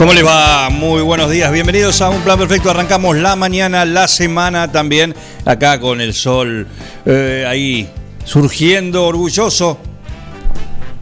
¿Cómo 0.00 0.14
les 0.14 0.24
va? 0.24 0.70
Muy 0.70 1.02
buenos 1.02 1.30
días, 1.30 1.52
bienvenidos 1.52 2.00
a 2.00 2.08
Un 2.08 2.22
Plan 2.22 2.38
Perfecto. 2.38 2.70
Arrancamos 2.70 3.18
la 3.18 3.36
mañana, 3.36 3.84
la 3.84 4.08
semana 4.08 4.72
también, 4.72 5.14
acá 5.44 5.78
con 5.78 6.00
el 6.00 6.14
sol 6.14 6.66
eh, 7.04 7.44
ahí 7.46 7.86
surgiendo 8.24 9.04
orgulloso 9.04 9.78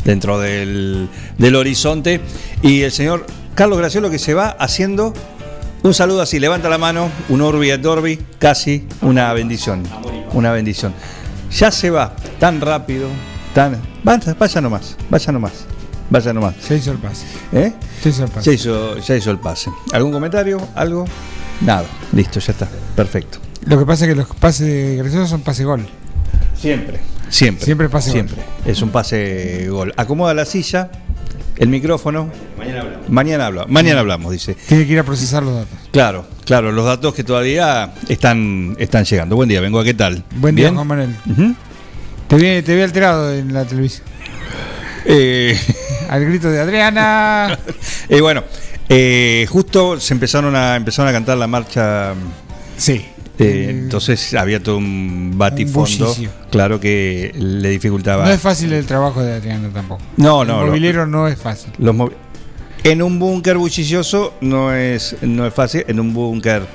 dentro 0.05 0.41
del, 0.41 1.09
del 1.39 1.55
horizonte. 1.55 2.21
Y 2.61 2.83
el 2.83 2.91
señor 2.91 3.25
Carlos 3.55 3.79
Graciolo 3.79 4.11
que 4.11 4.19
se 4.19 4.35
va 4.35 4.49
haciendo 4.49 5.13
un 5.85 5.95
saludo 5.95 6.21
así, 6.21 6.41
levanta 6.41 6.69
la 6.69 6.79
mano, 6.79 7.09
un 7.29 7.41
orbi 7.41 7.71
et 7.71 7.87
orbi, 7.87 8.19
casi 8.41 8.85
una 9.01 9.33
bendición. 9.33 9.85
Una 10.33 10.51
bendición. 10.51 10.93
Ya 11.53 11.71
se 11.71 11.91
va 11.91 12.17
tan 12.41 12.61
rápido, 12.61 13.07
tan. 13.55 13.81
Vaya, 14.03 14.61
nomás, 14.61 14.97
vaya 15.09 15.31
nomás. 15.31 15.78
Vaya 16.11 16.33
nomás. 16.33 16.55
Se 16.61 16.77
hizo 16.77 16.93
el 16.93 16.99
pase. 16.99 17.27
¿Eh? 17.53 17.73
Se 18.03 18.09
hizo 18.09 18.25
el 18.25 18.31
pase. 18.31 18.51
Ya 18.51 18.55
hizo, 18.55 18.97
ya 18.99 19.17
hizo 19.17 19.31
el 19.31 19.39
pase. 19.39 19.71
¿Algún 19.93 20.13
comentario? 20.13 20.61
¿Algo? 20.75 21.05
Nada. 21.61 21.85
Listo, 22.13 22.41
ya 22.41 22.53
está. 22.53 22.69
Perfecto. 22.97 23.39
Lo 23.67 23.79
que 23.79 23.85
pasa 23.85 24.05
es 24.05 24.11
que 24.11 24.15
los 24.17 24.27
pases 24.29 24.97
graciosos 24.99 25.29
son 25.29 25.43
pase 25.43 25.65
gol. 25.65 25.87
Siempre. 26.59 27.01
Siempre. 27.29 27.65
Siempre 27.65 27.89
pase 27.89 28.11
Siempre. 28.11 28.37
Es 28.65 28.81
un 28.81 28.89
pase 28.91 29.69
gol. 29.69 29.93
Acomoda 29.97 30.33
la 30.33 30.45
silla, 30.47 30.91
el 31.57 31.69
micrófono. 31.69 32.31
Mañana 32.57 32.81
hablamos. 32.81 33.09
Mañana, 33.11 33.47
habla- 33.47 33.67
mañana 33.69 34.01
hablamos, 34.01 34.33
dice. 34.33 34.55
Tiene 34.67 34.87
que 34.87 34.93
ir 34.95 34.99
a 34.99 35.05
procesar 35.05 35.43
los 35.43 35.55
datos. 35.55 35.79
Claro, 35.93 36.27
claro, 36.47 36.73
los 36.73 36.87
datos 36.87 37.15
que 37.15 37.23
todavía 37.25 37.93
están, 38.09 38.77
están 38.79 39.05
llegando. 39.05 39.37
Buen 39.37 39.49
día, 39.49 39.61
vengo 39.61 39.79
a 39.81 39.85
qué 39.85 39.93
tal. 39.95 40.25
Buen 40.37 40.55
día. 40.55 40.73
Juan 40.73 40.87
Manuel. 40.87 41.15
Te 42.29 42.37
vi, 42.37 42.63
te 42.63 42.75
vi 42.75 42.81
alterado 42.83 43.33
en 43.35 43.53
la 43.53 43.65
televisión. 43.67 44.07
Eh, 45.05 45.59
Al 46.09 46.25
grito 46.25 46.51
de 46.51 46.61
Adriana. 46.61 47.59
eh, 48.09 48.21
bueno, 48.21 48.45
eh, 48.89 49.47
justo 49.49 50.01
se 50.01 50.15
empezaron 50.15 50.55
a, 50.57 50.77
empezaron 50.77 51.09
a 51.09 51.13
cantar 51.13 51.37
la 51.39 51.47
marcha 51.47 52.15
Sí. 52.77 53.05
Eh, 53.41 53.67
entonces 53.71 54.35
había 54.35 54.61
todo 54.61 54.79
un 54.79 55.35
batifondo, 55.37 56.13
claro 56.51 56.81
que 56.81 57.33
le 57.37 57.69
dificultaba. 57.69 58.25
No 58.25 58.33
es 58.33 58.41
fácil 58.41 58.73
el 58.73 58.85
trabajo 58.85 59.23
de 59.23 59.35
Adriana 59.35 59.69
tampoco. 59.73 60.03
No, 60.17 60.45
no, 60.45 60.63
El 60.63 60.67
movilero 60.69 61.07
no 61.07 61.29
es 61.29 61.39
fácil. 61.39 61.71
Los 61.79 61.95
en 62.83 63.03
un 63.03 63.19
búnker 63.19 63.57
bullicioso 63.57 64.35
no 64.41 64.75
es, 64.75 65.17
no 65.23 65.47
es 65.47 65.55
fácil, 65.55 65.85
en 65.87 66.01
un 66.01 66.13
búnker 66.15 66.67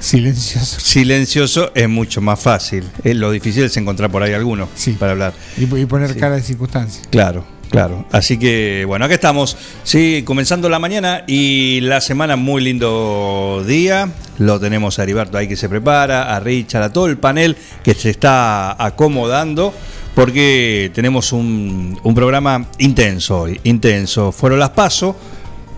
Silencioso. 0.00 0.78
silencioso 0.80 1.72
es 1.74 1.88
mucho 1.88 2.20
más 2.20 2.38
fácil. 2.40 2.84
Eh, 3.02 3.14
lo 3.14 3.30
difícil 3.30 3.64
es 3.64 3.76
encontrar 3.76 4.10
por 4.10 4.22
ahí 4.22 4.32
alguno 4.32 4.68
Sí. 4.74 4.92
para 4.92 5.12
hablar. 5.12 5.32
Y, 5.56 5.62
y 5.74 5.86
poner 5.86 6.12
Sí. 6.12 6.18
cara 6.18 6.36
de 6.36 6.42
circunstancia. 6.42 7.02
Claro, 7.10 7.44
claro. 7.70 8.04
Así 8.12 8.38
que, 8.38 8.84
bueno, 8.86 9.04
acá 9.04 9.14
estamos. 9.14 9.56
Sí, 9.84 10.22
comenzando 10.24 10.68
la 10.68 10.78
mañana 10.78 11.24
y 11.26 11.80
la 11.82 12.00
semana, 12.00 12.36
muy 12.36 12.62
lindo 12.62 13.64
día. 13.66 14.10
Lo 14.38 14.60
tenemos 14.60 14.98
a 14.98 15.02
Heriberto 15.02 15.36
ahí 15.38 15.48
que 15.48 15.56
se 15.56 15.68
prepara, 15.68 16.34
a 16.34 16.40
Richard, 16.40 16.82
a 16.82 16.92
todo 16.92 17.06
el 17.06 17.18
panel 17.18 17.56
que 17.82 17.94
se 17.94 18.10
está 18.10 18.82
acomodando. 18.82 19.72
Porque 20.14 20.90
tenemos 20.94 21.32
un, 21.32 21.98
un 22.02 22.14
programa 22.14 22.66
intenso 22.78 23.42
hoy, 23.42 23.60
intenso. 23.62 24.32
Fueron 24.32 24.58
las 24.58 24.70
pasos, 24.70 25.14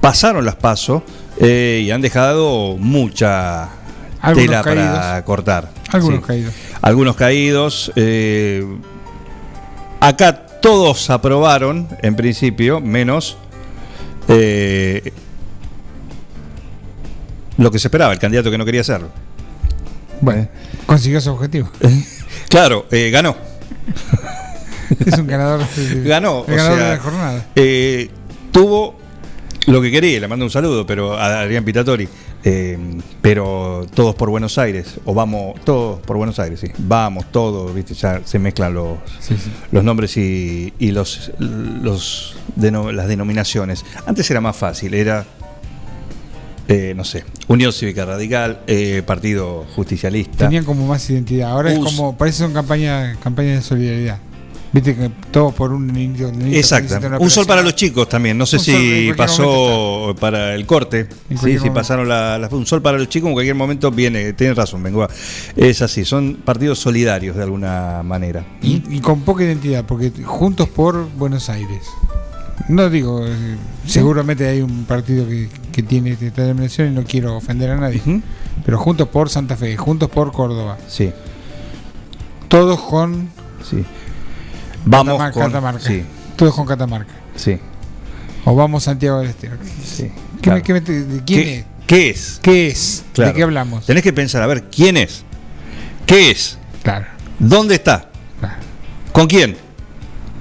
pasaron 0.00 0.46
las 0.46 0.56
pasos 0.56 1.02
eh, 1.38 1.82
y 1.84 1.90
han 1.90 2.00
dejado 2.00 2.76
mucha 2.78 3.68
Algunos 4.22 4.46
tela 4.46 4.62
para 4.62 5.24
cortar. 5.26 5.70
Algunos 5.92 6.20
Sí 6.20 6.26
caídos. 6.26 6.54
algunos 6.80 7.16
caídos. 7.16 7.92
eh, 7.96 8.64
acá 10.00 10.46
todos 10.60 11.10
aprobaron, 11.10 11.88
en 12.02 12.16
principio, 12.16 12.80
menos 12.80 13.36
eh, 14.28 15.12
lo 17.58 17.70
que 17.70 17.78
se 17.78 17.88
esperaba, 17.88 18.12
el 18.12 18.18
candidato 18.18 18.50
que 18.50 18.58
no 18.58 18.64
quería 18.64 18.80
hacerlo. 18.82 19.08
Bueno, 20.20 20.48
consiguió 20.86 21.20
su 21.20 21.30
objetivo. 21.30 21.70
Claro, 22.48 22.86
eh, 22.90 23.10
ganó. 23.10 23.36
Es 25.06 25.18
un 25.18 25.26
ganador. 25.26 25.60
Ganó, 26.04 26.44
El 26.48 26.54
o 26.54 26.56
ganador 26.56 26.78
sea, 26.78 26.88
de 26.90 26.96
la 26.96 27.02
jornada. 27.02 27.46
Eh, 27.54 28.10
tuvo 28.50 28.96
lo 29.66 29.80
que 29.80 29.90
quería, 29.90 30.18
le 30.20 30.26
mando 30.26 30.44
un 30.44 30.50
saludo, 30.50 30.84
pero 30.84 31.16
a 31.16 31.40
Adrián 31.42 31.64
Pitatori. 31.64 32.08
Eh, 32.44 32.78
pero 33.20 33.86
todos 33.94 34.14
por 34.14 34.30
Buenos 34.30 34.56
Aires, 34.58 34.98
o 35.04 35.14
vamos, 35.14 35.60
todos 35.64 36.00
por 36.00 36.16
Buenos 36.16 36.38
Aires, 36.38 36.60
sí. 36.60 36.68
Vamos, 36.78 37.30
todos, 37.30 37.74
viste, 37.74 37.94
ya 37.94 38.22
se 38.24 38.38
mezclan 38.38 38.74
los, 38.74 38.98
Sí, 39.20 39.36
sí. 39.36 39.50
los 39.72 39.84
nombres 39.84 40.16
y, 40.16 40.72
y 40.78 40.90
los, 40.90 41.32
los 41.38 42.36
las 42.56 43.08
denominaciones. 43.08 43.84
Antes 44.06 44.30
era 44.30 44.40
más 44.40 44.56
fácil, 44.56 44.94
era, 44.94 45.24
eh, 46.68 46.94
no 46.96 47.04
sé, 47.04 47.24
Unión 47.48 47.72
Cívica 47.72 48.04
Radical, 48.04 48.60
eh, 48.66 49.02
Partido 49.04 49.66
Justicialista. 49.74 50.44
Tenían 50.46 50.64
como 50.64 50.86
más 50.86 51.08
identidad. 51.10 51.50
Ahora 51.50 51.72
es 51.72 51.78
como, 51.78 52.16
parece 52.16 52.38
son 52.38 52.52
campaña, 52.52 53.16
campaña 53.22 53.50
de 53.54 53.62
solidaridad. 53.62 54.18
Viste 54.72 54.94
que 54.94 55.10
todo 55.32 55.50
por 55.50 55.72
un 55.72 55.88
niño. 55.88 56.30
Exacto. 56.52 56.94
Un 57.18 57.28
sol 57.28 57.44
para 57.44 57.60
los 57.62 57.74
chicos 57.74 58.08
también. 58.08 58.38
No 58.38 58.46
sé 58.46 58.56
Un 58.58 58.62
si 58.62 59.12
pasó 59.16 60.14
para 60.20 60.54
el 60.54 60.64
corte. 60.64 61.08
Sí, 61.42 61.58
si 61.58 61.70
pasaron 61.70 62.08
la, 62.08 62.38
la- 62.38 62.48
un 62.48 62.64
sol 62.66 62.80
para 62.80 62.96
los 62.96 63.08
chicos 63.08 63.28
en 63.28 63.32
cualquier 63.34 63.56
momento 63.56 63.90
viene. 63.90 64.32
Tienes 64.32 64.56
razón, 64.56 64.80
vengo. 64.82 65.08
Es 65.56 65.82
así. 65.82 66.04
Son 66.04 66.38
partidos 66.44 66.78
solidarios 66.78 67.36
de 67.36 67.42
alguna 67.42 68.02
manera. 68.04 68.44
Y, 68.62 68.82
y 68.88 69.00
con 69.00 69.22
poca 69.22 69.42
identidad, 69.42 69.84
porque 69.84 70.12
juntos 70.24 70.68
por 70.68 71.08
Buenos 71.16 71.48
Aires. 71.50 71.82
No 72.68 72.88
digo, 72.90 73.26
eh, 73.26 73.56
seguramente 73.86 74.46
hay 74.46 74.60
un 74.60 74.84
partido 74.84 75.26
que, 75.26 75.48
que 75.72 75.82
tiene 75.82 76.12
esta 76.12 76.42
denominación 76.42 76.92
y 76.92 76.94
no 76.94 77.02
quiero 77.02 77.36
ofender 77.36 77.70
a 77.70 77.76
nadie. 77.76 78.00
Pero 78.64 78.78
juntos 78.78 79.08
por 79.08 79.28
Santa 79.30 79.56
Fe, 79.56 79.76
juntos 79.76 80.08
por 80.10 80.30
Córdoba. 80.30 80.78
Sí, 80.86 81.10
Todos 82.48 82.80
con 82.80 83.30
sí. 83.68 83.84
Vamos 84.84 85.12
Catamarca. 85.14 85.32
con. 85.40 85.50
Catamarca. 85.52 85.80
Sí, 85.86 86.04
Todos 86.36 86.54
con 86.54 86.66
Catamarca. 86.66 87.12
sí, 87.36 87.58
O 88.44 88.54
vamos 88.54 88.84
Santiago 88.84 89.18
del 89.20 89.30
Estero. 89.30 89.56
sí. 89.84 90.10
¿Qué 90.36 90.40
claro. 90.42 90.62
¿Quién 90.64 91.24
¿Qué, 91.26 91.58
es? 91.58 91.64
qué 91.86 92.10
es? 92.10 92.38
¿Qué 92.42 92.68
es? 92.68 93.04
Claro. 93.12 93.32
¿De 93.32 93.36
qué 93.36 93.42
hablamos? 93.42 93.84
Tenés 93.86 94.02
que 94.02 94.12
pensar, 94.12 94.42
a 94.42 94.46
ver, 94.46 94.64
¿quién 94.70 94.96
es? 94.96 95.22
¿Qué 96.06 96.30
es? 96.30 96.56
Claro. 96.82 97.06
¿Dónde 97.38 97.74
está? 97.74 98.08
claro. 98.38 98.54
¿Con 99.12 99.26
quién? 99.26 99.56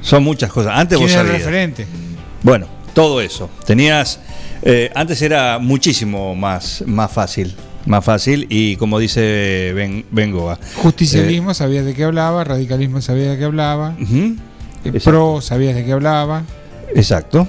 Son 0.01 0.23
muchas 0.23 0.51
cosas. 0.51 0.73
Antes 0.77 0.97
¿Quién 0.97 1.09
vos 1.09 1.15
el 1.17 1.25
sabías. 1.25 1.39
referente? 1.39 1.85
Bueno, 2.43 2.67
todo 2.93 3.19
eso. 3.19 3.49
Tenías. 3.65 4.19
eh, 4.61 4.89
antes 4.95 5.21
era 5.21 5.59
muchísimo 5.59 6.33
más, 6.35 6.83
más 6.87 7.11
fácil. 7.11 7.53
Más 7.85 8.03
fácil 8.03 8.45
y 8.49 8.75
como 8.75 8.99
dice 8.99 9.71
Ben, 9.75 10.05
Bengoa. 10.11 10.59
Justicialismo, 10.75 11.53
sabías 11.53 11.85
de 11.85 11.93
qué 11.93 12.03
hablaba. 12.03 12.43
Radicalismo, 12.43 13.01
sabías 13.01 13.29
de 13.31 13.37
qué 13.37 13.45
hablaba. 13.45 13.95
Eh. 13.99 14.35
Pro, 15.03 15.41
sabías 15.41 15.75
de 15.75 15.85
qué 15.85 15.93
hablaba. 15.93 16.43
Exacto. 16.95 17.47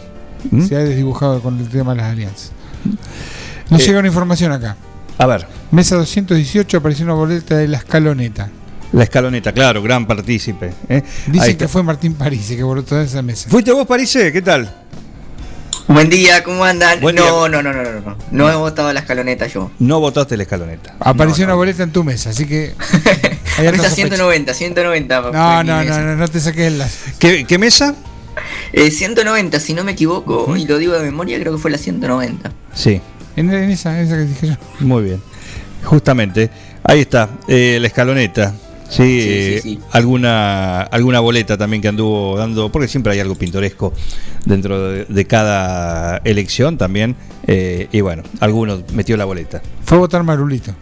¿Mm? 0.51 0.63
Se 0.67 0.77
ha 0.77 0.81
desdibujado 0.81 1.41
con 1.43 1.59
el 1.59 1.69
tema 1.69 1.93
de 1.93 1.99
las 1.99 2.13
alianzas. 2.13 2.53
Nos 3.69 3.83
Eh, 3.83 3.87
llega 3.87 3.99
una 3.99 4.09
información 4.09 4.53
acá. 4.53 4.77
A 5.19 5.27
ver, 5.27 5.47
Mesa 5.71 5.97
218 5.97 6.79
apareció 6.79 7.05
una 7.05 7.15
boleta 7.15 7.57
de 7.57 7.69
la 7.69 7.77
escaloneta. 7.79 8.49
La 8.93 9.05
escaloneta, 9.05 9.53
claro, 9.53 9.83
gran 9.83 10.07
partícipe. 10.07 10.73
¿eh? 10.89 11.03
Dicen 11.27 11.57
que 11.57 11.69
fue 11.69 11.83
Martín 11.83 12.15
París 12.15 12.47
que 12.49 12.63
voló 12.63 12.83
toda 12.83 13.03
esa 13.03 13.21
mesa. 13.23 13.49
¿Fuiste 13.51 13.71
vos, 13.73 13.87
Parise? 13.87 14.33
¿Qué 14.33 14.43
tal? 14.43 14.75
Buen 15.89 16.09
día, 16.09 16.45
¿cómo 16.45 16.65
andan? 16.65 17.01
Buen 17.01 17.17
no, 17.17 17.23
día. 17.23 17.33
no, 17.33 17.63
no, 17.63 17.73
no, 17.73 17.83
no, 17.83 18.01
no. 18.01 18.17
No 18.31 18.51
he 18.51 18.55
votado 18.55 18.93
la 18.93 19.01
escaloneta 19.01 19.47
yo. 19.49 19.71
No 19.79 19.99
votaste 20.01 20.37
la 20.37 20.45
escaloneta. 20.45 20.95
Apareció 21.01 21.45
No, 21.45 21.49
no. 21.49 21.55
una 21.55 21.59
boleta 21.59 21.83
en 21.83 21.91
tu 21.93 22.05
mesa, 22.05 22.31
así 22.31 22.47
que. 22.47 22.75
sospecha. 23.57 23.91
190, 23.91 24.55
190. 24.55 25.23
fue 25.23 25.33
No, 25.33 25.65
no, 25.65 25.79
mesa. 25.79 26.01
no, 26.01 26.07
no, 26.07 26.17
no 26.17 26.29
te 26.29 26.41
saques 26.41 26.73
lazo. 26.73 26.97
¿Qué, 27.19 27.45
qué 27.45 27.59
mesa? 27.59 27.95
Eh, 28.73 28.91
190, 28.91 29.59
si 29.59 29.75
no 29.75 29.83
me 29.85 29.93
equivoco, 29.93 30.57
y 30.57 30.65
lo 30.67 30.79
digo 30.79 30.93
de 30.95 31.03
memoria, 31.03 31.39
creo 31.41 31.53
que 31.53 31.59
fue 31.59 31.71
la 31.71 31.79
190. 31.79 32.53
Sí, 32.75 33.01
En, 33.37 33.53
en 33.53 33.71
esa, 33.71 33.99
en 33.99 34.07
esa 34.07 34.17
que 34.17 34.23
dije 34.25 34.47
yo. 34.49 34.55
muy 34.81 35.03
bien. 35.05 35.21
Justamente, 35.85 36.51
ahí 36.85 37.01
está, 37.01 37.31
eh, 37.49 37.79
la 37.81 37.87
escaloneta. 37.89 38.55
Sí, 38.91 38.97
Sí, 38.97 39.21
sí, 39.21 39.29
eh, 39.31 39.61
sí. 39.63 39.81
alguna 39.93 40.81
alguna 40.83 41.21
boleta 41.21 41.57
también 41.57 41.81
que 41.81 41.89
anduvo 41.89 42.37
dando, 42.37 42.71
porque 42.73 42.89
siempre 42.89 43.13
hay 43.13 43.21
algo 43.21 43.37
pintoresco 43.37 43.93
dentro 44.45 44.91
de, 44.91 45.05
de 45.05 45.25
cada 45.27 46.17
elección 46.25 46.77
también. 46.77 47.15
eh, 47.47 47.89
y 47.93 48.01
bueno, 48.01 48.23
algunos 48.41 48.83
metió 48.93 49.17
la 49.17 49.25
boleta. 49.25 49.63
Fue 49.85 49.97
a 49.97 50.01
votar 50.01 50.23
Marulito. 50.25 50.75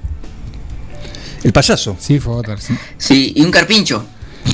El 1.45 1.53
payaso. 1.53 1.97
Sí, 2.01 2.19
fue 2.19 2.33
a 2.33 2.37
votar, 2.37 2.61
sí. 2.61 2.75
Sí, 2.97 3.33
y 3.37 3.43
un 3.43 3.51
carpincho. 3.51 4.05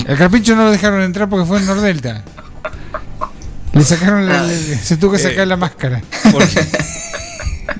El 0.07 0.17
carpincho 0.17 0.55
no 0.55 0.65
lo 0.65 0.71
dejaron 0.71 1.01
entrar 1.01 1.27
porque 1.29 1.45
fue 1.45 1.57
en 1.59 1.65
Nordelta. 1.65 2.23
Le 3.73 3.83
sacaron 3.83 4.25
la, 4.27 4.43
le- 4.45 4.55
se 4.77 4.97
tuvo 4.97 5.13
que 5.13 5.19
sacar 5.19 5.39
Eh. 5.39 5.45
la 5.45 5.57
máscara. 5.57 6.01
Porque- 6.31 6.59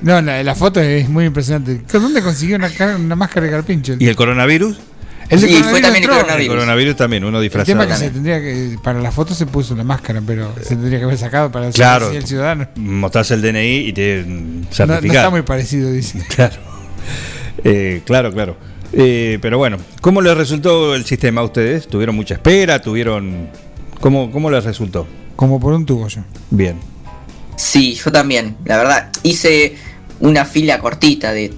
No, 0.02 0.20
la, 0.20 0.42
la 0.42 0.54
foto 0.54 0.80
es 0.80 1.08
muy 1.08 1.24
impresionante. 1.24 1.80
¿Dónde 1.92 2.20
consiguió 2.22 2.56
una, 2.56 2.70
una 2.96 3.16
máscara 3.16 3.46
de 3.46 3.52
carpincho? 3.52 3.94
¿Y 3.98 4.06
el 4.08 4.16
coronavirus? 4.16 4.76
El 5.28 5.40
Sí, 5.40 5.62
fue 5.62 5.80
también 5.80 6.04
el 6.04 6.10
entró. 6.10 6.14
El 6.14 6.20
coronavirus. 6.22 6.54
coronavirus 6.54 6.96
también, 6.96 7.24
uno 7.24 7.38
El 7.38 7.42
disfrazado. 7.44 7.78
tema 7.80 7.84
es 7.92 8.00
que 8.00 8.06
se 8.06 8.10
tendría 8.12 8.40
que, 8.40 8.76
para 8.82 9.00
la 9.00 9.10
foto 9.10 9.34
se 9.34 9.46
puso 9.46 9.74
la 9.74 9.82
máscara, 9.84 10.22
pero 10.24 10.52
se 10.62 10.76
tendría 10.76 10.98
que 10.98 11.04
haber 11.04 11.18
sacado 11.18 11.50
para 11.50 11.70
Claro. 11.70 12.10
el 12.12 12.24
ciudadano. 12.26 12.68
Mostrarse 12.76 13.34
el 13.34 13.42
DNI 13.42 13.88
y 13.88 13.92
te 13.92 14.22
mm, 14.26 14.60
No, 14.78 14.86
no 14.86 14.94
está 14.94 15.30
muy 15.30 15.42
parecido, 15.42 15.90
dice. 15.90 16.20
Claro, 16.34 16.56
Eh, 17.64 18.02
claro, 18.04 18.32
claro. 18.32 18.56
Eh, 18.92 19.38
pero 19.42 19.58
bueno, 19.58 19.78
¿cómo 20.00 20.20
les 20.22 20.36
resultó 20.36 20.94
el 20.94 21.04
sistema 21.04 21.40
a 21.40 21.44
ustedes? 21.44 21.88
¿Tuvieron 21.88 22.14
mucha 22.14 22.34
espera? 22.34 22.80
¿Tuvieron... 22.80 23.48
¿Cómo, 24.00 24.30
cómo 24.30 24.50
les 24.50 24.62
resultó? 24.64 25.06
Como 25.34 25.58
por 25.58 25.72
un 25.74 25.84
tubo 25.84 26.06
yo. 26.08 26.20
Bien. 26.50 26.76
Sí, 27.56 27.94
yo 27.94 28.12
también. 28.12 28.56
La 28.64 28.76
verdad, 28.76 29.10
hice 29.22 29.74
una 30.20 30.44
fila 30.44 30.78
cortita 30.78 31.32
de 31.32 31.52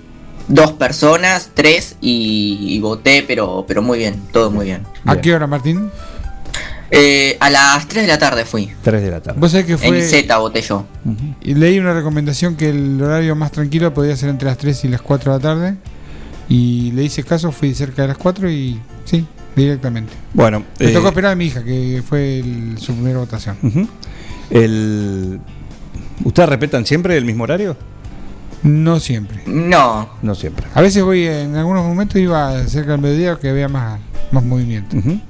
dos 0.48 0.72
personas, 0.72 1.50
tres, 1.54 1.96
y, 2.00 2.58
y 2.68 2.80
voté, 2.80 3.22
pero, 3.26 3.64
pero 3.68 3.82
muy 3.82 3.98
bien, 3.98 4.16
todo 4.32 4.50
muy 4.50 4.66
bien. 4.66 4.82
¿A 5.04 5.16
qué 5.20 5.34
hora, 5.34 5.46
Martín? 5.46 5.90
Eh, 6.90 7.36
a 7.40 7.50
las 7.50 7.86
3 7.86 8.04
de 8.04 8.08
la 8.08 8.18
tarde 8.18 8.46
fui. 8.46 8.70
3 8.82 9.02
de 9.02 9.10
la 9.10 9.20
tarde. 9.20 9.38
Vos 9.38 9.50
sabés 9.50 9.66
que 9.66 9.72
En 9.72 9.78
fue. 9.78 10.02
Z 10.02 10.36
voté 10.38 10.62
yo. 10.62 10.86
Y 11.42 11.52
leí 11.54 11.78
una 11.78 11.92
recomendación 11.92 12.56
que 12.56 12.70
el 12.70 13.00
horario 13.02 13.36
más 13.36 13.52
tranquilo 13.52 13.92
podía 13.92 14.16
ser 14.16 14.30
entre 14.30 14.48
las 14.48 14.56
3 14.56 14.84
y 14.86 14.88
las 14.88 15.02
4 15.02 15.32
de 15.32 15.38
la 15.38 15.42
tarde. 15.42 15.74
Y 16.48 16.92
le 16.92 17.02
hice 17.04 17.22
caso, 17.24 17.52
fui 17.52 17.74
cerca 17.74 18.00
de 18.02 18.08
las 18.08 18.16
4 18.16 18.50
y 18.50 18.80
sí, 19.04 19.26
directamente. 19.54 20.14
Bueno, 20.32 20.64
Me 20.80 20.86
eh, 20.86 20.92
tocó 20.94 21.08
esperar 21.08 21.32
a 21.32 21.34
mi 21.34 21.44
hija, 21.48 21.62
que 21.62 22.02
fue 22.08 22.38
el- 22.38 22.78
su 22.78 22.94
primera 22.94 23.18
votación. 23.18 23.58
el... 24.48 25.40
¿Ustedes 26.24 26.48
respetan 26.48 26.84
siempre 26.86 27.16
el 27.18 27.24
mismo 27.26 27.44
horario? 27.44 27.76
No 28.62 28.98
siempre. 29.00 29.42
No, 29.46 30.08
No 30.22 30.34
siempre. 30.34 30.66
A 30.74 30.80
veces 30.80 31.02
voy, 31.04 31.26
en 31.26 31.54
algunos 31.56 31.84
momentos 31.86 32.16
iba 32.16 32.64
cerca 32.66 32.92
del 32.92 33.00
mediodía 33.00 33.36
que 33.36 33.48
había 33.50 33.68
más, 33.68 34.00
más 34.32 34.44
movimiento, 34.44 34.96
Ujú. 34.96 35.10
más 35.10 35.20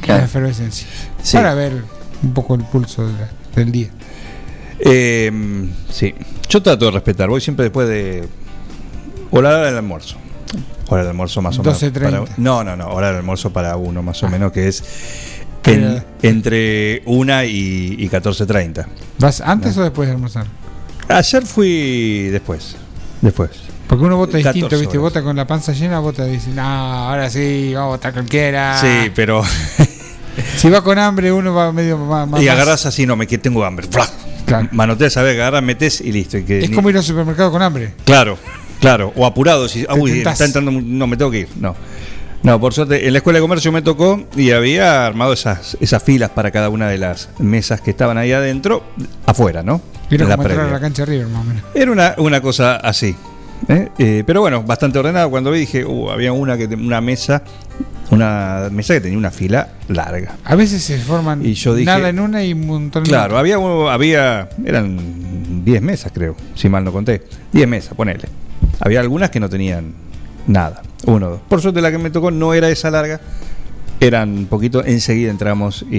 claro. 0.00 0.24
efervescencia. 0.24 0.86
Sí. 1.22 1.36
Para 1.36 1.54
ver 1.54 1.84
un 2.22 2.34
poco 2.34 2.54
el 2.56 2.62
pulso 2.64 3.06
de 3.06 3.12
la- 3.12 3.30
del 3.54 3.70
día. 3.72 3.88
Eh, 4.80 5.30
sí, 5.90 6.14
yo 6.48 6.62
trato 6.62 6.86
de 6.86 6.90
respetar. 6.90 7.28
Voy 7.28 7.40
siempre 7.40 7.64
después 7.64 7.88
de. 7.88 8.26
O 9.30 9.40
la 9.40 9.50
hora 9.50 9.66
del 9.66 9.76
almuerzo. 9.76 10.16
Hora 10.88 11.02
del 11.02 11.10
almuerzo 11.10 11.40
más 11.40 11.58
o 11.58 11.62
menos. 11.62 11.80
12:30. 11.80 12.10
para- 12.24 12.34
No, 12.36 12.64
no, 12.64 12.76
no. 12.76 12.88
Hora 12.88 13.08
del 13.08 13.16
almuerzo 13.18 13.52
para 13.52 13.76
uno 13.76 14.02
más 14.02 14.22
o 14.22 14.26
Ah. 14.26 14.30
menos, 14.30 14.52
que 14.52 14.66
es 14.68 14.82
en- 15.64 16.02
entre 16.22 17.02
1 17.06 17.44
y, 17.44 17.94
y 17.98 18.08
14.30. 18.08 18.88
¿Vas 19.18 19.40
antes 19.40 19.76
o 19.78 19.82
después 19.82 20.08
de 20.08 20.14
almorzar? 20.14 20.46
Ayer 21.16 21.46
fui 21.46 22.28
después. 22.30 22.76
Después. 23.20 23.50
Porque 23.86 24.04
uno 24.04 24.16
vota 24.16 24.32
14 24.38 24.48
distinto, 24.52 24.78
¿viste? 24.78 24.98
horas. 24.98 25.12
Vota 25.12 25.22
con 25.22 25.36
la 25.36 25.46
panza 25.46 25.72
llena, 25.72 25.98
vota 25.98 26.26
y 26.26 26.32
dice, 26.32 26.50
no, 26.50 26.62
ahora 26.62 27.28
sí, 27.28 27.72
vamos 27.74 27.88
a 27.88 27.90
votar 27.96 28.12
cualquiera. 28.12 28.78
Sí, 28.80 29.10
pero. 29.14 29.42
Si 30.56 30.70
va 30.70 30.82
con 30.82 30.98
hambre, 30.98 31.30
uno 31.30 31.52
va 31.52 31.72
medio 31.72 31.98
más. 31.98 32.26
más- 32.26 32.40
y 32.42 32.48
agarras 32.48 32.86
así, 32.86 33.04
no, 33.04 33.16
me 33.16 33.26
que 33.26 33.36
tengo 33.36 33.62
hambre. 33.66 33.86
Claro. 34.46 34.66
Manoteas, 34.72 35.12
¿sabes? 35.12 35.34
Agarras, 35.34 35.62
metes 35.62 36.00
y 36.00 36.10
listo. 36.10 36.38
y 36.38 36.44
que 36.44 36.60
Es 36.64 36.70
ni- 36.70 36.74
como 36.74 36.88
ir 36.88 36.96
al 36.96 37.02
supermercado 37.02 37.50
con 37.52 37.60
hambre. 37.60 37.92
Claro, 38.06 38.38
claro. 38.80 39.12
O 39.14 39.26
apurado. 39.26 39.68
Si, 39.68 39.84
ah, 39.86 39.94
uy, 39.94 40.22
está 40.26 40.46
entrando. 40.46 40.70
No, 40.70 41.06
me 41.06 41.18
tengo 41.18 41.30
que 41.30 41.40
ir. 41.40 41.48
No. 41.60 41.76
No, 42.42 42.60
por 42.60 42.74
suerte, 42.74 43.06
en 43.06 43.12
la 43.12 43.18
escuela 43.18 43.38
de 43.38 43.42
comercio 43.42 43.70
me 43.70 43.82
tocó 43.82 44.20
y 44.36 44.50
había 44.50 45.06
armado 45.06 45.32
esas, 45.32 45.76
esas 45.80 46.02
filas 46.02 46.30
para 46.30 46.50
cada 46.50 46.70
una 46.70 46.88
de 46.88 46.98
las 46.98 47.28
mesas 47.38 47.80
que 47.80 47.90
estaban 47.90 48.18
ahí 48.18 48.32
adentro, 48.32 48.82
afuera, 49.26 49.62
¿no? 49.62 49.80
Era 50.10 50.24
En 50.24 50.28
la 50.28 50.36
como 50.36 50.48
entrar 50.48 50.58
a 50.58 50.62
previa. 50.64 50.72
la 50.72 50.80
cancha 50.80 51.04
River, 51.04 51.26
más 51.28 51.42
o 51.42 51.44
menos. 51.44 51.62
Era 51.74 51.92
una, 51.92 52.14
una 52.18 52.40
cosa 52.40 52.76
así. 52.76 53.14
¿eh? 53.68 53.88
Eh, 53.96 54.24
pero 54.26 54.40
bueno, 54.40 54.62
bastante 54.64 54.98
ordenada. 54.98 55.28
Cuando 55.28 55.52
vi 55.52 55.60
dije, 55.60 55.84
uh, 55.84 56.10
había 56.10 56.32
una 56.32 56.56
que 56.58 56.66
una 56.66 57.00
mesa, 57.00 57.44
una 58.10 58.68
mesa 58.72 58.94
que 58.94 59.00
tenía 59.02 59.18
una 59.18 59.30
fila 59.30 59.68
larga. 59.88 60.34
A 60.44 60.56
veces 60.56 60.82
se 60.82 60.98
forman 60.98 61.46
Y 61.46 61.54
yo 61.54 61.74
dije- 61.76 61.86
nada 61.86 62.08
en 62.08 62.18
una 62.18 62.42
y 62.44 62.52
un 62.54 62.66
montón 62.66 63.04
Claro, 63.04 63.38
había, 63.38 63.56
había 63.90 64.48
eran 64.66 65.64
10 65.64 65.80
mesas, 65.80 66.10
creo, 66.12 66.34
si 66.56 66.68
mal 66.68 66.82
no 66.82 66.92
conté. 66.92 67.22
10 67.52 67.68
mesas, 67.68 67.94
ponele. 67.94 68.28
Había 68.80 68.98
algunas 68.98 69.30
que 69.30 69.38
no 69.38 69.48
tenían 69.48 69.94
nada, 70.46 70.82
uno 71.06 71.30
dos. 71.30 71.40
Por 71.48 71.60
suerte 71.60 71.80
la 71.80 71.90
que 71.90 71.98
me 71.98 72.10
tocó 72.10 72.30
no 72.30 72.54
era 72.54 72.68
esa 72.68 72.90
larga, 72.90 73.20
eran 74.00 74.30
un 74.30 74.46
poquito, 74.46 74.84
enseguida 74.84 75.30
entramos 75.30 75.82
y, 75.90 75.96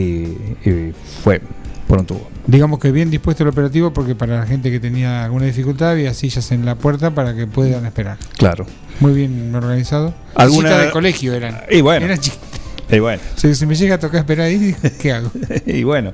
y 0.65 0.93
fue 1.23 1.41
por 1.87 1.99
un 1.99 2.05
tubo. 2.05 2.29
Digamos 2.45 2.79
que 2.79 2.91
bien 2.91 3.09
dispuesto 3.09 3.43
el 3.43 3.49
operativo 3.49 3.93
porque 3.93 4.15
para 4.15 4.37
la 4.39 4.45
gente 4.45 4.69
que 4.69 4.79
tenía 4.79 5.23
alguna 5.23 5.45
dificultad 5.45 5.91
había 5.91 6.13
sillas 6.13 6.51
en 6.51 6.65
la 6.65 6.75
puerta 6.75 7.11
para 7.11 7.33
que 7.35 7.47
puedan 7.47 7.85
esperar. 7.85 8.17
Claro. 8.37 8.65
Muy 8.99 9.13
bien 9.13 9.53
organizado. 9.55 10.13
¿Alguna- 10.35 10.67
Sillitas 10.69 10.85
de 10.87 10.91
colegio 10.91 11.33
eran. 11.33 11.61
Y 11.71 11.79
bueno. 11.81 12.05
Eran 12.05 12.19
Y 12.91 12.99
bueno, 12.99 13.21
Si, 13.37 13.55
si 13.55 13.65
me 13.65 13.75
llega 13.75 13.95
a 13.95 13.99
tocar 13.99 14.19
esperar 14.19 14.47
ahí, 14.47 14.75
¿qué 15.01 15.13
hago? 15.13 15.31
y 15.65 15.83
bueno. 15.83 16.11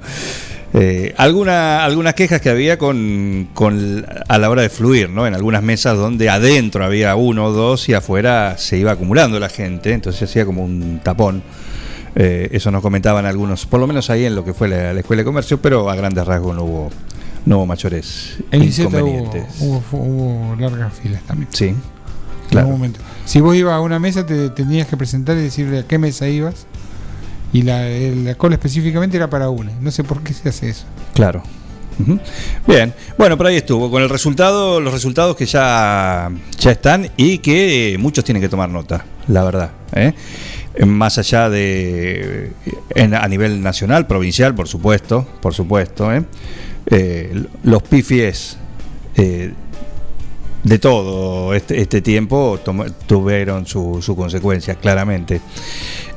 Eh, 0.73 1.13
alguna, 1.17 1.83
algunas 1.83 2.13
quejas 2.13 2.41
que 2.41 2.49
había 2.49 2.77
con, 2.77 3.49
con 3.53 4.05
a 4.27 4.37
la 4.37 4.49
hora 4.49 4.61
de 4.61 4.69
fluir, 4.69 5.09
¿no? 5.09 5.25
En 5.25 5.33
algunas 5.33 5.63
mesas 5.63 5.97
donde 5.97 6.29
adentro 6.29 6.85
había 6.85 7.15
uno 7.15 7.45
o 7.45 7.51
dos 7.51 7.89
y 7.89 7.93
afuera 7.93 8.55
se 8.57 8.77
iba 8.77 8.91
acumulando 8.91 9.39
la 9.39 9.49
gente, 9.49 9.93
entonces 9.93 10.29
hacía 10.29 10.45
como 10.45 10.63
un 10.63 10.99
tapón. 11.03 11.41
Eh, 12.15 12.49
eso 12.51 12.71
nos 12.71 12.81
comentaban 12.81 13.25
algunos, 13.25 13.65
por 13.65 13.79
lo 13.79 13.87
menos 13.87 14.09
ahí 14.09 14.25
en 14.25 14.35
lo 14.35 14.43
que 14.43 14.53
fue 14.53 14.67
la, 14.67 14.93
la 14.93 14.99
escuela 14.99 15.21
de 15.21 15.25
comercio, 15.25 15.61
pero 15.61 15.89
a 15.89 15.95
grandes 15.95 16.25
rasgos 16.25 16.55
no 16.55 16.63
hubo, 16.63 16.89
no 17.45 17.57
hubo 17.57 17.65
mayores 17.67 18.37
En 18.51 18.63
Iseta 18.63 18.89
hubo, 18.89 19.07
inconvenientes. 19.07 19.55
hubo, 19.61 19.83
hubo 19.91 20.55
largas 20.55 20.93
filas 20.93 21.21
también. 21.23 21.49
Sí, 21.51 21.65
En 21.67 21.75
claro. 22.49 22.67
algún 22.67 22.79
momento. 22.79 22.99
Si 23.25 23.39
vos 23.41 23.55
ibas 23.55 23.73
a 23.73 23.79
una 23.81 23.99
mesa, 23.99 24.25
te 24.25 24.49
tenías 24.49 24.87
que 24.87 24.97
presentar 24.97 25.37
y 25.37 25.41
decirle 25.41 25.79
a 25.79 25.83
qué 25.87 25.97
mesa 25.99 26.27
ibas. 26.27 26.65
Y 27.53 27.63
la, 27.63 27.87
el- 27.87 28.25
la 28.25 28.35
cola 28.35 28.55
específicamente 28.55 29.17
era 29.17 29.29
para 29.29 29.49
una. 29.49 29.71
No 29.81 29.91
sé 29.91 30.03
por 30.03 30.21
qué 30.21 30.33
se 30.33 30.49
hace 30.49 30.69
eso. 30.69 30.85
Claro. 31.13 31.43
Bien, 32.65 32.93
bueno, 33.17 33.35
por 33.37 33.47
ahí 33.47 33.57
estuvo, 33.57 33.91
con 33.91 34.01
el 34.01 34.07
resultado, 34.09 34.79
los 34.79 34.93
resultados 34.93 35.35
que 35.35 35.45
ya, 35.45 36.31
ya 36.57 36.71
están 36.71 37.09
y 37.17 37.39
que 37.39 37.93
eh, 37.93 37.97
muchos 37.97 38.23
tienen 38.23 38.41
que 38.41 38.47
tomar 38.47 38.69
nota, 38.69 39.03
la 39.27 39.43
verdad. 39.43 39.71
¿eh? 39.93 40.13
Más 40.85 41.17
allá 41.17 41.49
de 41.49 42.53
en- 42.95 43.13
a 43.15 43.27
nivel 43.27 43.61
nacional, 43.61 44.07
provincial, 44.07 44.55
por 44.55 44.69
supuesto, 44.69 45.27
por 45.41 45.53
supuesto. 45.53 46.13
¿eh? 46.13 46.23
Eh, 46.85 47.43
los 47.63 47.83
pifies 47.83 48.55
eh, 49.15 49.51
de 50.63 50.79
todo 50.79 51.53
este, 51.53 51.81
este 51.81 52.01
tiempo 52.01 52.59
tuvieron 53.07 53.65
su, 53.65 54.01
su 54.01 54.15
consecuencia, 54.15 54.75
claramente. 54.75 55.41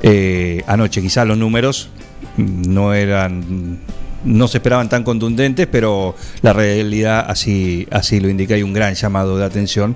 Eh, 0.01 0.63
anoche 0.67 1.01
quizás 1.01 1.27
los 1.27 1.37
números 1.37 1.89
mm, 2.37 2.73
no 2.73 2.93
eran 2.93 3.79
no 4.25 4.47
se 4.47 4.59
esperaban 4.59 4.87
tan 4.87 5.03
contundentes, 5.03 5.67
pero 5.67 6.15
la 6.41 6.53
realidad 6.53 7.25
así, 7.27 7.87
así 7.91 8.19
lo 8.21 8.29
indica. 8.29 8.55
Hay 8.55 8.63
un 8.63 8.73
gran 8.73 8.93
llamado 8.95 9.37
de 9.37 9.43
atención 9.43 9.95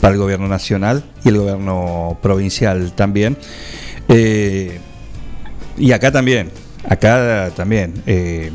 para 0.00 0.14
el 0.14 0.18
gobierno 0.18 0.48
nacional 0.48 1.04
y 1.24 1.28
el 1.28 1.38
gobierno 1.38 2.18
provincial 2.20 2.92
también. 2.92 3.36
Eh, 4.08 4.80
y 5.76 5.92
acá 5.92 6.10
también, 6.10 6.50
acá 6.88 7.52
también. 7.54 8.02
eh, 8.06 8.50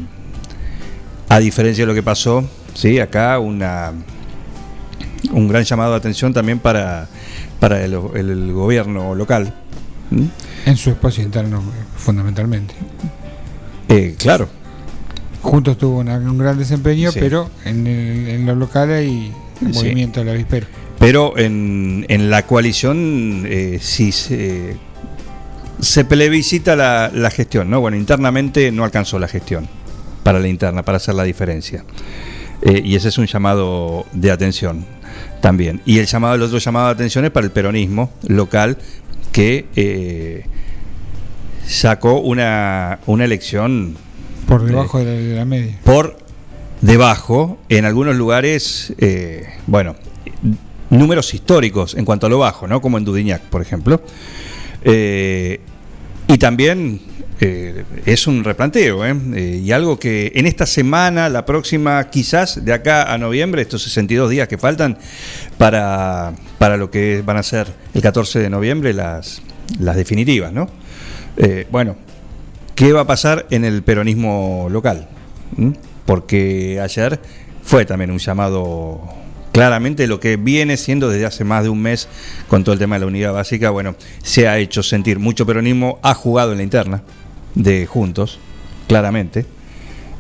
a 1.30 1.40
diferencia 1.40 1.84
de 1.84 1.88
lo 1.88 1.96
que 1.96 2.04
pasó, 2.04 2.48
sí, 2.76 3.00
acá 3.00 3.40
una 3.40 3.94
un 5.32 5.48
gran 5.48 5.64
llamado 5.64 5.92
de 5.92 5.98
atención 5.98 6.34
también 6.34 6.60
para, 6.60 7.08
para 7.60 7.84
el, 7.84 7.94
el 8.16 8.52
gobierno 8.54 9.16
local, 9.16 9.54
¿Mm? 10.12 10.26
En 10.66 10.78
su 10.78 10.90
espacio 10.92 11.24
interno, 11.24 11.62
fundamentalmente. 11.98 12.74
Eh, 13.90 14.16
claro, 14.18 14.48
Juntos 15.42 15.78
tuvo 15.78 16.00
una- 16.00 16.16
un 16.18 16.38
gran 16.38 16.58
desempeño, 16.58 17.12
Sí. 17.12 17.20
pero 17.20 17.50
en, 17.66 17.86
el- 17.88 18.28
en 18.30 18.46
lo 18.46 18.56
local 18.56 18.92
hay 18.92 19.34
Sí. 19.60 19.66
movimiento 19.74 20.20
de 20.22 20.26
la 20.28 20.32
avispero. 20.34 20.68
pero 21.00 21.38
en, 21.38 22.06
en 22.08 22.30
la 22.30 22.44
coalición 22.46 23.44
eh, 23.46 23.80
sí 23.82 24.12
se, 24.14 24.78
se 25.82 26.06
plebiscita 26.06 26.76
la, 26.78 27.12
la 27.14 27.30
gestión, 27.30 27.70
¿no? 27.70 27.82
Bueno, 27.82 27.98
internamente 27.98 28.72
no 28.72 28.86
alcanzó 28.86 29.20
la 29.20 29.28
gestión 29.28 29.68
para 30.24 30.40
la 30.40 30.48
interna, 30.48 30.84
para 30.84 30.96
hacer 30.98 31.16
la 31.16 31.24
diferencia. 31.24 31.84
Eh, 32.62 32.82
y 32.86 32.96
ese 32.96 33.10
es 33.10 33.18
un 33.18 33.26
llamado 33.26 34.06
de 34.14 34.32
atención 34.32 34.86
también. 35.44 35.82
Y 35.86 36.00
el 36.00 36.06
llamado, 36.06 36.36
el 36.36 36.42
otro 36.42 36.58
llamado 36.58 36.86
de 36.88 36.94
atención 36.94 37.26
es 37.26 37.32
para 37.32 37.46
el 37.46 37.52
peronismo 37.52 38.14
local 38.30 38.78
que 39.34 39.66
eh, 39.76 40.46
sacó 41.68 42.22
una, 42.22 43.00
una 43.08 43.26
elección 43.26 43.98
Por 44.48 44.64
debajo 44.64 45.00
de 45.00 45.06
la, 45.06 45.12
de 45.12 45.36
la 45.36 45.44
media. 45.44 45.78
por 45.84 46.18
debajo, 46.80 47.60
en 47.68 47.84
algunos 47.84 48.16
lugares, 48.16 48.94
eh, 49.00 49.46
bueno, 49.68 49.98
números 50.90 51.34
históricos 51.34 51.94
en 51.96 52.06
cuanto 52.06 52.28
a 52.28 52.30
lo 52.30 52.40
bajo, 52.40 52.66
¿no? 52.66 52.80
Como 52.80 52.98
en 52.98 53.04
Dudignac, 53.04 53.42
por 53.42 53.62
ejemplo. 53.62 54.02
Eh, 54.86 55.60
y 56.30 56.38
también 56.38 57.02
eh, 57.40 57.84
es 58.06 58.28
un 58.28 58.44
replanteo, 58.44 59.06
¿eh? 59.06 59.16
Eh, 59.36 59.62
y 59.64 59.72
algo 59.72 60.00
que 60.00 60.32
en 60.36 60.46
esta 60.46 60.66
semana, 60.66 61.30
la 61.30 61.46
próxima, 61.46 62.10
quizás 62.10 62.64
de 62.64 62.74
acá 62.74 63.14
a 63.14 63.18
noviembre, 63.18 63.62
estos 63.62 63.84
62 63.84 64.30
días 64.30 64.48
que 64.48 64.58
faltan 64.58 64.98
para, 65.58 66.34
para 66.58 66.78
lo 66.78 66.90
que 66.92 67.22
van 67.26 67.38
a 67.38 67.44
ser 67.44 67.68
el 67.94 68.02
14 68.02 68.40
de 68.40 68.50
noviembre 68.50 68.94
las, 68.94 69.42
las 69.80 69.96
definitivas, 69.96 70.54
¿no? 70.54 70.70
Eh, 71.38 71.68
bueno, 71.72 71.98
¿Qué 72.76 72.92
va 72.92 73.02
a 73.02 73.08
pasar 73.08 73.46
en 73.52 73.66
el 73.66 73.84
peronismo 73.84 74.68
local? 74.72 75.08
¿Mm? 75.58 75.72
Porque 76.08 76.80
ayer 76.82 77.20
fue 77.62 77.86
también 77.86 78.10
un 78.10 78.18
llamado 78.18 79.02
claramente 79.52 80.08
lo 80.08 80.20
que 80.20 80.38
viene 80.38 80.76
siendo 80.76 81.08
desde 81.08 81.28
hace 81.28 81.44
más 81.44 81.64
de 81.64 81.70
un 81.70 81.80
mes 81.80 82.08
con 82.48 82.64
todo 82.64 82.74
el 82.74 82.80
tema 82.80 82.96
de 82.96 83.02
la 83.02 83.06
unidad 83.06 83.32
básica, 83.32 83.70
bueno, 83.70 83.96
se 84.24 84.48
ha 84.48 84.58
hecho 84.58 84.82
sentir 84.82 85.20
mucho 85.20 85.46
peronismo, 85.46 86.00
ha 86.02 86.16
jugado 86.16 86.52
en 86.52 86.58
la 86.58 86.64
interna 86.64 87.04
de 87.56 87.86
Juntos, 87.86 88.40
claramente, 88.88 89.46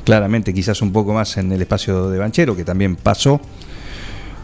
claramente 0.03 0.53
quizás 0.53 0.81
un 0.81 0.91
poco 0.91 1.13
más 1.13 1.37
en 1.37 1.51
el 1.51 1.61
espacio 1.61 2.09
de 2.09 2.17
Banchero, 2.17 2.55
que 2.55 2.63
también 2.63 2.95
pasó. 2.95 3.39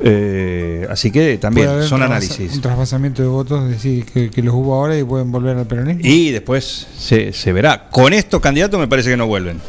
Eh, 0.01 0.87
así 0.89 1.11
que 1.11 1.37
también 1.37 1.83
son 1.83 2.01
análisis. 2.01 2.55
Un 2.55 2.61
trasvasamiento 2.61 3.21
de 3.21 3.27
votos, 3.27 3.63
es 3.65 3.69
decir, 3.71 4.05
que, 4.05 4.31
que 4.31 4.41
los 4.41 4.53
hubo 4.53 4.73
ahora 4.73 4.97
y 4.97 5.03
pueden 5.03 5.31
volver 5.31 5.57
al 5.57 5.67
peronismo. 5.67 6.01
Y 6.03 6.31
después 6.31 6.87
se, 6.97 7.33
se 7.33 7.51
verá. 7.51 7.89
Con 7.89 8.13
estos 8.13 8.39
candidatos 8.39 8.79
me 8.79 8.87
parece 8.87 9.09
que 9.09 9.17
no 9.17 9.27
vuelven. 9.27 9.59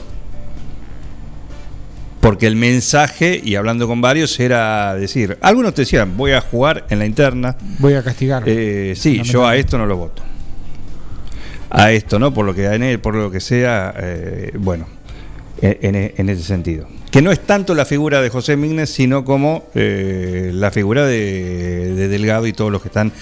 Porque 2.20 2.46
el 2.46 2.54
mensaje, 2.54 3.40
y 3.42 3.54
hablando 3.54 3.88
con 3.88 4.00
varios, 4.02 4.38
era 4.38 4.94
decir, 4.94 5.38
algunos 5.40 5.74
te 5.74 5.82
decían, 5.82 6.16
voy 6.16 6.32
a 6.32 6.40
jugar 6.42 6.86
en 6.90 6.98
la 6.98 7.06
interna. 7.06 7.56
Voy 7.78 7.94
a 7.94 8.02
castigar. 8.02 8.42
Eh, 8.46 8.94
sí, 8.94 9.22
yo 9.22 9.46
a 9.46 9.56
esto 9.56 9.78
no 9.78 9.86
lo 9.86 9.96
voto. 9.96 10.22
A 11.70 11.92
esto, 11.92 12.18
¿no? 12.18 12.34
Por 12.34 12.44
lo 12.46 12.54
que 12.54 12.66
en 12.66 12.82
él, 12.82 12.98
por 12.98 13.14
lo 13.14 13.30
que 13.30 13.40
sea, 13.40 13.94
eh, 13.96 14.52
bueno, 14.58 14.86
en, 15.62 15.94
en- 15.94 16.12
en 16.16 16.28
ese 16.28 16.42
sentido. 16.42 16.88
Que 17.12 17.22
no 17.22 17.32
es 17.32 17.40
tanto 17.40 17.74
la 17.74 17.84
figura 17.84 18.20
de 18.22 18.28
José 18.28 18.56
Mignes, 18.56 18.90
sino 18.90 19.24
como 19.24 19.64
eh, 19.74 20.50
la 20.54 20.70
figura 20.70 21.06
de, 21.06 21.94
de 21.94 22.08
Delgado 22.08 22.46
y 22.46 22.52
todos 22.52 22.70
los 22.70 22.82
que 22.82 22.88
están 22.88 23.12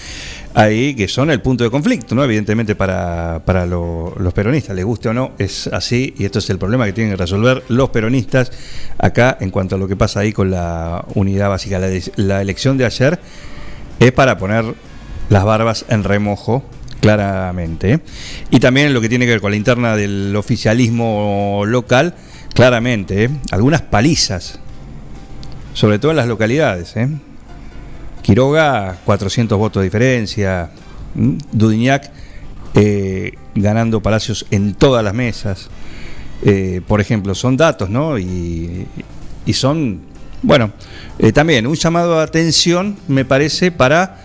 ahí, 0.54 0.94
que 0.94 1.08
son 1.08 1.30
el 1.30 1.40
punto 1.40 1.64
de 1.64 1.70
conflicto, 1.70 2.14
¿no? 2.14 2.22
Evidentemente 2.24 2.74
para, 2.74 3.42
para 3.44 3.64
lo- 3.66 4.14
los 4.18 4.32
peronistas, 4.34 4.74
les 4.76 4.84
guste 4.84 5.08
o 5.08 5.14
no, 5.14 5.32
es 5.38 5.66
así, 5.68 6.14
y 6.18 6.24
esto 6.24 6.38
es 6.38 6.48
el 6.50 6.58
problema 6.58 6.84
que 6.86 6.92
tienen 6.92 7.12
que 7.12 7.16
resolver 7.16 7.62
los 7.68 7.90
peronistas 7.90 8.50
acá 8.98 9.36
en 9.40 9.50
cuanto 9.50 9.76
a 9.76 9.78
lo 9.78 9.88
que 9.88 9.96
pasa 9.96 10.20
ahí 10.20 10.32
con 10.32 10.50
la 10.50 11.04
unidad 11.14 11.48
básica. 11.50 11.78
La, 11.78 11.88
la 12.16 12.42
elección 12.42 12.76
de 12.78 12.84
ayer 12.86 13.18
es 14.00 14.12
para 14.12 14.36
poner 14.38 14.64
las 15.30 15.44
barbas 15.44 15.84
en 15.88 16.04
remojo, 16.04 16.62
claramente. 17.00 18.00
Y 18.50 18.60
también 18.60 18.92
lo 18.94 19.00
que 19.00 19.08
tiene 19.08 19.24
que 19.24 19.32
ver 19.32 19.40
con 19.40 19.50
la 19.50 19.56
interna 19.56 19.96
del 19.96 20.34
oficialismo 20.36 21.62
local, 21.66 22.14
claramente, 22.54 23.24
¿eh? 23.24 23.30
algunas 23.50 23.82
palizas, 23.82 24.58
sobre 25.74 25.98
todo 25.98 26.12
en 26.12 26.16
las 26.16 26.26
localidades. 26.26 26.96
¿eh? 26.96 27.08
Quiroga, 28.22 28.98
400 29.04 29.58
votos 29.58 29.80
de 29.80 29.84
diferencia. 29.84 30.70
Dudignac 31.14 32.10
eh, 32.74 33.32
ganando 33.54 34.00
Palacios 34.00 34.46
en 34.50 34.74
todas 34.74 35.02
las 35.02 35.14
mesas. 35.14 35.68
Por 36.86 37.00
ejemplo, 37.00 37.34
son 37.34 37.56
datos, 37.56 37.90
¿no? 37.90 38.16
Y, 38.16 38.86
son, 39.52 40.00
bueno, 40.42 40.70
también 41.34 41.66
un 41.66 41.74
llamado 41.74 42.18
de 42.18 42.22
atención, 42.22 42.96
me 43.08 43.24
parece, 43.24 43.72
para... 43.72 44.22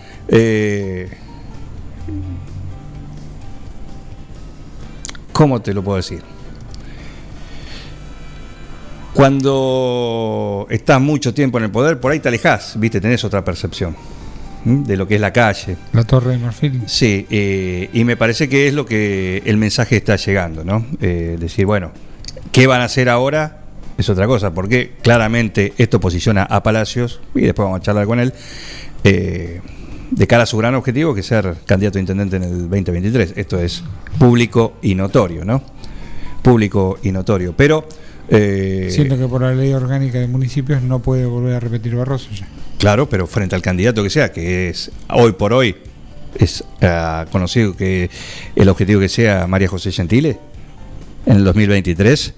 ¿Cómo 5.34 5.60
te 5.60 5.74
lo 5.74 5.82
puedo 5.82 5.96
decir? 5.96 6.22
Cuando 9.12 10.68
estás 10.70 11.00
mucho 11.00 11.34
tiempo 11.34 11.58
en 11.58 11.64
el 11.64 11.70
poder, 11.72 11.98
por 11.98 12.12
ahí 12.12 12.20
te 12.20 12.28
alejás, 12.28 12.78
viste, 12.78 13.00
tenés 13.00 13.24
otra 13.24 13.44
percepción 13.44 13.96
¿m? 14.64 14.84
de 14.86 14.96
lo 14.96 15.08
que 15.08 15.16
es 15.16 15.20
la 15.20 15.32
calle. 15.32 15.76
La 15.92 16.04
Torre 16.04 16.32
de 16.32 16.38
Marfil. 16.38 16.82
Sí, 16.86 17.26
eh, 17.30 17.90
y 17.92 18.04
me 18.04 18.16
parece 18.16 18.48
que 18.48 18.68
es 18.68 18.74
lo 18.74 18.86
que 18.86 19.42
el 19.44 19.56
mensaje 19.56 19.96
está 19.96 20.14
llegando, 20.14 20.62
¿no? 20.62 20.86
Eh, 21.00 21.36
decir, 21.38 21.66
bueno, 21.66 21.90
¿qué 22.52 22.68
van 22.68 22.80
a 22.80 22.84
hacer 22.84 23.08
ahora? 23.08 23.58
Es 23.98 24.08
otra 24.08 24.28
cosa, 24.28 24.54
porque 24.54 24.92
claramente 25.02 25.72
esto 25.78 25.98
posiciona 25.98 26.44
a 26.44 26.62
Palacios, 26.62 27.20
y 27.34 27.40
después 27.40 27.66
vamos 27.66 27.80
a 27.80 27.82
charlar 27.82 28.06
con 28.06 28.20
él, 28.20 28.32
eh, 29.02 29.60
de 30.10 30.26
cara 30.26 30.44
a 30.44 30.46
su 30.46 30.56
gran 30.56 30.74
objetivo, 30.74 31.14
que 31.14 31.20
es 31.20 31.26
ser 31.26 31.54
candidato 31.66 31.98
a 31.98 32.00
intendente 32.00 32.36
en 32.36 32.44
el 32.44 32.68
2023. 32.68 33.34
Esto 33.36 33.58
es 33.58 33.82
público 34.18 34.74
y 34.82 34.94
notorio, 34.94 35.44
¿no? 35.44 35.62
Público 36.42 36.98
y 37.02 37.10
notorio. 37.12 37.54
Pero... 37.56 37.86
eh, 38.28 38.88
Siento 38.90 39.18
que 39.18 39.26
por 39.26 39.42
la 39.42 39.54
ley 39.54 39.72
orgánica 39.72 40.18
de 40.18 40.26
municipios 40.28 40.82
no 40.82 41.00
puede 41.00 41.26
volver 41.26 41.54
a 41.54 41.60
repetir 41.60 41.94
Barroso 41.94 42.30
ya. 42.32 42.46
Claro, 42.78 43.08
pero 43.08 43.26
frente 43.26 43.54
al 43.54 43.62
candidato 43.62 44.02
que 44.02 44.10
sea, 44.10 44.30
que 44.32 44.68
es 44.68 44.90
hoy 45.10 45.32
por 45.32 45.52
hoy, 45.52 45.76
es 46.34 46.64
ah, 46.82 47.26
conocido 47.30 47.76
que 47.76 48.10
el 48.56 48.68
objetivo 48.68 49.00
que 49.00 49.08
sea 49.08 49.46
María 49.46 49.68
José 49.68 49.92
Gentile 49.92 50.38
en 51.26 51.36
el 51.36 51.44
2023, 51.44 52.34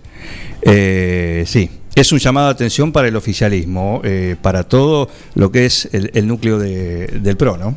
eh, 0.62 1.44
sí, 1.46 1.70
es 1.96 2.12
un 2.12 2.18
llamado 2.18 2.46
de 2.48 2.52
atención 2.52 2.92
para 2.92 3.08
el 3.08 3.16
oficialismo, 3.16 4.00
eh, 4.04 4.36
para 4.40 4.62
todo 4.64 5.08
lo 5.34 5.50
que 5.50 5.66
es 5.66 5.88
el, 5.92 6.28
núcleo 6.28 6.58
de- 6.58 7.06
del 7.08 7.36
PRO, 7.36 7.56
¿no? 7.56 7.74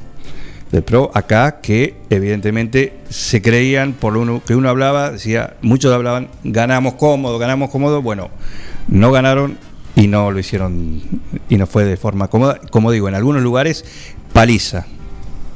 Del 0.71 0.83
PRO 0.83 1.09
acá, 1.15 1.61
que 1.61 1.95
evidentemente 2.09 2.97
se 3.09 3.41
creían, 3.41 3.93
por 3.93 4.13
lo 4.13 4.43
que 4.43 4.55
uno 4.55 4.69
hablaba, 4.69 5.11
decía, 5.11 5.55
muchos 5.61 5.91
hablaban, 5.93 6.27
ganamos 6.43 6.93
cómodo, 6.95 7.39
ganamos 7.39 7.69
cómodo, 7.71 8.01
bueno, 8.01 8.29
no 8.89 9.11
ganaron 9.11 9.57
y 9.95 10.07
no 10.07 10.31
lo 10.31 10.37
hicieron 10.39 11.01
y 11.49 11.55
no 11.57 11.65
fue 11.65 11.85
de 11.85 11.97
forma 11.97 12.27
cómoda. 12.27 12.59
Como 12.69 12.91
digo, 12.91 13.07
en 13.07 13.15
algunos 13.15 13.41
lugares 13.41 13.85
paliza, 14.33 14.85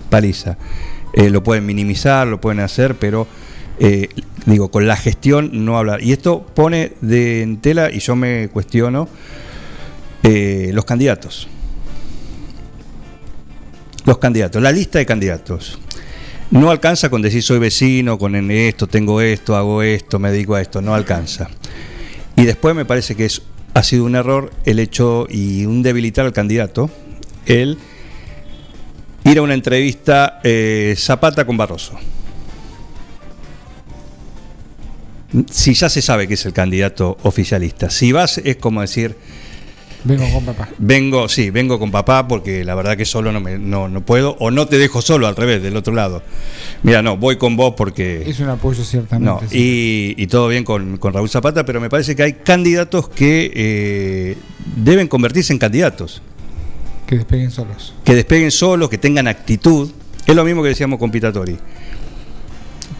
paliza. 0.09 0.57
Eh, 1.13 1.29
lo 1.29 1.43
pueden 1.43 1.65
minimizar, 1.65 2.25
lo 2.27 2.41
pueden 2.41 2.59
hacer, 2.61 2.95
pero 2.95 3.27
eh, 3.79 4.09
digo, 4.45 4.69
con 4.69 4.87
la 4.87 4.95
gestión 4.95 5.65
no 5.65 5.77
hablar. 5.77 6.03
Y 6.03 6.11
esto 6.11 6.45
pone 6.53 6.93
de 7.01 7.41
en 7.41 7.57
tela, 7.57 7.91
y 7.91 7.99
yo 7.99 8.15
me 8.15 8.49
cuestiono, 8.49 9.07
eh, 10.23 10.71
los 10.73 10.85
candidatos. 10.85 11.47
Los 14.05 14.17
candidatos, 14.17 14.61
la 14.61 14.71
lista 14.71 14.99
de 14.99 15.05
candidatos. 15.05 15.79
No 16.51 16.69
alcanza 16.69 17.09
con 17.09 17.21
decir 17.21 17.41
soy 17.41 17.59
vecino, 17.59 18.17
con 18.17 18.35
esto, 18.51 18.85
tengo 18.87 19.21
esto, 19.21 19.55
hago 19.55 19.81
esto, 19.81 20.19
me 20.19 20.31
dedico 20.31 20.55
a 20.55 20.61
esto, 20.61 20.81
no 20.81 20.93
alcanza. 20.93 21.49
Y 22.35 22.43
después 22.43 22.75
me 22.75 22.85
parece 22.85 23.15
que 23.15 23.25
es, 23.25 23.41
ha 23.73 23.81
sido 23.81 24.05
un 24.05 24.15
error 24.15 24.51
el 24.65 24.79
hecho 24.79 25.25
y 25.29 25.65
un 25.65 25.81
debilitar 25.81 26.25
al 26.25 26.33
candidato, 26.33 26.91
el 27.45 27.77
ir 29.23 29.37
a 29.37 29.41
una 29.41 29.53
entrevista 29.53 30.39
eh, 30.43 30.95
Zapata 30.97 31.45
con 31.45 31.57
Barroso. 31.57 31.97
Si 35.49 35.73
ya 35.73 35.89
se 35.89 36.01
sabe 36.01 36.27
que 36.27 36.35
es 36.35 36.45
el 36.45 36.53
candidato 36.53 37.17
oficialista, 37.23 37.89
si 37.89 38.11
vas 38.11 38.37
es 38.39 38.57
como 38.57 38.81
decir, 38.81 39.15
Vengo 40.05 40.29
con 40.33 40.43
papá. 40.43 40.67
vengo, 40.79 41.29
sí, 41.29 41.49
vengo 41.49 41.79
con 41.79 41.89
papá 41.89 42.27
porque 42.27 42.65
la 42.65 42.75
verdad 42.75 42.97
que 42.97 43.05
solo 43.05 43.31
no, 43.31 43.39
me, 43.39 43.57
no, 43.57 43.87
no 43.87 44.01
puedo, 44.05 44.35
o 44.39 44.51
no 44.51 44.67
te 44.67 44.77
dejo 44.77 45.01
solo 45.01 45.27
al 45.27 45.35
revés, 45.37 45.63
del 45.63 45.77
otro 45.77 45.93
lado. 45.93 46.21
Mira, 46.83 47.01
no, 47.01 47.15
voy 47.15 47.37
con 47.37 47.55
vos 47.55 47.73
porque... 47.77 48.21
Es 48.27 48.41
un 48.41 48.49
apoyo 48.49 48.83
ciertamente. 48.83 49.25
No, 49.45 49.49
sí. 49.49 50.13
y, 50.17 50.21
y 50.21 50.27
todo 50.27 50.49
bien 50.49 50.65
con, 50.65 50.97
con 50.97 51.13
Raúl 51.13 51.29
Zapata, 51.29 51.63
pero 51.65 51.79
me 51.79 51.89
parece 51.89 52.17
que 52.17 52.23
hay 52.23 52.33
candidatos 52.33 53.07
que 53.07 53.49
eh, 53.55 54.37
deben 54.75 55.07
convertirse 55.07 55.53
en 55.53 55.59
candidatos, 55.59 56.21
Que 57.07 57.15
despeguen 57.15 57.49
solos. 57.49 57.93
que 58.03 58.13
despeguen 58.13 58.51
solos, 58.51 58.89
que 58.89 58.97
tengan 58.97 59.27
actitud. 59.29 59.89
Es 60.27 60.35
lo 60.35 60.43
mismo 60.43 60.61
que 60.63 60.69
decíamos 60.69 60.99
con 60.99 61.11
Pitatori. 61.11 61.57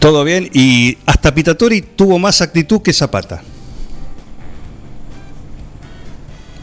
Todo 0.03 0.25
bien. 0.25 0.49
Y 0.51 0.97
hasta 1.05 1.33
Pitatori 1.33 1.81
tuvo 1.81 2.19
más 2.19 2.41
actitud 2.41 2.81
que 2.81 2.91
Zapata. 2.91 3.41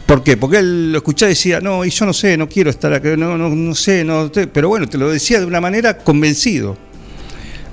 ¿Por 0.05 0.21
qué? 0.21 0.37
Porque 0.37 0.57
él 0.59 0.91
lo 0.91 0.99
escuchaba 0.99 1.31
y 1.31 1.33
decía, 1.33 1.59
no, 1.59 1.83
y 1.83 1.89
yo 1.89 2.05
no 2.05 2.13
sé, 2.13 2.37
no 2.37 2.47
quiero 2.47 2.69
estar 2.69 2.93
acá, 2.93 3.17
no, 3.17 3.39
no, 3.39 3.49
no 3.49 3.73
sé, 3.73 4.03
no, 4.03 4.29
te-". 4.29 4.45
pero 4.45 4.69
bueno, 4.69 4.87
te 4.87 4.99
lo 4.99 5.09
decía 5.09 5.39
de 5.39 5.47
una 5.47 5.59
manera 5.59 5.97
convencido. 5.97 6.77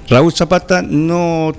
Raúl 0.08 0.32
Zapata 0.32 0.80
no, 0.80 1.52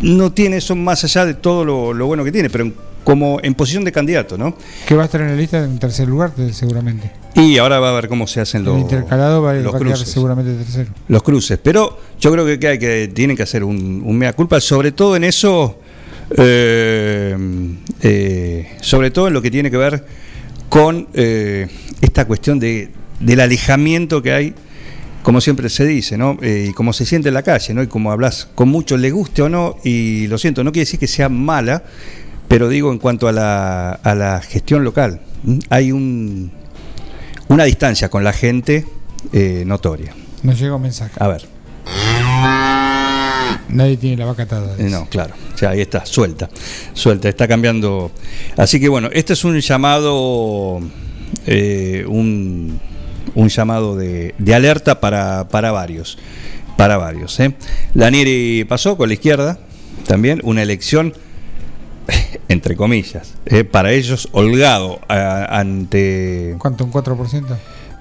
no 0.00 0.32
tiene 0.32 0.56
eso 0.56 0.74
más 0.74 1.04
allá 1.04 1.26
de 1.26 1.34
todo 1.34 1.66
lo, 1.66 1.92
lo 1.92 2.06
bueno 2.06 2.24
que 2.24 2.32
tiene, 2.32 2.48
pero 2.48 2.64
en- 2.64 2.74
como 3.08 3.38
en 3.42 3.54
posición 3.54 3.84
de 3.84 3.90
candidato, 3.92 4.36
¿no? 4.36 4.54
Que 4.86 4.94
va 4.94 5.00
a 5.00 5.04
estar 5.06 5.22
en 5.22 5.28
la 5.28 5.34
lista 5.34 5.64
en 5.64 5.78
tercer 5.78 6.06
lugar, 6.06 6.30
te- 6.32 6.52
seguramente. 6.52 7.10
Y 7.36 7.56
ahora 7.56 7.80
va 7.80 7.88
a 7.88 7.94
ver 7.94 8.06
cómo 8.06 8.26
se 8.26 8.38
hacen 8.42 8.64
los, 8.64 8.74
el 8.74 8.82
intercalado 8.82 9.40
va, 9.40 9.54
los 9.54 9.72
va 9.72 9.78
a 9.78 9.80
quedar 9.80 9.92
cruces. 9.94 10.10
seguramente 10.10 10.52
tercero. 10.62 10.90
los 11.08 11.22
cruces. 11.22 11.58
Pero 11.62 11.98
yo 12.20 12.30
creo 12.32 12.58
que, 12.58 12.68
hay 12.68 12.78
que 12.78 13.08
tienen 13.14 13.34
que 13.34 13.44
hacer 13.44 13.64
un, 13.64 14.02
un 14.04 14.18
mea 14.18 14.34
culpa, 14.34 14.60
sobre 14.60 14.92
todo 14.92 15.16
en 15.16 15.24
eso, 15.24 15.78
eh, 16.36 17.34
eh, 18.02 18.76
sobre 18.82 19.10
todo 19.10 19.28
en 19.28 19.32
lo 19.32 19.40
que 19.40 19.50
tiene 19.50 19.70
que 19.70 19.78
ver 19.78 20.04
con 20.68 21.08
eh, 21.14 21.66
esta 22.02 22.26
cuestión 22.26 22.58
de, 22.60 22.90
del 23.20 23.40
alejamiento 23.40 24.20
que 24.20 24.32
hay, 24.32 24.54
como 25.22 25.40
siempre 25.40 25.70
se 25.70 25.86
dice, 25.86 26.18
¿no? 26.18 26.36
Y 26.42 26.74
como 26.74 26.92
se 26.92 27.06
siente 27.06 27.28
en 27.28 27.34
la 27.34 27.42
calle, 27.42 27.72
¿no? 27.72 27.82
Y 27.82 27.86
como 27.86 28.12
hablas 28.12 28.48
con 28.54 28.68
muchos, 28.68 29.00
le 29.00 29.10
guste 29.10 29.40
o 29.40 29.48
no, 29.48 29.76
y 29.82 30.26
lo 30.26 30.36
siento, 30.36 30.62
no 30.62 30.72
quiere 30.72 30.82
decir 30.84 31.00
que 31.00 31.06
sea 31.08 31.30
mala, 31.30 31.84
pero 32.48 32.68
digo 32.68 32.90
en 32.92 32.98
cuanto 32.98 33.28
a 33.28 33.32
la, 33.32 33.92
a 33.92 34.14
la 34.14 34.40
gestión 34.40 34.82
local, 34.84 35.20
hay 35.70 35.92
un, 35.92 36.50
una 37.48 37.64
distancia 37.64 38.08
con 38.08 38.24
la 38.24 38.32
gente 38.32 38.86
eh, 39.32 39.64
notoria. 39.66 40.14
Nos 40.42 40.58
llega 40.58 40.74
un 40.76 40.82
mensaje. 40.82 41.12
A 41.18 41.28
ver. 41.28 41.46
Nadie 43.68 43.96
tiene 43.98 44.16
la 44.16 44.24
vaca 44.26 44.44
atada. 44.44 44.74
Eh, 44.78 44.88
No, 44.90 45.06
claro. 45.06 45.34
O 45.54 45.58
sea, 45.58 45.70
ahí 45.70 45.80
está, 45.80 46.06
suelta. 46.06 46.48
Suelta, 46.94 47.28
está 47.28 47.46
cambiando. 47.46 48.10
Así 48.56 48.80
que 48.80 48.88
bueno, 48.88 49.08
este 49.12 49.34
es 49.34 49.44
un 49.44 49.58
llamado. 49.60 50.80
eh, 51.46 52.04
un, 52.08 52.80
un 53.34 53.48
llamado 53.48 53.96
de, 53.96 54.34
de 54.38 54.54
alerta 54.54 55.00
para, 55.00 55.48
para 55.48 55.70
varios. 55.72 56.18
Para 56.76 56.96
varios. 56.96 57.38
¿eh? 57.40 57.54
Lanieri 57.94 58.64
pasó 58.64 58.96
con 58.96 59.08
la 59.08 59.14
izquierda. 59.14 59.58
También 60.06 60.40
una 60.44 60.62
elección. 60.62 61.12
Entre 62.48 62.76
comillas, 62.76 63.34
eh, 63.46 63.64
para 63.64 63.92
ellos 63.92 64.28
holgado 64.32 65.00
a- 65.08 65.58
ante 65.60 66.54
¿Cuánto? 66.58 66.84
¿Un 66.84 66.92
4%? 66.92 67.44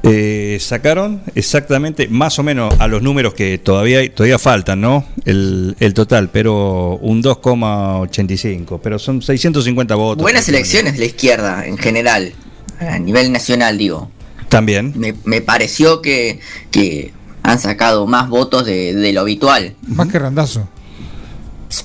eh, 0.03 0.57
sacaron 0.61 1.21
exactamente 1.35 2.07
más 2.07 2.37
o 2.39 2.43
menos 2.43 2.73
a 2.79 2.87
los 2.87 3.01
números 3.01 3.33
que 3.33 3.57
todavía 3.57 4.09
todavía 4.13 4.39
faltan, 4.39 4.79
¿no? 4.79 5.05
El, 5.25 5.75
el 5.79 5.93
total, 5.93 6.29
pero 6.31 6.97
un 7.01 7.21
2,85, 7.21 8.79
pero 8.81 8.99
son 8.99 9.21
650 9.21 9.95
votos. 9.95 10.21
Buenas 10.21 10.47
elecciones 10.49 10.93
de 10.93 10.99
la 10.99 11.05
izquierda 11.05 11.65
en 11.65 11.77
general, 11.77 12.31
a 12.79 12.99
nivel 12.99 13.31
nacional 13.31 13.77
digo. 13.77 14.09
También. 14.49 14.93
Me, 14.95 15.13
me 15.25 15.41
pareció 15.41 16.01
que, 16.01 16.39
que 16.71 17.11
han 17.43 17.59
sacado 17.59 18.07
más 18.07 18.29
votos 18.29 18.65
de, 18.65 18.93
de 18.93 19.11
lo 19.13 19.21
habitual. 19.21 19.75
Más 19.87 20.07
que 20.07 20.19
Randazo. 20.19 20.67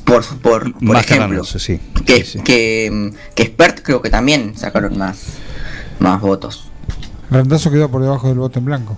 Por, 0.05 0.25
por, 0.39 0.73
por 0.73 0.83
Más 0.83 1.11
ejemplo, 1.11 1.43
sí. 1.45 1.81
que, 2.07 2.19
Sí, 2.19 2.25
sí. 2.25 2.41
que, 2.41 3.11
que 3.35 3.45
Spert 3.47 3.81
creo 3.83 4.01
que 4.01 4.11
también 4.11 4.57
sacaron 4.57 4.97
más, 4.97 5.25
más 5.99 6.21
votos. 6.21 6.71
Randazo 7.31 7.71
quedó 7.71 7.91
por 7.91 8.03
debajo 8.03 8.29
del 8.29 8.39
voto 8.39 8.59
en 8.59 8.65
blanco. 8.65 8.97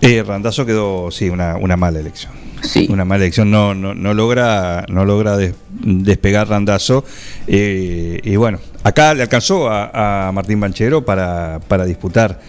Eh, 0.00 0.24
Randazzo 0.26 0.66
quedó, 0.66 1.10
sí, 1.12 1.28
una, 1.28 1.56
una 1.56 1.76
mala 1.76 2.00
elección. 2.00 2.32
Sí. 2.62 2.88
Una 2.90 3.04
mala 3.04 3.22
elección, 3.24 3.50
no, 3.50 3.74
no, 3.74 3.94
no 3.94 4.14
logra, 4.14 4.84
no 4.88 5.04
logra 5.04 5.36
des- 5.36 5.54
despegar 5.70 6.48
Randazo. 6.48 7.04
eh, 7.46 8.20
y 8.24 8.34
bueno, 8.36 8.58
acá 8.82 9.14
le 9.14 9.22
alcanzó 9.22 9.68
a, 9.70 10.26
a 10.28 10.32
Martín 10.32 10.58
Banchero 10.60 11.04
para, 11.04 11.60
para 11.68 11.84
disputar 11.84 12.40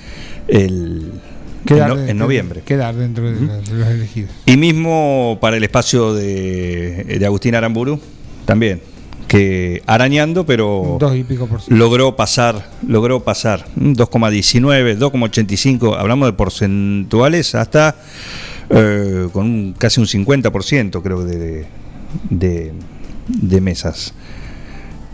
el, 0.47 1.11
Quedar, 1.65 1.91
en, 1.91 1.97
no- 1.97 2.05
en 2.11 2.17
noviembre. 2.17 2.61
Quedar 2.65 2.95
dentro 2.95 3.31
de, 3.31 3.39
los- 3.39 3.65
de 3.69 3.73
los 3.75 3.87
elegidos. 3.87 4.31
Y 4.45 4.57
mismo 4.57 5.37
para 5.41 5.57
el 5.57 5.63
espacio 5.63 6.13
de, 6.13 7.03
de 7.19 7.25
Agustín 7.25 7.55
Aramburu, 7.55 7.99
también, 8.45 8.81
que 9.27 9.81
arañando, 9.85 10.45
pero 10.45 10.97
Dos 10.99 11.15
y 11.15 11.23
pico 11.23 11.47
por 11.47 11.59
logró 11.71 12.15
pasar, 12.15 12.69
logró 12.87 13.23
pasar 13.23 13.65
mm, 13.75 13.93
2,19, 13.93 14.97
2,85, 14.97 15.97
hablamos 15.97 16.27
de 16.27 16.33
porcentuales 16.33 17.55
hasta 17.55 17.95
eh, 18.69 19.27
con 19.31 19.45
un- 19.45 19.73
casi 19.77 19.99
un 20.01 20.07
50% 20.07 21.01
creo 21.01 21.23
de, 21.23 21.65
de, 22.29 22.73
de 23.27 23.61
mesas 23.61 24.13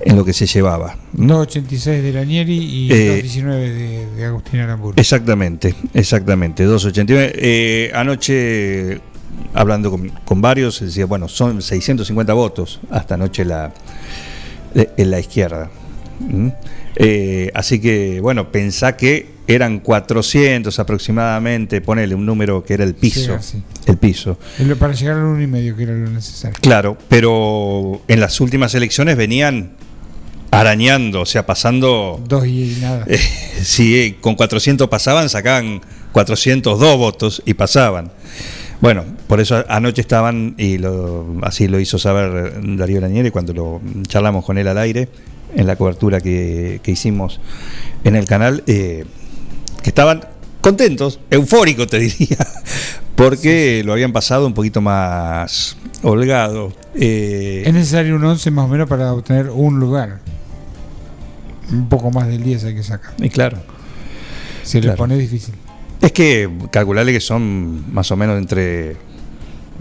en 0.01 0.15
lo 0.15 0.23
que 0.25 0.33
se 0.33 0.45
llevaba. 0.45 0.97
2.86 1.15 2.01
de 2.01 2.13
Lanieri 2.13 2.57
y 2.57 2.91
Eh, 2.91 3.21
2.19 3.23 3.43
de, 3.45 4.05
de 4.15 4.25
Agustín 4.25 4.59
Aramburu. 4.59 4.93
Exactamente, 4.97 5.75
exactamente, 5.93 6.63
289. 6.63 7.33
Eh, 7.35 7.91
anoche, 7.93 8.99
hablando 9.53 9.91
con, 9.91 10.09
con 10.25 10.41
varios, 10.41 10.79
decía, 10.79 11.05
bueno, 11.05 11.27
son 11.27 11.61
650 11.61 12.33
votos 12.33 12.79
hasta 12.89 13.15
anoche 13.15 13.45
la, 13.45 13.73
eh, 14.75 14.89
en 14.97 15.11
la 15.11 15.19
izquierda. 15.19 15.69
¿Mm? 16.19 16.47
Eh, 16.95 17.51
así 17.53 17.79
que, 17.79 18.19
bueno, 18.19 18.51
pensá 18.51 18.97
que 18.97 19.39
eran 19.47 19.79
400 19.79 20.77
aproximadamente, 20.77 21.81
ponele 21.81 22.13
un 22.13 22.25
número 22.25 22.63
que 22.63 22.75
era 22.75 22.83
el 22.83 22.93
piso. 22.93 23.37
Sí. 23.41 23.63
El 23.87 23.97
piso. 23.97 24.37
Para 24.77 24.93
llegar 24.93 25.17
al 25.17 25.23
uno 25.23 25.41
y 25.41 25.47
medio, 25.47 25.75
que 25.75 25.83
era 25.83 25.93
lo 25.93 26.09
necesario. 26.09 26.57
Claro, 26.61 26.97
pero 27.07 28.01
en 28.07 28.19
las 28.19 28.39
últimas 28.41 28.75
elecciones 28.75 29.17
venían 29.17 29.71
arañando, 30.51 31.21
o 31.21 31.25
sea, 31.25 31.45
pasando 31.45 32.21
Dos 32.27 32.45
y 32.47 32.77
nada. 32.81 33.05
eh, 33.07 33.17
si 33.63 33.95
eh, 33.97 34.17
con 34.19 34.35
400 34.35 34.87
pasaban, 34.87 35.29
sacaban 35.29 35.81
402 36.11 36.97
votos 36.97 37.41
y 37.45 37.53
pasaban. 37.53 38.11
Bueno, 38.81 39.03
por 39.27 39.39
eso 39.41 39.63
anoche 39.67 40.01
estaban, 40.01 40.55
y 40.57 40.77
lo, 40.77 41.35
así 41.41 41.67
lo 41.67 41.79
hizo 41.79 41.99
saber 41.99 42.53
Darío 42.77 43.01
Lanieri 43.01 43.29
cuando 43.29 43.53
lo 43.53 43.81
charlamos 44.07 44.45
con 44.45 44.57
él 44.57 44.67
al 44.69 44.77
aire, 44.77 45.09
en 45.55 45.67
la 45.67 45.75
cobertura 45.75 46.21
que, 46.21 46.79
que 46.81 46.91
hicimos 46.91 47.39
en 48.03 48.15
el 48.15 48.25
canal, 48.25 48.63
eh, 48.67 49.03
que 49.83 49.89
estaban 49.89 50.23
contentos, 50.61 51.19
eufóricos 51.29 51.87
te 51.87 51.99
diría, 51.99 52.37
porque 53.15 53.81
lo 53.85 53.91
habían 53.93 54.13
pasado 54.13 54.47
un 54.47 54.53
poquito 54.53 54.79
más 54.79 55.75
holgado. 56.01 56.71
eh, 56.95 57.63
Es 57.65 57.73
necesario 57.73 58.15
un 58.15 58.23
11 58.23 58.49
más 58.51 58.65
o 58.65 58.67
menos 58.69 58.87
para 58.87 59.11
obtener 59.13 59.49
un 59.49 59.77
lugar. 59.79 60.19
Un 61.71 61.87
poco 61.89 62.11
más 62.11 62.27
del 62.27 62.43
10 62.43 62.63
hay 62.65 62.75
que 62.75 62.83
sacar. 62.83 63.13
y 63.19 63.29
claro. 63.29 63.57
Se 64.63 64.79
Claro. 64.79 64.93
le 64.93 64.97
pone 64.97 65.17
difícil. 65.17 65.53
Es 66.01 66.11
que 66.11 66.49
calcularle 66.71 67.11
que 67.13 67.19
son 67.19 67.93
más 67.93 68.09
o 68.11 68.15
menos 68.17 68.37
entre 68.37 68.93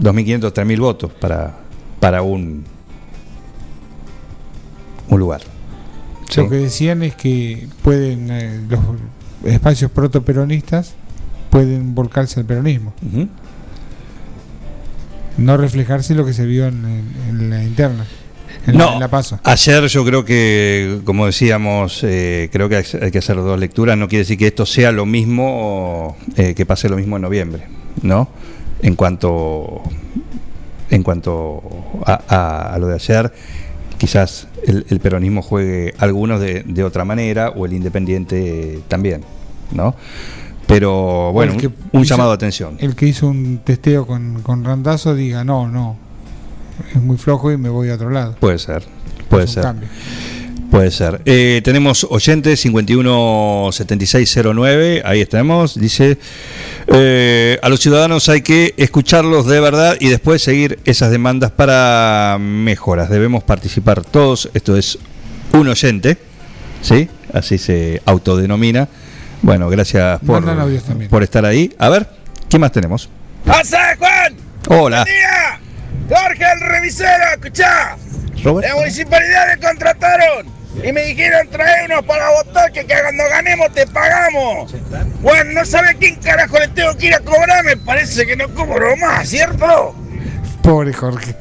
2.500 0.01 0.51
3.000 0.53 0.79
votos 0.79 1.11
para, 1.13 1.55
para 1.99 2.21
un, 2.21 2.63
un 5.09 5.19
lugar. 5.19 5.41
Sí. 6.29 6.41
Lo 6.41 6.49
que 6.49 6.57
decían 6.57 7.01
es 7.03 7.15
que 7.15 7.67
pueden 7.81 8.29
eh, 8.31 8.61
los 8.69 8.79
espacios 9.45 9.89
protoperonistas 9.91 10.93
pueden 11.49 11.95
volcarse 11.95 12.39
al 12.39 12.45
peronismo, 12.45 12.93
no 15.37 15.57
reflejarse 15.57 16.13
lo 16.15 16.25
que 16.25 16.33
se 16.33 16.45
vio 16.45 16.67
en, 16.67 16.85
en- 16.85 17.13
en 17.29 17.49
la 17.49 17.63
interna, 17.63 18.05
en, 18.67 18.77
la, 18.77 18.85
No, 18.85 18.93
en 18.93 18.99
la 18.99 19.07
paso. 19.07 19.39
ayer 19.43 19.85
yo 19.87 20.05
creo 20.05 20.25
que, 20.25 20.99
como 21.05 21.25
decíamos, 21.25 22.03
eh, 22.03 22.49
creo 22.51 22.69
que 22.69 22.77
hay 23.01 23.11
que 23.11 23.17
hacer 23.17 23.35
dos 23.37 23.59
lecturas. 23.59 23.97
No 23.97 24.07
quiere 24.07 24.23
decir 24.23 24.37
que 24.37 24.47
esto 24.47 24.65
sea 24.65 24.91
lo 24.91 25.05
mismo, 25.05 26.17
eh, 26.35 26.53
que 26.55 26.65
pase 26.65 26.89
lo 26.89 26.97
mismo 26.97 27.15
en 27.15 27.21
noviembre, 27.23 27.63
¿no? 28.01 28.29
En 28.81 28.95
cuanto, 28.95 29.81
en 30.89 31.03
cuanto 31.03 31.61
a, 32.05 32.21
a- 32.27 32.73
a 32.75 32.79
lo 32.79 32.87
de 32.87 32.95
ayer, 32.95 33.31
quizás 33.97 34.47
el, 34.65 34.85
el 34.89 34.99
peronismo 34.99 35.41
juegue 35.41 35.93
algunos 35.99 36.39
de, 36.39 36.63
de 36.65 36.83
otra 36.83 37.03
manera 37.05 37.49
o 37.49 37.65
el 37.65 37.73
independiente 37.73 38.79
también, 38.87 39.21
¿no? 39.71 39.95
Pero 40.67 41.31
bueno, 41.33 41.57
que 41.57 41.67
un, 41.67 41.73
un 41.93 42.01
hizo- 42.03 42.09
llamado 42.13 42.29
de 42.29 42.35
atención. 42.35 42.77
El 42.79 42.95
que 42.95 43.07
hizo 43.07 43.27
un 43.27 43.59
testeo 43.63 44.05
con, 44.05 44.41
con 44.43 44.63
Randazo 44.63 45.15
diga, 45.15 45.43
no, 45.43 45.67
no, 45.67 45.97
es 46.95 47.01
muy 47.01 47.17
flojo 47.17 47.51
y 47.51 47.57
me 47.57 47.67
voy 47.69 47.89
a 47.89 47.95
otro 47.95 48.09
lado. 48.09 48.35
Puede 48.39 48.57
ser, 48.59 48.83
puede 49.29 49.47
ser. 49.47 49.63
cambio. 49.63 49.89
Puede 50.71 50.91
ser. 50.91 51.21
Eh, 51.25 51.61
tenemos 51.63 52.05
oyentes 52.09 52.59
517609, 52.59 55.01
ahí 55.03 55.19
estamos. 55.21 55.79
Dice, 55.79 56.19
eh, 56.87 57.57
a 57.63 57.69
los 57.69 57.79
ciudadanos 57.79 58.29
hay 58.29 58.43
que 58.43 58.75
escucharlos 58.77 59.47
de 59.47 59.59
verdad 59.59 59.97
y 59.99 60.09
después 60.09 60.43
seguir 60.43 60.77
esas 60.85 61.09
demandas 61.09 61.49
para 61.51 62.37
mejoras. 62.39 63.09
Debemos 63.09 63.43
participar 63.43 64.03
todos. 64.03 64.51
Esto 64.53 64.77
es 64.77 64.99
un 65.53 65.67
oyente, 65.67 66.19
¿sí? 66.83 67.09
Así 67.33 67.57
se 67.57 68.03
autodenomina. 68.05 68.87
Bueno, 69.41 69.69
gracias 69.69 70.19
por, 70.19 70.43
por 71.09 71.23
estar 71.23 71.45
ahí. 71.45 71.73
A 71.79 71.89
ver, 71.89 72.07
¿qué 72.47 72.59
más 72.59 72.71
tenemos? 72.71 73.09
¡Pasa, 73.43 73.95
Juan! 73.97 74.35
Hola. 74.67 75.03
Jorge 76.09 76.43
el 76.53 76.59
revisero, 76.61 77.23
escuchá. 77.33 77.97
La 78.43 78.75
municipalidad 78.75 79.47
me 79.47 79.67
contrataron 79.67 80.47
y 80.83 80.91
me 80.91 81.01
dijeron 81.01 81.47
traernos 81.49 82.03
para 82.05 82.29
votar 82.29 82.71
que, 82.71 82.85
que 82.85 82.95
cuando 83.01 83.23
ganemos 83.29 83.71
te 83.73 83.85
pagamos. 83.87 84.73
Bueno, 85.21 85.51
no 85.53 85.65
sabe 85.65 85.95
quién 85.99 86.15
carajo 86.15 86.57
le 86.57 86.69
tengo 86.69 86.95
que 86.97 87.07
ir 87.07 87.13
a 87.13 87.19
cobrar, 87.19 87.63
me 87.63 87.77
parece 87.77 88.25
que 88.25 88.35
no 88.35 88.47
cobro 88.53 88.95
más, 88.97 89.29
¿cierto? 89.29 89.95
Pobre 90.63 90.93
Jorge. 90.93 91.35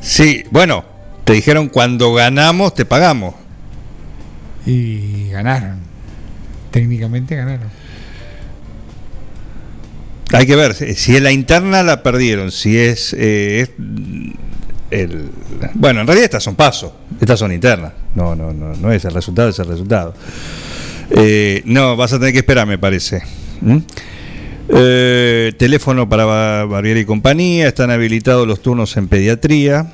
Sí, 0.00 0.44
bueno, 0.50 0.84
te 1.24 1.34
dijeron 1.34 1.68
cuando 1.68 2.14
ganamos 2.14 2.74
te 2.74 2.84
pagamos. 2.84 3.34
Y 4.64 5.30
ganaron. 5.30 5.80
Técnicamente 6.70 7.36
ganaron. 7.36 7.70
Hay 10.32 10.46
que 10.46 10.56
ver, 10.56 10.74
si 10.74 11.16
es 11.16 11.22
la 11.22 11.32
interna 11.32 11.82
la 11.82 12.02
perdieron, 12.02 12.50
si 12.52 12.76
es, 12.76 13.14
eh. 13.18 13.66
Bueno, 15.74 16.00
en 16.00 16.06
realidad 16.06 16.24
estas 16.24 16.42
son 16.44 16.54
pasos, 16.54 16.92
estas 17.20 17.38
son 17.38 17.52
internas, 17.52 17.92
no, 18.14 18.34
no, 18.34 18.52
no, 18.52 18.74
no 18.74 18.92
es 18.92 19.04
el 19.04 19.12
resultado, 19.14 19.48
es 19.50 19.58
el 19.58 19.66
resultado. 19.66 20.14
Eh, 21.10 21.62
no, 21.64 21.96
vas 21.96 22.12
a 22.12 22.18
tener 22.18 22.32
que 22.32 22.40
esperar, 22.40 22.66
me 22.66 22.78
parece. 22.78 23.22
¿Mm? 23.60 23.78
Eh, 24.70 25.52
teléfono 25.58 26.08
para 26.08 26.24
Ba- 26.26 26.64
Barbieri 26.66 27.00
y 27.00 27.04
compañía, 27.06 27.68
están 27.68 27.90
habilitados 27.90 28.46
los 28.46 28.60
turnos 28.60 28.96
en 28.98 29.08
pediatría. 29.08 29.92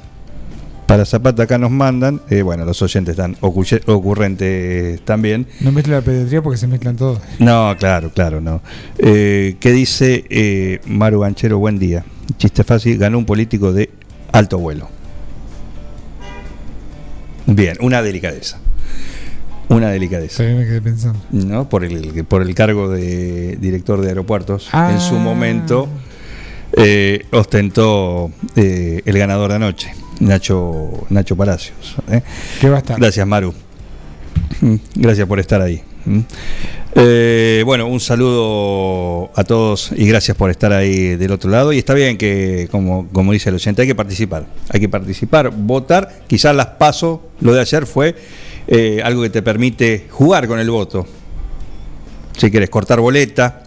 Para 0.87 1.07
Zapata 1.07 1.44
acá 1.44 1.57
nos 1.59 1.70
mandan, 1.70 2.20
eh, 2.29 2.42
bueno, 2.42 2.64
los 2.64 2.81
oyentes 2.83 3.12
están 3.12 3.37
ocurrentes 3.40 5.01
también. 5.05 5.47
No 5.61 5.73
mezcla 5.73 5.97
la 5.97 6.03
pediatría 6.03 6.42
porque 6.42 6.59
se 6.59 6.66
mezclan 6.66 6.97
todos. 6.97 7.20
No, 7.38 7.75
claro, 7.79 8.11
claro, 8.11 8.40
no. 8.40 8.61
Eh, 8.99 9.57
¿Qué 9.61 9.73
dice 9.73 10.25
eh, 10.29 10.81
Maru 10.87 11.20
Ganchero? 11.20 11.59
Buen 11.59 11.79
día. 11.79 12.05
Chiste 12.37 12.64
fácil, 12.64 12.99
ganó 12.99 13.18
un 13.18 13.25
político 13.25 13.73
de 13.73 13.90
alto 14.33 14.59
vuelo. 14.59 14.88
Bien, 17.47 17.77
una 17.81 18.03
delicadeza. 18.03 18.59
Una 19.68 19.88
delicadeza. 19.88 20.42
Me 20.42 20.64
quedé 20.64 20.83
pensando. 20.83 21.18
¿no? 21.31 21.68
Por 21.68 21.85
el, 21.85 22.25
por 22.25 22.42
el 22.42 22.55
cargo 22.55 22.90
de 22.90 23.57
director 23.57 24.01
de 24.01 24.09
aeropuertos. 24.09 24.68
Ah. 24.73 24.90
En 24.92 25.01
su 25.01 25.14
momento 25.14 25.88
eh, 26.77 27.27
ostentó 27.31 28.31
eh, 28.57 29.03
el 29.05 29.18
ganador 29.18 29.51
de 29.51 29.57
anoche, 29.57 29.94
Nacho, 30.20 31.07
Nacho 31.11 31.37
Palacios. 31.37 31.96
¿eh? 32.11 32.22
¿Qué 32.61 32.68
va 32.68 32.77
a 32.77 32.79
estar? 32.79 32.98
Gracias, 32.98 33.27
Maru. 33.27 33.55
Mm, 34.61 34.74
Gracias 34.96 35.27
por 35.27 35.40
estar 35.40 35.61
ahí. 35.61 35.83
Mm. 36.05 36.20
Eh, 36.96 37.62
bueno, 37.66 37.88
un 37.88 37.98
saludo 37.98 39.31
a 39.35 39.42
todos 39.42 39.90
y 39.96 40.07
gracias 40.07 40.37
por 40.37 40.50
estar 40.50 40.72
ahí 40.72 41.16
del 41.16 41.33
otro 41.33 41.50
lado. 41.50 41.72
Y 41.72 41.79
está 41.79 41.92
bien 41.94 42.16
que, 42.16 42.68
como, 42.70 43.09
como 43.09 43.33
dice 43.33 43.48
el 43.48 43.57
oyente, 43.57 43.83
hay 43.83 43.88
que 43.88 43.94
participar. 43.94 44.46
Hay 44.70 44.81
que 44.81 44.88
participar, 44.88 45.50
votar. 45.50 46.22
Quizás 46.29 46.55
las 46.55 46.66
paso, 46.66 47.31
lo 47.40 47.53
de 47.53 47.61
ayer 47.61 47.87
fue 47.87 48.14
eh, 48.68 49.00
algo 49.05 49.22
que 49.22 49.31
te 49.31 49.42
permite 49.42 50.07
jugar 50.09 50.46
con 50.46 50.61
el 50.61 50.70
voto. 50.70 51.07
Si 52.37 52.50
quieres 52.50 52.70
cortar 52.70 53.00
boleta. 53.00 53.62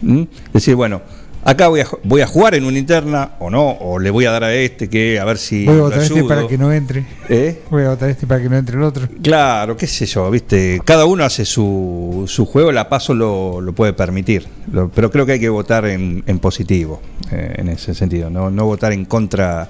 ¿Mm? 0.00 0.22
Decir, 0.52 0.76
bueno, 0.76 1.02
acá 1.50 1.68
voy 1.68 1.80
a, 1.80 1.86
voy 2.04 2.20
a 2.20 2.26
jugar 2.26 2.54
en 2.54 2.64
una 2.64 2.78
interna 2.78 3.30
o 3.38 3.50
no, 3.50 3.70
o 3.70 3.98
le 3.98 4.10
voy 4.10 4.26
a 4.26 4.30
dar 4.30 4.44
a 4.44 4.54
este 4.54 4.88
que 4.88 5.18
a 5.18 5.24
ver 5.24 5.38
si. 5.38 5.64
Voy 5.64 5.78
a 5.78 5.82
votar 5.82 6.02
este 6.02 6.24
para 6.24 6.46
que 6.46 6.58
no 6.58 6.72
entre. 6.72 7.06
¿Eh? 7.28 7.62
Voy 7.70 7.84
a 7.84 7.90
votar 7.90 8.10
este 8.10 8.26
para 8.26 8.42
que 8.42 8.48
no 8.48 8.56
entre 8.56 8.76
el 8.76 8.82
otro. 8.82 9.08
Claro, 9.22 9.76
qué 9.76 9.86
sé 9.86 10.06
yo, 10.06 10.30
viste, 10.30 10.80
cada 10.84 11.04
uno 11.06 11.24
hace 11.24 11.44
su, 11.44 12.24
su 12.26 12.44
juego, 12.46 12.70
la 12.72 12.88
paso 12.88 13.14
lo, 13.14 13.60
lo 13.60 13.72
puede 13.72 13.92
permitir, 13.92 14.46
Lo- 14.70 14.88
pero 14.90 15.10
creo 15.10 15.24
que 15.26 15.32
hay 15.32 15.40
que 15.40 15.48
votar 15.48 15.86
en, 15.86 16.22
en 16.26 16.38
positivo, 16.38 17.00
eh, 17.32 17.54
en 17.56 17.68
ese 17.68 17.94
sentido, 17.94 18.30
no, 18.30 18.50
no 18.50 18.64
votar 18.66 18.92
en 18.92 19.04
contra, 19.04 19.68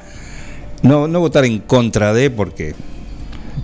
no, 0.82 1.06
no 1.08 1.20
votar 1.20 1.44
en 1.44 1.60
contra 1.60 2.12
de, 2.12 2.30
porque 2.30 2.74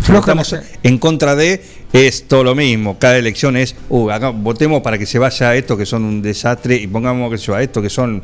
Floja 0.00 0.20
votamos 0.20 0.52
la- 0.52 0.62
en 0.82 0.98
contra 0.98 1.34
de 1.36 1.62
es 1.92 2.26
todo 2.28 2.42
lo 2.44 2.54
mismo, 2.54 2.98
cada 2.98 3.16
elección 3.18 3.56
es, 3.56 3.76
uh, 3.88 4.10
acá 4.10 4.30
votemos 4.30 4.82
para 4.82 4.98
que 4.98 5.06
se 5.06 5.18
vaya 5.18 5.50
a 5.50 5.54
estos 5.56 5.78
que 5.78 5.86
son 5.86 6.04
un 6.04 6.22
desastre 6.22 6.76
y 6.76 6.86
pongamos 6.86 7.30
que 7.30 7.38
se 7.38 7.52
va 7.52 7.58
a 7.58 7.62
estos 7.62 7.82
que 7.82 7.90
son, 7.90 8.22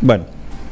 bueno, 0.00 0.24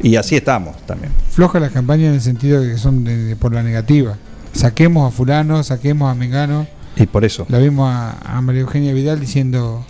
y 0.03 0.17
así 0.17 0.35
estamos 0.37 0.77
también. 0.87 1.13
Floja 1.31 1.61
las 1.61 1.71
campañas 1.73 2.09
en 2.09 2.15
el 2.15 2.21
sentido 2.21 2.61
de 2.61 2.73
que 2.73 2.79
son 2.79 3.05
de- 3.05 3.17
de- 3.17 3.37
por 3.37 3.53
la 3.55 3.63
negativa. 3.63 4.17
Saquemos 4.53 5.13
a 5.13 5.17
fulano, 5.17 5.63
saquemos 5.63 6.11
a 6.11 6.15
Mengano. 6.15 6.67
Y 6.97 7.07
por 7.07 7.25
eso. 7.25 7.47
La 7.49 7.59
vimos 7.59 7.93
a, 7.93 8.19
a 8.37 8.41
María 8.41 8.61
Eugenia 8.63 8.93
Vidal 8.93 9.19
diciendo 9.21 9.85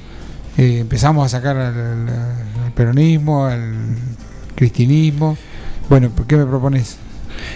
eh, 0.56 0.78
empezamos 0.80 1.24
a 1.26 1.28
sacar 1.28 1.56
al, 1.56 1.74
al- 1.74 2.08
al 2.66 2.72
peronismo, 2.74 3.46
al 3.46 3.74
cristinismo. 4.54 5.36
Bueno, 5.88 6.10
¿qué 6.28 6.36
me 6.36 6.46
propones? 6.46 6.96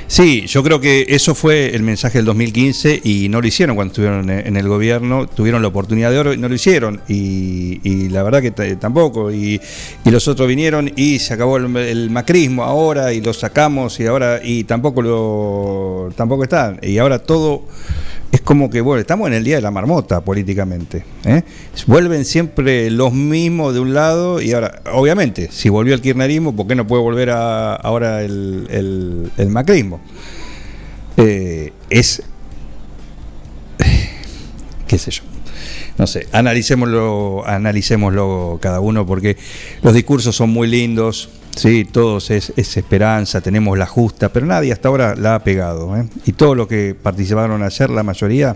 Sí, 0.06 0.44
yo 0.46 0.62
creo 0.62 0.80
que 0.80 1.04
eso 1.08 1.34
fue 1.34 1.74
el 1.76 1.82
mensaje 1.82 2.18
del 2.18 2.24
2015 2.24 3.00
y 3.04 3.28
no 3.28 3.40
lo 3.40 3.46
hicieron 3.46 3.76
cuando 3.76 3.92
estuvieron 3.92 4.30
en 4.30 4.56
el 4.56 4.66
gobierno, 4.68 5.26
tuvieron 5.26 5.60
la 5.62 5.68
oportunidad 5.68 6.10
de 6.10 6.18
oro 6.18 6.32
y 6.32 6.38
no 6.38 6.48
lo 6.48 6.54
hicieron 6.54 7.00
y, 7.08 7.80
y 7.82 8.08
la 8.08 8.22
verdad 8.22 8.40
que 8.40 8.50
t- 8.50 8.76
tampoco 8.76 9.30
y, 9.30 9.60
y 10.04 10.10
los 10.10 10.26
otros 10.26 10.48
vinieron 10.48 10.90
y 10.96 11.18
se 11.18 11.34
acabó 11.34 11.58
el, 11.58 11.76
el 11.76 12.10
macrismo 12.10 12.64
ahora 12.64 13.12
y 13.12 13.20
lo 13.20 13.32
sacamos 13.34 14.00
y 14.00 14.06
ahora 14.06 14.40
y 14.42 14.64
tampoco 14.64 15.02
lo 15.02 16.10
tampoco 16.16 16.44
están 16.44 16.78
y 16.82 16.96
ahora 16.98 17.18
todo 17.18 17.64
es 18.30 18.40
como 18.42 18.68
que 18.70 18.80
bueno 18.82 19.00
estamos 19.00 19.28
en 19.28 19.34
el 19.34 19.44
día 19.44 19.56
de 19.56 19.62
la 19.62 19.70
marmota 19.70 20.20
políticamente 20.22 21.02
¿eh? 21.24 21.42
vuelven 21.86 22.24
siempre 22.26 22.90
los 22.90 23.12
mismos 23.12 23.72
de 23.74 23.80
un 23.80 23.94
lado 23.94 24.40
y 24.42 24.52
ahora 24.52 24.82
obviamente 24.92 25.48
si 25.50 25.68
volvió 25.68 25.94
el 25.94 26.00
kirchnerismo 26.02 26.54
¿por 26.54 26.66
qué 26.66 26.74
no 26.74 26.86
puede 26.86 27.02
volver 27.02 27.30
a- 27.30 27.74
ahora 27.74 28.22
el, 28.22 28.66
el- 28.70 29.30
el 29.36 29.48
macrismo? 29.48 29.67
Eh, 31.16 31.72
es 31.90 32.22
qué 34.86 34.98
sé 34.98 35.10
yo 35.10 35.22
no 35.98 36.06
sé, 36.06 36.28
analicémoslo, 36.32 37.42
analicémoslo 37.44 38.58
cada 38.62 38.78
uno 38.78 39.04
porque 39.04 39.36
los 39.82 39.92
discursos 39.92 40.34
son 40.34 40.50
muy 40.50 40.68
lindos, 40.68 41.28
sí, 41.56 41.84
todos 41.84 42.30
es, 42.30 42.52
es 42.56 42.76
esperanza, 42.76 43.40
tenemos 43.40 43.76
la 43.76 43.86
justa, 43.86 44.28
pero 44.32 44.46
nadie 44.46 44.72
hasta 44.72 44.88
ahora 44.88 45.16
la 45.16 45.34
ha 45.34 45.44
pegado. 45.44 45.96
¿eh? 45.96 46.08
Y 46.24 46.32
todos 46.32 46.56
los 46.56 46.68
que 46.68 46.94
participaron 47.00 47.64
ayer, 47.64 47.90
la 47.90 48.04
mayoría, 48.04 48.54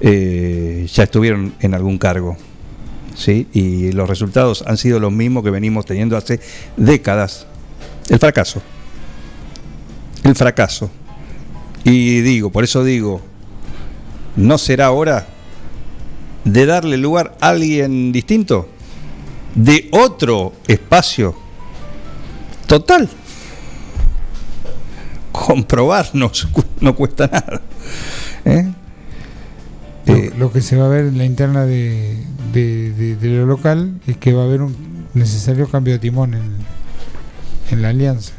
eh, 0.00 0.86
ya 0.90 1.02
estuvieron 1.02 1.54
en 1.60 1.74
algún 1.74 1.98
cargo. 1.98 2.36
¿sí? 3.14 3.46
Y 3.52 3.92
los 3.92 4.08
resultados 4.08 4.64
han 4.66 4.78
sido 4.78 4.98
los 5.00 5.12
mismos 5.12 5.44
que 5.44 5.50
venimos 5.50 5.84
teniendo 5.84 6.16
hace 6.16 6.40
décadas. 6.78 7.46
El 8.08 8.18
fracaso. 8.18 8.62
El 10.24 10.34
fracaso. 10.34 10.90
Y 11.84 12.20
digo, 12.22 12.50
por 12.50 12.64
eso 12.64 12.82
digo, 12.82 13.20
¿no 14.36 14.58
será 14.58 14.90
hora 14.90 15.26
de 16.44 16.66
darle 16.66 16.96
lugar 16.96 17.36
a 17.40 17.48
alguien 17.50 18.10
distinto? 18.12 18.68
¿De 19.54 19.88
otro 19.92 20.54
espacio? 20.66 21.36
Total. 22.66 23.08
Comprobar 25.32 26.08
no, 26.14 26.30
cu- 26.52 26.64
no 26.80 26.94
cuesta 26.94 27.26
nada. 27.26 27.60
¿Eh? 28.44 28.72
Lo, 30.06 30.14
Eh, 30.14 30.32
lo 30.38 30.52
que 30.52 30.60
se 30.60 30.76
va 30.76 30.86
a 30.86 30.88
ver 30.88 31.06
en 31.06 31.18
la 31.18 31.24
interna 31.24 31.64
de, 31.66 32.18
de- 32.52 32.92
de- 32.92 33.16
de 33.16 33.28
lo 33.28 33.46
local 33.46 34.00
es 34.06 34.16
que 34.16 34.32
va 34.32 34.42
a 34.42 34.44
haber 34.46 34.62
un 34.62 34.74
necesario 35.14 35.68
cambio 35.68 35.94
de 35.94 35.98
timón 35.98 36.34
en, 36.34 36.42
en 37.70 37.82
la 37.82 37.88
alianza. 37.90 38.32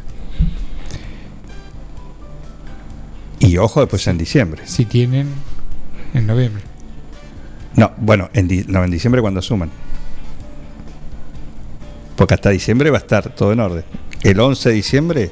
Y 3.45 3.58
ojo 3.58 3.79
después 3.81 4.05
en 4.08 4.17
diciembre. 4.17 4.63
Si 4.65 4.86
tienen 4.86 5.27
en 6.13 6.27
noviembre. 6.27 6.63
No, 7.75 7.91
bueno, 7.97 8.29
en, 8.34 8.47
di- 8.47 8.65
no, 8.67 8.84
en 8.84 8.91
diciembre 8.91 9.21
cuando 9.21 9.39
asuman. 9.39 9.69
Porque 12.15 12.34
hasta 12.34 12.49
diciembre 12.49 12.89
va 12.89 12.97
a 12.97 13.01
estar 13.01 13.29
todo 13.36 13.51
en 13.53 13.60
orden. 13.60 13.84
El 14.23 14.39
11 14.39 14.69
de 14.69 14.75
diciembre. 14.75 15.31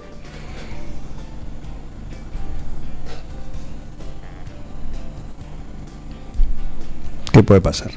¿Qué 7.31 7.41
puede 7.43 7.61
pasar? 7.61 7.91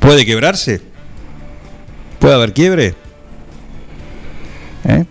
¿Puede 0.00 0.24
quebrarse? 0.24 0.80
¿Puede 2.20 2.34
haber 2.34 2.52
quiebre? 2.52 2.94
¿Eh? 4.84 5.04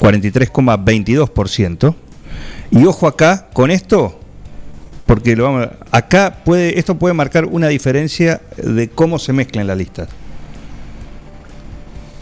43,22%. 0.00 1.94
Y 2.70 2.84
ojo 2.86 3.06
acá 3.06 3.48
con 3.52 3.70
esto, 3.70 4.18
porque 5.06 5.36
lo 5.36 5.44
vamos, 5.44 5.68
a- 5.90 5.98
acá 5.98 6.42
puede, 6.44 6.78
esto 6.78 6.98
puede 6.98 7.12
marcar 7.14 7.44
una 7.44 7.68
diferencia 7.68 8.40
de 8.56 8.88
cómo 8.88 9.18
se 9.18 9.32
mezclan 9.34 9.66
las 9.66 9.76
listas. 9.76 10.08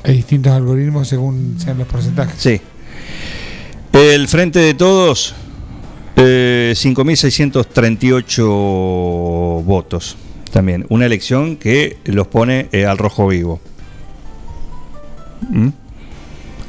Hay 0.04 0.16
distintos 0.16 0.52
algoritmos 0.52 1.06
según 1.08 1.54
sean 1.58 1.78
los 1.78 1.86
porcentajes. 1.86 2.34
Sí. 2.36 2.60
El 3.92 4.26
Frente 4.28 4.58
de 4.58 4.74
Todos, 4.74 5.34
eh, 6.16 6.72
5.638 6.74 9.62
votos. 9.64 10.16
También, 10.50 10.84
una 10.88 11.06
elección 11.06 11.54
que 11.56 11.98
los 12.04 12.26
pone 12.26 12.68
eh, 12.72 12.86
al 12.86 12.98
rojo 12.98 13.28
vivo. 13.28 13.60
¿Mm? 15.48 15.68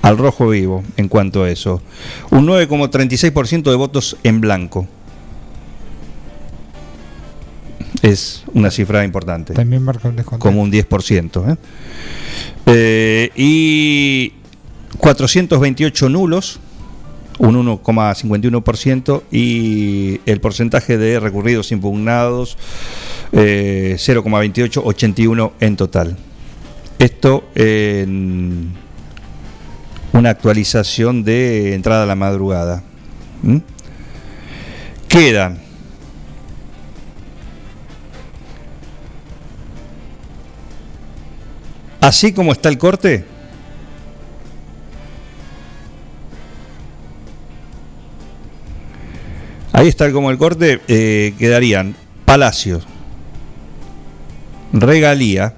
Al 0.02 0.18
rojo 0.18 0.50
vivo 0.50 0.84
en 0.98 1.08
cuanto 1.08 1.44
a 1.44 1.50
eso. 1.50 1.82
Un 2.30 2.46
9,36% 2.46 3.64
de 3.64 3.76
votos 3.76 4.18
en 4.24 4.42
blanco. 4.42 4.88
Es 8.02 8.44
una 8.54 8.70
cifra 8.70 9.06
importante 9.06 9.54
También 9.54 9.82
marca 9.82 10.10
un 10.10 10.18
descontento. 10.18 10.46
como 10.46 10.62
un 10.62 10.70
10%. 10.72 11.54
¿eh? 11.54 11.58
Eh, 12.66 13.32
y 13.36 14.34
428 14.98 16.10
nulos, 16.10 16.60
un 17.44 17.66
1,51%, 17.66 19.24
y 19.32 20.22
el 20.26 20.40
porcentaje 20.42 20.98
de 20.98 21.20
recurridos 21.20 21.72
impugnados, 21.72 22.58
eh, 23.32 23.96
0,28, 23.98 24.82
81 24.84 25.54
en 25.60 25.76
total. 25.76 26.18
Esto 27.00 27.44
en 27.56 28.72
una 30.14 30.30
actualización 30.30 31.24
de 31.24 31.74
entrada 31.74 32.04
a 32.04 32.06
la 32.06 32.16
madrugada. 32.16 32.84
¿Mm? 33.42 33.58
Quedan 35.08 35.64
Así 42.04 42.34
como 42.34 42.52
está 42.52 42.68
el 42.68 42.78
corte, 42.78 43.24
ahí 49.74 49.88
está 49.90 50.12
como 50.12 50.32
el 50.32 50.38
corte, 50.38 50.80
eh, 50.88 51.34
quedarían 51.38 51.96
Palacios, 52.26 52.84
Regalía, 54.72 55.54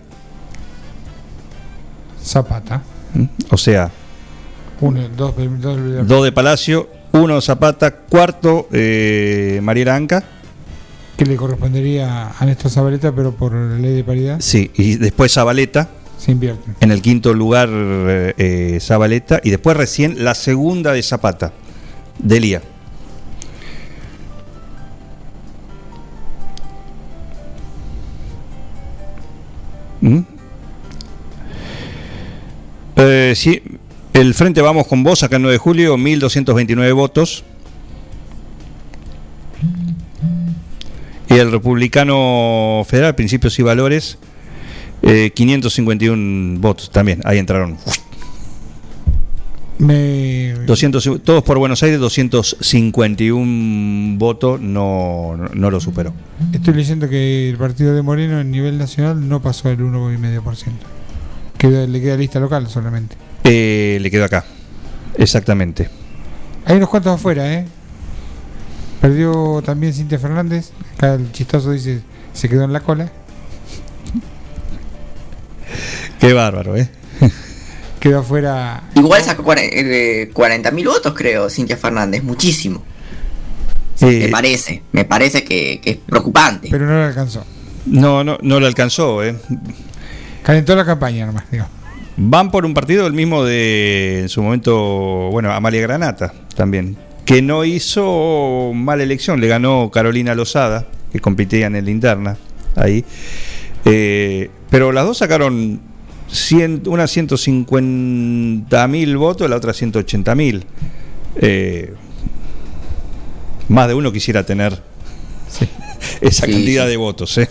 Zapata. 2.24 2.82
¿m? 3.14 3.30
o 3.52 3.58
sea, 3.58 3.92
Uno, 4.82 5.08
dos, 5.16 5.34
dos, 5.60 6.08
dos 6.08 6.24
de 6.24 6.32
Palacio, 6.32 6.90
uno 7.12 7.40
Zapata, 7.42 7.92
cuarto 7.96 8.68
eh, 8.72 9.60
Mariela 9.62 9.96
Anca, 9.96 10.24
que 11.16 11.26
le 11.26 11.36
correspondería 11.38 12.32
a 12.38 12.46
Néstor 12.46 12.72
Zabaleta, 12.72 13.14
pero 13.14 13.32
por 13.34 13.54
ley 13.54 13.94
de 13.94 14.04
paridad 14.04 14.38
sí, 14.42 14.72
y 14.76 14.96
después 14.96 15.34
Zabaleta, 15.34 15.88
se 16.18 16.32
invierte. 16.32 16.72
en 16.82 16.92
el 16.92 17.02
quinto 17.02 17.34
lugar 17.34 17.70
eh, 17.72 18.34
eh, 18.38 18.80
Zabaleta, 18.82 19.40
y 19.44 19.50
después 19.50 19.78
recién 19.78 20.24
la 20.24 20.36
segunda 20.36 20.92
de 20.92 21.04
Zapata, 21.04 21.54
Delia. 22.20 22.62
Eh, 33.08 33.34
sí, 33.36 33.62
el 34.14 34.34
Frente 34.34 34.62
Vamos 34.62 34.88
con 34.88 35.04
Vos, 35.04 35.22
acá 35.22 35.36
el 35.36 35.44
9 35.44 35.54
de 35.54 35.60
julio, 35.60 35.96
1229 35.98 36.92
votos. 36.94 37.44
Y 41.30 41.36
el 41.36 41.52
Republicano 41.52 42.84
Federal, 42.88 43.14
Principios 43.14 43.60
y 43.60 43.64
Valores, 43.64 44.18
eh, 45.04 45.30
551 45.36 46.60
votos 46.60 46.90
también. 46.90 47.22
Ahí 47.26 47.38
entraron. 47.38 47.78
Me, 49.78 50.54
200, 50.66 51.22
todos 51.24 51.44
por 51.44 51.60
Buenos 51.60 51.84
Aires, 51.84 52.00
251 52.00 54.18
votos, 54.18 54.60
no, 54.62 55.38
no 55.54 55.70
lo 55.70 55.80
superó. 55.80 56.12
Estoy 56.54 56.74
leyendo 56.74 57.08
que 57.10 57.50
el 57.50 57.58
partido 57.58 57.94
de 57.94 58.02
Moreno 58.02 58.40
en 58.40 58.50
nivel 58.50 58.80
nacional 58.80 59.28
no 59.28 59.42
pasó 59.42 59.70
el 59.70 59.80
1,5%. 59.80 60.95
Queda, 61.70 61.88
le 61.88 62.02
queda 62.02 62.18
lista 62.18 62.40
local 62.40 62.68
solamente. 62.70 63.16
Eh, 63.44 63.98
le 64.02 64.12
quedó 64.12 64.26
acá. 64.26 64.44
Exactamente. 65.18 65.90
Hay 66.66 66.78
unos 66.78 66.90
cuantos 66.90 67.14
afuera, 67.16 67.52
¿eh? 67.54 67.66
Perdió 69.02 69.62
también 69.64 69.94
Cintia 69.94 70.20
Fernández. 70.20 70.72
Acá 70.96 71.14
el 71.16 71.32
chistoso 71.32 71.72
dice, 71.72 72.02
se 72.34 72.50
quedó 72.50 72.64
en 72.66 72.74
la 72.74 72.80
cola. 72.82 73.10
Qué 76.20 76.34
bárbaro, 76.34 76.76
¿eh? 76.76 76.90
Quedó 78.00 78.20
afuera. 78.20 78.84
Igual 78.96 79.22
sacó 79.24 79.44
40.000 79.44 80.86
votos, 80.86 81.14
creo, 81.16 81.50
Cintia 81.50 81.78
Fernández. 81.78 82.24
Muchísimo. 82.24 82.84
Me 84.02 84.26
Eh, 84.26 84.30
parece. 84.30 84.84
Me 84.92 85.06
parece 85.06 85.44
que, 85.44 85.80
que 85.82 85.92
es 85.92 85.98
preocupante. 85.98 86.68
Pero 86.70 86.86
no 86.86 86.94
le 87.00 87.06
alcanzó. 87.06 87.44
no, 87.86 88.24
no, 88.24 88.38
no 88.42 88.60
lo 88.60 88.68
alcanzó, 88.68 89.24
¿eh? 89.24 89.36
Calentó 90.46 90.76
la 90.76 90.86
campaña 90.86 91.26
nomás, 91.26 91.50
digo. 91.52 91.66
Van 92.18 92.52
por 92.52 92.66
un 92.66 92.74
partido 92.74 93.08
el 93.08 93.14
mismo 93.14 93.44
de, 93.44 94.20
en 94.22 94.30
su 94.30 94.42
momento, 94.42 94.76
bueno, 95.32 95.52
Amalia 95.52 95.82
Granata 95.82 96.32
también, 96.56 96.96
que 97.26 97.42
no 97.42 97.66
hizo 97.66 98.72
mala 98.74 99.04
elección, 99.04 99.42
le 99.42 99.48
ganó 99.48 99.90
Carolina 99.92 100.34
Lozada, 100.36 100.86
que 101.12 101.20
competía 101.20 101.68
en 101.68 101.76
el 101.76 101.90
interna, 101.90 102.38
ahí. 102.76 103.04
Eh, 103.84 104.50
pero 104.70 104.92
las 104.92 105.06
dos 105.06 105.18
sacaron 105.18 105.82
cien- 106.32 106.88
una 106.88 107.08
150 107.08 108.88
mil 108.88 109.18
votos, 109.18 109.50
la 109.50 109.58
otra 109.58 109.74
180 109.74 110.36
mil. 110.36 110.66
Eh, 111.38 111.94
más 113.68 113.88
de 113.90 113.94
uno 113.96 114.12
quisiera 114.14 114.46
tener 114.46 114.72
esa 116.22 116.46
Sí, 116.46 116.52
cantidad 116.54 116.84
sí. 116.86 116.90
de 116.92 116.98
votos, 116.98 117.38
¿eh? 117.40 117.50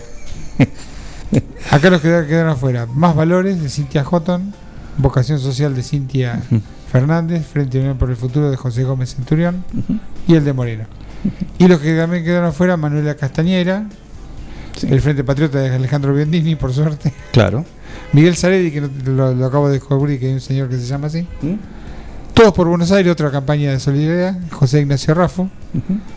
Acá 1.71 1.89
los 1.89 2.01
que 2.01 2.07
quedaron 2.27 2.51
afuera. 2.51 2.85
Más 2.85 3.15
valores 3.15 3.61
de 3.61 3.69
Cintia 3.69 4.03
Houghton. 4.03 4.53
Vocación 4.97 5.39
social 5.39 5.75
de 5.75 5.83
Cintia 5.83 6.41
Fernández. 6.91 7.45
Frente 7.45 7.79
Unión 7.79 7.97
por 7.97 8.09
el 8.09 8.15
Futuro 8.15 8.49
de 8.49 8.57
José 8.57 8.83
Gómez 8.83 9.15
Centurión. 9.15 9.63
Y 10.27 10.35
el 10.35 10.45
de 10.45 10.53
Moreno. 10.53 10.85
Y 11.57 11.67
los 11.67 11.79
que 11.79 11.95
también 11.95 12.23
quedaron 12.23 12.49
afuera, 12.49 12.77
Manuela 12.77 13.15
Castañera. 13.15 13.87
El 14.87 15.01
Frente 15.01 15.23
Patriota 15.23 15.59
de 15.59 15.73
Alejandro 15.73 16.13
Biondini, 16.13 16.55
por 16.55 16.73
suerte. 16.73 17.13
Claro. 17.31 17.65
Miguel 18.13 18.35
Saredi, 18.35 18.71
que 18.71 18.81
lo, 18.81 19.33
lo 19.33 19.45
acabo 19.45 19.67
de 19.67 19.75
descubrir 19.75 20.19
que 20.19 20.27
hay 20.27 20.33
un 20.33 20.41
señor 20.41 20.69
que 20.69 20.77
se 20.77 20.85
llama 20.85 21.07
así. 21.07 21.27
¿Mm? 21.41 21.53
Todos 22.33 22.53
por 22.53 22.67
Buenos 22.67 22.91
Aires, 22.91 23.13
otra 23.13 23.31
campaña 23.31 23.71
de 23.71 23.79
solidaridad. 23.79 24.37
José 24.51 24.81
Ignacio 24.81 25.13
Raffo. 25.13 25.49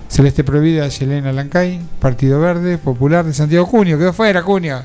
Celeste 0.09 0.43
Provida, 0.43 0.89
Yelena 0.89 1.33
Lancay. 1.33 1.81
Partido 2.01 2.41
Verde, 2.41 2.77
Popular 2.77 3.25
de 3.25 3.33
Santiago 3.33 3.65
Junio. 3.67 3.99
Quedó 3.99 4.13
fuera, 4.13 4.43
Junio. 4.43 4.81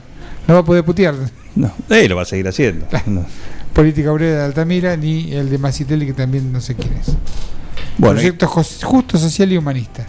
No 0.47 0.53
va 0.55 0.59
a 0.59 0.65
poder 0.65 0.83
putear. 0.83 1.15
No, 1.55 1.71
eh, 1.89 2.07
lo 2.09 2.15
va 2.15 2.23
a 2.23 2.25
seguir 2.25 2.47
haciendo. 2.47 2.85
No. 3.05 3.25
Política 3.73 4.11
Obrera 4.11 4.39
de 4.39 4.43
Altamira, 4.45 4.95
ni 4.97 5.31
el 5.33 5.49
de 5.49 5.57
Macitelli, 5.57 6.05
que 6.05 6.13
también 6.13 6.51
no 6.51 6.61
sé 6.61 6.75
quién 6.75 6.93
es. 6.93 7.07
Bueno, 7.97 8.15
y- 8.15 8.23
Proyecto 8.23 8.47
Jos- 8.47 8.83
Justo, 8.83 9.17
Social 9.17 9.51
y 9.51 9.57
Humanista. 9.57 10.05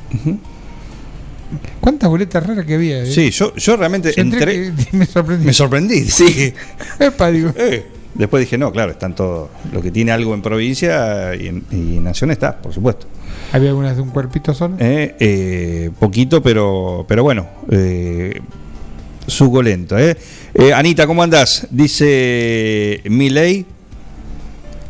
¿Cuántas 1.80 2.08
boletas 2.08 2.44
raras 2.46 2.64
que 2.64 2.74
había? 2.74 3.02
eh? 3.02 3.06
Sí, 3.10 3.30
yo, 3.30 3.54
yo 3.54 3.76
realmente 3.76 4.12
Yo 4.16 4.22
entré 4.22 4.66
entré. 4.66 4.84
que 4.90 4.96
me 4.96 5.06
sorprendí. 5.06 5.46
Me 5.46 5.52
sorprendí. 5.52 6.00
Sí. 6.10 6.52
Epa, 6.98 7.30
digo. 7.30 7.50
Eh, 7.56 7.86
Después 8.14 8.40
dije, 8.42 8.56
no, 8.56 8.70
claro, 8.70 8.92
están 8.92 9.14
todo. 9.16 9.50
Lo 9.72 9.82
que 9.82 9.90
tiene 9.90 10.12
algo 10.12 10.34
en 10.34 10.42
provincia 10.42 11.34
y 11.34 11.48
en, 11.48 11.64
y 11.72 11.96
en 11.96 12.04
Nación 12.04 12.30
está, 12.30 12.56
por 12.62 12.72
supuesto. 12.72 13.08
¿Había 13.52 13.70
algunas 13.70 13.96
de 13.96 14.02
un 14.02 14.10
cuerpito 14.10 14.54
solo? 14.54 14.76
Eh, 14.78 15.16
eh, 15.18 15.90
poquito, 15.98 16.40
pero, 16.40 17.04
pero 17.08 17.24
bueno, 17.24 17.48
eh, 17.72 18.40
suculento. 19.26 19.98
¿eh? 19.98 20.16
Eh, 20.54 20.72
Anita, 20.72 21.06
¿cómo 21.06 21.22
andás? 21.22 21.66
Dice 21.70 23.00
Miley, 23.04 23.66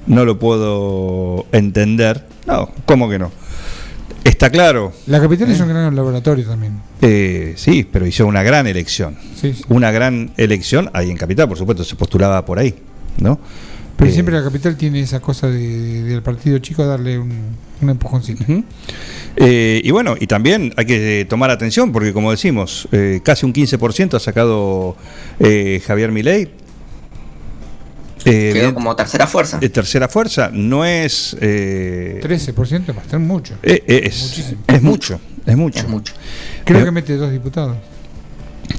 no 0.07 0.25
lo 0.25 0.39
puedo 0.39 1.47
entender. 1.53 2.27
No, 2.47 2.71
¿cómo 2.87 3.09
que 3.09 3.19
no? 3.19 3.33
Está 4.25 4.49
claro, 4.49 4.93
La 5.07 5.21
capital 5.21 5.51
es 5.51 5.61
un 5.61 5.69
gran 5.69 5.95
laboratorio 5.95 6.47
también. 6.47 6.81
eh, 7.03 7.53
sí, 7.57 7.87
pero 7.91 8.07
hizo 8.07 8.27
una 8.27 8.43
gran 8.43 8.67
elección. 8.67 9.17
Sí, 9.39 9.53
sí. 9.53 9.63
Una 9.69 9.91
gran 9.91 10.31
elección 10.39 10.91
ahí 10.95 11.11
en 11.11 11.17
Capital, 11.19 11.47
por 11.47 11.59
supuesto, 11.59 11.85
se 11.85 11.95
postulaba 11.95 12.43
por 12.45 12.59
ahí, 12.59 12.75
¿no? 13.19 13.39
Pero 13.97 14.11
Eh, 14.11 14.13
siempre 14.13 14.35
la 14.35 14.43
capital 14.43 14.77
tiene 14.77 15.01
esa 15.01 15.21
cosa 15.21 15.49
de, 15.49 15.59
de- 15.59 16.03
del 16.03 16.23
partido 16.23 16.59
chico 16.59 16.85
darle 16.85 17.19
un, 17.19 17.57
un 17.81 17.91
empujoncito. 17.91 18.45
Eh, 19.37 19.81
y 19.85 19.91
bueno, 19.91 20.15
y 20.19 20.27
también 20.27 20.73
hay 20.77 20.85
que 20.87 21.27
tomar 21.29 21.51
atención 21.51 21.93
porque 21.93 22.13
como 22.13 22.31
decimos, 22.31 22.89
eh, 22.93 23.21
casi 23.25 23.47
un 23.47 23.53
15% 23.53 24.15
ha 24.15 24.21
sacado 24.21 24.97
eh, 25.39 25.81
Javier 25.87 26.11
Milei. 26.13 26.51
Eh, 28.27 28.51
Quedó 28.55 28.73
como 28.75 28.97
tercera 28.97 29.27
fuerza. 29.27 29.59
eh, 29.61 29.69
tercera 29.69 30.09
fuerza, 30.09 30.51
no 30.53 30.85
es... 30.87 31.37
eh, 31.41 32.21
13% 32.23 32.89
es 32.89 32.97
bastante 32.97 33.19
mucho. 33.19 33.55
es, 33.63 34.23
Muchísimo. 34.23 34.61
es 34.67 34.83
mucho, 34.83 35.21
es 35.45 35.57
mucho. 35.57 35.79
Es 35.81 35.89
mucho. 35.89 36.15
Creo 36.65 36.81
eh, 36.81 36.85
que 36.85 36.91
mete 36.91 37.17
dos 37.17 37.31
diputados 37.31 37.77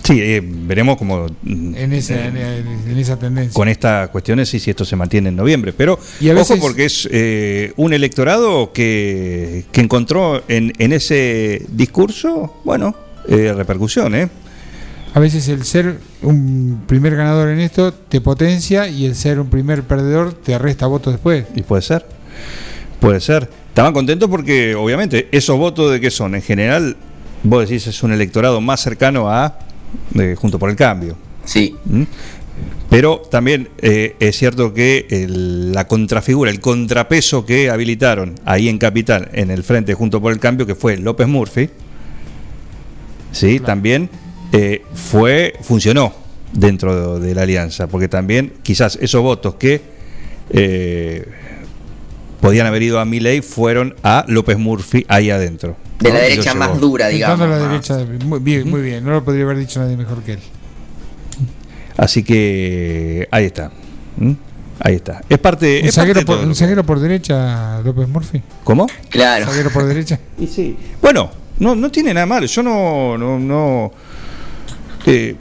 Sí, 0.04 0.19
eh, 0.21 0.41
veremos 0.43 0.98
cómo 0.98 1.28
mm, 1.43 1.76
en 1.76 1.93
esa, 1.93 2.28
en, 2.28 2.38
en 2.38 2.98
esa 2.98 3.17
tendencia. 3.17 3.54
con 3.54 3.67
estas 3.67 4.10
cuestiones 4.10 4.54
y 4.54 4.60
si 4.60 4.69
esto 4.69 4.86
se 4.86 4.95
mantiene 4.95 5.30
en 5.30 5.36
noviembre. 5.36 5.74
Pero 5.74 6.00
Y 6.19 6.30
a 6.30 6.36
ojo 6.36 6.58
porque 6.60 6.86
es 6.86 7.08
eh, 7.12 7.74
un 7.78 7.93
electorado 7.93 8.71
que, 8.71 9.65
que 9.71 9.82
encontró 9.82 10.43
en, 10.48 10.74
en 10.78 10.93
ese 10.93 11.65
discurso, 11.69 12.62
bueno, 12.63 12.95
eh, 13.28 13.54
repercusión, 13.56 14.13
¿eh? 14.15 14.30
A 15.13 15.19
veces 15.19 15.48
el 15.48 15.63
ser 15.63 15.98
un 16.21 16.84
primer 16.88 17.15
ganador 17.15 17.50
en 17.50 17.60
esto 17.60 17.93
te 17.93 18.19
potencia 18.19 18.88
y 18.89 19.06
el 19.06 19.15
ser 19.15 19.39
un 19.39 19.50
primer 19.50 19.84
perdedor 19.84 20.34
te 20.34 20.58
resta 20.58 20.88
votos 20.88 21.13
después. 21.13 21.45
Y 21.56 21.62
puede 21.62 21.82
ser. 21.82 22.06
Puede 23.00 23.21
ser. 23.21 23.50
Estaban 23.69 23.93
contentos 23.93 24.30
porque, 24.30 24.76
obviamente, 24.76 25.30
esos 25.32 25.58
votos 25.58 25.91
de 25.91 26.02
qué 26.02 26.12
son, 26.12 26.36
en 26.36 26.41
general, 26.41 26.98
vos 27.43 27.67
decís 27.67 27.88
es 27.88 28.04
un 28.04 28.12
electorado 28.12 28.60
más 28.60 28.82
cercano 28.82 29.30
a 29.30 29.58
Junto 30.36 30.60
por 30.60 30.69
el 30.69 30.75
Cambio. 30.75 31.15
Sí. 31.43 31.75
¿m? 31.91 32.05
Pero 32.89 33.21
también 33.29 33.67
eh, 33.79 34.15
es 34.19 34.38
cierto 34.38 34.73
que 34.73 35.08
el- 35.10 35.71
la 35.73 35.88
contrafigura, 35.88 36.49
el 36.51 36.60
contrapeso 36.60 37.45
que 37.45 37.69
habilitaron 37.69 38.36
ahí 38.45 38.69
en 38.69 38.77
Capital, 38.77 39.29
en 39.34 39.51
el 39.51 39.63
frente 39.63 39.93
Junto 39.93 40.21
por 40.21 40.31
el 40.31 40.39
Cambio, 40.39 40.65
que 40.65 40.75
fue 40.75 40.95
López 40.97 41.27
Murphy, 41.27 41.69
sí, 43.31 43.60
también 43.60 44.10
eh, 44.51 44.84
fue, 44.93 45.53
funcionó 45.62 46.13
dentro 46.53 47.19
de, 47.19 47.27
de 47.27 47.36
la 47.36 47.41
alianza, 47.41 47.88
porque 47.88 48.08
también 48.08 48.53
quizás 48.63 48.97
esos 49.01 49.21
votos 49.21 49.55
que 49.55 49.81
eh, 50.51 51.25
podían 52.39 52.67
haber 52.67 52.84
ido 52.84 52.99
a 52.99 53.05
Milei 53.05 53.41
fueron 53.41 53.95
a 54.03 54.23
López 54.29 54.58
Murphy 54.58 55.05
ahí 55.10 55.29
adentro. 55.31 55.75
De 55.99 56.10
la 56.12 56.19
derecha 56.19 56.53
más 56.53 56.79
dura, 56.79 57.08
digamos. 57.08 57.47
La 57.47 57.58
derecha, 57.58 57.97
muy 58.25 58.39
bien, 58.39 58.69
muy 58.69 58.81
bien. 58.81 59.03
No 59.03 59.12
lo 59.12 59.23
podría 59.23 59.43
haber 59.45 59.58
dicho 59.58 59.79
nadie 59.79 59.95
mejor 59.97 60.21
que 60.23 60.34
él. 60.34 60.39
Así 61.97 62.23
que 62.23 63.27
ahí 63.31 63.45
está. 63.45 63.71
Ahí 64.79 64.95
está. 64.95 65.21
Es 65.29 65.39
parte, 65.39 65.79
¿Un 65.81 65.88
es 65.88 65.95
parte 65.95 66.13
zaguero, 66.13 66.19
de 66.19 66.25
por, 66.25 66.38
un 66.39 66.55
zaguero 66.55 66.84
por 66.86 66.99
derecha, 66.99 67.79
López 67.81 68.08
Murphy? 68.10 68.41
¿Cómo? 68.63 68.88
Claro. 69.10 69.45
¿Zaguero 69.45 69.71
por 69.71 69.86
derecha? 69.86 70.19
Y 70.39 70.47
sí. 70.47 70.75
Bueno, 71.01 71.31
no, 71.60 71.75
no 71.75 71.89
tiene 71.89 72.13
nada 72.13 72.25
malo. 72.25 72.45
Yo 72.45 72.62
no. 72.62 73.17
no, 73.17 73.39
no 73.39 73.91
eh, 75.05 75.36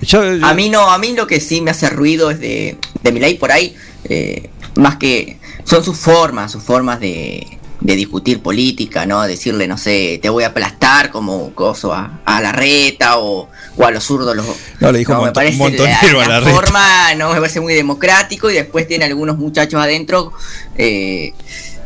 ya- 0.00 0.38
A 0.42 0.54
mí 0.54 0.70
no, 0.70 0.90
a 0.90 0.96
mí 0.98 1.12
lo 1.14 1.26
que 1.26 1.40
sí 1.40 1.60
me 1.60 1.70
hace 1.70 1.90
ruido 1.90 2.30
es 2.30 2.40
de, 2.40 2.78
de 3.02 3.12
Milei 3.12 3.36
por 3.36 3.52
ahí, 3.52 3.76
eh, 4.04 4.48
más 4.76 4.96
que 4.96 5.38
son 5.64 5.84
sus 5.84 5.98
formas, 5.98 6.50
sus 6.52 6.62
formas 6.62 6.98
de, 7.00 7.46
de 7.80 7.94
discutir 7.96 8.40
política, 8.42 9.06
¿no? 9.06 9.22
Decirle, 9.22 9.68
no 9.68 9.78
sé, 9.78 10.18
te 10.20 10.28
voy 10.30 10.42
a 10.44 10.48
aplastar 10.48 11.10
como 11.10 11.54
coso 11.54 11.92
a, 11.92 12.20
a 12.24 12.40
la 12.40 12.50
reta 12.52 13.18
o, 13.18 13.48
o 13.76 13.84
a 13.84 13.90
los 13.92 14.02
zurdos. 14.04 14.34
Los, 14.36 14.46
No, 14.80 14.90
le 14.90 14.98
dijo 14.98 15.12
me 15.14 15.20
monto- 15.20 15.32
parece 15.34 15.56
montonero 15.58 16.18
la, 16.18 16.24
a 16.24 16.28
la 16.28 16.40
reta. 16.40 16.50
forma 16.52 17.14
no 17.16 17.32
me 17.32 17.38
parece 17.38 17.60
muy 17.60 17.74
democrático 17.74 18.50
y 18.50 18.54
después 18.54 18.88
tiene 18.88 19.04
algunos 19.04 19.38
muchachos 19.38 19.80
adentro 19.80 20.32
eh, 20.76 21.32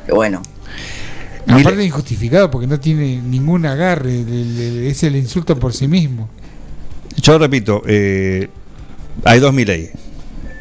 que 0.07 0.13
bueno, 0.13 0.43
Aparte 1.47 1.85
injustificado 1.85 2.51
porque 2.51 2.67
no 2.69 2.79
tiene 2.81 3.21
ningún 3.21 3.67
agarre, 3.67 4.89
es 4.89 5.03
el 5.03 5.17
insulto 5.17 5.59
por 5.59 5.73
sí 5.75 5.89
mismo. 5.89 6.31
yo 7.21 7.37
repito, 7.39 7.83
eh, 7.87 8.49
hay 9.25 9.41
dos 9.41 9.53
Milei. 9.53 9.91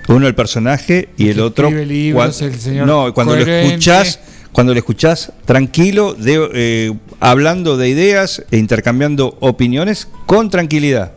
Uno 0.08 0.28
el 0.28 0.36
personaje 0.36 1.10
y 1.18 1.30
el 1.30 1.40
otro. 1.40 1.70
libros, 1.70 2.38
cuan- 2.40 2.50
el 2.52 2.60
señor 2.60 2.88
no, 2.88 3.14
cuando 3.14 3.36
lo 3.36 3.46
escuchás, 3.46 4.20
cuando 4.52 4.74
lo 4.74 4.80
escuchás 4.80 5.32
tranquilo, 5.46 6.14
de, 6.14 6.50
eh, 6.54 6.94
hablando 7.20 7.78
de 7.78 7.90
ideas 7.90 8.44
e 8.52 8.58
intercambiando 8.58 9.38
opiniones 9.40 10.08
con 10.26 10.50
tranquilidad. 10.50 11.14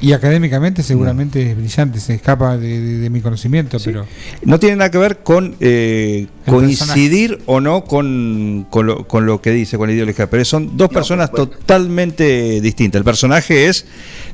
Y 0.00 0.12
académicamente 0.12 0.82
seguramente 0.82 1.50
es 1.50 1.56
brillante, 1.56 1.98
se 1.98 2.14
escapa 2.14 2.58
de, 2.58 2.78
de- 2.80 2.98
de 2.98 3.10
mi 3.10 3.22
conocimiento, 3.22 3.78
pero 3.82 4.06
No 4.44 4.58
tiene 4.60 4.76
nada 4.76 4.90
que 4.90 4.98
ver 4.98 5.18
con 5.20 5.56
eh, 5.60 6.26
coincidir 6.46 7.38
o 7.46 7.60
no 7.60 7.84
con, 7.84 8.66
con, 8.68 8.86
lo, 8.86 9.08
con 9.08 9.24
lo 9.24 9.40
que 9.40 9.50
dice, 9.52 9.78
con 9.78 9.88
la 9.88 9.94
ideología, 9.94 10.28
pero 10.28 10.44
son 10.44 10.76
dos 10.76 10.90
personas 10.90 11.30
totalmente 11.32 12.60
distintas. 12.60 12.98
El 12.98 13.04
personaje 13.04 13.66
es 13.68 13.86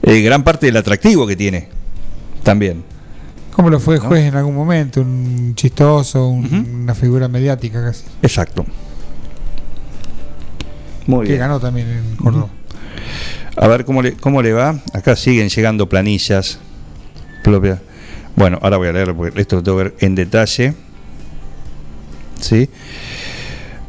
eh, 0.03 0.21
gran 0.23 0.43
parte 0.43 0.67
del 0.67 0.77
atractivo 0.77 1.25
que 1.27 1.37
tiene 1.37 1.69
también. 2.43 2.83
Como 3.53 3.71
lo 3.71 3.81
fue 3.81 3.99
juez 3.99 4.27
en 4.27 4.35
algún 4.37 4.55
momento, 4.55 5.01
un 5.01 5.53
chistoso, 5.55 6.29
un- 6.29 6.81
una 6.83 6.95
figura 6.95 7.29
mediática 7.29 7.83
casi, 7.85 8.05
Exacto. 8.23 8.65
Muy 11.07 11.25
que 11.27 11.33
bien. 11.33 11.41
ganó 11.41 11.59
también 11.61 11.89
en 11.89 12.17
Córdoba. 12.17 12.49
A 13.57 13.67
ver 13.69 13.85
cómo 13.85 14.01
le, 14.03 14.13
cómo 14.15 14.43
le 14.43 14.53
va. 14.53 14.79
Acá 14.95 15.17
siguen 15.17 15.49
llegando 15.49 15.89
planillas 15.89 16.59
propias. 17.43 17.81
Bueno, 18.37 18.59
ahora 18.63 18.77
voy 18.77 18.89
a 18.89 18.93
leer 18.93 19.15
porque 19.15 19.41
esto 19.41 19.57
lo 19.57 19.63
tengo 19.63 19.79
que 19.79 19.85
ver 19.85 19.95
en 20.01 20.15
detalle. 20.15 20.75
¿Sí? 22.41 22.71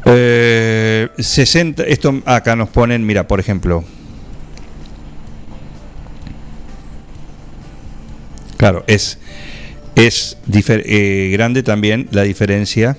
Eh, 0.04 1.08
60, 1.16 1.84
esto 1.84 2.20
acá 2.26 2.56
nos 2.56 2.68
ponen, 2.70 3.06
mira, 3.06 3.28
por 3.28 3.38
ejemplo. 3.38 3.84
Claro, 8.56 8.84
es, 8.86 9.18
es 9.96 10.38
eh, 10.48 11.30
grande 11.32 11.62
también 11.62 12.08
la 12.12 12.22
diferencia 12.22 12.96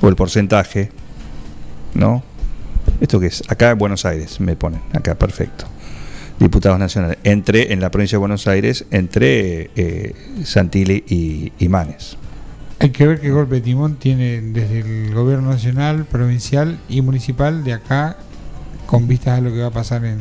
o 0.00 0.08
el 0.08 0.16
porcentaje, 0.16 0.90
¿no? 1.94 2.22
¿Esto 3.00 3.20
qué 3.20 3.26
es? 3.26 3.42
Acá 3.48 3.70
en 3.70 3.78
Buenos 3.78 4.04
Aires 4.04 4.40
me 4.40 4.56
ponen, 4.56 4.80
acá, 4.92 5.14
perfecto. 5.14 5.66
Diputados 6.38 6.78
nacionales. 6.78 7.18
Entre, 7.24 7.72
en 7.72 7.80
la 7.80 7.90
provincia 7.90 8.16
de 8.16 8.20
Buenos 8.20 8.46
Aires, 8.48 8.84
entre 8.90 9.70
eh, 9.76 10.14
Santilli 10.44 11.04
y, 11.08 11.52
y 11.58 11.68
Manes. 11.68 12.16
Hay 12.80 12.90
que 12.90 13.06
ver 13.06 13.20
qué 13.20 13.30
golpe 13.30 13.56
de 13.56 13.60
timón 13.60 13.94
tiene 13.96 14.40
desde 14.40 14.80
el 14.80 15.14
gobierno 15.14 15.50
nacional, 15.50 16.04
provincial 16.04 16.78
y 16.88 17.00
municipal 17.00 17.62
de 17.62 17.74
acá 17.74 18.16
con 18.86 19.06
vistas 19.06 19.38
a 19.38 19.40
lo 19.40 19.52
que 19.52 19.60
va 19.60 19.68
a 19.68 19.70
pasar 19.70 20.04
en, 20.04 20.18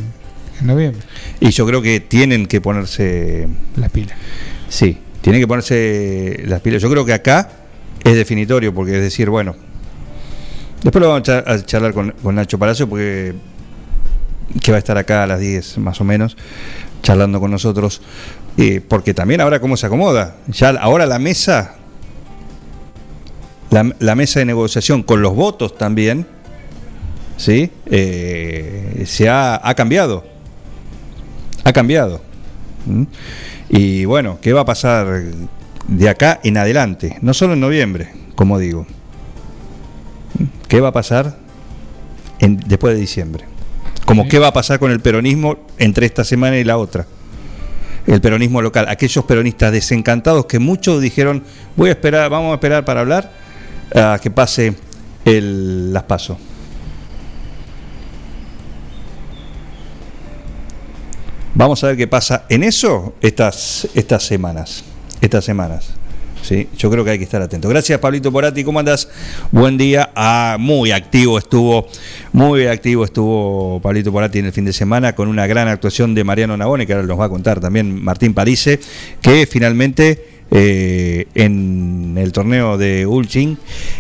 en 0.59 0.67
noviembre, 0.67 1.01
Y 1.39 1.49
yo 1.49 1.65
creo 1.65 1.81
que 1.81 1.99
tienen 1.99 2.45
que 2.45 2.61
ponerse, 2.61 3.47
las 3.75 3.89
pilas. 3.89 4.15
sí, 4.69 4.97
tienen 5.21 5.41
que 5.41 5.47
ponerse 5.47 6.43
las 6.45 6.61
pilas. 6.61 6.81
Yo 6.81 6.89
creo 6.89 7.05
que 7.05 7.13
acá 7.13 7.49
es 8.03 8.15
definitorio, 8.15 8.73
porque 8.73 8.95
es 8.95 9.01
decir, 9.01 9.29
bueno, 9.29 9.55
después 10.83 11.01
lo 11.01 11.09
vamos 11.09 11.21
a 11.29 11.43
char- 11.43 11.49
a 11.49 11.63
charlar 11.65 11.93
con, 11.93 12.13
Nacho 12.35 12.57
Palacio, 12.57 12.87
porque 12.89 13.33
que 14.61 14.71
va 14.71 14.77
a 14.77 14.79
estar 14.79 14.97
acá 14.97 15.23
a 15.23 15.27
las 15.27 15.39
10 15.39 15.77
más 15.77 16.01
o 16.01 16.03
menos, 16.03 16.35
charlando 17.03 17.39
con 17.39 17.51
nosotros, 17.51 18.01
eh, 18.57 18.81
porque 18.85 19.13
también 19.13 19.39
ahora 19.41 19.59
cómo 19.61 19.77
se 19.77 19.85
acomoda. 19.85 20.35
Ya 20.47 20.69
ahora 20.71 21.05
la 21.05 21.19
mesa, 21.19 21.75
la, 23.69 23.93
la 23.99 24.15
mesa 24.15 24.39
de 24.39 24.45
negociación 24.45 25.03
con 25.03 25.21
los 25.21 25.33
votos 25.35 25.77
también, 25.77 26.27
¿sí? 27.37 27.71
Eh, 27.85 29.03
se 29.07 29.29
ha, 29.29 29.61
ha 29.63 29.73
cambiado. 29.75 30.25
Ha 31.63 31.71
cambiado. 31.71 32.21
¿Mm? 32.85 33.03
Y 33.73 34.03
bueno, 34.05 34.37
¿qué 34.41 34.51
va 34.51 34.61
a 34.61 34.65
pasar 34.65 35.23
de 35.87 36.09
acá 36.09 36.39
en 36.43 36.57
adelante? 36.57 37.17
No 37.21 37.33
solo 37.33 37.53
en 37.53 37.61
noviembre, 37.61 38.09
como 38.35 38.59
digo. 38.59 38.85
¿Qué 40.67 40.81
va 40.81 40.89
a 40.89 40.91
pasar 40.93 41.37
en- 42.39 42.57
después 42.57 42.93
de 42.93 42.99
diciembre? 42.99 43.45
Como 44.05 44.27
qué 44.27 44.39
va 44.39 44.47
a 44.47 44.53
pasar 44.53 44.77
con 44.77 44.91
el 44.91 44.99
peronismo 44.99 45.57
entre 45.77 46.05
esta 46.05 46.25
semana 46.25 46.57
y 46.57 46.65
la 46.65 46.77
otra. 46.77 47.05
El 48.07 48.19
peronismo 48.19 48.61
local, 48.61 48.87
aquellos 48.89 49.23
peronistas 49.23 49.71
desencantados 49.71 50.47
que 50.47 50.59
muchos 50.59 51.01
dijeron, 51.01 51.43
voy 51.77 51.89
a 51.89 51.93
esperar, 51.93 52.29
vamos 52.29 52.51
a 52.51 52.55
esperar 52.55 52.83
para 52.83 52.99
hablar 53.01 53.31
a 53.95 54.19
que 54.21 54.31
pase 54.31 54.73
el, 55.23 55.93
las. 55.93 56.37
Vamos 61.53 61.83
a 61.83 61.87
ver 61.87 61.97
qué 61.97 62.07
pasa 62.07 62.45
en 62.47 62.63
eso 62.63 63.13
estas, 63.21 63.87
estas 63.93 64.23
semanas. 64.23 64.85
Estas 65.19 65.43
semanas. 65.43 65.89
Sí, 66.41 66.69
yo 66.77 66.89
creo 66.89 67.03
que 67.03 67.11
hay 67.11 67.17
que 67.17 67.25
estar 67.25 67.41
atento. 67.41 67.67
Gracias, 67.67 67.99
Pablito 67.99 68.31
Porati. 68.31 68.63
¿Cómo 68.63 68.79
andas? 68.79 69.09
Buen 69.51 69.77
día. 69.77 70.11
Ah, 70.15 70.55
muy 70.59 70.91
activo 70.91 71.37
estuvo, 71.37 71.87
muy 72.31 72.65
activo 72.65 73.03
estuvo 73.03 73.79
Pablito 73.81 74.11
Porati 74.13 74.39
en 74.39 74.45
el 74.45 74.53
fin 74.53 74.65
de 74.65 74.73
semana 74.73 75.13
con 75.13 75.27
una 75.27 75.45
gran 75.45 75.67
actuación 75.67 76.15
de 76.15 76.23
Mariano 76.23 76.55
Nabone, 76.55 76.87
que 76.87 76.93
ahora 76.93 77.05
nos 77.05 77.19
va 77.19 77.25
a 77.25 77.29
contar 77.29 77.59
también 77.59 78.01
Martín 78.01 78.33
Parise, 78.33 78.79
que 79.21 79.45
finalmente 79.45 80.45
eh, 80.51 81.27
en 81.35 82.15
el 82.17 82.31
torneo 82.31 82.77
de 82.77 83.05
Ulching 83.05 83.57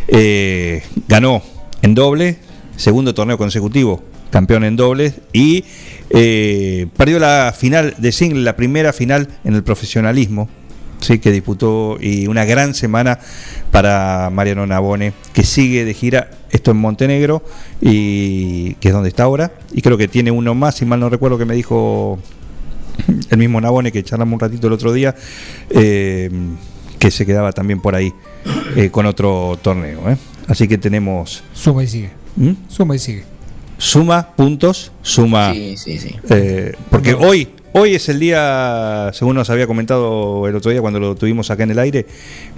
eh, 0.07 0.83
ganó 1.07 1.43
en 1.81 1.93
doble, 1.93 2.37
segundo 2.75 3.13
torneo 3.13 3.37
consecutivo, 3.37 4.01
campeón 4.31 4.63
en 4.63 4.75
doble, 4.75 5.13
y 5.33 5.63
eh, 6.09 6.87
perdió 6.97 7.19
la 7.19 7.53
final 7.55 7.93
de 7.97 8.11
single, 8.11 8.41
la 8.41 8.55
primera 8.55 8.93
final 8.93 9.27
en 9.43 9.53
el 9.53 9.63
profesionalismo 9.63 10.49
sí, 11.01 11.19
que 11.19 11.31
disputó 11.31 11.97
y 11.99 12.27
una 12.27 12.45
gran 12.45 12.73
semana 12.73 13.19
para 13.71 14.29
Mariano 14.31 14.65
Nabone, 14.65 15.13
que 15.33 15.43
sigue 15.43 15.85
de 15.85 15.93
gira, 15.93 16.31
esto 16.51 16.71
en 16.71 16.77
Montenegro, 16.77 17.43
y 17.81 18.75
que 18.75 18.89
es 18.89 18.93
donde 18.93 19.09
está 19.09 19.23
ahora, 19.23 19.51
y 19.71 19.81
creo 19.81 19.97
que 19.97 20.07
tiene 20.07 20.31
uno 20.31 20.55
más, 20.55 20.75
si 20.75 20.85
mal 20.85 20.99
no 20.99 21.09
recuerdo 21.09 21.37
que 21.37 21.45
me 21.45 21.55
dijo 21.55 22.19
el 23.29 23.37
mismo 23.37 23.59
Nabone, 23.59 23.91
que 23.91 24.03
charlamos 24.03 24.33
un 24.33 24.39
ratito 24.39 24.67
el 24.67 24.73
otro 24.73 24.93
día, 24.93 25.15
eh, 25.69 26.29
que 26.99 27.11
se 27.11 27.25
quedaba 27.25 27.51
también 27.51 27.81
por 27.81 27.95
ahí 27.95 28.13
eh, 28.75 28.89
con 28.89 29.05
otro 29.05 29.57
torneo. 29.61 30.09
¿eh? 30.09 30.17
Así 30.47 30.67
que 30.67 30.77
tenemos... 30.77 31.43
Suma 31.53 31.83
y 31.83 31.87
sigue. 31.87 32.11
¿Mm? 32.35 32.51
Suma 32.67 32.95
y 32.95 32.99
sigue. 32.99 33.23
Suma 33.81 34.27
puntos, 34.35 34.91
suma... 35.01 35.53
Sí, 35.53 35.75
sí, 35.75 35.97
sí. 35.97 36.15
Eh, 36.29 36.73
porque 36.91 37.15
hoy, 37.15 37.47
hoy 37.73 37.95
es 37.95 38.09
el 38.09 38.19
día, 38.19 39.09
según 39.11 39.35
nos 39.35 39.49
había 39.49 39.65
comentado 39.65 40.47
el 40.47 40.55
otro 40.55 40.69
día 40.69 40.81
cuando 40.81 40.99
lo 40.99 41.15
tuvimos 41.15 41.49
acá 41.49 41.63
en 41.63 41.71
el 41.71 41.79
aire, 41.79 42.05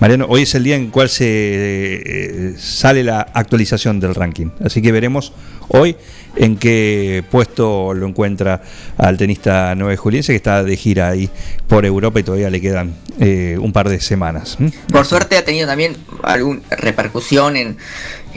Mariano, 0.01 0.25
hoy 0.27 0.41
es 0.41 0.53
el 0.53 0.65
día 0.65 0.75
en 0.75 0.89
cual 0.89 1.07
se 1.07 1.25
eh, 1.25 2.55
sale 2.57 3.05
la 3.05 3.21
actualización 3.21 4.01
del 4.01 4.15
ranking. 4.15 4.47
Así 4.65 4.81
que 4.81 4.91
veremos 4.91 5.31
hoy 5.69 5.95
en 6.35 6.57
qué 6.57 7.23
puesto 7.31 7.93
lo 7.93 8.07
encuentra 8.07 8.61
al 8.97 9.17
tenista 9.17 9.75
Nueve 9.75 9.95
Juliense, 9.95 10.33
que 10.33 10.37
está 10.37 10.61
de 10.61 10.75
gira 10.75 11.09
ahí 11.09 11.29
por 11.67 11.85
Europa 11.85 12.19
y 12.19 12.23
todavía 12.23 12.49
le 12.49 12.59
quedan 12.59 12.95
eh, 13.19 13.57
un 13.61 13.71
par 13.71 13.87
de 13.87 14.01
semanas. 14.01 14.57
Por 14.91 15.05
suerte 15.05 15.37
ha 15.37 15.45
tenido 15.45 15.67
también 15.67 15.95
alguna 16.21 16.61
repercusión 16.71 17.55
en, 17.55 17.77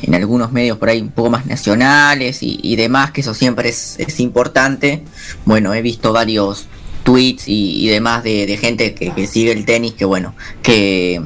en 0.03 0.15
algunos 0.15 0.53
medios 0.53 0.79
por 0.79 0.89
ahí 0.89 1.01
un 1.01 1.11
poco 1.11 1.31
más 1.31 1.47
nacionales 1.47 2.43
y, 2.43 2.59
y 2.63 2.77
demás, 2.77 3.11
que 3.13 3.21
eso 3.23 3.35
siempre 3.35 3.69
es, 3.69 3.97
es 3.99 4.21
importante. 4.21 5.03
Bueno, 5.45 5.73
he 5.75 5.83
visto 5.83 6.13
varios 6.13 6.67
tweets 7.03 7.49
y, 7.49 7.85
y 7.85 7.89
demás 7.89 8.25
de, 8.25 8.47
de 8.47 8.57
gente 8.57 8.95
que, 8.95 9.13
que 9.13 9.27
sigue 9.27 9.53
el 9.53 9.65
tenis, 9.65 9.95
que 9.95 10.05
bueno, 10.05 10.35
que 10.63 11.21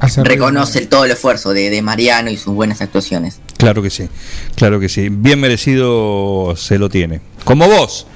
Hace 0.00 0.22
reconoce 0.24 0.80
el- 0.80 0.88
todo 0.88 1.04
el 1.04 1.10
esfuerzo 1.12 1.52
de, 1.52 1.70
de 1.70 1.80
Mariano 1.82 2.30
y 2.30 2.36
sus 2.36 2.54
buenas 2.54 2.80
actuaciones. 2.80 3.40
Claro 3.56 3.82
que 3.82 3.90
sí, 3.90 4.08
claro 4.56 4.78
que 4.80 4.88
sí. 4.88 5.08
Bien 5.10 5.40
merecido 5.40 6.54
se 6.56 6.78
lo 6.78 6.88
tiene. 6.88 7.20
Como 7.44 7.66
vos. 7.68 8.06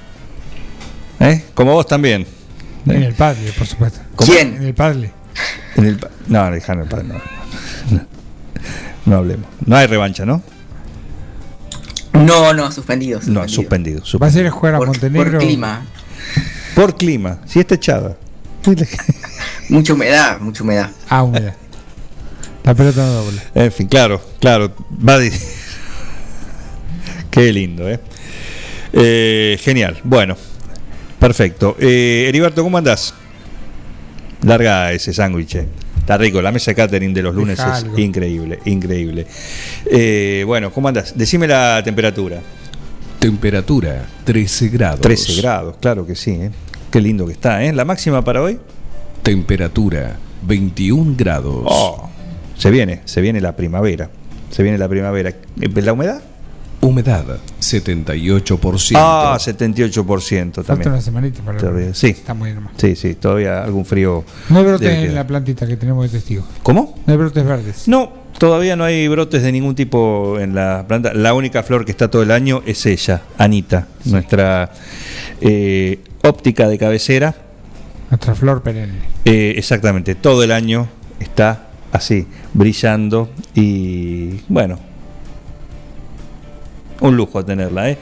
¿Eh? 1.19 1.43
Como 1.53 1.73
vos 1.73 1.87
también. 1.87 2.27
En 2.85 3.03
el 3.03 3.13
padre, 3.13 3.51
por 3.57 3.65
supuesto. 3.67 3.99
¿Quién? 4.17 4.55
En 4.57 4.63
el 4.63 4.73
padre. 4.73 5.11
En 5.75 5.85
el 5.85 5.97
pa- 5.97 6.09
no, 6.27 6.51
dejá 6.51 6.73
el 6.73 6.87
padre, 6.87 7.05
no. 7.05 7.13
No, 7.91 8.05
no 9.07 9.15
hablemos. 9.17 9.47
No 9.65 9.75
hay 9.75 9.87
revancha, 9.87 10.25
¿no? 10.25 10.41
No, 12.13 12.53
no, 12.53 12.71
suspendido. 12.71 13.19
No, 13.27 13.47
suspendido. 13.47 13.99
Va 13.99 14.03
a 14.03 14.05
suspendido. 14.05 14.31
ser 14.31 14.47
a 14.47 14.51
jugar 14.51 14.75
a 14.75 14.77
Por, 14.79 14.87
Montenegro. 14.87 15.31
por 15.31 15.39
clima. 15.39 15.81
Por 16.75 16.95
clima, 16.97 17.39
si 17.45 17.59
está 17.59 17.75
echada. 17.75 18.15
Mucha 19.69 19.93
humedad, 19.93 20.39
mucha 20.39 20.63
humedad. 20.63 20.89
Ah, 21.09 21.23
humedad. 21.23 21.53
La 22.63 22.73
pelota 22.75 23.01
no 23.05 23.13
dobla. 23.13 23.41
En 23.55 23.71
fin, 23.71 23.87
claro, 23.87 24.21
claro. 24.39 24.73
Va 25.07 25.17
de- 25.17 25.31
Qué 27.31 27.51
lindo, 27.53 27.89
¿eh? 27.89 27.99
Eh, 28.93 29.57
Genial. 29.61 29.99
Bueno, 30.03 30.35
perfecto. 31.19 31.75
Eh, 31.79 32.25
Heriberto, 32.27 32.63
¿cómo 32.63 32.77
andás? 32.77 33.13
Larga 34.41 34.91
ese 34.91 35.13
sándwich. 35.13 35.57
Está 36.07 36.17
rico. 36.17 36.41
La 36.41 36.53
mesa 36.53 36.71
de 36.71 36.75
catering 36.75 37.13
de 37.13 37.21
los 37.21 37.35
lunes 37.35 37.57
Deja 37.57 37.79
es 37.79 37.83
algo. 37.83 37.99
increíble, 37.99 38.59
increíble. 38.63 39.27
Eh, 39.91 40.45
bueno, 40.47 40.71
¿cómo 40.71 40.87
andás? 40.87 41.17
Decime 41.17 41.49
la 41.49 41.81
temperatura. 41.83 42.39
Temperatura 43.19 44.05
13 44.23 44.69
grados. 44.69 45.01
13 45.01 45.41
grados, 45.41 45.75
claro 45.81 46.07
que 46.07 46.15
sí. 46.15 46.31
¿eh? 46.31 46.51
Qué 46.89 47.01
lindo 47.01 47.25
que 47.25 47.33
está, 47.33 47.61
¿eh? 47.61 47.73
La 47.73 47.83
máxima 47.83 48.23
para 48.23 48.41
hoy. 48.41 48.57
Temperatura 49.21 50.15
21 50.43 51.15
grados. 51.17 51.63
Oh, 51.65 52.09
se 52.57 52.71
viene, 52.71 53.01
se 53.03 53.19
viene 53.19 53.41
la 53.41 53.57
primavera. 53.57 54.09
Se 54.49 54.63
viene 54.63 54.77
la 54.77 54.87
primavera. 54.87 55.31
Eh, 55.31 55.81
¿La 55.81 55.91
humedad? 55.91 56.21
Humedad 56.81 57.25
78%. 57.59 58.93
Ah, 58.95 59.37
78% 59.39 60.53
Falta 60.53 60.63
también. 60.63 60.89
una 60.91 61.01
semanita 61.01 61.41
para 61.41 61.57
Todavía, 61.57 61.93
sí. 61.93 62.07
Está 62.07 62.33
muy 62.33 62.53
normal. 62.53 62.73
Sí, 62.77 62.95
sí, 62.95 63.15
todavía 63.15 63.63
algún 63.63 63.83
frío. 63.85 64.23
No 64.49 64.59
hay 64.59 64.65
brotes 64.65 64.89
en 64.89 65.15
la 65.15 65.25
plantita 65.25 65.65
que 65.65 65.75
tenemos 65.75 66.03
de 66.11 66.17
testigo. 66.17 66.45
¿Cómo? 66.63 66.95
No 67.05 67.11
hay 67.11 67.17
brotes 67.17 67.43
verdes. 67.45 67.87
No, 67.87 68.13
todavía 68.37 68.75
no 68.75 68.83
hay 68.83 69.07
brotes 69.07 69.41
de 69.41 69.51
ningún 69.51 69.75
tipo 69.75 70.39
en 70.39 70.53
la 70.53 70.85
planta. 70.87 71.13
La 71.13 71.33
única 71.33 71.63
flor 71.63 71.83
que 71.83 71.91
está 71.91 72.09
todo 72.09 72.21
el 72.21 72.31
año 72.31 72.61
es 72.65 72.85
ella, 72.85 73.21
Anita, 73.37 73.87
nuestra 74.05 74.71
eh, 75.41 75.99
óptica 76.23 76.67
de 76.67 76.77
cabecera. 76.77 77.35
Nuestra 78.09 78.35
flor 78.35 78.61
perenne. 78.61 78.99
Eh, 79.25 79.55
exactamente, 79.57 80.15
todo 80.15 80.43
el 80.43 80.51
año 80.51 80.87
está 81.19 81.67
así, 81.91 82.27
brillando 82.53 83.29
y 83.55 84.41
bueno, 84.47 84.79
un 87.01 87.15
lujo 87.15 87.43
tenerla, 87.45 87.89
¿eh? 87.91 87.97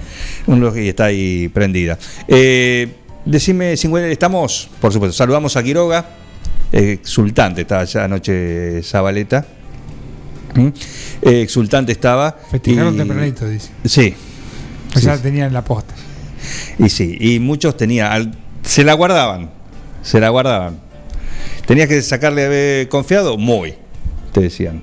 Un 0.48 0.60
lujo 0.60 0.78
y 0.78 0.89
está 0.89 1.06
ahí 1.06 1.50
prendida. 1.50 1.98
Eh, 2.28 2.88
decime, 3.26 3.76
Cingüel, 3.78 4.06
estamos, 4.06 4.70
por 4.80 4.91
supuesto, 4.93 5.16
saludamos 5.16 5.56
a 5.58 5.64
Quiroga, 5.64 6.06
eh, 6.72 6.93
exultante, 7.02 7.62
estaba 7.62 7.84
ya 7.86 8.06
anoche 8.06 8.82
Zabaleta. 8.84 9.46
¿Mm? 10.56 10.68
Eh, 11.22 11.41
exultante 11.41 11.91
estaba. 11.91 12.38
Festejaron 12.50 12.93
y- 12.96 12.98
tempranito, 12.98 13.48
dice. 13.48 13.72
Sí, 13.84 14.14
Pues 14.91 15.04
Sí, 15.04 15.08
ya 15.10 15.18
sí. 15.18 15.24
tenían 15.24 15.52
la 15.52 15.64
posta. 15.64 15.93
y 16.80 16.88
sí, 16.89 17.18
y 17.20 17.39
muchos 17.39 17.76
tenían, 17.76 18.34
se 18.62 18.84
la 18.86 18.93
guardaban, 18.93 19.50
se 20.02 20.20
la 20.22 20.30
guardaban. 20.30 20.80
Tenías 21.66 21.88
que 21.89 22.02
sacarle 22.02 22.46
a 22.46 22.50
ver 22.50 22.88
confiado, 22.88 23.38
muy, 23.38 23.74
te 24.32 24.41
decían. 24.41 24.82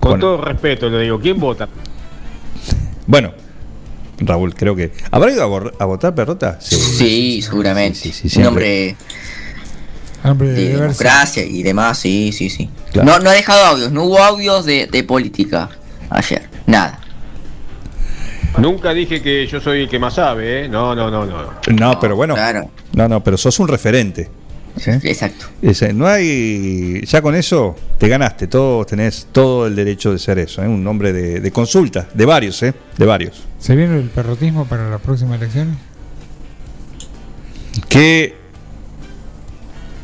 Con 0.00 0.10
Bueno. 0.12 0.20
todo 0.20 0.44
respeto 0.44 0.90
le 0.90 1.00
digo, 1.00 1.18
¿quién 1.20 1.38
vota? 1.40 1.68
Bueno, 3.06 3.32
Raúl, 4.18 4.54
creo 4.54 4.74
que. 4.76 4.92
¿Habrá 5.10 5.30
ido 5.32 5.42
a, 5.78 5.84
votar 5.84 6.14
Perrota? 6.14 6.58
Sí, 6.60 7.40
seguramente. 7.42 7.98
sí, 7.98 8.28
sí, 8.28 8.38
Un 8.40 8.46
hombre 8.46 8.96
Hombre 10.22 10.48
de 10.48 10.54
de 10.54 10.60
deberse. 10.68 10.80
democracia 11.04 11.44
y 11.44 11.62
demás, 11.62 11.98
sí, 11.98 12.32
sí, 12.32 12.48
sí. 12.48 12.70
Claro. 12.92 13.10
No, 13.10 13.18
no 13.18 13.30
ha 13.30 13.34
dejado 13.34 13.64
audios, 13.66 13.92
no 13.92 14.04
hubo 14.04 14.18
audios 14.22 14.64
de, 14.64 14.86
de 14.86 15.04
política 15.04 15.68
ayer, 16.08 16.48
nada. 16.66 17.00
Nunca 18.58 18.94
dije 18.94 19.20
que 19.20 19.46
yo 19.48 19.60
soy 19.60 19.80
el 19.82 19.88
que 19.88 19.98
más 19.98 20.14
sabe, 20.14 20.64
¿eh? 20.64 20.68
No, 20.68 20.94
no, 20.94 21.10
no, 21.10 21.26
no. 21.26 21.50
No, 21.72 21.98
pero 22.00 22.14
bueno. 22.14 22.34
Claro, 22.34 22.70
No, 22.92 23.08
no, 23.08 23.22
pero 23.22 23.36
sos 23.36 23.58
un 23.58 23.66
referente. 23.68 24.30
Exacto. 24.76 25.46
Ese, 25.62 25.92
no 25.92 26.06
hay. 26.06 27.02
Ya 27.06 27.22
con 27.22 27.34
eso 27.34 27.76
te 27.98 28.08
ganaste. 28.08 28.46
Todos 28.48 28.86
tenés 28.86 29.28
todo 29.32 29.66
el 29.66 29.76
derecho 29.76 30.12
de 30.12 30.18
ser 30.18 30.38
eso. 30.38 30.62
¿eh? 30.62 30.68
Un 30.68 30.86
hombre 30.86 31.12
de, 31.12 31.40
de 31.40 31.50
consulta, 31.50 32.08
de 32.12 32.24
varios, 32.24 32.62
¿eh? 32.62 32.74
De 32.98 33.06
varios. 33.06 33.44
¿Se 33.58 33.76
viene 33.76 33.98
el 33.98 34.08
perrotismo 34.10 34.66
para 34.66 34.90
las 34.90 35.00
próximas 35.00 35.40
elecciones? 35.40 35.76
¿Qué, 37.88 38.34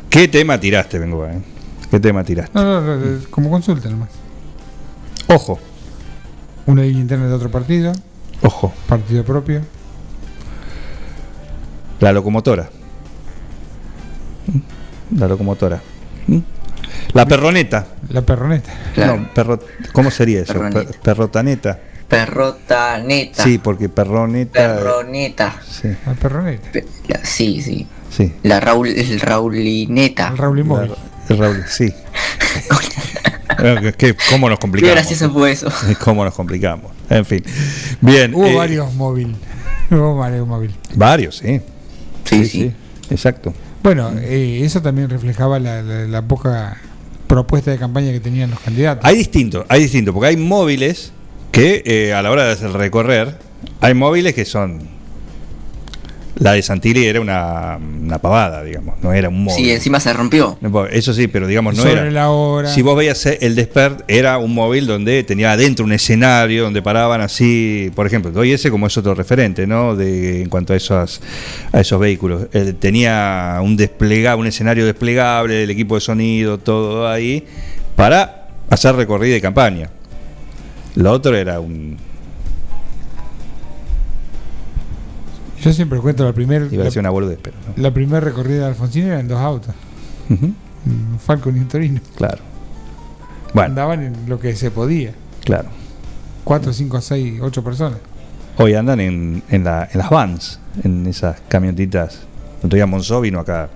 qué 0.09 0.27
tema 0.27 0.59
tiraste, 0.59 0.99
vengo 0.99 1.25
¿eh? 1.25 1.41
¿Qué 1.89 1.99
tema 1.99 2.23
tiraste? 2.23 2.51
No, 2.57 2.63
no, 2.63 2.81
no, 2.81 2.97
no, 2.97 3.19
como 3.29 3.49
consulta 3.49 3.89
nomás. 3.89 4.09
Ojo, 5.27 5.59
Una 6.65 6.83
línea 6.83 7.01
interna 7.01 7.27
de 7.27 7.33
otro 7.33 7.49
partido, 7.51 7.93
ojo. 8.41 8.73
partido 8.87 9.23
propio. 9.23 9.61
La 11.99 12.11
locomotora. 12.11 12.69
La 15.17 15.27
locomotora. 15.27 15.81
¿Mm? 16.27 16.37
La 17.13 17.25
perroneta. 17.25 17.87
La 18.09 18.21
perroneta. 18.21 18.71
Claro. 18.93 19.17
No, 19.17 19.33
perro, 19.33 19.59
¿Cómo 19.91 20.11
sería 20.11 20.41
eso? 20.41 20.53
Perroneta. 20.53 20.83
Per- 20.83 20.99
perrotaneta. 20.99 21.79
Perrota 22.07 22.97
neta. 22.97 23.43
Sí, 23.43 23.57
porque 23.57 23.87
perroneta. 23.89 24.75
Perroneta. 24.75 25.55
Sí, 25.69 25.87
Al 26.05 26.15
perroneta. 26.15 26.69
Pe- 26.71 26.85
la- 27.07 27.23
sí, 27.23 27.61
sí. 27.61 27.87
sí. 28.09 28.33
La 28.43 28.59
Raúl, 28.59 28.87
el 28.89 29.19
Raulineta. 29.19 30.27
Al 30.29 30.37
Raúl 30.37 30.63
Móvil. 30.65 30.91
El 31.29 31.37
Raúl, 31.37 31.63
sí. 31.67 31.93
Que- 33.57 33.93
que- 33.93 34.15
¿Cómo 34.31 34.49
nos 34.49 34.57
Qué 34.57 34.61
complicamos? 34.61 34.95
gracioso 34.95 35.29
fue 35.31 35.51
eso. 35.51 35.71
¿Cómo 36.03 36.23
nos 36.25 36.33
complicamos? 36.33 36.91
En 37.09 37.25
fin. 37.25 37.43
Bien. 37.99 38.33
Hubo 38.33 38.45
eh, 38.45 38.55
varios 38.55 38.93
móvil. 38.95 39.35
Hubo 39.91 40.17
varios 40.17 40.47
móvil. 40.47 40.71
Varios, 40.95 41.37
sí. 41.37 41.61
Sí, 42.25 42.45
sí. 42.45 42.73
Exacto. 43.09 43.53
Bueno, 43.83 44.11
eh, 44.19 44.61
eso 44.63 44.81
también 44.81 45.09
reflejaba 45.09 45.59
la, 45.59 45.81
la- 45.81 46.05
la 46.07 46.21
poca 46.21 46.77
propuesta 47.27 47.71
de 47.71 47.77
campaña 47.77 48.11
que 48.11 48.19
tenían 48.19 48.51
los 48.51 48.59
candidatos. 48.59 49.03
Hay 49.05 49.15
distinto, 49.17 49.65
hay 49.69 49.81
distinto, 49.83 50.13
porque 50.13 50.27
hay 50.27 50.37
móviles 50.37 51.13
que 51.51 51.81
eh, 51.85 52.13
a 52.13 52.21
la 52.21 52.29
hora 52.31 52.43
de 52.45 52.51
hacer 52.51 52.71
recorrer, 52.71 53.37
hay 53.79 53.93
móviles 53.93 54.33
que 54.35 54.45
son. 54.45 55.00
La 56.41 56.53
de 56.53 56.63
Santilli 56.63 57.05
era 57.05 57.21
una, 57.21 57.77
una 57.77 58.17
pavada, 58.17 58.63
digamos, 58.63 58.95
no 59.03 59.13
era 59.13 59.29
un 59.29 59.43
móvil. 59.43 59.63
Sí, 59.63 59.71
encima 59.71 59.99
se 59.99 60.11
rompió. 60.11 60.57
Eso 60.89 61.13
sí, 61.13 61.27
pero 61.27 61.45
digamos, 61.45 61.75
no 61.75 61.83
Sobre 61.83 62.01
era. 62.01 62.09
la 62.09 62.31
hora. 62.31 62.67
Si 62.67 62.81
vos 62.81 62.97
veías 62.97 63.23
el 63.27 63.53
Despert, 63.53 64.01
era 64.07 64.39
un 64.39 64.55
móvil 64.55 64.87
donde 64.87 65.23
tenía 65.23 65.51
adentro 65.51 65.85
un 65.85 65.91
escenario 65.91 66.63
donde 66.63 66.81
paraban 66.81 67.21
así, 67.21 67.91
por 67.93 68.07
ejemplo, 68.07 68.31
doy 68.31 68.53
ese 68.53 68.71
como 68.71 68.87
es 68.87 68.97
otro 68.97 69.13
referente, 69.13 69.67
¿no? 69.67 69.95
De, 69.95 70.41
en 70.41 70.49
cuanto 70.49 70.73
a 70.73 70.77
esos, 70.77 71.21
a 71.71 71.79
esos 71.79 71.99
vehículos. 71.99 72.47
Eh, 72.53 72.73
tenía 72.73 73.59
un 73.61 73.77
desplega, 73.77 74.35
un 74.35 74.47
escenario 74.47 74.83
desplegable, 74.83 75.61
el 75.61 75.69
equipo 75.69 75.93
de 75.93 76.01
sonido, 76.01 76.57
todo 76.57 77.07
ahí, 77.07 77.45
para 77.95 78.47
hacer 78.71 78.95
recorrida 78.95 79.35
de 79.35 79.41
campaña. 79.41 79.91
Lo 80.95 81.11
otro 81.11 81.35
era 81.35 81.59
un. 81.59 81.97
Yo 85.61 85.71
siempre 85.73 85.99
cuento 85.99 86.23
la 86.25 86.33
primera 86.33 86.65
Iba 86.71 86.81
a 86.81 86.85
decir 86.85 86.97
la, 87.03 87.09
una 87.09 87.09
boludez, 87.11 87.39
pero 87.41 87.55
no. 87.67 87.81
la 87.81 87.93
primera 87.93 88.19
recorrida 88.19 88.61
de 88.61 88.65
Alfonsín 88.67 89.05
era 89.05 89.19
en 89.19 89.27
dos 89.27 89.39
autos, 89.39 89.73
un 90.29 91.19
Falcon 91.23 91.55
y 91.55 91.59
un 91.59 91.67
Torino. 91.67 92.01
Claro. 92.15 92.39
Bueno, 93.53 93.69
Andaban 93.69 94.01
en 94.03 94.15
lo 94.27 94.39
que 94.39 94.55
se 94.55 94.71
podía. 94.71 95.13
claro. 95.43 95.69
Cuatro, 96.43 96.73
cinco, 96.73 96.99
seis, 97.01 97.39
ocho 97.41 97.63
personas. 97.63 97.99
Hoy 98.57 98.73
andan 98.73 98.99
en, 98.99 99.43
en, 99.49 99.63
la- 99.63 99.87
en 99.91 99.97
las 99.99 100.09
vans, 100.09 100.59
en 100.83 101.05
esas 101.05 101.39
camionetitas. 101.47 102.21
Día 102.63 102.85
Monzó 102.87 103.21
vino 103.21 103.39
acá 103.39 103.69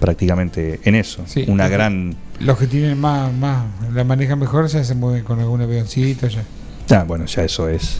prácticamente 0.00 0.80
en 0.84 0.94
eso. 0.94 1.22
Sí. 1.26 1.44
una 1.48 1.68
gran. 1.68 2.14
Los 2.40 2.56
que 2.58 2.66
tienen 2.66 2.98
más, 2.98 3.32
más, 3.34 3.64
la 3.94 4.04
manejan 4.04 4.38
mejor 4.38 4.66
ya 4.68 4.82
se 4.84 4.94
mueven 4.94 5.24
con 5.24 5.40
algún 5.40 5.60
avioncito 5.60 6.26
ya. 6.28 6.42
Ah, 6.90 7.04
bueno, 7.06 7.26
ya 7.26 7.42
eso 7.44 7.68
es. 7.68 7.98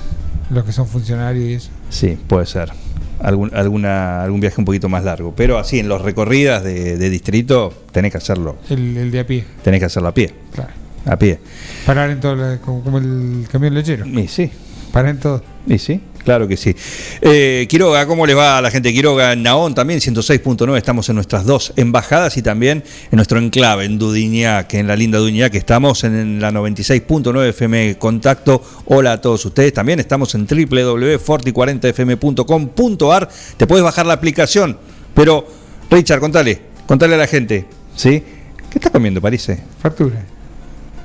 Los 0.50 0.64
que 0.64 0.72
son 0.72 0.86
funcionarios 0.86 1.44
y 1.44 1.52
eso. 1.54 1.70
Sí, 1.90 2.18
puede 2.28 2.46
ser. 2.46 2.72
Algún, 3.20 3.50
alguna, 3.54 4.22
algún 4.22 4.40
viaje 4.40 4.56
un 4.58 4.64
poquito 4.66 4.88
más 4.88 5.02
largo. 5.02 5.32
Pero 5.34 5.58
así, 5.58 5.78
en 5.78 5.88
los 5.88 6.02
recorridas 6.02 6.62
de, 6.62 6.96
de 6.98 7.10
distrito, 7.10 7.72
tenés 7.92 8.12
que 8.12 8.18
hacerlo. 8.18 8.56
El, 8.68 8.96
el 8.96 9.10
de 9.10 9.20
a 9.20 9.26
pie, 9.26 9.44
Tenés 9.64 9.80
que 9.80 9.86
hacerlo 9.86 10.08
a 10.08 10.14
pie. 10.14 10.32
claro. 10.52 10.70
A 11.06 11.16
pie. 11.16 11.38
Parar 11.86 12.10
en 12.10 12.18
todo, 12.20 12.34
la- 12.34 12.58
como, 12.58 12.82
como 12.82 12.98
el 12.98 13.46
camión 13.50 13.72
lechero. 13.74 14.04
Y 14.06 14.26
sí, 14.28 14.50
Parar 14.92 15.12
en 15.12 15.20
todo. 15.20 15.42
y 15.66 15.78
sí, 15.78 16.00
claro 16.26 16.46
que 16.48 16.58
sí. 16.58 16.74
Eh, 17.22 17.66
Quiroga, 17.70 18.04
¿cómo 18.06 18.26
les 18.26 18.36
va 18.36 18.58
a 18.58 18.60
la 18.60 18.72
gente 18.72 18.92
Quiroga? 18.92 19.32
En 19.32 19.44
Naón 19.44 19.74
también, 19.74 20.00
106.9, 20.00 20.76
estamos 20.76 21.08
en 21.08 21.14
nuestras 21.14 21.46
dos 21.46 21.72
embajadas 21.76 22.36
y 22.36 22.42
también 22.42 22.82
en 23.10 23.16
nuestro 23.16 23.38
enclave, 23.38 23.84
en 23.84 23.96
Dudignac, 23.96 24.74
en 24.74 24.88
la 24.88 24.96
linda 24.96 25.18
Dudignac, 25.18 25.52
que 25.52 25.58
estamos 25.58 26.02
en 26.02 26.40
la 26.40 26.50
96.9 26.50 27.50
FM 27.50 27.96
Contacto. 27.98 28.60
Hola 28.86 29.12
a 29.12 29.20
todos 29.20 29.44
ustedes. 29.44 29.72
También 29.72 30.00
estamos 30.00 30.34
en 30.34 30.46
www.forti40fm.com.ar. 30.46 33.28
Te 33.56 33.68
puedes 33.68 33.84
bajar 33.84 34.06
la 34.06 34.14
aplicación, 34.14 34.76
pero 35.14 35.46
Richard, 35.90 36.18
contale, 36.18 36.60
contale 36.86 37.14
a 37.14 37.18
la 37.18 37.28
gente, 37.28 37.66
¿sí? 37.94 38.20
¿Qué 38.68 38.78
estás 38.78 38.90
comiendo, 38.90 39.20
Parece? 39.20 39.60
Factura. 39.80 40.35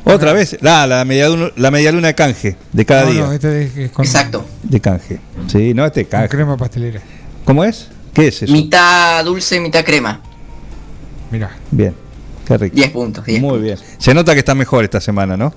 Otra 0.03 0.33
vez, 0.33 0.57
la, 0.61 0.87
la, 0.87 1.05
medialuna, 1.05 1.51
la 1.55 1.71
medialuna 1.71 2.07
de 2.07 2.15
canje 2.15 2.55
de 2.73 2.85
cada 2.85 3.05
no, 3.05 3.11
día. 3.11 3.21
no, 3.21 3.31
este 3.33 3.63
es, 3.65 3.77
es 3.77 3.91
con, 3.91 4.05
Exacto. 4.05 4.45
De 4.63 4.79
canje. 4.79 5.19
Sí, 5.47 5.73
no, 5.73 5.85
este 5.85 6.03
con 6.05 6.11
canje. 6.11 6.29
crema 6.29 6.57
pastelera. 6.57 7.01
¿Cómo 7.45 7.63
es? 7.63 7.87
¿Qué 8.13 8.27
es 8.27 8.41
eso? 8.43 8.51
Mitad 8.51 9.23
dulce, 9.23 9.59
mitad 9.59 9.83
crema. 9.85 10.19
Mirá. 11.31 11.51
Bien, 11.71 11.95
qué 12.45 12.57
rico. 12.57 12.75
10 12.75 12.89
puntos. 12.91 13.25
10 13.25 13.41
Muy 13.41 13.59
bien. 13.59 13.77
Se 13.99 14.13
nota 14.13 14.33
que 14.33 14.39
está 14.39 14.53
mejor 14.55 14.83
esta 14.83 14.99
semana, 14.99 15.37
¿no? 15.37 15.53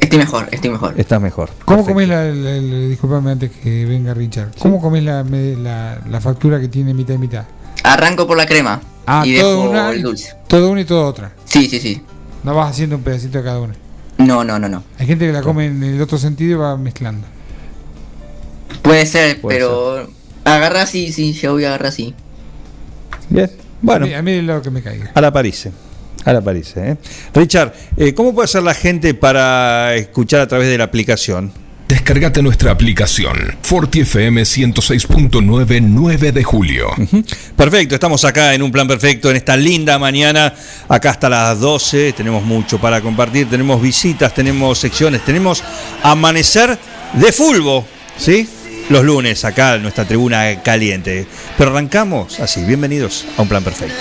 Estoy 0.00 0.18
mejor, 0.18 0.48
estoy 0.52 0.70
mejor. 0.70 0.94
Estás 0.98 1.20
mejor. 1.20 1.50
¿Cómo 1.64 1.84
Perfecto. 1.84 1.94
comés 1.94 2.08
la, 2.08 2.24
la- 2.24 2.60
la- 2.60 2.88
disculpame 2.88 3.30
antes 3.32 3.50
que 3.50 3.84
venga 3.86 4.12
Richard? 4.14 4.50
¿Cómo 4.58 4.80
comés 4.80 5.02
la, 5.02 5.24
me- 5.24 5.56
la, 5.56 6.00
la 6.08 6.20
factura 6.20 6.60
que 6.60 6.68
tiene 6.68 6.92
mitad 6.94 7.14
y 7.14 7.18
mitad? 7.18 7.44
Arranco 7.84 8.26
por 8.26 8.36
la 8.36 8.46
crema. 8.46 8.80
Ah, 9.06 9.22
y 9.24 9.38
todo 9.38 9.56
dejo 9.62 9.70
una, 9.70 9.90
el 9.90 10.02
dulce. 10.02 10.34
todo 10.46 10.70
una 10.70 10.82
y 10.82 10.84
todo 10.84 11.06
otra. 11.06 11.32
Sí, 11.46 11.66
sí, 11.68 11.80
sí. 11.80 12.02
No 12.48 12.54
vas 12.54 12.70
haciendo 12.70 12.96
un 12.96 13.02
pedacito 13.02 13.36
de 13.36 13.44
cada 13.44 13.60
una. 13.60 13.74
No, 14.16 14.42
no, 14.42 14.58
no, 14.58 14.70
no. 14.70 14.82
Hay 14.98 15.06
gente 15.06 15.26
que 15.26 15.32
la 15.34 15.42
come 15.42 15.66
en 15.66 15.82
el 15.84 16.00
otro 16.00 16.16
sentido 16.16 16.52
y 16.52 16.54
va 16.54 16.78
mezclando. 16.78 17.26
Puede 18.80 19.04
ser, 19.04 19.38
Puede 19.42 19.58
pero 19.58 20.08
agarra 20.44 20.80
así, 20.80 21.12
sí, 21.12 21.34
yo 21.34 21.52
voy 21.52 21.64
a 21.64 21.68
agarrar 21.68 21.88
así. 21.88 22.14
Bien. 23.28 23.50
Bueno, 23.82 24.06
A 24.06 24.08
mí, 24.08 24.14
a 24.14 24.22
mí 24.22 24.32
es 24.32 24.44
lo 24.44 24.62
que 24.62 24.70
me 24.70 24.80
caiga. 24.80 25.10
a 25.14 25.20
la 25.20 25.30
París. 25.30 25.68
A 26.24 26.32
la 26.32 26.40
París, 26.40 26.72
¿eh? 26.78 26.96
Richard, 27.34 27.74
eh, 27.98 28.14
¿cómo 28.14 28.32
puede 28.34 28.46
hacer 28.46 28.62
la 28.62 28.72
gente 28.72 29.12
para 29.12 29.94
escuchar 29.94 30.40
a 30.40 30.46
través 30.48 30.68
de 30.68 30.78
la 30.78 30.84
aplicación? 30.84 31.52
Descargate 31.88 32.42
nuestra 32.42 32.70
aplicación 32.70 33.56
Forti 33.62 34.00
FM 34.00 34.42
106.9 34.42 35.80
9 35.80 36.32
de 36.32 36.44
julio. 36.44 36.90
Perfecto, 37.56 37.94
estamos 37.94 38.26
acá 38.26 38.52
en 38.52 38.60
un 38.60 38.70
plan 38.70 38.86
perfecto 38.86 39.30
en 39.30 39.36
esta 39.36 39.56
linda 39.56 39.98
mañana, 39.98 40.52
acá 40.86 41.10
hasta 41.10 41.30
las 41.30 41.58
12, 41.58 42.12
tenemos 42.12 42.44
mucho 42.44 42.78
para 42.78 43.00
compartir, 43.00 43.48
tenemos 43.48 43.80
visitas, 43.80 44.34
tenemos 44.34 44.78
secciones, 44.78 45.24
tenemos 45.24 45.64
amanecer 46.02 46.78
de 47.14 47.32
fulbo, 47.32 47.86
¿sí? 48.18 48.46
Los 48.90 49.02
lunes 49.02 49.46
acá 49.46 49.76
en 49.76 49.82
nuestra 49.82 50.04
tribuna 50.04 50.62
caliente. 50.62 51.26
Pero 51.56 51.70
arrancamos 51.70 52.38
así, 52.38 52.64
bienvenidos 52.64 53.24
a 53.38 53.42
un 53.42 53.48
plan 53.48 53.64
perfecto. 53.64 53.96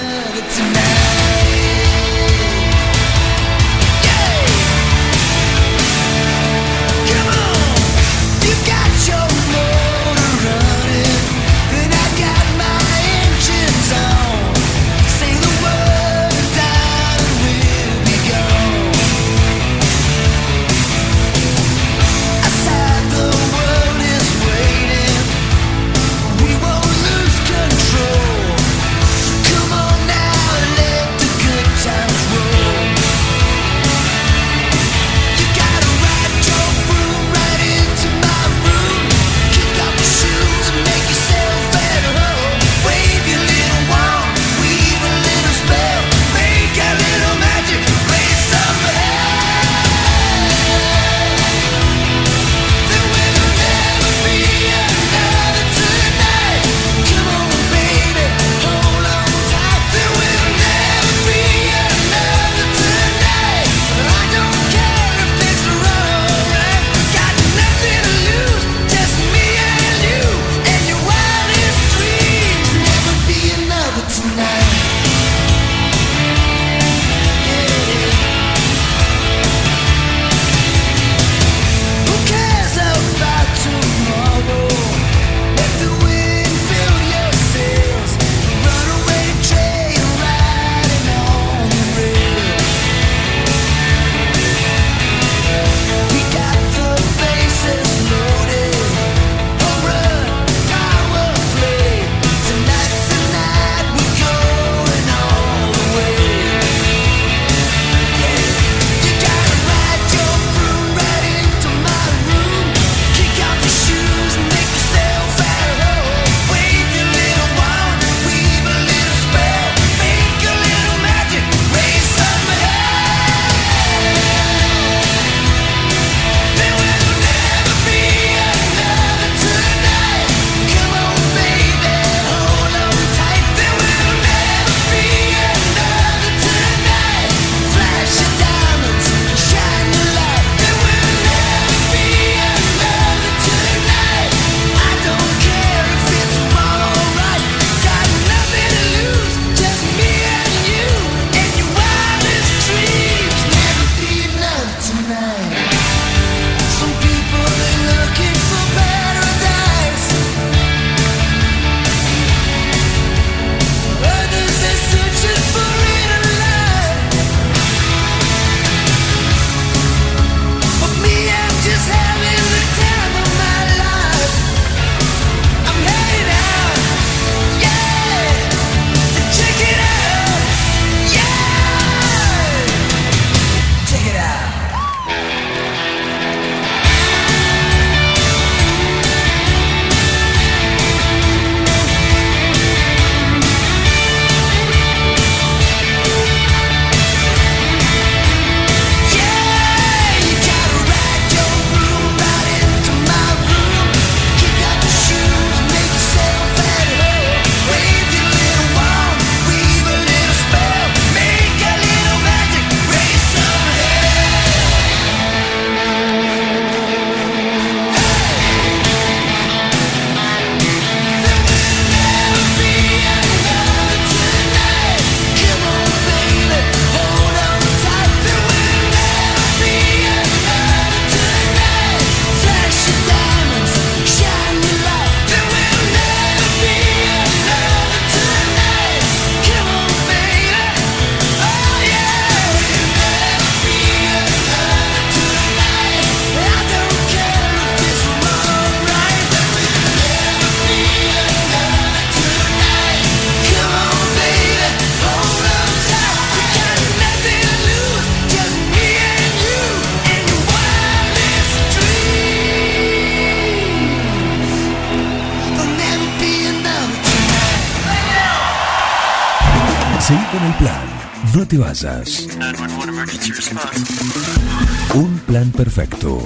Un 274.93 275.19
plan 275.27 275.51
perfecto. 275.51 276.17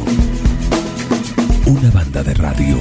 Una 1.65 1.89
banda 1.89 2.21
de 2.21 2.33
radio. 2.35 2.77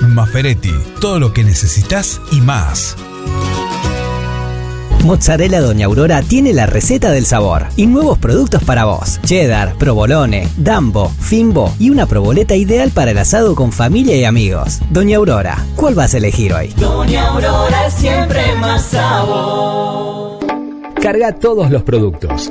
Maferetti, 0.00 0.74
todo 1.00 1.20
lo 1.20 1.32
que 1.32 1.44
necesitas 1.44 2.20
y 2.32 2.40
más. 2.40 2.96
Mozzarella 5.04 5.60
Doña 5.60 5.84
Aurora 5.84 6.22
tiene 6.22 6.54
la 6.54 6.64
receta 6.64 7.12
del 7.12 7.26
sabor 7.26 7.66
y 7.76 7.86
nuevos 7.86 8.18
productos 8.18 8.64
para 8.64 8.86
vos. 8.86 9.20
Cheddar, 9.22 9.76
provolone, 9.76 10.48
dambo, 10.56 11.10
fimbo 11.20 11.74
y 11.78 11.90
una 11.90 12.06
proboleta 12.06 12.56
ideal 12.56 12.90
para 12.90 13.10
el 13.10 13.18
asado 13.18 13.54
con 13.54 13.70
familia 13.70 14.16
y 14.16 14.24
amigos. 14.24 14.80
Doña 14.88 15.18
Aurora, 15.18 15.62
¿cuál 15.76 15.94
vas 15.94 16.14
a 16.14 16.18
elegir 16.18 16.54
hoy? 16.54 16.68
Doña 16.78 17.28
Aurora 17.28 17.90
siempre 17.90 18.56
más 18.56 18.86
sabor. 18.86 20.38
Carga 21.02 21.34
todos 21.34 21.70
los 21.70 21.82
productos. 21.82 22.50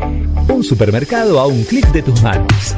Un 0.51 0.65
supermercado 0.65 1.39
a 1.39 1.47
un 1.47 1.63
clic 1.63 1.87
de 1.93 2.01
tus 2.01 2.21
manos. 2.21 2.75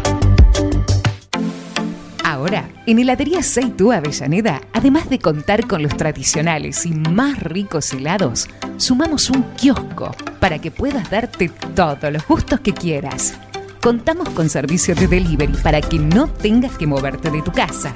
Ahora, 2.24 2.70
en 2.86 3.00
Heladería 3.00 3.42
Seitú 3.42 3.92
Avellaneda, 3.92 4.62
además 4.74 5.10
de 5.10 5.18
contar 5.18 5.66
con 5.66 5.82
los 5.82 5.98
tradicionales 5.98 6.86
y 6.86 6.92
más 6.92 7.40
ricos 7.40 7.92
helados, 7.92 8.48
sumamos 8.78 9.32
un 9.32 9.42
kiosco 9.58 10.16
para 10.40 10.60
que 10.60 10.70
puedas 10.70 11.10
darte 11.10 11.50
todos 11.76 12.14
los 12.14 12.28
gustos 12.28 12.60
que 12.60 12.74
quieras. 12.74 13.34
Contamos 13.82 14.30
con 14.30 14.50
servicio 14.50 14.94
de 14.94 15.08
delivery 15.08 15.54
para 15.64 15.82
que 15.82 15.98
no 15.98 16.28
tengas 16.28 16.78
que 16.78 16.86
moverte 16.86 17.32
de 17.32 17.42
tu 17.42 17.52
casa. 17.52 17.96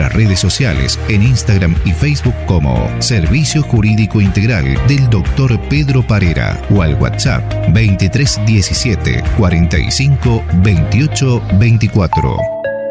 redes 0.09 0.39
sociales 0.39 0.99
en 1.09 1.23
Instagram 1.23 1.75
y 1.85 1.91
Facebook 1.91 2.35
como 2.45 2.89
Servicio 2.99 3.63
Jurídico 3.63 4.21
Integral 4.21 4.77
del 4.87 5.09
Dr. 5.09 5.59
Pedro 5.69 6.05
Parera 6.05 6.61
o 6.69 6.81
al 6.81 6.95
WhatsApp 6.95 7.43
2317 7.67 9.23
45 9.37 10.43
28 10.63 11.41
24. 11.59 12.37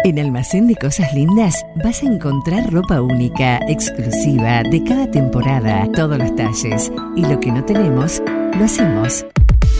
En 0.02 0.18
Almacén 0.18 0.66
de 0.66 0.76
Cosas 0.76 1.12
Lindas 1.12 1.66
vas 1.84 2.02
a 2.02 2.06
encontrar 2.06 2.72
ropa 2.72 3.02
única, 3.02 3.58
exclusiva, 3.68 4.62
de 4.62 4.82
cada 4.82 5.10
temporada, 5.10 5.86
todos 5.92 6.16
los 6.16 6.34
talles. 6.36 6.90
Y 7.16 7.20
lo 7.20 7.38
que 7.38 7.52
no 7.52 7.62
tenemos, 7.64 8.22
lo 8.58 8.64
hacemos. 8.64 9.26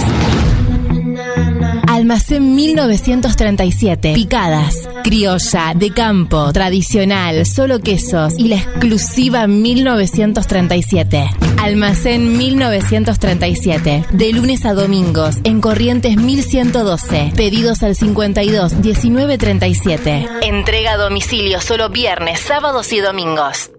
Almacén 1.86 2.54
1937. 2.54 4.14
Picadas. 4.14 4.88
Criolla, 5.04 5.74
de 5.76 5.90
campo, 5.90 6.50
tradicional, 6.54 7.44
solo 7.44 7.80
quesos 7.80 8.32
y 8.38 8.48
la 8.48 8.56
exclusiva 8.56 9.46
1937. 9.46 11.28
Almacén 11.62 12.38
1937. 12.38 14.06
De 14.12 14.32
lunes 14.32 14.64
a 14.64 14.72
domingos 14.72 15.36
en 15.44 15.60
Corrientes 15.60 16.16
1112. 16.16 17.34
Pedidos 17.36 17.82
al 17.82 17.94
52 17.96 18.80
19 18.80 19.36
37. 19.36 20.26
Entrega 20.40 20.92
a 20.92 20.96
domicilio 20.96 21.60
solo 21.60 21.90
viernes, 21.90 22.40
sábados 22.40 22.90
y 22.94 23.00
domingos. 23.00 23.72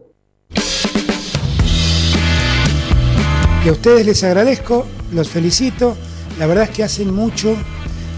Y 3.65 3.67
a 3.67 3.71
ustedes 3.71 4.05
les 4.05 4.23
agradezco, 4.23 4.86
los 5.11 5.28
felicito. 5.28 5.97
La 6.38 6.45
verdad 6.45 6.65
es 6.65 6.69
que 6.69 6.84
hacen 6.84 7.11
mucho, 7.11 7.57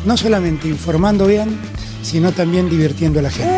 no 0.05 0.17
solamente 0.17 0.67
informando 0.67 1.25
bien, 1.25 1.57
sino 2.07 2.31
también 2.31 2.69
divirtiendo 2.69 3.19
a 3.19 3.23
la 3.23 3.29
gente. 3.29 3.51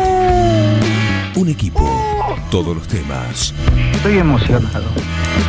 Un 1.36 1.48
equipo, 1.48 1.88
todos 2.50 2.76
los 2.76 2.88
temas. 2.88 3.54
Estoy 3.92 4.18
emocionado. 4.18 4.86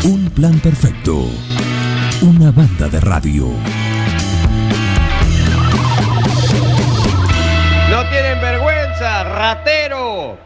Un 0.04 0.30
plan 0.30 0.60
perfecto. 0.60 1.26
Una 2.22 2.52
banda 2.52 2.88
de 2.90 3.00
radio. 3.00 3.48
¡No 7.90 8.10
tienen 8.12 8.40
vergüenza, 8.40 9.24
ratero! 9.24 10.38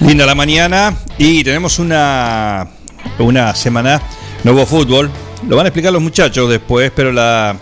Linda 0.00 0.26
la 0.26 0.34
mañana 0.34 0.94
y 1.16 1.42
tenemos 1.42 1.78
una, 1.78 2.75
una 3.18 3.54
semana 3.54 4.00
nuevo 4.44 4.66
fútbol. 4.66 5.10
Lo 5.48 5.56
van 5.56 5.66
a 5.66 5.68
explicar 5.68 5.92
los 5.92 6.02
muchachos 6.02 6.48
después, 6.50 6.90
pero 6.94 7.12
la, 7.12 7.56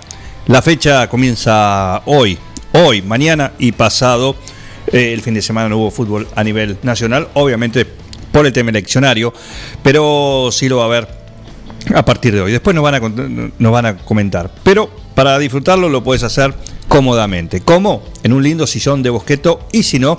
la 0.47 0.63
fecha 0.63 1.09
comienza 1.09 2.03
hoy, 2.07 2.39
hoy, 2.73 3.03
mañana 3.03 3.53
y 3.59 3.73
pasado. 3.73 4.37
Eh, 4.93 5.13
el 5.13 5.23
fin 5.23 5.35
de 5.35 5.43
semana 5.43 5.69
no 5.69 5.79
hubo 5.79 5.91
fútbol 5.91 6.29
a 6.35 6.45
nivel 6.45 6.79
nacional, 6.83 7.29
obviamente 7.35 7.87
por 8.31 8.47
el 8.47 8.53
tema 8.53 8.71
eleccionario, 8.71 9.33
pero 9.83 10.51
sí 10.53 10.69
lo 10.69 10.79
va 10.79 10.83
a 10.83 10.87
haber 10.87 11.09
a 11.95 12.05
partir 12.05 12.35
de 12.35 12.41
hoy. 12.41 12.53
Después 12.53 12.75
nos 12.75 12.85
van 12.85 12.95
a, 12.95 13.01
nos 13.01 13.73
van 13.73 13.87
a 13.87 13.97
comentar. 13.99 14.51
Pero 14.63 14.91
para 15.15 15.39
disfrutarlo 15.39 15.89
lo 15.89 16.03
puedes 16.03 16.23
hacer 16.23 16.55
cómodamente. 16.89 17.61
¿Cómo? 17.61 18.03
En 18.23 18.33
un 18.33 18.43
lindo 18.43 18.67
sillón 18.67 19.03
de 19.03 19.11
bosqueto 19.11 19.67
y 19.73 19.85
si 19.85 19.99
no, 19.99 20.19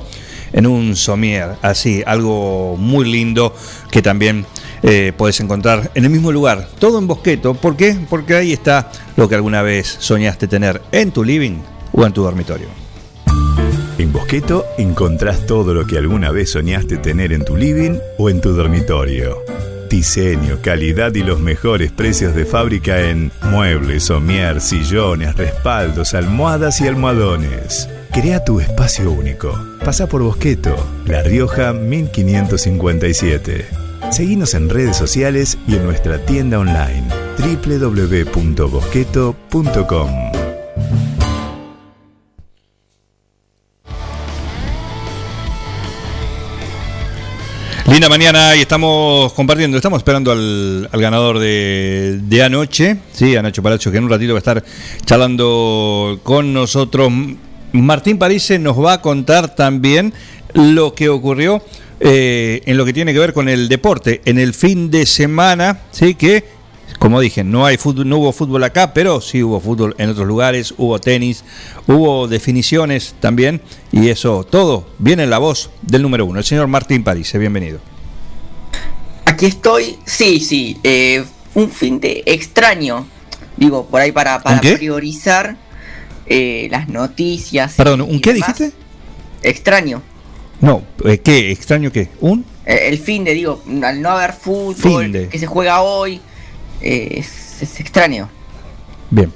en 0.56 0.66
un 0.66 0.96
somier. 0.96 1.50
Así, 1.62 2.02
algo 2.08 2.78
muy 2.78 3.06
lindo 3.12 3.54
que 3.92 4.02
también 4.02 4.46
eh, 4.82 5.12
puedes 5.16 5.40
encontrar 5.42 5.92
en 5.94 6.06
el 6.06 6.10
mismo 6.10 6.32
lugar. 6.32 6.68
Todo 6.80 6.98
en 6.98 7.08
bosqueto. 7.08 7.54
¿Por 7.54 7.76
qué? 7.76 7.96
Porque 8.10 8.36
ahí 8.36 8.54
está 8.54 8.90
lo 9.18 9.30
que 9.30 9.36
alguna 9.36 9.62
vez 9.62 9.98
soñaste 10.00 10.48
tener 10.48 10.82
en 10.92 11.12
tu 11.12 11.24
living 11.24 11.60
o 11.92 12.06
en 12.06 12.14
tu 12.14 12.24
dormitorio. 12.24 12.68
En 13.98 14.12
Bosqueto 14.12 14.66
encontrás 14.78 15.46
todo 15.46 15.74
lo 15.74 15.86
que 15.86 15.98
alguna 15.98 16.30
vez 16.30 16.52
soñaste 16.52 16.98
tener 16.98 17.32
en 17.32 17.46
tu 17.46 17.56
living 17.56 17.98
o 18.18 18.30
en 18.30 18.42
tu 18.42 18.52
dormitorio. 18.52 19.38
Diseño, 19.90 20.60
calidad 20.62 21.16
y 21.16 21.24
los 21.24 21.40
mejores 21.40 21.94
precios 21.94 22.36
de 22.36 22.46
fábrica 22.46 23.00
en 23.00 23.32
muebles, 23.44 24.04
somier, 24.04 24.60
sillones, 24.60 25.36
respaldos, 25.38 26.14
almohadas 26.14 26.82
y 26.82 26.88
almohadones. 26.88 27.88
Crea 28.12 28.44
tu 28.44 28.60
espacio 28.60 29.12
único. 29.12 29.54
Pasa 29.84 30.08
por 30.08 30.24
Bosqueto, 30.24 30.76
La 31.06 31.22
Rioja 31.22 31.74
1557. 31.74 33.66
Seguinos 34.12 34.54
en 34.54 34.70
redes 34.70 34.98
sociales 34.98 35.58
y 35.68 35.76
en 35.76 35.86
nuestra 35.86 36.26
tienda 36.26 36.60
online 36.60 37.06
www.bosqueto.com. 37.38 40.10
Linda 47.88 48.10
mañana 48.10 48.56
y 48.56 48.62
estamos 48.62 49.32
compartiendo, 49.34 49.78
estamos 49.78 50.00
esperando 50.00 50.32
al, 50.32 50.90
ganador 50.92 51.38
de, 51.40 52.42
anoche, 52.44 52.98
sí, 53.14 53.36
a 53.36 53.44
Nacho 53.44 53.62
que 53.62 53.98
en 53.98 54.04
un 54.04 54.10
ratito 54.10 54.34
va 54.34 54.38
a 54.38 54.40
estar 54.40 54.64
charlando 55.06 56.20
con 56.24 56.52
nosotros. 56.52 57.14
Martín 57.82 58.18
Parise 58.18 58.60
nos 58.60 58.78
va 58.84 58.94
a 58.94 59.02
contar 59.02 59.56
también 59.56 60.14
lo 60.54 60.94
que 60.94 61.10
ocurrió 61.10 61.62
eh, 62.00 62.62
en 62.66 62.78
lo 62.78 62.86
que 62.86 62.94
tiene 62.94 63.14
que 63.14 63.20
ver 63.20 63.34
con 63.34 63.50
el 63.50 63.70
deporte. 63.70 64.22
En 64.26 64.40
el 64.40 64.54
fin 64.54 64.92
de 64.92 65.06
semana, 65.06 65.80
sí, 65.92 66.16
que 66.16 66.56
como 67.00 67.20
dije, 67.20 67.44
no 67.44 67.66
hay 67.66 67.78
fútbol, 67.78 68.08
no 68.08 68.18
hubo 68.18 68.32
fútbol 68.32 68.64
acá, 68.64 68.94
pero 68.94 69.22
sí 69.22 69.44
hubo 69.44 69.60
fútbol 69.60 69.96
en 69.98 70.10
otros 70.10 70.28
lugares, 70.28 70.74
hubo 70.78 71.00
tenis, 71.00 71.44
hubo 71.88 72.28
definiciones 72.28 73.16
también, 73.20 73.62
y 73.92 74.10
eso 74.10 74.44
todo 74.44 74.88
viene 74.98 75.24
en 75.24 75.30
la 75.30 75.38
voz 75.38 75.70
del 75.82 76.02
número 76.02 76.26
uno, 76.26 76.40
el 76.40 76.46
señor 76.46 76.68
Martín 76.68 77.04
París, 77.04 77.32
bienvenido. 77.34 77.80
Aquí 79.26 79.48
estoy, 79.48 79.98
sí, 80.06 80.40
sí, 80.40 80.78
eh, 80.84 81.24
un 81.54 81.70
fin 81.70 82.00
de 82.00 82.24
extraño, 82.26 83.06
digo, 83.58 83.86
por 83.86 84.02
ahí 84.02 84.12
para, 84.12 84.42
priorizar 84.62 85.58
eh, 86.28 86.68
las 86.72 86.88
noticias. 86.90 87.74
Perdón, 87.76 88.02
¿un 88.02 88.20
qué 88.20 88.34
demás. 88.34 88.58
dijiste? 88.58 88.78
Extraño. 89.44 90.02
No, 90.62 90.84
eh, 91.04 91.20
¿qué? 91.20 91.52
¿Extraño 91.52 91.92
qué? 91.92 92.10
¿Un? 92.22 92.46
Eh, 92.66 92.80
el 92.88 92.98
fin 92.98 93.24
de, 93.24 93.34
digo, 93.34 93.64
al 93.84 94.02
no 94.02 94.10
haber 94.10 94.34
fútbol, 94.34 95.28
que 95.30 95.38
se 95.38 95.46
juega 95.46 95.82
hoy, 95.82 96.20
eh, 96.82 97.16
es, 97.20 97.62
es 97.62 97.80
extraño. 97.80 98.30
Bien. 99.12 99.32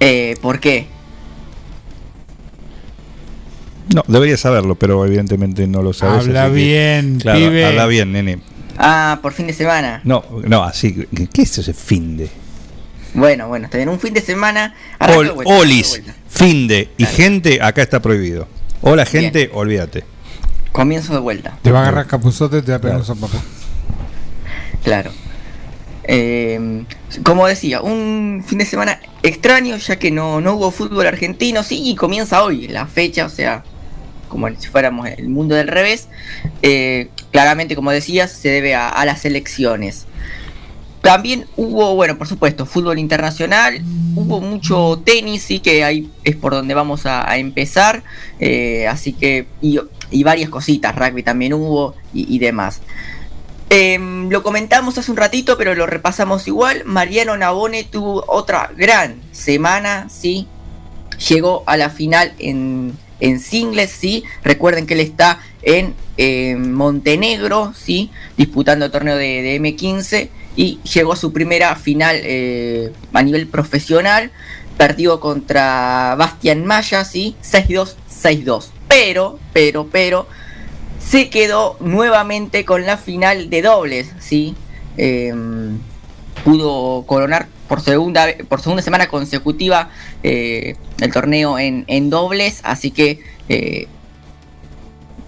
Eh, 0.00 0.34
¿Por 0.40 0.58
qué? 0.58 0.86
No, 3.94 4.02
debería 4.08 4.36
saberlo, 4.36 4.74
pero 4.74 5.04
evidentemente 5.04 5.66
no 5.66 5.82
lo 5.82 5.92
sabes. 5.92 6.26
Habla 6.26 6.44
así 6.46 6.54
que- 6.54 6.56
bien, 6.64 7.18
claro, 7.20 7.38
pibe. 7.38 7.66
Habla 7.66 7.86
bien, 7.86 8.12
nene. 8.12 8.38
Ah, 8.78 9.18
por 9.22 9.32
fin 9.32 9.46
de 9.46 9.52
semana. 9.52 10.00
No, 10.04 10.24
no, 10.48 10.62
así. 10.64 11.06
¿Qué 11.14 11.26
qué 11.26 11.42
es 11.42 11.58
ese 11.58 11.74
fin 11.74 12.16
de? 12.16 12.30
Bueno, 13.14 13.48
bueno, 13.48 13.66
está 13.66 13.76
bien. 13.76 13.88
Un 13.88 14.00
fin 14.00 14.14
de 14.14 14.20
semana. 14.22 14.74
arranca 14.98 15.18
Ol- 15.18 15.26
de 15.26 15.32
vuelta, 15.32 15.52
arranca 15.52 15.66
de 15.66 15.72
olis, 15.72 16.02
fin 16.28 16.66
de 16.68 16.88
y 16.96 17.04
gente, 17.04 17.60
acá 17.62 17.82
está 17.82 18.00
prohibido. 18.00 18.48
Hola, 18.80 19.04
gente, 19.06 19.50
olvídate. 19.52 20.04
Comienzo 20.72 21.12
de 21.12 21.18
vuelta. 21.20 21.58
Te 21.62 21.70
va 21.70 21.80
a 21.80 21.82
agarrar 21.82 22.06
capuzote 22.06 22.58
y 22.58 22.62
te 22.62 22.70
va 22.72 22.78
a 22.78 22.80
pegar 22.80 22.96
un 22.98 23.04
zapato. 23.04 23.40
Claro. 24.82 25.10
Eh, 26.04 26.84
como 27.22 27.46
decía, 27.46 27.80
un 27.80 28.42
fin 28.46 28.58
de 28.58 28.64
semana 28.64 28.98
extraño 29.22 29.76
ya 29.76 29.96
que 29.96 30.10
no, 30.10 30.40
no 30.40 30.54
hubo 30.54 30.70
fútbol 30.72 31.06
argentino, 31.06 31.62
sí, 31.62 31.80
y 31.84 31.94
comienza 31.94 32.42
hoy 32.42 32.66
la 32.66 32.86
fecha, 32.86 33.24
o 33.24 33.28
sea, 33.28 33.62
como 34.28 34.48
si 34.58 34.66
fuéramos 34.68 35.06
el 35.08 35.28
mundo 35.28 35.54
del 35.54 35.68
revés. 35.68 36.08
Eh, 36.62 37.08
claramente, 37.30 37.76
como 37.76 37.92
decías, 37.92 38.32
se 38.32 38.48
debe 38.48 38.74
a, 38.74 38.88
a 38.88 39.04
las 39.04 39.24
elecciones. 39.24 40.06
También 41.02 41.46
hubo, 41.56 41.96
bueno, 41.96 42.16
por 42.16 42.28
supuesto, 42.28 42.64
fútbol 42.64 42.98
internacional, 43.00 43.82
hubo 44.14 44.40
mucho 44.40 45.02
tenis, 45.04 45.42
sí, 45.42 45.58
que 45.58 45.82
ahí 45.82 46.08
es 46.22 46.36
por 46.36 46.52
donde 46.52 46.74
vamos 46.74 47.06
a, 47.06 47.36
empezar, 47.36 48.04
eh, 48.38 48.86
así 48.86 49.12
que, 49.12 49.46
y, 49.60 49.80
varias 50.22 50.48
cositas, 50.48 50.94
rugby 50.94 51.24
también 51.24 51.54
hubo 51.54 51.96
y, 52.14 52.32
y 52.32 52.38
demás. 52.38 52.80
Em, 53.68 54.28
lo 54.28 54.44
comentamos 54.44 54.96
hace 54.98 55.10
un 55.10 55.16
ratito, 55.16 55.58
pero 55.58 55.74
lo 55.74 55.86
repasamos 55.86 56.46
igual. 56.46 56.82
Mariano 56.84 57.36
Nabone 57.36 57.84
tuvo 57.84 58.22
otra 58.28 58.70
gran 58.76 59.16
semana, 59.32 60.08
¿sí? 60.08 60.46
Llegó 61.28 61.64
a 61.66 61.76
la 61.76 61.90
final 61.90 62.34
en, 62.38 62.92
en 63.18 63.40
singles, 63.40 63.90
¿sí? 63.90 64.24
Recuerden 64.44 64.86
que 64.86 64.94
él 64.94 65.00
está 65.00 65.40
en 65.62 65.94
eh, 66.16 66.54
Montenegro, 66.54 67.72
¿sí? 67.74 68.10
Disputando 68.36 68.84
el 68.84 68.92
torneo 68.92 69.16
de, 69.16 69.42
de 69.42 69.60
M15 69.60 70.28
y 70.56 70.80
llegó 70.82 71.12
a 71.12 71.16
su 71.16 71.32
primera 71.32 71.74
final 71.76 72.20
eh, 72.22 72.92
a 73.12 73.22
nivel 73.22 73.46
profesional. 73.46 74.30
Perdió 74.76 75.20
contra 75.20 76.14
Bastian 76.18 76.64
Maya, 76.64 77.04
¿sí? 77.04 77.36
6-2, 77.42 77.94
6-2. 78.10 78.68
Pero, 78.88 79.38
pero, 79.52 79.88
pero, 79.90 80.26
se 80.98 81.30
quedó 81.30 81.76
nuevamente 81.80 82.64
con 82.64 82.84
la 82.86 82.96
final 82.96 83.50
de 83.50 83.62
dobles, 83.62 84.12
¿sí? 84.18 84.54
Em, 84.96 85.78
pudo 86.44 87.04
coronar 87.06 87.48
por 87.68 87.80
segunda, 87.80 88.26
por 88.48 88.60
segunda 88.60 88.82
semana 88.82 89.08
consecutiva 89.08 89.90
eh, 90.22 90.74
el 91.00 91.12
torneo 91.12 91.58
en, 91.58 91.84
en 91.86 92.10
dobles, 92.10 92.60
así 92.64 92.90
que 92.90 93.20
eh, 93.48 93.88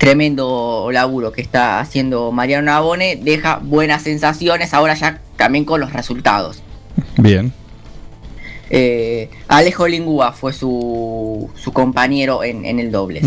tremendo 0.05 0.91
laburo 0.93 1.33
que 1.33 1.41
está 1.41 1.81
haciendo 1.81 2.31
Mariano 2.31 2.67
Navone, 2.67 3.17
deja 3.17 3.59
buenas 3.63 4.03
sensaciones 4.03 4.75
ahora 4.75 4.93
ya 4.93 5.23
también 5.39 5.65
con 5.65 5.81
los 5.81 5.95
resultados. 5.95 6.63
Bien. 7.17 7.55
Eh, 8.69 9.31
Alejo 9.49 9.89
Lingúa 9.89 10.33
fue 10.33 10.53
su, 10.53 11.51
su 11.55 11.73
compañero 11.73 12.45
en, 12.45 12.67
en 12.67 12.81
el 12.81 12.93
dobles. 12.93 13.25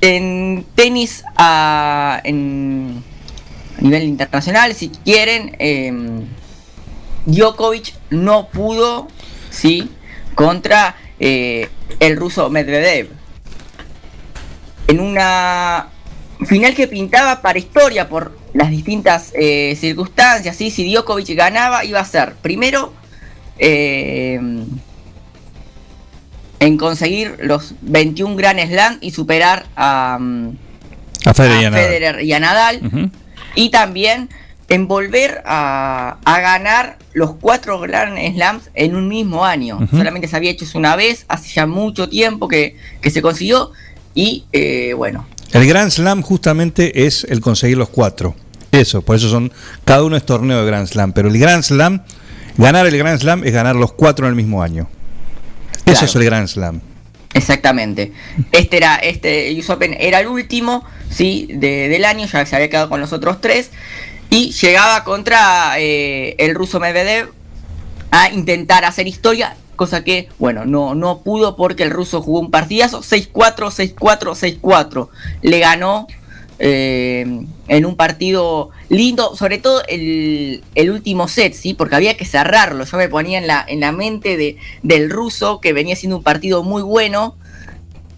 En 0.00 0.64
tenis 0.74 1.22
a, 1.36 2.22
en, 2.24 3.04
a 3.78 3.82
nivel 3.82 4.04
internacional, 4.04 4.72
si 4.72 4.88
quieren, 4.88 5.54
em, 5.58 6.22
Djokovic 7.26 7.92
no 8.08 8.48
pudo, 8.48 9.08
sí, 9.50 9.90
contra 10.34 10.96
eh, 11.20 11.68
el 12.00 12.16
ruso 12.16 12.48
Medvedev. 12.48 13.23
En 14.86 15.00
una 15.00 15.88
final 16.46 16.74
que 16.74 16.86
pintaba 16.88 17.40
para 17.40 17.58
historia 17.58 18.08
por 18.08 18.36
las 18.52 18.70
distintas 18.70 19.32
eh, 19.34 19.76
circunstancias, 19.80 20.56
¿sí? 20.56 20.70
si 20.70 20.92
Djokovic 20.92 21.34
ganaba 21.36 21.84
iba 21.84 22.00
a 22.00 22.04
ser 22.04 22.34
primero 22.34 22.92
em, 23.58 24.64
en 26.60 26.76
conseguir 26.76 27.36
los 27.40 27.74
21 27.82 28.36
Grand 28.36 28.60
Slam 28.60 28.98
y 29.00 29.10
superar 29.10 29.66
a, 29.76 30.18
mm, 30.20 30.56
A 31.26 31.34
Federer 31.34 31.62
y 31.62 31.64
a 31.64 31.70
Nadal. 31.70 31.84
Federer 31.84 32.22
y 32.22 32.32
a 32.32 32.40
Nadal. 32.40 32.80
Ujú. 32.84 33.10
Y 33.54 33.70
también 33.70 34.28
en 34.68 34.88
volver 34.88 35.42
a, 35.44 36.18
a 36.24 36.40
ganar 36.40 36.98
los 37.12 37.34
cuatro 37.36 37.78
Grand 37.80 38.18
Slams 38.34 38.70
en 38.74 38.96
un 38.96 39.08
mismo 39.08 39.44
año. 39.44 39.86
Solamente 39.90 40.26
se 40.28 40.36
había 40.36 40.50
hecho 40.50 40.64
eso 40.64 40.78
una 40.78 40.96
vez, 40.96 41.24
hace 41.28 41.48
ya 41.48 41.66
mucho 41.66 42.08
tiempo 42.08 42.48
que, 42.48 42.76
que 43.00 43.10
se 43.10 43.22
consiguió. 43.22 43.72
Y 44.14 44.44
eh, 44.52 44.92
bueno, 44.96 45.26
El 45.52 45.66
Grand 45.66 45.90
Slam 45.90 46.22
justamente 46.22 47.06
es 47.06 47.24
el 47.28 47.40
conseguir 47.40 47.76
los 47.76 47.88
cuatro. 47.88 48.34
Eso, 48.72 49.02
por 49.02 49.16
eso 49.16 49.28
son, 49.28 49.52
cada 49.84 50.02
uno 50.04 50.16
es 50.16 50.24
torneo 50.26 50.60
de 50.60 50.66
Grand 50.66 50.86
Slam, 50.88 51.12
pero 51.12 51.28
el 51.28 51.38
Grand 51.38 51.62
Slam, 51.62 52.02
ganar 52.56 52.86
el 52.86 52.96
Grand 52.98 53.20
Slam 53.20 53.44
es 53.44 53.52
ganar 53.52 53.76
los 53.76 53.92
cuatro 53.92 54.26
en 54.26 54.30
el 54.30 54.36
mismo 54.36 54.62
año. 54.62 54.88
Eso 55.76 55.82
Claro. 55.92 56.06
es 56.06 56.14
el 56.16 56.24
Grand 56.24 56.48
Slam. 56.48 56.80
Exactamente. 57.34 58.12
Este 58.52 58.76
era, 58.76 58.96
este 58.96 59.52
US 59.58 59.70
Open 59.70 59.96
era 59.98 60.20
el 60.20 60.28
último, 60.28 60.84
sí, 61.10 61.48
de- 61.52 61.88
del 61.88 62.04
año, 62.04 62.26
ya 62.26 62.46
se 62.46 62.54
había 62.56 62.70
quedado 62.70 62.88
con 62.88 63.00
los 63.00 63.12
otros 63.12 63.40
tres. 63.40 63.70
Y 64.30 64.52
llegaba 64.52 65.04
contra 65.04 65.74
eh, 65.78 66.34
el 66.38 66.54
ruso 66.54 66.80
Medvedev 66.80 67.30
a 68.10 68.30
intentar 68.30 68.84
hacer 68.84 69.06
historia, 69.08 69.56
cosa 69.76 70.04
que, 70.04 70.28
bueno, 70.38 70.64
no, 70.64 70.94
no 70.94 71.20
pudo 71.20 71.56
porque 71.56 71.82
el 71.82 71.90
ruso 71.90 72.22
jugó 72.22 72.40
un 72.40 72.50
partidazo, 72.50 73.00
6-4, 73.00 73.94
6-4, 73.94 74.60
6-4. 74.60 75.08
Le 75.42 75.58
ganó 75.58 76.06
eh, 76.58 77.46
en 77.66 77.86
un 77.86 77.96
partido 77.96 78.70
lindo, 78.88 79.34
sobre 79.36 79.58
todo 79.58 79.82
el, 79.88 80.62
el 80.74 80.90
último 80.90 81.28
set, 81.28 81.52
¿sí? 81.54 81.74
Porque 81.74 81.96
había 81.96 82.16
que 82.16 82.24
cerrarlo. 82.24 82.84
Yo 82.84 82.96
me 82.96 83.08
ponía 83.08 83.38
en 83.38 83.46
la, 83.46 83.64
en 83.66 83.80
la 83.80 83.92
mente 83.92 84.36
de, 84.36 84.56
del 84.82 85.10
ruso, 85.10 85.60
que 85.60 85.72
venía 85.72 85.96
siendo 85.96 86.18
un 86.18 86.22
partido 86.22 86.62
muy 86.62 86.82
bueno, 86.82 87.36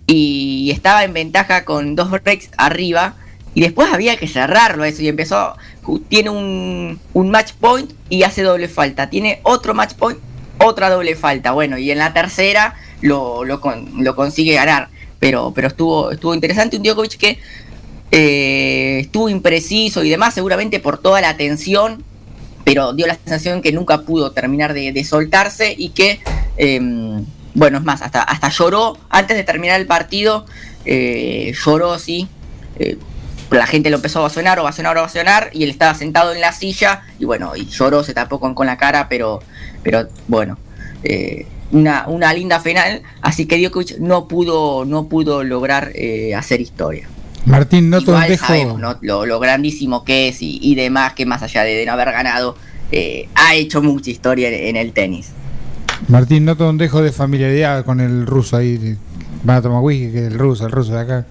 y 0.06 0.70
estaba 0.70 1.04
en 1.04 1.12
ventaja 1.12 1.64
con 1.64 1.96
dos 1.96 2.10
breaks 2.10 2.50
arriba, 2.56 3.16
y 3.54 3.62
después 3.62 3.92
había 3.92 4.16
que 4.16 4.28
cerrarlo 4.28 4.84
eso, 4.84 5.02
y 5.02 5.08
empezó, 5.08 5.56
tiene 6.08 6.30
un, 6.30 7.00
un 7.14 7.30
match 7.30 7.52
point 7.54 7.90
y 8.10 8.22
hace 8.22 8.42
doble 8.42 8.68
falta, 8.68 9.08
tiene 9.08 9.40
otro 9.44 9.72
match 9.72 9.94
point, 9.94 10.18
otra 10.58 10.90
doble 10.90 11.16
falta, 11.16 11.52
bueno, 11.52 11.78
y 11.78 11.90
en 11.90 11.98
la 11.98 12.12
tercera 12.12 12.74
lo, 13.00 13.44
lo, 13.44 13.60
con- 13.60 14.04
lo 14.04 14.16
consigue 14.16 14.54
ganar, 14.54 14.88
pero, 15.18 15.52
pero 15.54 15.68
estuvo, 15.68 16.10
estuvo 16.10 16.34
interesante, 16.34 16.76
un 16.76 16.82
Djokovic 16.82 17.16
que 17.16 17.38
eh, 18.10 19.00
estuvo 19.00 19.28
impreciso 19.28 20.04
y 20.04 20.10
demás, 20.10 20.34
seguramente 20.34 20.80
por 20.80 20.98
toda 20.98 21.20
la 21.20 21.36
tensión, 21.36 22.02
pero 22.64 22.92
dio 22.92 23.06
la 23.06 23.14
sensación 23.14 23.62
que 23.62 23.72
nunca 23.72 24.02
pudo 24.02 24.32
terminar 24.32 24.72
de, 24.74 25.04
soltarse 25.04 25.74
y 25.76 25.90
que, 25.90 26.20
eh, 26.56 26.80
bueno, 27.54 27.78
es 27.78 27.84
más, 27.84 28.02
hasta, 28.02 28.22
hasta 28.22 28.48
lloró. 28.48 28.98
Antes 29.08 29.36
de 29.36 29.44
terminar 29.44 29.80
el 29.80 29.86
partido, 29.86 30.46
eh, 30.84 31.52
lloró, 31.64 31.98
sí. 31.98 32.28
La 33.50 33.66
gente 33.66 33.90
lo 33.90 33.96
empezó 33.96 34.18
a 34.18 34.22
ovacionar, 34.22 34.58
ovacionar, 34.58 34.96
ovacionar, 34.98 35.50
y 35.52 35.62
él 35.64 35.70
estaba 35.70 35.94
sentado 35.94 36.32
en 36.32 36.40
la 36.40 36.52
silla, 36.52 37.02
y 37.18 37.24
bueno, 37.24 37.54
y 37.56 37.66
lloró, 37.66 38.02
se 38.02 38.14
tapó 38.14 38.40
con, 38.40 38.54
con 38.54 38.66
la 38.66 38.76
cara, 38.76 39.08
pero, 39.08 39.40
pero 39.82 40.08
bueno, 40.28 40.58
eh, 41.02 41.46
una, 41.70 42.06
una 42.08 42.32
linda 42.32 42.60
final, 42.60 43.02
así 43.22 43.46
que 43.46 43.58
Djokovic 43.58 43.98
no 43.98 44.26
pudo, 44.28 44.84
no 44.84 45.06
pudo 45.08 45.44
lograr 45.44 45.92
eh, 45.94 46.34
hacer 46.34 46.60
historia. 46.60 47.08
Martín, 47.44 47.94
un 47.94 48.00
igual 48.00 48.28
dejo. 48.28 48.46
sabemos 48.46 48.80
¿no? 48.80 48.98
lo, 49.02 49.24
lo 49.24 49.38
grandísimo 49.38 50.04
que 50.04 50.28
es 50.28 50.42
y, 50.42 50.58
y 50.60 50.74
demás, 50.74 51.12
que 51.14 51.26
más 51.26 51.42
allá 51.42 51.62
de, 51.62 51.74
de 51.74 51.86
no 51.86 51.92
haber 51.92 52.10
ganado, 52.10 52.56
eh, 52.90 53.28
ha 53.36 53.54
hecho 53.54 53.82
mucha 53.82 54.10
historia 54.10 54.48
en, 54.48 54.54
en 54.54 54.76
el 54.76 54.92
tenis. 54.92 55.30
Martín, 56.08 56.44
noto 56.44 56.68
un 56.68 56.78
dejo 56.78 57.02
de 57.02 57.12
familiaridad 57.12 57.84
con 57.84 58.00
el 58.00 58.26
ruso 58.26 58.56
ahí. 58.56 58.96
Van 59.44 59.56
a 59.58 59.62
tomar 59.62 59.80
whisky, 59.80 60.12
que 60.12 60.26
el 60.26 60.38
ruso, 60.38 60.66
el 60.66 60.72
ruso 60.72 60.92
de 60.92 61.00
acá. 61.00 61.26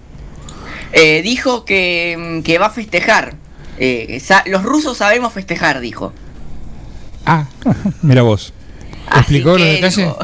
Eh, 0.92 1.22
dijo 1.22 1.64
que, 1.64 2.16
mm, 2.18 2.42
que 2.42 2.58
va 2.58 2.66
a 2.66 2.70
festejar. 2.70 3.34
Eh, 3.78 4.22
los 4.46 4.62
rusos 4.62 4.96
sabemos 4.98 5.32
festejar, 5.32 5.80
dijo. 5.80 6.12
Ah, 7.24 7.46
Mira 8.02 8.22
vos. 8.22 8.52
¿explicó 9.14 9.50
los 9.50 9.60
detalles? 9.60 9.96
dijo, 9.96 10.18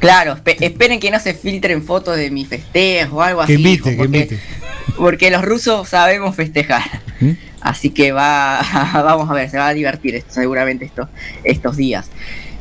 Claro, 0.00 0.36
espe- 0.36 0.56
esperen 0.60 0.98
que 0.98 1.10
no 1.12 1.20
se 1.20 1.32
filtren 1.34 1.82
fotos 1.84 2.16
de 2.16 2.30
mi 2.30 2.44
festejo 2.44 3.16
o 3.18 3.22
algo 3.22 3.40
Que 3.46 3.54
así. 3.54 3.62
invite, 3.62 3.76
dijo, 3.76 3.90
que 3.90 3.96
porque, 3.96 4.18
invite. 4.18 4.40
porque 4.96 5.30
los 5.30 5.42
rusos 5.44 5.88
sabemos 5.88 6.34
festejar. 6.34 6.82
Así 7.60 7.90
que 7.90 8.10
va, 8.10 8.60
vamos 8.94 9.30
a 9.30 9.34
ver, 9.34 9.48
se 9.48 9.58
va 9.58 9.68
a 9.68 9.74
divertir 9.74 10.16
esto, 10.16 10.34
seguramente 10.34 10.84
esto, 10.86 11.08
estos 11.44 11.76
días. 11.76 12.10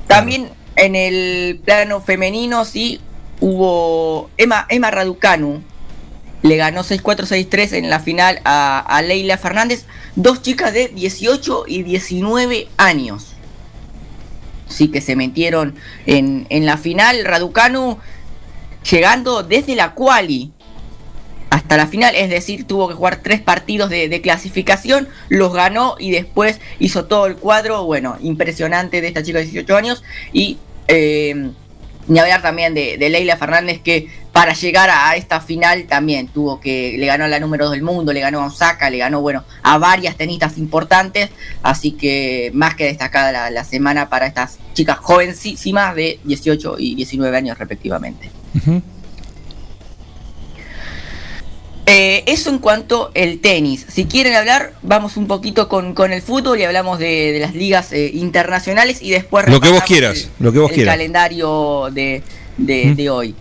También 0.06 0.50
en 0.76 0.96
el 0.96 1.60
plano 1.66 2.00
femenino, 2.02 2.64
sí, 2.66 3.02
hubo 3.40 4.30
Emma, 4.38 4.66
Emma 4.70 4.92
Raducanu. 4.92 5.64
Le 6.42 6.56
ganó 6.58 6.82
6-4, 6.84 7.50
6-3 7.50 7.74
en 7.74 7.90
la 7.90 8.00
final 8.00 8.42
a, 8.44 8.80
a 8.80 9.02
Leila 9.02 9.38
Fernández. 9.38 9.86
Dos 10.16 10.42
chicas 10.42 10.74
de 10.74 10.88
18 10.88 11.66
y 11.68 11.84
19 11.84 12.68
años 12.78 13.32
sí 14.72 14.88
que 14.88 15.02
se 15.02 15.16
metieron 15.16 15.76
en, 16.06 16.48
en 16.50 16.66
la 16.66 16.78
final. 16.78 17.24
Raducanu 17.26 18.00
llegando 18.90 19.44
desde 19.44 19.76
la 19.76 19.94
quali 19.94 20.52
hasta 21.50 21.76
la 21.76 21.86
final, 21.86 22.16
es 22.16 22.30
decir, 22.30 22.66
tuvo 22.66 22.88
que 22.88 22.94
jugar 22.94 23.20
tres 23.22 23.42
partidos 23.42 23.90
de, 23.90 24.08
de 24.08 24.22
clasificación, 24.22 25.10
los 25.28 25.54
ganó 25.54 25.96
y 26.00 26.12
después 26.12 26.62
hizo 26.80 27.06
todo 27.06 27.26
el 27.26 27.36
cuadro, 27.36 27.84
bueno, 27.84 28.18
impresionante 28.22 29.02
de 29.02 29.10
esta 29.10 29.22
chica 29.22 29.40
de 29.40 29.46
18 29.46 29.76
años 29.76 30.02
y 30.32 30.58
eh, 30.88 31.52
ni 32.08 32.20
hablar 32.20 32.42
también 32.42 32.74
de, 32.74 32.98
de 32.98 33.10
Leila 33.10 33.36
Fernández 33.36 33.82
que 33.82 34.08
para 34.32 34.54
llegar 34.54 34.90
a 34.90 35.16
esta 35.18 35.42
final 35.42 35.88
también 35.88 36.28
tuvo 36.30 36.60
que, 36.62 36.96
le 36.98 37.06
ganó 37.06 37.26
a 37.26 37.28
la 37.28 37.40
número 37.40 37.66
2 37.66 37.74
del 37.74 37.82
mundo, 37.84 38.14
le 38.14 38.22
ganó 38.22 38.42
a 38.42 38.46
Osaka, 38.46 38.90
le 38.90 38.98
ganó, 38.98 39.20
bueno, 39.22 39.44
a 39.62 39.78
varias 39.78 40.16
tenistas 40.16 40.58
importantes, 40.58 41.30
así 41.64 41.92
que 41.92 42.50
más 42.54 42.76
que 42.76 42.86
destacada 42.86 43.32
la, 43.34 43.50
la 43.52 43.64
semana 43.66 44.08
para 44.10 44.28
estas 44.28 44.58
chicas 44.74 45.00
jovencísimas 45.00 45.96
de 45.96 46.20
18 46.24 46.76
y 46.80 46.96
19 46.96 47.36
años 47.36 47.58
respectivamente. 47.58 48.30
Eh, 51.88 52.24
eso 52.28 52.50
en 52.52 52.60
cuanto 52.60 53.12
el 53.16 53.40
tenis. 53.42 53.86
Si 53.90 54.06
quieren 54.06 54.36
hablar, 54.36 54.74
vamos 54.82 55.18
un 55.18 55.28
poquito 55.28 55.68
con, 55.68 55.94
con 55.94 56.14
el 56.14 56.22
fútbol 56.22 56.60
y 56.60 56.64
hablamos 56.64 57.00
de, 57.00 57.34
de 57.34 57.40
las 57.40 57.54
ligas 57.56 57.92
eh, 57.92 58.12
internacionales 58.14 59.02
y 59.02 59.10
después 59.10 59.48
Lo 59.50 59.60
que 59.60 59.70
vos 59.70 59.84
quieras, 59.84 60.16
el- 60.18 60.30
lo 60.46 60.54
que 60.54 60.60
vos 60.60 60.70
el 60.70 60.76
quieras. 60.76 60.94
calendario 60.94 61.90
de, 61.92 62.24
de- 62.58 62.96
de 62.96 63.10
hoy. 63.10 63.36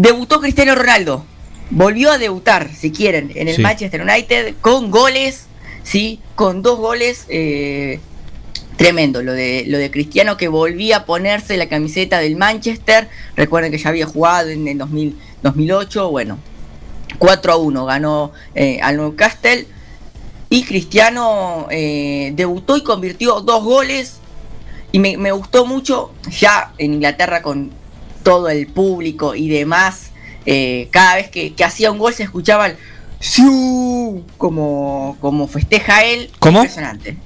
Debutó 0.00 0.40
Cristiano 0.40 0.74
Ronaldo. 0.74 1.26
Volvió 1.68 2.10
a 2.10 2.16
debutar, 2.16 2.70
si 2.74 2.90
quieren, 2.90 3.30
en 3.34 3.48
el 3.48 3.56
Sí. 3.56 3.62
Manchester 3.62 4.00
United 4.00 4.54
con 4.62 4.90
goles, 4.90 5.44
sí, 5.82 6.20
con 6.36 6.62
dos 6.62 6.78
goles. 6.78 7.26
eh, 7.28 8.00
tremendo 8.78 9.22
lo 9.22 9.34
de 9.34 9.64
lo 9.66 9.76
de 9.76 9.90
Cristiano 9.90 10.38
que 10.38 10.48
volvía 10.48 10.96
a 10.96 11.04
ponerse 11.04 11.58
la 11.58 11.68
camiseta 11.68 12.18
del 12.18 12.36
Manchester. 12.36 13.08
Recuerden 13.36 13.70
que 13.70 13.76
ya 13.76 13.90
había 13.90 14.06
jugado 14.06 14.48
en 14.48 14.66
el 14.66 14.78
2000 14.78 15.18
2008, 15.42 16.10
bueno, 16.10 16.38
4 17.18 17.52
a 17.52 17.56
1 17.56 17.84
ganó 17.84 18.32
eh, 18.54 18.78
al 18.82 18.96
Newcastle 18.96 19.66
y 20.48 20.62
Cristiano 20.64 21.66
eh, 21.70 22.32
debutó 22.34 22.78
y 22.78 22.82
convirtió 22.82 23.42
dos 23.42 23.62
goles 23.62 24.14
y 24.92 24.98
me, 24.98 25.18
me 25.18 25.30
gustó 25.32 25.66
mucho 25.66 26.12
ya 26.30 26.72
en 26.78 26.94
Inglaterra 26.94 27.42
con 27.42 27.70
todo 28.22 28.48
el 28.48 28.66
público 28.66 29.34
y 29.34 29.48
demás 29.48 30.10
eh, 30.46 30.88
cada 30.90 31.16
vez 31.16 31.30
que, 31.30 31.52
que 31.54 31.64
hacía 31.64 31.90
un 31.90 31.98
gol 31.98 32.14
se 32.14 32.22
escuchaba 32.22 32.66
el 32.68 32.76
"Siu", 33.20 34.24
como, 34.38 35.16
como 35.20 35.46
festeja 35.48 36.04
él 36.04 36.30
¿Cómo? 36.38 36.58
impresionante 36.60 37.16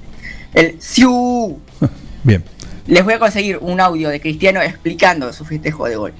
el 0.53 0.81
"Siu". 0.81 1.59
Bien. 2.23 2.43
les 2.87 3.03
voy 3.03 3.13
a 3.13 3.19
conseguir 3.19 3.57
un 3.61 3.79
audio 3.79 4.09
de 4.09 4.19
Cristiano 4.19 4.61
explicando 4.61 5.31
su 5.31 5.45
festejo 5.45 5.87
de 5.87 5.95
gol 5.95 6.13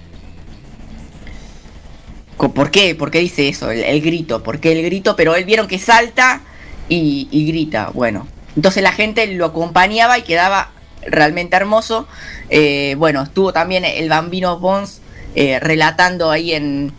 ¿Por 2.37 2.69
qué? 2.69 2.95
¿Por 2.95 3.11
qué 3.11 3.19
dice 3.19 3.47
eso? 3.47 3.71
El, 3.71 3.83
el 3.83 4.01
grito. 4.01 4.43
¿Por 4.43 4.59
qué 4.59 4.73
el 4.73 4.83
grito? 4.83 5.15
Pero 5.15 5.35
él 5.35 5.45
vieron 5.45 5.67
que 5.67 5.79
salta 5.79 6.41
y, 6.89 7.27
y 7.31 7.45
grita. 7.47 7.91
Bueno, 7.93 8.27
entonces 8.55 8.83
la 8.83 8.91
gente 8.91 9.25
lo 9.27 9.45
acompañaba 9.45 10.17
y 10.19 10.23
quedaba 10.23 10.71
realmente 11.05 11.55
hermoso. 11.55 12.07
Eh, 12.49 12.95
bueno, 12.97 13.23
estuvo 13.23 13.53
también 13.53 13.85
el 13.85 14.09
Bambino 14.09 14.59
Bones 14.59 15.01
eh, 15.35 15.59
relatando 15.59 16.31
ahí 16.31 16.53
en, 16.53 16.93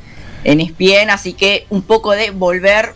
en 0.45 0.61
ESPN, 0.61 1.11
así 1.11 1.33
que 1.33 1.67
un 1.71 1.83
poco 1.83 2.13
de 2.13 2.31
volver 2.31 2.95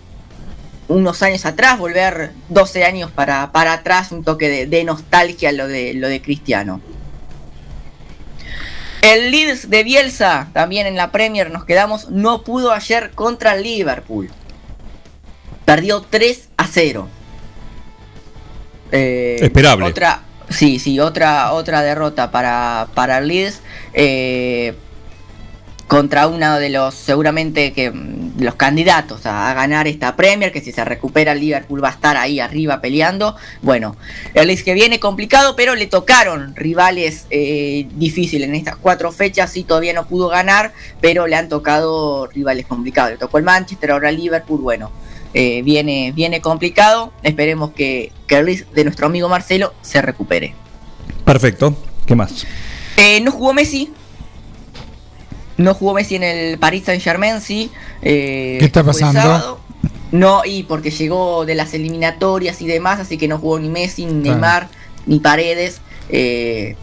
unos 0.89 1.23
años 1.23 1.47
atrás, 1.47 1.79
volver 1.79 2.33
12 2.49 2.85
años 2.85 3.11
para, 3.11 3.53
para 3.53 3.75
atrás, 3.75 4.13
un 4.13 4.25
toque 4.25 4.49
de, 4.49 4.67
de 4.67 4.85
nostalgia 4.85 5.53
lo 5.53 5.69
de, 5.69 5.95
lo 5.95 6.09
de 6.09 6.21
Cristiano. 6.21 6.81
El 9.03 9.31
Leeds 9.31 9.71
de 9.71 9.83
Bielsa, 9.83 10.49
también 10.53 10.87
en 10.87 10.97
la 10.97 11.11
Premier 11.11 11.51
nos 11.51 11.65
quedamos, 11.65 12.11
no 12.11 12.43
pudo 12.43 12.73
ayer 12.73 13.13
contra 13.13 13.55
el 13.55 13.63
Liverpool. 13.63 14.31
Perdió 15.65 16.03
3 16.03 16.49
a 16.57 16.67
0. 16.67 17.09
Eh, 18.93 19.39
Esperable. 19.41 19.87
Otra, 19.87 20.21
sí, 20.51 20.79
sí, 20.79 21.01
otra, 21.01 21.53
otra 21.53 21.83
derrota 21.83 22.31
para, 22.31 22.89
para 22.95 23.21
Leeds. 23.21 23.61
eh, 23.95 24.75
contra 25.91 26.29
uno 26.29 26.61
de 26.61 26.71
los, 26.71 26.95
seguramente 26.95 27.73
que 27.73 27.91
mm, 27.91 28.41
los 28.41 28.55
candidatos 28.55 29.27
a, 29.27 29.51
a 29.51 29.55
ganar 29.55 29.89
esta 29.89 30.15
Premier, 30.15 30.53
que 30.53 30.61
si 30.61 30.71
se 30.71 30.85
recupera 30.85 31.33
el 31.33 31.41
Liverpool 31.41 31.83
va 31.83 31.89
a 31.89 31.91
estar 31.91 32.17
ahí 32.17 32.39
arriba 32.39 32.81
peleando. 32.81 33.35
Bueno, 33.61 33.97
el 34.35 34.47
Leeds 34.47 34.63
que 34.63 34.73
viene 34.73 35.01
complicado, 35.01 35.57
pero 35.57 35.75
le 35.75 35.89
tocaron 35.89 36.55
rivales 36.55 37.27
eh, 37.31 37.89
difíciles 37.97 38.49
en 38.49 38.55
estas 38.55 38.77
cuatro 38.77 39.11
fechas, 39.11 39.51
sí 39.51 39.65
todavía 39.65 39.93
no 39.93 40.07
pudo 40.07 40.29
ganar, 40.29 40.73
pero 41.01 41.27
le 41.27 41.35
han 41.35 41.49
tocado 41.49 42.29
rivales 42.29 42.67
complicados. 42.67 43.11
Le 43.11 43.19
tocó 43.19 43.39
el 43.39 43.45
Manchester, 43.45 43.91
ahora 43.91 44.11
el 44.11 44.17
Liverpool, 44.17 44.61
bueno. 44.61 44.93
Eh, 45.35 45.63
viene, 45.63 46.13
viene 46.15 46.41
complicado. 46.41 47.13
Esperemos 47.23 47.71
que, 47.73 48.13
que 48.27 48.37
el 48.37 48.47
Leeds 48.47 48.73
de 48.73 48.85
nuestro 48.85 49.07
amigo 49.07 49.29
Marcelo 49.29 49.75
se 49.83 50.03
recupere. 50.03 50.55
Perfecto. 51.25 51.75
¿Qué 52.07 52.15
más? 52.15 52.47
Eh, 52.97 53.21
no 53.21 53.31
jugó 53.33 53.53
Messi. 53.53 53.93
No 55.57 55.75
jugó 55.75 55.95
Messi 55.95 56.17
en 56.17 56.23
el 56.23 56.59
Paris 56.59 56.85
Saint 56.87 57.03
Germain, 57.03 57.41
sí. 57.41 57.71
Eh, 58.03 58.57
¿Qué 58.59 58.65
está 58.67 58.83
pasando? 58.83 59.61
No, 60.11 60.43
y 60.45 60.65
porque 60.65 60.91
llegó 60.91 61.45
de 61.45 61.55
las 61.55 61.73
eliminatorias 61.75 62.61
y 62.63 62.67
demás, 62.67 62.99
así 62.99 63.17
que 63.19 63.29
no 63.29 63.39
jugó 63.39 63.59
ni 63.59 63.69
Messi, 63.69 64.07
ni 64.07 64.23
Claro. 64.23 64.35
Neymar, 64.41 64.69
ni 65.07 65.21
Paredes. 65.21 65.81
eh, 66.09 66.77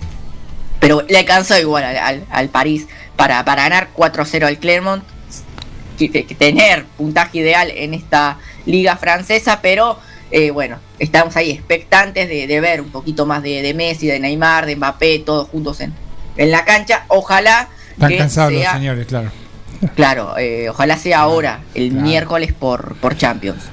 pero 0.80 1.02
le 1.10 1.18
alcanzó 1.18 1.58
igual 1.58 1.84
al, 1.84 1.98
al- 1.98 2.26
al 2.30 2.50
París 2.50 2.88
para, 3.16 3.44
para 3.44 3.64
ganar 3.64 3.90
4-0 3.98 4.46
al 4.46 4.60
Clermont. 4.60 5.04
Que- 5.98 6.10
que 6.26 6.36
tener 6.36 6.86
puntaje 6.98 7.40
ideal 7.40 7.72
en 7.76 7.94
esta 7.96 8.38
liga 8.66 8.96
francesa, 8.98 9.60
pero 9.62 9.98
eh, 10.30 10.52
bueno, 10.52 10.78
estamos 11.00 11.36
ahí 11.36 11.50
expectantes 11.52 12.30
de, 12.30 12.46
de 12.46 12.60
ver 12.62 12.82
un 12.82 12.90
poquito 12.92 13.26
más 13.26 13.42
de, 13.42 13.62
de 13.64 13.74
Messi, 13.74 14.06
de 14.08 14.20
Neymar, 14.20 14.66
de 14.68 14.76
Mbappé, 14.76 15.20
todos 15.20 15.50
juntos 15.50 15.80
en, 15.82 15.94
en 16.38 16.52
la 16.52 16.66
cancha. 16.66 17.06
Ojalá 17.08 17.70
Están 17.94 18.10
que 18.10 18.18
cansados 18.18 18.54
sea, 18.54 18.64
los 18.64 18.74
señores, 18.74 19.06
claro. 19.08 19.32
Claro, 19.96 20.38
eh, 20.38 20.70
ojalá 20.70 20.98
sea 20.98 21.20
ahora, 21.20 21.62
el 21.76 21.92
miércoles 21.92 22.54
por, 22.54 22.96
por 22.98 23.16
Champions. 23.18 23.64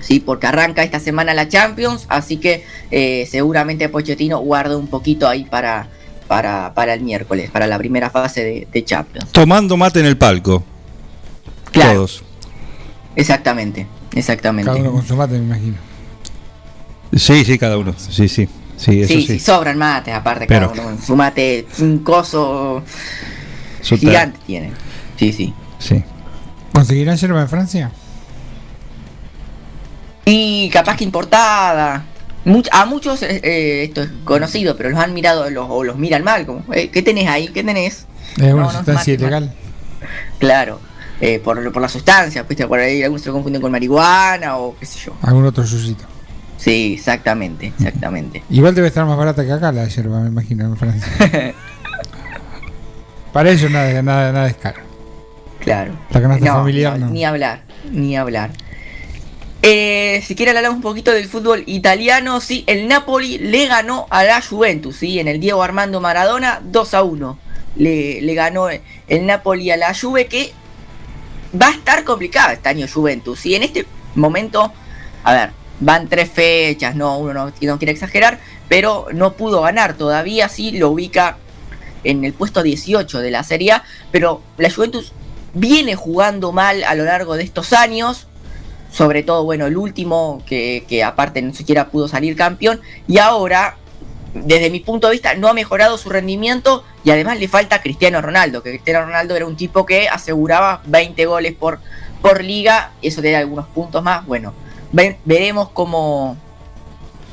Sí, 0.00 0.20
porque 0.20 0.46
arranca 0.46 0.82
esta 0.82 0.98
semana 1.00 1.32
la 1.34 1.48
Champions, 1.48 2.06
así 2.08 2.36
que 2.38 2.64
eh, 2.90 3.26
seguramente 3.30 3.88
Pochettino 3.88 4.38
guarda 4.40 4.76
un 4.76 4.88
poquito 4.88 5.28
ahí 5.28 5.44
para, 5.44 5.86
para, 6.28 6.72
para 6.74 6.94
el 6.94 7.02
miércoles, 7.02 7.50
para 7.50 7.66
la 7.66 7.78
primera 7.78 8.10
fase 8.10 8.42
de, 8.42 8.68
de 8.72 8.84
Champions. 8.84 9.30
Tomando 9.32 9.76
mate 9.76 10.00
en 10.00 10.06
el 10.06 10.16
palco. 10.16 10.64
Claro. 11.72 11.94
Todos. 11.94 12.22
Exactamente, 13.16 13.86
exactamente. 14.14 14.70
Cada 14.70 14.80
uno 14.80 14.92
con 14.92 15.06
su 15.06 15.16
mate, 15.16 15.38
me 15.38 15.44
imagino. 15.44 15.76
Sí, 17.14 17.44
sí, 17.44 17.58
cada 17.58 17.76
uno. 17.78 17.94
Sí, 17.98 18.28
sí. 18.28 18.48
Sí, 18.76 19.00
eso 19.02 19.12
sí, 19.14 19.38
sobran 19.38 19.78
mates, 19.78 20.12
aparte, 20.14 20.46
Pero- 20.46 20.70
cada 20.72 20.72
uno 20.82 20.90
con 20.96 21.02
su 21.02 21.14
mate, 21.14 21.66
un 21.80 21.98
coso 22.00 22.82
gigante 23.82 24.38
tiene. 24.46 24.72
Sí, 25.16 25.32
sí. 25.32 25.54
Sí. 25.78 26.02
¿Conseguirán 26.72 27.16
yerba 27.16 27.42
en 27.42 27.48
Francia? 27.48 27.90
Y 30.24 30.68
capaz 30.70 30.96
que 30.96 31.04
importada. 31.04 32.04
Much- 32.44 32.68
a 32.72 32.86
muchos 32.86 33.22
eh, 33.22 33.40
eh, 33.44 33.84
esto 33.84 34.02
es 34.02 34.10
conocido, 34.24 34.76
pero 34.76 34.90
los 34.90 34.98
han 34.98 35.14
mirado 35.14 35.48
los, 35.50 35.66
o 35.68 35.84
los 35.84 35.96
miran 35.96 36.24
mal, 36.24 36.44
como, 36.46 36.64
eh, 36.72 36.90
¿qué 36.90 37.02
tenés 37.02 37.28
ahí? 37.28 37.48
¿Qué 37.48 37.62
tenés? 37.62 38.06
Es 38.36 38.52
una 38.52 38.62
No, 38.64 38.72
sustancia 38.72 39.14
ilegal. 39.14 39.52
Claro. 40.38 40.80
Eh, 41.24 41.38
por, 41.38 41.72
por 41.72 41.80
la 41.80 41.88
sustancia, 41.88 42.42
¿viste? 42.42 42.66
Por 42.66 42.80
ahí 42.80 43.00
algunos 43.00 43.22
se 43.22 43.28
lo 43.28 43.34
confunden 43.34 43.62
con 43.62 43.70
marihuana 43.70 44.58
o 44.58 44.74
qué 44.76 44.84
sé 44.84 44.98
yo. 45.06 45.12
Algún 45.22 45.46
otro 45.46 45.62
yuyito. 45.62 46.02
Sí, 46.56 46.94
exactamente, 46.94 47.68
exactamente. 47.68 48.42
Igual 48.50 48.74
debe 48.74 48.88
estar 48.88 49.06
más 49.06 49.16
barata 49.16 49.44
que 49.44 49.52
acá 49.52 49.70
la 49.70 49.86
yerba, 49.86 50.18
me 50.18 50.28
imagino, 50.28 50.64
en 50.64 50.76
Francia. 50.76 51.06
Para 53.32 53.50
ellos 53.52 53.70
nada, 53.70 54.02
nada, 54.02 54.32
nada 54.32 54.48
es 54.48 54.56
caro. 54.56 54.80
Claro. 55.60 55.92
La 56.10 56.20
canasta 56.20 56.44
No, 56.44 56.54
familiar 56.54 56.98
no, 56.98 57.06
no. 57.06 57.12
Ni 57.12 57.24
hablar, 57.24 57.62
ni 57.88 58.16
hablar. 58.16 58.50
Eh, 59.62 60.24
si 60.26 60.34
quiere 60.34 60.50
hablar 60.50 60.72
un 60.72 60.82
poquito 60.82 61.12
del 61.12 61.28
fútbol 61.28 61.62
italiano, 61.66 62.40
sí, 62.40 62.64
el 62.66 62.88
Napoli 62.88 63.38
le 63.38 63.68
ganó 63.68 64.08
a 64.10 64.24
la 64.24 64.42
Juventus, 64.42 64.96
sí, 64.96 65.20
en 65.20 65.28
el 65.28 65.38
Diego 65.38 65.62
Armando 65.62 66.00
Maradona 66.00 66.60
2 66.64 66.94
a 66.94 67.04
1. 67.04 67.38
Le, 67.76 68.20
le 68.20 68.34
ganó 68.34 68.68
el 68.68 69.26
Napoli 69.26 69.70
a 69.70 69.76
la 69.76 69.94
Juve 69.94 70.26
que 70.26 70.52
va 71.60 71.68
a 71.68 71.72
estar 71.72 72.04
complicada 72.04 72.54
este 72.54 72.68
año 72.68 72.86
Juventus. 72.92 73.44
Y 73.46 73.54
en 73.54 73.62
este 73.62 73.86
momento, 74.14 74.72
a 75.24 75.32
ver, 75.32 75.50
van 75.80 76.08
tres 76.08 76.30
fechas, 76.30 76.94
no, 76.94 77.18
uno 77.18 77.32
no, 77.32 77.52
no 77.60 77.78
quiere 77.78 77.92
exagerar, 77.92 78.38
pero 78.68 79.06
no 79.12 79.34
pudo 79.34 79.62
ganar 79.62 79.94
todavía, 79.94 80.48
sí, 80.48 80.72
lo 80.72 80.90
ubica 80.90 81.38
en 82.04 82.24
el 82.24 82.32
puesto 82.32 82.62
18 82.62 83.20
de 83.20 83.30
la 83.30 83.44
Serie 83.44 83.72
A, 83.72 83.84
pero 84.10 84.42
la 84.58 84.70
Juventus 84.70 85.12
viene 85.54 85.94
jugando 85.94 86.52
mal 86.52 86.82
a 86.84 86.94
lo 86.94 87.04
largo 87.04 87.36
de 87.36 87.44
estos 87.44 87.72
años, 87.72 88.26
sobre 88.90 89.22
todo, 89.22 89.44
bueno, 89.44 89.66
el 89.66 89.76
último, 89.76 90.42
que, 90.46 90.84
que 90.88 91.02
aparte 91.02 91.42
ni 91.42 91.54
siquiera 91.54 91.88
pudo 91.90 92.08
salir 92.08 92.36
campeón, 92.36 92.80
y 93.08 93.18
ahora, 93.18 93.76
desde 94.34 94.70
mi 94.70 94.80
punto 94.80 95.08
de 95.08 95.12
vista, 95.12 95.34
no 95.34 95.48
ha 95.48 95.54
mejorado 95.54 95.98
su 95.98 96.08
rendimiento 96.10 96.84
y 97.04 97.10
además 97.10 97.38
le 97.38 97.48
falta 97.48 97.76
a 97.76 97.82
Cristiano 97.82 98.20
Ronaldo, 98.22 98.62
que 98.62 98.70
Cristiano 98.70 99.04
Ronaldo 99.04 99.36
era 99.36 99.46
un 99.46 99.56
tipo 99.56 99.84
que 99.86 100.08
aseguraba 100.08 100.82
20 100.86 101.26
goles 101.26 101.52
por, 101.54 101.80
por 102.20 102.42
liga, 102.42 102.92
eso 103.02 103.20
te 103.20 103.30
da 103.30 103.38
algunos 103.40 103.66
puntos 103.68 104.02
más, 104.02 104.24
bueno, 104.26 104.54
ve- 104.92 105.18
veremos 105.24 105.68
cómo... 105.70 106.36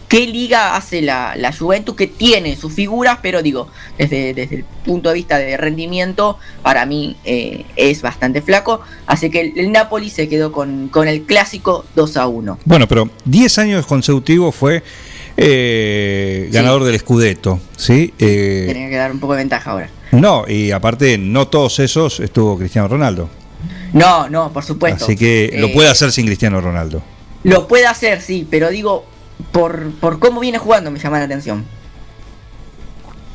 ¿Qué 0.07 0.25
liga 0.25 0.75
hace 0.75 1.03
la, 1.03 1.35
la 1.35 1.53
Juventus 1.53 1.95
que 1.95 2.07
tiene 2.07 2.55
sus 2.55 2.73
figuras? 2.73 3.19
Pero 3.21 3.43
digo, 3.43 3.67
desde, 3.95 4.33
desde 4.33 4.55
el 4.55 4.63
punto 4.83 5.09
de 5.09 5.13
vista 5.13 5.37
de 5.37 5.55
rendimiento, 5.55 6.39
para 6.63 6.87
mí 6.87 7.15
eh, 7.25 7.63
es 7.75 8.01
bastante 8.01 8.41
flaco. 8.41 8.81
Así 9.05 9.29
que 9.29 9.41
el, 9.41 9.53
el 9.59 9.71
Napoli 9.71 10.09
se 10.09 10.27
quedó 10.27 10.51
con, 10.51 10.87
con 10.87 11.07
el 11.07 11.25
clásico 11.27 11.85
2 11.95 12.17
a 12.17 12.25
1. 12.27 12.57
Bueno, 12.65 12.87
pero 12.87 13.07
10 13.25 13.59
años 13.59 13.85
consecutivos 13.85 14.55
fue 14.55 14.81
eh, 15.41 16.49
ganador 16.51 16.83
del 16.83 16.99
Scudetto, 16.99 17.59
¿sí? 17.77 18.13
Eh, 18.19 18.65
Tenía 18.67 18.89
que 18.89 18.95
dar 18.95 19.11
un 19.11 19.19
poco 19.19 19.33
de 19.33 19.39
ventaja 19.39 19.71
ahora. 19.71 19.89
no, 20.11 20.45
y 20.47 20.71
aparte, 20.71 21.17
no 21.17 21.47
todos 21.47 21.79
esos 21.79 22.19
estuvo 22.19 22.57
Cristiano 22.57 22.87
Ronaldo. 22.87 23.29
No, 23.93 24.29
no, 24.29 24.51
por 24.53 24.63
supuesto. 24.63 25.03
Así 25.05 25.15
que 25.15 25.51
lo 25.55 25.67
Eh, 25.67 25.71
puede 25.73 25.89
hacer 25.89 26.11
sin 26.11 26.25
Cristiano 26.25 26.61
Ronaldo. 26.61 27.01
Lo 27.43 27.67
puede 27.67 27.87
hacer, 27.87 28.21
sí, 28.21 28.47
pero 28.49 28.69
digo, 28.69 29.05
por, 29.51 29.91
por 29.99 30.19
cómo 30.19 30.39
viene 30.41 30.57
jugando 30.57 30.91
me 30.91 30.99
llama 30.99 31.19
la 31.19 31.25
atención. 31.25 31.65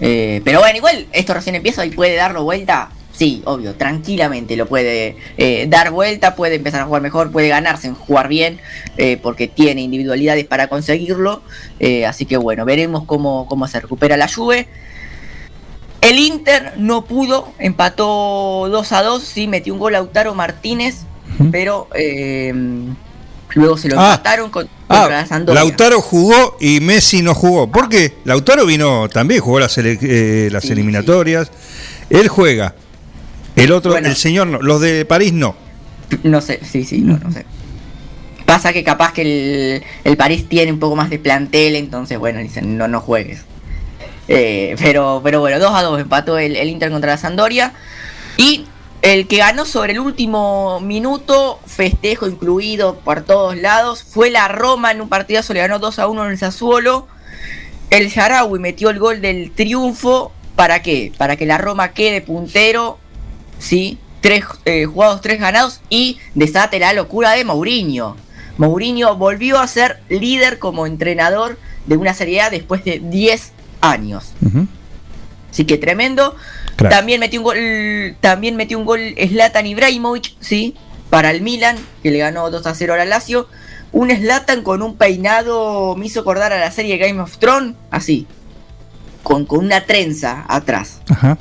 Eh, 0.01 0.43
pero 0.45 0.59
bueno, 0.61 0.77
igual 0.77 1.07
esto 1.13 1.35
recién 1.35 1.55
empieza 1.57 1.85
y 1.87 1.91
puede 1.91 2.15
darlo 2.17 2.43
vuelta. 2.45 2.91
Sí, 3.17 3.43
obvio, 3.45 3.75
tranquilamente 3.77 4.57
lo 4.57 4.67
puede 4.67 5.17
eh, 5.37 5.67
dar 5.69 5.93
vuelta, 5.93 6.35
puede 6.35 6.57
empezar 6.57 6.81
a 6.81 6.87
jugar 6.87 7.01
mejor, 7.01 7.31
puede 7.31 7.47
ganarse 7.49 7.87
en 7.87 7.95
jugar 7.95 8.27
bien, 8.27 8.59
eh, 8.97 9.19
porque 9.23 9.47
tiene 9.47 9.83
individualidades 9.83 10.45
para 10.47 10.67
conseguirlo. 10.67 11.41
Eh, 11.79 12.07
así 12.07 12.27
que 12.27 12.37
bueno, 12.37 12.65
veremos 12.65 13.05
cómo, 13.05 13.47
cómo 13.47 13.69
se 13.69 13.81
recupera 13.81 14.17
la 14.17 14.27
Juve. 14.27 14.67
El 16.01 16.19
Inter 16.19 16.73
no 16.77 17.05
pudo, 17.05 17.53
empató 17.61 18.67
2 18.69 18.93
a 18.93 19.03
2, 19.05 19.23
sí, 19.23 19.47
metió 19.47 19.73
un 19.73 19.79
gol 19.79 19.93
Lautaro 19.93 20.35
Martínez, 20.35 20.97
pero 21.53 21.89
luego 23.55 23.79
se 23.79 23.89
lo 23.89 23.99
Ah. 23.99 24.11
empataron 24.11 24.51
con, 24.51 24.69
contra 24.89 25.25
Sampdoria. 25.25 25.63
Lautaro 25.63 26.01
jugó 26.03 26.57
y 26.61 26.81
Messi 26.81 27.23
no 27.23 27.33
jugó. 27.33 27.71
¿Por 27.71 27.89
qué? 27.89 28.15
Lautaro 28.25 28.67
vino 28.67 29.09
también, 29.09 29.41
jugó 29.41 29.61
las 29.61 29.79
eliminatorias. 29.79 31.51
Él 32.11 32.29
juega. 32.29 32.75
El 33.57 33.73
otro, 33.73 33.93
Bueno. 33.93 34.09
el 34.09 34.17
señor 34.17 34.47
no. 34.47 34.61
Los 34.61 34.81
de 34.81 35.05
París 35.05 35.33
no. 35.33 35.55
No 36.23 36.41
sé, 36.41 36.61
sí, 36.65 36.85
sí, 36.85 37.01
no, 37.01 37.19
no 37.19 37.33
sé. 37.33 37.47
Pasa 38.47 38.73
que 38.73 38.85
capaz 38.85 39.13
que 39.13 39.23
el, 39.23 39.85
el 40.05 40.17
París 40.17 40.49
tiene 40.49 40.71
un 40.73 40.79
poco 40.79 40.97
más 40.97 41.09
de 41.11 41.19
plantel, 41.19 41.77
entonces 41.77 42.19
bueno, 42.19 42.41
dicen, 42.41 42.77
no, 42.77 42.89
no 42.89 43.01
juegues. 43.01 43.43
Eh, 44.29 44.77
pero, 44.79 45.21
pero 45.25 45.41
bueno, 45.41 45.59
2 45.59 45.73
a 45.75 45.83
2 45.83 46.01
empató 46.01 46.39
el, 46.39 46.57
el 46.57 46.69
Inter 46.69 46.91
contra 46.91 47.13
la 47.13 47.17
Sampdoria. 47.19 47.73
Y 48.37 48.67
el 49.03 49.27
que 49.29 49.39
ganó 49.39 49.65
sobre 49.65 49.93
el 49.93 50.01
último 50.01 50.81
minuto, 50.81 51.59
festejo 51.67 52.27
incluido 52.27 52.97
por 53.01 53.23
todos 53.23 53.57
lados, 53.57 54.03
fue 54.03 54.31
la 54.31 54.49
Roma 54.49 54.91
en 54.93 55.01
un 55.01 55.09
partidazo, 55.09 55.53
le 55.55 55.61
ganó 55.61 55.79
2 55.79 55.99
a 55.99 56.07
1 56.09 56.25
en 56.27 56.31
el 56.33 56.39
Sassuolo. 56.39 57.07
El 57.91 58.09
Sharawi 58.09 58.59
metió 58.59 58.91
el 58.91 58.99
gol 58.99 59.21
del 59.21 59.53
triunfo. 59.53 60.33
¿Para 60.57 60.83
qué? 60.83 61.13
Para 61.17 61.37
que 61.37 61.47
la 61.47 61.59
Roma 61.59 61.93
quede 61.93 62.21
puntero. 62.21 62.99
¿Sí? 63.65 63.99
Tres 64.21 64.45
eh, 64.67 64.85
jugados, 64.85 65.23
tres 65.23 65.41
ganados. 65.41 65.81
Y 65.89 66.19
desate 66.35 66.79
la 66.79 66.93
locura 66.93 67.33
de 67.33 67.45
Mourinho. 67.45 68.17
Mourinho 68.59 69.17
volvió 69.17 69.59
a 69.59 69.67
ser 69.67 70.01
líder 70.09 70.59
como 70.59 70.87
entrenador 70.87 71.59
de 71.87 71.97
una 71.97 72.15
Serie 72.15 72.43
A 72.43 72.51
después 72.51 72.85
de 72.85 73.01
10 73.03 73.53
años. 73.81 74.33
Así 75.51 75.65
que 75.65 75.79
tremendo. 75.79 76.37
También 76.77 77.21
metió 77.21 77.41
un 77.41 77.45
gol. 77.45 78.17
También 78.21 78.57
metió 78.57 78.79
un 78.79 78.85
gol 78.85 79.15
Zlatan 79.29 79.67
Ibrahimovic, 79.67 80.35
sí. 80.41 80.75
Para 81.09 81.31
el 81.31 81.41
Milan, 81.41 81.77
que 82.03 82.11
le 82.11 82.19
ganó 82.19 82.51
2 82.51 82.67
a 82.67 82.75
0 82.75 82.95
al 82.95 83.09
Lazio. 83.09 83.49
Un 83.93 84.11
Zlatan 84.11 84.63
con 84.63 84.83
un 84.83 84.97
peinado. 84.97 85.97
Me 85.97 86.07
hizo 86.07 86.21
acordar 86.21 86.53
a 86.53 86.59
la 86.59 86.71
serie 86.71 86.99
Game 86.99 87.21
of 87.21 87.39
Thrones. 87.39 87.77
Así. 87.91 88.27
Con, 89.23 89.47
con 89.47 89.65
una 89.65 89.87
trenza 89.87 90.45
atrás. 90.49 91.01
Ajá. 91.09 91.39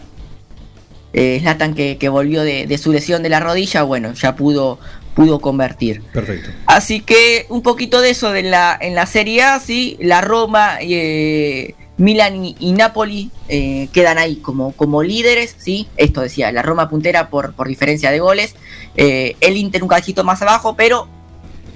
Eh, 1.14 1.40
Zlatan 1.42 1.76
que, 1.76 1.98
que 1.98 2.10
volvió 2.10 2.44
de, 2.44 2.66
de 2.66 2.78
su 2.78 2.92
lesión 2.92 3.24
de 3.24 3.30
la 3.30 3.40
rodilla. 3.40 3.84
Bueno, 3.84 4.14
ya 4.14 4.36
pudo, 4.36 4.80
pudo 5.16 5.40
convertir. 5.40 6.02
Perfecto. 6.12 6.50
Así 6.66 7.02
que 7.02 7.46
un 7.50 7.62
poquito 7.62 8.02
de 8.02 8.10
eso 8.10 8.32
de 8.32 8.44
la, 8.44 8.78
en 8.80 8.96
la 8.96 9.06
Serie 9.06 9.44
A, 9.44 9.60
sí, 9.60 9.98
la 10.02 10.22
Roma, 10.22 10.78
eh, 10.82 11.76
Milan 11.98 12.44
y, 12.44 12.56
y 12.60 12.72
Napoli 12.72 13.30
eh, 13.48 13.88
quedan 13.94 14.18
ahí 14.18 14.38
como, 14.38 14.72
como 14.72 15.04
líderes, 15.04 15.56
sí, 15.60 15.88
esto 15.98 16.22
decía, 16.22 16.52
la 16.52 16.64
Roma 16.64 16.90
puntera 16.90 17.30
por, 17.30 17.54
por 17.54 17.68
diferencia 17.68 18.10
de 18.10 18.20
goles, 18.20 18.56
eh, 18.96 19.36
el 19.42 19.58
Inter 19.58 19.84
un 19.84 19.90
cachito 19.90 20.24
más 20.24 20.42
abajo, 20.42 20.76
pero 20.76 21.08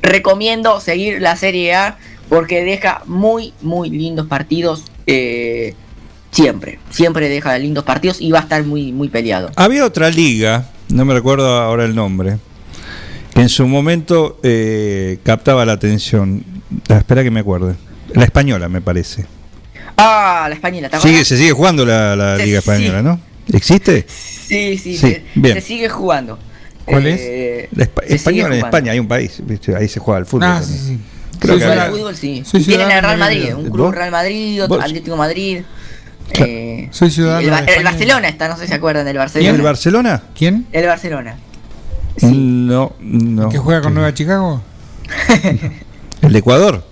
recomiendo 0.02 0.80
seguir 0.80 1.22
la 1.22 1.36
Serie 1.36 1.76
A 1.76 1.98
porque 2.30 2.64
deja 2.64 3.04
muy, 3.06 3.54
muy 3.62 3.90
lindos 3.90 4.26
partidos, 4.28 4.86
eh, 5.06 5.76
siempre, 6.42 6.80
siempre 6.92 7.30
deja 7.30 7.58
lindos 7.58 7.84
partidos 7.84 8.22
y 8.22 8.32
va 8.32 8.40
a 8.40 8.42
estar 8.44 8.64
muy, 8.64 8.92
muy 8.92 9.10
peleado. 9.10 9.52
Había 9.56 9.86
otra 9.86 10.10
liga, 10.10 10.70
no 10.90 11.04
me 11.06 11.14
recuerdo 11.14 11.48
ahora 11.60 11.86
el 11.86 11.96
nombre, 11.96 12.38
que 13.34 13.42
en 13.42 13.50
su 13.50 13.68
momento 13.68 14.40
eh, 14.44 15.18
captaba 15.24 15.66
la 15.66 15.74
atención. 15.74 16.44
Ah, 16.90 16.98
espera 16.98 17.24
que 17.24 17.32
me 17.32 17.40
acuerde. 17.40 17.76
La 18.14 18.24
española, 18.24 18.70
me 18.70 18.82
parece. 18.82 19.26
Ah, 19.98 20.46
la 20.48 20.54
española, 20.56 20.90
¿te 20.90 21.00
Sigue, 21.00 21.26
se 21.26 21.38
sigue 21.38 21.52
jugando 21.52 21.84
la, 21.86 22.16
la 22.16 22.36
Liga 22.38 22.62
sí. 22.62 22.70
Española, 22.70 23.02
¿no? 23.02 23.20
¿Existe? 23.52 24.06
Sí, 24.08 24.78
sí, 24.78 24.96
Sí, 24.96 24.98
se, 24.98 25.24
bien. 25.36 25.56
se 25.56 25.62
sigue 25.62 25.90
jugando. 25.90 26.38
¿Cuál 26.86 27.04
Eh, 27.08 27.68
La 27.76 27.86
Espa- 27.86 28.04
española 28.06 28.56
en. 28.56 28.64
España 28.66 28.92
hay 28.92 29.00
un 29.00 29.08
país, 29.08 29.42
¿viste? 29.44 29.76
ahí 29.76 29.88
se 29.90 30.00
juega 30.00 30.20
el 30.20 30.26
fútbol. 30.26 30.48
Ah, 30.50 30.60
también. 30.62 30.80
sí, 30.80 30.88
sí. 30.88 31.00
Creo 31.40 31.56
Sí, 31.56 31.60
que 31.62 31.66
al 31.68 31.92
fútbol, 31.92 32.16
sí. 32.16 32.44
Tienen 32.66 32.92
el 32.92 33.02
Real 33.02 33.18
Madrid, 33.18 33.54
un 33.56 33.64
club 33.70 33.88
¿Vos? 33.88 33.96
Real 33.96 34.12
Madrid, 34.12 34.64
otro 34.64 34.76
¿Vos? 34.78 34.86
Atlético 34.86 35.18
Madrid. 35.18 35.62
Claro. 36.34 36.52
Eh, 36.52 36.88
Soy 36.92 37.10
ciudadano 37.12 37.58
el. 37.68 37.84
Barcelona 37.84 38.28
está, 38.28 38.48
no 38.48 38.56
sé 38.58 38.64
si 38.64 38.68
se 38.70 38.76
acuerdan 38.76 39.06
del 39.06 39.16
¿Y 39.16 39.20
Barcelona. 39.20 39.56
el 39.56 39.62
Barcelona? 39.62 40.24
¿Quién? 40.38 40.68
El 40.72 40.86
Barcelona. 40.88 41.38
No, 42.22 42.94
no. 43.00 43.50
¿Que 43.50 43.58
juega 43.58 43.82
con 43.82 43.94
Nueva 43.94 44.14
Chicago? 44.14 44.62
¿El 46.22 46.34
de 46.34 46.40
Ecuador? 46.40 46.84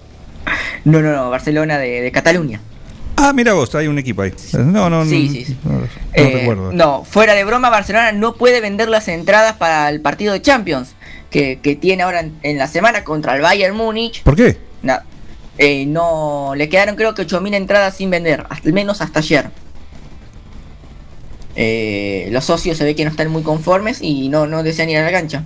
No, 0.83 1.01
no, 1.01 1.11
no, 1.11 1.29
Barcelona 1.29 1.77
de, 1.77 2.01
de 2.01 2.11
Cataluña. 2.11 2.61
Ah, 3.17 3.31
mira 3.33 3.53
vos, 3.53 3.73
hay 3.75 3.87
un 3.87 3.97
equipo 3.97 4.21
ahí. 4.21 4.33
No, 4.53 4.89
no, 4.89 5.05
Sí, 5.05 5.27
no, 5.27 5.33
sí, 5.33 5.45
sí. 5.45 5.57
no, 5.63 5.71
no 5.79 5.87
Eh, 6.13 6.31
recuerdo. 6.39 6.71
no, 6.73 7.03
fuera 7.05 7.33
de 7.33 7.43
broma, 7.45 7.69
Barcelona 7.69 8.11
no 8.11 8.35
puede 8.35 8.61
vender 8.61 8.89
las 8.89 9.07
entradas 9.07 9.53
para 9.53 9.89
el 9.89 10.01
partido 10.01 10.33
de 10.33 10.41
Champions 10.41 10.89
que, 11.29 11.59
que 11.61 11.75
tiene 11.75 12.03
ahora 12.03 12.19
en, 12.19 12.33
en 12.43 12.57
la 12.57 12.67
semana 12.67 13.03
contra 13.03 13.35
el 13.35 13.41
Bayern 13.41 13.75
Múnich. 13.75 14.21
¿Por 14.23 14.35
qué? 14.35 14.57
Na- 14.83 15.03
eh, 15.57 15.85
no, 15.85 16.53
le 16.55 16.69
quedaron 16.69 16.95
creo 16.95 17.13
que 17.13 17.25
8.000 17.25 17.55
entradas 17.55 17.95
sin 17.95 18.09
vender, 18.09 18.45
al 18.49 18.73
menos 18.73 19.01
hasta 19.01 19.19
ayer. 19.19 19.49
Eh, 21.55 22.27
los 22.31 22.43
socios 22.43 22.77
se 22.77 22.83
ve 22.83 22.95
que 22.95 23.05
no 23.05 23.11
están 23.11 23.29
muy 23.29 23.41
conformes 23.41 24.01
y 24.01 24.27
no, 24.27 24.45
no 24.45 24.63
desean 24.63 24.89
ir 24.89 24.97
a 24.97 25.03
la 25.03 25.11
cancha. 25.11 25.43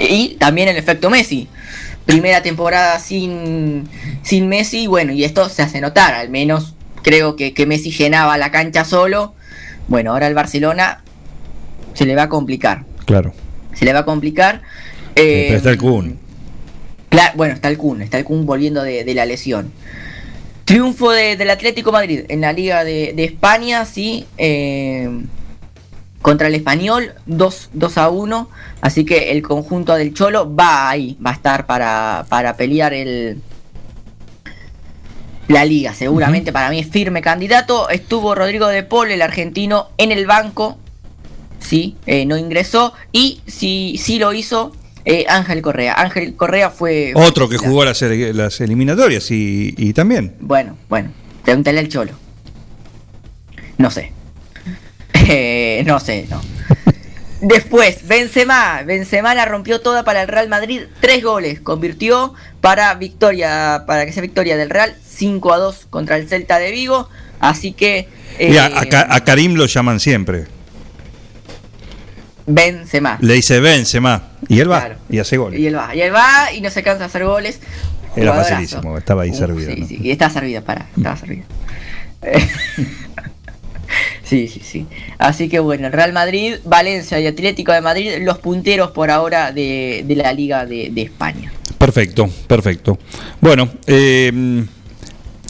Y 0.00 0.36
también 0.40 0.68
el 0.68 0.76
efecto 0.76 1.10
Messi. 1.10 1.48
Primera 2.06 2.42
temporada 2.42 2.98
sin, 2.98 3.88
sin 4.22 4.48
Messi, 4.48 4.88
bueno, 4.88 5.12
y 5.12 5.22
esto 5.22 5.48
se 5.48 5.62
hace 5.62 5.80
notar, 5.80 6.14
al 6.14 6.30
menos 6.30 6.74
creo 7.02 7.36
que, 7.36 7.54
que 7.54 7.66
Messi 7.66 7.92
llenaba 7.92 8.36
la 8.38 8.50
cancha 8.50 8.84
solo. 8.84 9.34
Bueno, 9.86 10.12
ahora 10.12 10.26
el 10.26 10.34
Barcelona 10.34 11.02
se 11.94 12.06
le 12.06 12.16
va 12.16 12.24
a 12.24 12.28
complicar. 12.28 12.84
Claro. 13.04 13.32
Se 13.74 13.84
le 13.84 13.92
va 13.92 14.00
a 14.00 14.04
complicar. 14.04 14.62
Eh, 15.14 15.54
está 15.54 15.70
el 15.70 15.78
Kun. 15.78 16.18
Claro, 17.12 17.32
bueno, 17.36 17.52
está 17.54 17.68
el 17.68 17.76
Kun, 17.76 18.00
está 18.00 18.16
el 18.18 18.24
Kun 18.24 18.46
volviendo 18.46 18.82
de, 18.82 19.04
de 19.04 19.14
la 19.14 19.26
lesión. 19.26 19.70
Triunfo 20.64 21.10
de- 21.10 21.36
del 21.36 21.50
Atlético 21.50 21.92
Madrid 21.92 22.22
en 22.28 22.40
la 22.40 22.54
Liga 22.54 22.84
de, 22.84 23.12
de 23.14 23.24
España, 23.24 23.84
sí. 23.84 24.26
eh, 24.38 25.10
contra 26.22 26.46
el 26.46 26.54
Español, 26.54 27.12
2, 27.26 27.70
2 27.74 27.98
a 27.98 28.08
1. 28.08 28.48
Así 28.80 29.04
que 29.04 29.30
el 29.32 29.42
conjunto 29.42 29.94
del 29.94 30.14
Cholo 30.14 30.54
va 30.54 30.88
ahí, 30.88 31.18
va 31.24 31.30
a 31.30 31.34
estar 31.34 31.66
para, 31.66 32.24
para 32.30 32.56
pelear 32.56 32.94
el, 32.94 33.42
la 35.48 35.64
liga. 35.66 35.92
Seguramente 35.92 36.50
para 36.52 36.70
mí 36.70 36.78
es 36.78 36.88
firme 36.88 37.20
candidato. 37.20 37.90
Estuvo 37.90 38.34
Rodrigo 38.34 38.68
de 38.68 38.84
Paul, 38.84 39.10
el 39.10 39.20
argentino, 39.20 39.88
en 39.98 40.12
el 40.12 40.26
banco. 40.26 40.78
Sí, 41.58 41.96
eh, 42.06 42.24
no 42.24 42.38
ingresó. 42.38 42.94
Y 43.12 43.40
sí, 43.46 43.98
sí 44.02 44.18
lo 44.18 44.32
hizo 44.32 44.72
eh, 45.04 45.24
Ángel 45.28 45.62
Correa. 45.62 45.94
Ángel 46.00 46.34
Correa 46.36 46.70
fue. 46.70 47.12
Otro 47.14 47.48
que 47.48 47.58
jugó 47.58 47.84
las, 47.84 48.02
eliminatorias 48.02 49.30
y, 49.30 49.74
y 49.76 49.92
también. 49.92 50.34
Bueno, 50.40 50.76
bueno, 50.88 51.10
pregúntale 51.44 51.80
al 51.80 51.88
Cholo. 51.88 52.12
No 53.78 53.90
sé. 53.90 54.12
Eh, 55.14 55.82
no 55.86 56.00
sé, 56.00 56.26
no. 56.30 56.40
Después, 57.40 58.06
Benzema. 58.06 58.82
Benzema 58.84 59.34
la 59.34 59.44
rompió 59.44 59.80
toda 59.80 60.04
para 60.04 60.22
el 60.22 60.28
Real 60.28 60.48
Madrid. 60.48 60.82
Tres 61.00 61.22
goles. 61.24 61.60
Convirtió 61.60 62.34
para 62.60 62.94
victoria, 62.94 63.84
para 63.86 64.06
que 64.06 64.12
sea 64.12 64.22
victoria 64.22 64.56
del 64.56 64.70
Real. 64.70 64.94
5 65.08 65.52
a 65.52 65.58
2 65.58 65.86
contra 65.90 66.16
el 66.16 66.28
Celta 66.28 66.58
de 66.58 66.70
Vigo. 66.70 67.08
Así 67.40 67.72
que. 67.72 68.08
eh, 68.38 68.48
Mira, 68.50 68.66
a, 68.66 68.84
Ka- 68.86 69.08
a 69.10 69.24
Karim 69.24 69.54
lo 69.54 69.66
llaman 69.66 69.98
siempre. 70.00 70.44
Benzema. 72.46 73.18
Le 73.20 73.34
dice 73.34 73.60
Benzema. 73.60 74.22
Y 74.48 74.60
él 74.60 74.70
va 74.70 74.80
Claro. 74.80 74.94
y 75.10 75.18
hace 75.18 75.36
goles. 75.36 75.60
Y 75.60 75.66
él 75.66 75.76
va, 75.76 75.94
y 75.94 76.00
él 76.00 76.14
va 76.14 76.52
y 76.52 76.60
no 76.60 76.70
se 76.70 76.82
cansa 76.82 77.00
de 77.00 77.04
hacer 77.06 77.24
goles. 77.24 77.60
Era 78.14 78.32
Jugadorazo. 78.32 78.50
facilísimo, 78.50 78.98
estaba 78.98 79.22
ahí 79.22 79.32
servido. 79.34 79.72
Sí, 79.74 79.80
¿no? 79.80 79.86
sí, 79.86 79.98
y 80.02 80.10
estaba 80.10 80.30
servida, 80.32 80.60
para, 80.60 80.86
estaba 80.96 81.16
servida. 81.16 81.44
Eh, 82.24 82.46
sí, 84.24 84.48
sí, 84.48 84.60
sí. 84.64 84.86
Así 85.18 85.48
que 85.48 85.58
bueno, 85.58 85.90
Real 85.90 86.12
Madrid, 86.12 86.54
Valencia 86.64 87.18
y 87.20 87.26
Atlético 87.26 87.72
de 87.72 87.80
Madrid, 87.80 88.12
los 88.20 88.38
punteros 88.38 88.92
por 88.92 89.10
ahora 89.10 89.52
de, 89.52 90.04
de 90.06 90.16
la 90.16 90.32
Liga 90.32 90.64
de, 90.64 90.90
de 90.92 91.02
España. 91.02 91.52
Perfecto, 91.78 92.28
perfecto. 92.46 92.98
Bueno, 93.40 93.68
eh, 93.86 94.64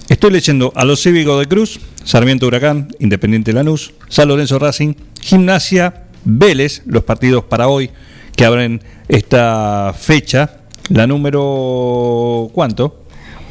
estoy 0.08 0.30
leyendo 0.32 0.72
a 0.74 0.84
los 0.84 1.02
Cívicos 1.02 1.38
de 1.40 1.46
Cruz, 1.46 1.78
Sarmiento 2.04 2.46
Huracán, 2.46 2.88
Independiente 3.00 3.52
Lanús, 3.52 3.92
San 4.08 4.28
Lorenzo 4.28 4.58
Racing, 4.58 4.94
Gimnasia, 5.20 6.01
Vélez, 6.24 6.82
los 6.86 7.04
partidos 7.04 7.44
para 7.44 7.68
hoy 7.68 7.90
que 8.36 8.44
abren 8.44 8.82
esta 9.08 9.94
fecha. 9.96 10.58
La 10.88 11.06
número. 11.06 12.50
¿Cuánto? 12.52 13.04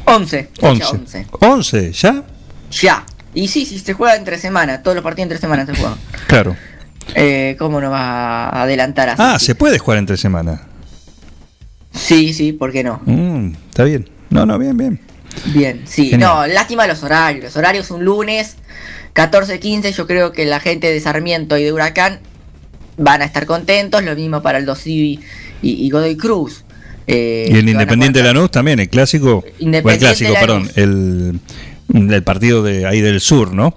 11. 0.04 0.50
fecha 0.54 0.90
11. 0.90 0.90
11. 0.90 1.26
11, 1.40 1.92
¿ya? 1.92 2.24
Ya. 2.70 3.06
Y 3.34 3.48
sí, 3.48 3.64
sí, 3.64 3.78
se 3.78 3.94
juega 3.94 4.16
entre 4.16 4.38
semana, 4.38 4.82
todos 4.82 4.94
los 4.94 5.02
partidos 5.04 5.24
entre 5.24 5.38
semana 5.38 5.64
se 5.64 5.74
juegan. 5.74 5.96
Claro. 6.26 6.56
Eh, 7.14 7.56
¿Cómo 7.58 7.80
no 7.80 7.90
va 7.90 8.48
a 8.48 8.62
adelantar 8.62 9.08
así? 9.08 9.22
Ah, 9.24 9.38
se 9.38 9.54
puede 9.54 9.78
jugar 9.78 9.98
entre 9.98 10.16
semana. 10.16 10.62
Sí, 11.92 12.32
sí, 12.32 12.52
¿por 12.52 12.72
qué 12.72 12.84
no? 12.84 13.00
Mm, 13.04 13.54
está 13.68 13.84
bien. 13.84 14.08
No, 14.30 14.46
no, 14.46 14.58
bien, 14.58 14.76
bien. 14.76 15.00
Bien, 15.46 15.82
sí, 15.86 16.10
Genial. 16.10 16.30
no, 16.30 16.46
lástima 16.46 16.86
los 16.86 17.02
horarios. 17.02 17.44
Los 17.44 17.56
horarios 17.56 17.90
un 17.90 18.04
lunes, 18.04 18.56
14-15. 19.14 19.92
Yo 19.92 20.06
creo 20.06 20.32
que 20.32 20.44
la 20.44 20.60
gente 20.60 20.90
de 20.92 21.00
Sarmiento 21.00 21.56
y 21.56 21.64
de 21.64 21.72
Huracán 21.72 22.20
van 22.96 23.22
a 23.22 23.24
estar 23.24 23.46
contentos. 23.46 24.02
Lo 24.02 24.14
mismo 24.14 24.42
para 24.42 24.58
el 24.58 24.66
2 24.66 24.86
y, 24.86 25.20
y, 25.62 25.90
Godoy 25.90 26.16
Cruz. 26.16 26.64
Eh, 27.06 27.48
Y 27.50 27.56
el 27.58 27.68
Independiente 27.68 28.20
jugar- 28.20 28.34
Lanús 28.34 28.50
también, 28.50 28.78
el 28.80 28.88
clásico. 28.88 29.38
o 29.38 29.44
el 29.46 29.52
Independiente 29.58 29.98
clásico, 30.06 30.34
perdón, 30.34 30.70
Lanús. 30.76 30.78
el, 30.78 32.12
el 32.14 32.22
partido 32.22 32.62
de 32.62 32.86
ahí 32.86 33.00
del 33.00 33.20
sur, 33.20 33.52
¿no? 33.52 33.76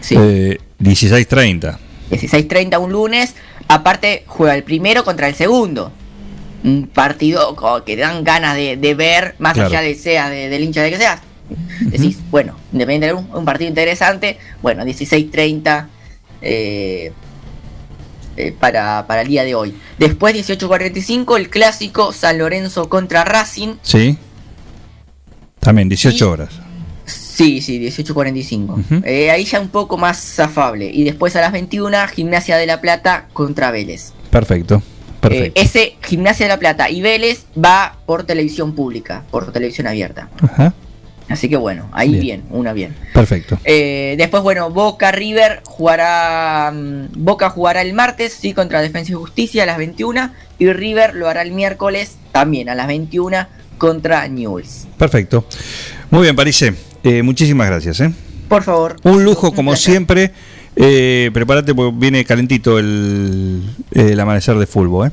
Sí. 0.00 0.14
Eh, 0.18 0.58
16-30. 0.80 1.78
16-30 2.10 2.78
un 2.80 2.92
lunes. 2.92 3.34
Aparte, 3.68 4.24
juega 4.26 4.54
el 4.54 4.62
primero 4.64 5.04
contra 5.04 5.28
el 5.28 5.34
segundo. 5.34 5.92
Un 6.64 6.88
partido 6.92 7.56
que 7.84 7.96
dan 7.96 8.22
ganas 8.24 8.56
de, 8.56 8.76
de 8.76 8.94
ver, 8.94 9.34
más 9.38 9.54
Claro. 9.54 9.68
allá 9.68 9.80
de 9.80 9.94
sea 9.94 10.30
de- 10.30 10.48
del 10.48 10.62
hincha 10.64 10.82
de 10.82 10.90
que 10.90 10.96
seas. 10.96 11.20
Decís, 11.80 12.18
bueno, 12.30 12.56
Independiente 12.72 13.08
de 13.08 13.12
un, 13.14 13.28
un 13.34 13.44
partido 13.44 13.68
interesante. 13.68 14.38
Bueno, 14.62 14.84
16-30 14.84 15.86
eh, 16.40 17.12
eh, 18.36 18.54
para, 18.58 19.06
para 19.06 19.22
el 19.22 19.28
día 19.28 19.44
de 19.44 19.54
hoy. 19.54 19.74
Después, 19.98 20.34
18-45, 20.34 21.36
el 21.36 21.50
clásico 21.50 22.12
San 22.12 22.38
Lorenzo 22.38 22.88
contra 22.88 23.24
Racing. 23.24 23.76
Sí. 23.82 24.18
También, 25.60 25.88
18 25.88 26.30
horas. 26.30 26.50
Sí, 27.04 27.60
sí, 27.60 27.80
18.45. 27.80 29.04
Eh, 29.04 29.30
ahí 29.30 29.44
ya 29.44 29.60
un 29.60 29.68
poco 29.68 29.96
más 29.96 30.38
afable. 30.38 30.90
Y 30.92 31.04
después 31.04 31.34
a 31.36 31.40
las 31.40 31.52
21, 31.52 31.96
Gimnasia 32.08 32.56
de 32.56 32.66
la 32.66 32.80
Plata 32.80 33.28
contra 33.32 33.70
Vélez. 33.70 34.12
Perfecto. 34.30 34.82
Perfecto. 35.20 35.60
Eh, 35.60 35.62
ese 35.62 35.96
Gimnasia 36.02 36.46
de 36.46 36.50
la 36.50 36.58
Plata 36.58 36.90
y 36.90 37.00
Vélez 37.00 37.46
va 37.56 37.96
por 38.06 38.24
televisión 38.24 38.74
pública, 38.74 39.22
por 39.30 39.50
televisión 39.52 39.86
abierta. 39.86 40.28
Ajá. 40.42 40.74
Así 41.32 41.48
que 41.48 41.56
bueno, 41.56 41.88
ahí 41.92 42.10
Bien. 42.10 42.20
bien, 42.20 42.42
una 42.50 42.72
bien. 42.72 42.94
Perfecto. 43.14 43.58
Eh, 43.64 44.14
después, 44.18 44.42
bueno, 44.42 44.70
Boca 44.70 45.10
River 45.12 45.62
jugará. 45.64 46.70
mm, 46.74 47.08
Boca 47.24 47.50
jugará 47.50 47.82
el 47.82 47.94
martes, 47.94 48.32
sí, 48.38 48.52
contra 48.52 48.80
Defensa 48.82 49.12
y 49.12 49.14
Justicia 49.14 49.62
a 49.62 49.66
las 49.66 49.78
21. 49.78 50.30
Y 50.58 50.72
River 50.72 51.14
lo 51.14 51.28
hará 51.28 51.42
el 51.42 51.52
miércoles 51.52 52.16
también 52.32 52.68
a 52.68 52.74
las 52.74 52.86
21 52.86 53.46
contra 53.78 54.28
Newell's. 54.28 54.86
Perfecto. 54.96 55.46
Muy 56.10 56.22
bien, 56.22 56.36
Parise. 56.36 56.74
Eh, 57.02 57.22
muchísimas 57.22 57.66
gracias. 57.68 58.00
¿eh? 58.00 58.12
Por 58.48 58.62
favor. 58.62 58.96
Un 59.02 59.24
lujo, 59.24 59.52
como 59.52 59.74
siempre. 59.76 60.30
Eh, 60.76 61.30
prepárate 61.34 61.74
porque 61.74 61.96
viene 61.98 62.24
calentito 62.24 62.78
el, 62.78 63.62
el 63.92 64.20
amanecer 64.20 64.56
de 64.56 64.66
fútbol. 64.66 65.08
¿eh? 65.08 65.12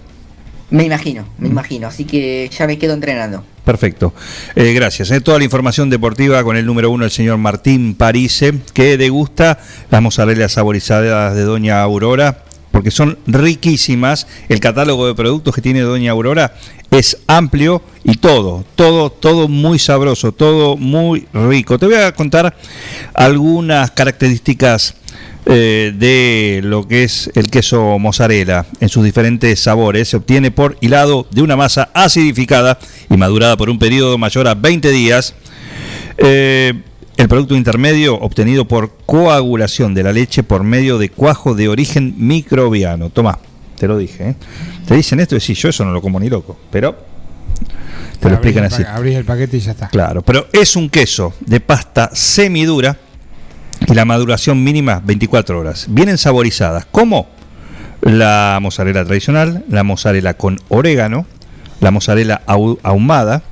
Me 0.71 0.83
imagino, 0.83 1.25
me 1.37 1.47
imagino. 1.47 1.87
Así 1.87 2.05
que 2.05 2.49
ya 2.55 2.67
me 2.67 2.77
quedo 2.77 2.93
entrenando. 2.93 3.43
Perfecto. 3.65 4.13
Eh, 4.55 4.73
gracias. 4.73 5.11
eh. 5.11 5.21
Toda 5.21 5.37
la 5.37 5.43
información 5.43 5.89
deportiva 5.89 6.43
con 6.43 6.57
el 6.57 6.65
número 6.65 6.91
uno, 6.91 7.05
el 7.05 7.11
señor 7.11 7.37
Martín 7.37 7.95
Parise, 7.95 8.53
que 8.73 8.97
degusta 8.97 9.59
las 9.89 10.01
mozzarellas 10.01 10.53
saborizadas 10.53 11.35
de 11.35 11.43
Doña 11.43 11.81
Aurora, 11.81 12.43
porque 12.71 12.91
son 12.91 13.17
riquísimas. 13.27 14.27
El 14.47 14.59
catálogo 14.59 15.07
de 15.07 15.15
productos 15.15 15.53
que 15.53 15.61
tiene 15.61 15.81
Doña 15.81 16.11
Aurora 16.11 16.53
es 16.91 17.17
amplio 17.27 17.83
y 18.03 18.17
todo, 18.17 18.65
todo, 18.75 19.11
todo 19.11 19.47
muy 19.47 19.77
sabroso, 19.77 20.31
todo 20.31 20.77
muy 20.77 21.27
rico. 21.33 21.77
Te 21.77 21.85
voy 21.85 21.95
a 21.95 22.11
contar 22.13 22.55
algunas 23.13 23.91
características 23.91 24.95
eh, 25.51 25.93
de 25.97 26.61
lo 26.63 26.87
que 26.87 27.03
es 27.03 27.31
el 27.33 27.49
queso 27.49 27.97
mozzarella 27.97 28.67
en 28.79 28.87
sus 28.87 29.03
diferentes 29.03 29.59
sabores. 29.59 30.09
Se 30.09 30.17
obtiene 30.17 30.51
por 30.51 30.77
hilado 30.79 31.25
de 31.31 31.41
una 31.41 31.55
masa 31.55 31.89
acidificada 31.95 32.77
y 33.09 33.17
madurada 33.17 33.57
por 33.57 33.71
un 33.71 33.79
periodo 33.79 34.19
mayor 34.19 34.47
a 34.47 34.53
20 34.53 34.91
días. 34.91 35.33
Eh, 36.19 36.73
el 37.17 37.27
producto 37.27 37.55
intermedio 37.55 38.13
obtenido 38.19 38.67
por 38.67 38.95
coagulación 39.07 39.95
de 39.95 40.03
la 40.03 40.13
leche 40.13 40.43
por 40.43 40.63
medio 40.63 40.99
de 40.99 41.09
cuajo 41.09 41.55
de 41.55 41.67
origen 41.67 42.13
microbiano. 42.19 43.09
Toma, 43.09 43.39
te 43.79 43.87
lo 43.87 43.97
dije. 43.97 44.29
¿eh? 44.29 44.35
Te 44.87 44.95
dicen 44.95 45.19
esto 45.19 45.35
y 45.35 45.39
decís, 45.39 45.57
yo 45.57 45.69
eso 45.69 45.83
no 45.83 45.91
lo 45.91 46.01
como 46.01 46.19
ni 46.19 46.29
loco, 46.29 46.59
pero 46.69 46.95
te 48.19 48.29
lo 48.29 48.35
Abrís 48.35 48.55
explican 48.55 48.63
así. 48.65 48.83
Abrís 48.83 49.15
el 49.15 49.25
paquete 49.25 49.57
y 49.57 49.61
ya 49.61 49.71
está. 49.71 49.87
Claro, 49.87 50.21
pero 50.21 50.47
es 50.53 50.75
un 50.75 50.91
queso 50.91 51.33
de 51.39 51.59
pasta 51.59 52.11
semidura 52.13 52.95
la 53.87 54.05
maduración 54.05 54.63
mínima 54.63 55.01
24 55.03 55.59
horas. 55.59 55.87
Vienen 55.89 56.17
saborizadas 56.17 56.85
como 56.85 57.27
la 58.01 58.57
mozzarella 58.61 59.03
tradicional, 59.05 59.65
la 59.69 59.83
mozzarella 59.83 60.35
con 60.35 60.59
orégano, 60.69 61.25
la 61.81 61.91
mozzarella 61.91 62.41
ahu- 62.47 62.79
ahumada, 62.83 63.43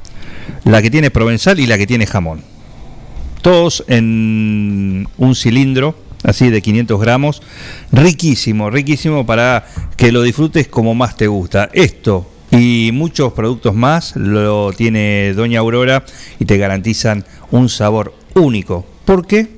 la 0.64 0.82
que 0.82 0.92
tiene 0.92 1.12
provenzal 1.12 1.60
y 1.60 1.68
la 1.68 1.78
que 1.78 1.88
tiene 1.88 2.06
jamón. 2.08 2.42
Todos 3.42 3.84
en 3.88 5.08
un 5.18 5.36
cilindro 5.36 5.98
así 6.24 6.50
de 6.50 6.62
500 6.62 7.00
gramos. 7.00 7.42
Riquísimo, 7.92 8.70
riquísimo 8.70 9.26
para 9.26 9.66
que 9.96 10.12
lo 10.12 10.22
disfrutes 10.24 10.68
como 10.68 10.94
más 10.96 11.16
te 11.16 11.28
gusta. 11.28 11.70
Esto 11.74 12.30
y 12.52 12.92
muchos 12.94 13.34
productos 13.34 13.76
más 13.76 14.16
lo 14.16 14.72
tiene 14.74 15.34
Doña 15.36 15.60
Aurora 15.60 16.04
y 16.40 16.46
te 16.46 16.58
garantizan 16.58 17.26
un 17.52 17.70
sabor 17.70 18.14
único. 18.34 18.86
¿Por 19.06 19.26
qué? 19.28 19.57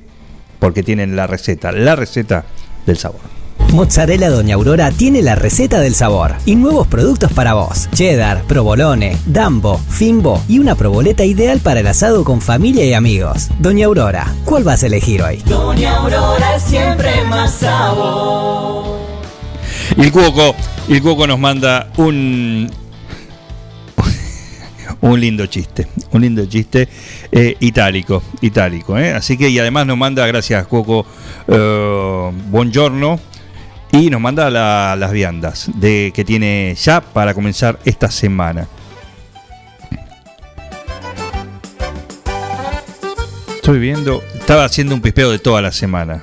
Porque 0.60 0.84
tienen 0.84 1.16
la 1.16 1.26
receta, 1.26 1.72
la 1.72 1.96
receta 1.96 2.44
del 2.86 2.96
sabor. 2.96 3.40
Mozzarella 3.72 4.30
Doña 4.30 4.56
Aurora 4.56 4.90
tiene 4.90 5.22
la 5.22 5.36
receta 5.36 5.78
del 5.78 5.94
sabor 5.94 6.34
y 6.44 6.56
nuevos 6.56 6.88
productos 6.88 7.32
para 7.32 7.54
vos. 7.54 7.88
Cheddar, 7.92 8.42
provolone, 8.42 9.16
dambo, 9.26 9.78
fimbo 9.78 10.42
y 10.48 10.58
una 10.58 10.74
proboleta 10.74 11.24
ideal 11.24 11.60
para 11.60 11.80
el 11.80 11.86
asado 11.86 12.24
con 12.24 12.40
familia 12.40 12.84
y 12.84 12.94
amigos. 12.94 13.48
Doña 13.60 13.86
Aurora, 13.86 14.34
¿cuál 14.44 14.64
vas 14.64 14.82
a 14.82 14.86
elegir 14.86 15.22
hoy? 15.22 15.36
Doña 15.46 15.96
Aurora 15.98 16.58
siempre 16.58 17.24
más 17.28 17.54
sabor. 17.54 18.98
Il 19.96 20.10
Cuoco, 20.10 20.54
Il 20.88 21.00
Cuoco 21.00 21.26
nos 21.26 21.38
manda 21.38 21.90
un 21.96 22.70
un 25.02 25.18
lindo 25.20 25.46
chiste, 25.46 25.88
un 26.12 26.20
lindo 26.22 26.44
chiste 26.46 26.88
eh, 27.32 27.56
itálico, 27.60 28.22
itálico, 28.42 28.98
¿eh? 28.98 29.12
así 29.12 29.36
que 29.38 29.48
y 29.48 29.58
además 29.58 29.86
nos 29.86 29.96
manda 29.96 30.26
gracias 30.26 30.66
Cuoco 30.66 31.06
eh, 31.48 32.30
buongiorno 32.50 33.18
y 33.92 34.10
nos 34.10 34.20
manda 34.20 34.50
la- 34.50 34.96
las 34.98 35.10
viandas 35.12 35.70
de 35.74 36.12
que 36.14 36.24
tiene 36.24 36.76
ya 36.80 37.00
para 37.00 37.34
comenzar 37.34 37.78
esta 37.84 38.10
semana. 38.10 38.68
Estoy 43.56 43.78
viendo, 43.78 44.22
estaba 44.38 44.64
haciendo 44.64 44.94
un 44.94 45.00
pispeo 45.00 45.30
de 45.30 45.38
toda 45.38 45.60
la 45.62 45.72
semana. 45.72 46.22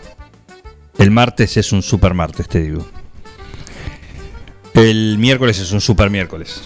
El 0.97 1.11
martes 1.11 1.55
es 1.57 1.71
un 1.71 1.81
super 1.83 2.13
martes, 2.13 2.47
te 2.49 2.61
digo. 2.61 2.85
El 4.73 5.17
miércoles 5.17 5.59
es 5.59 5.71
un 5.71 5.79
super 5.81 6.09
miércoles. 6.09 6.61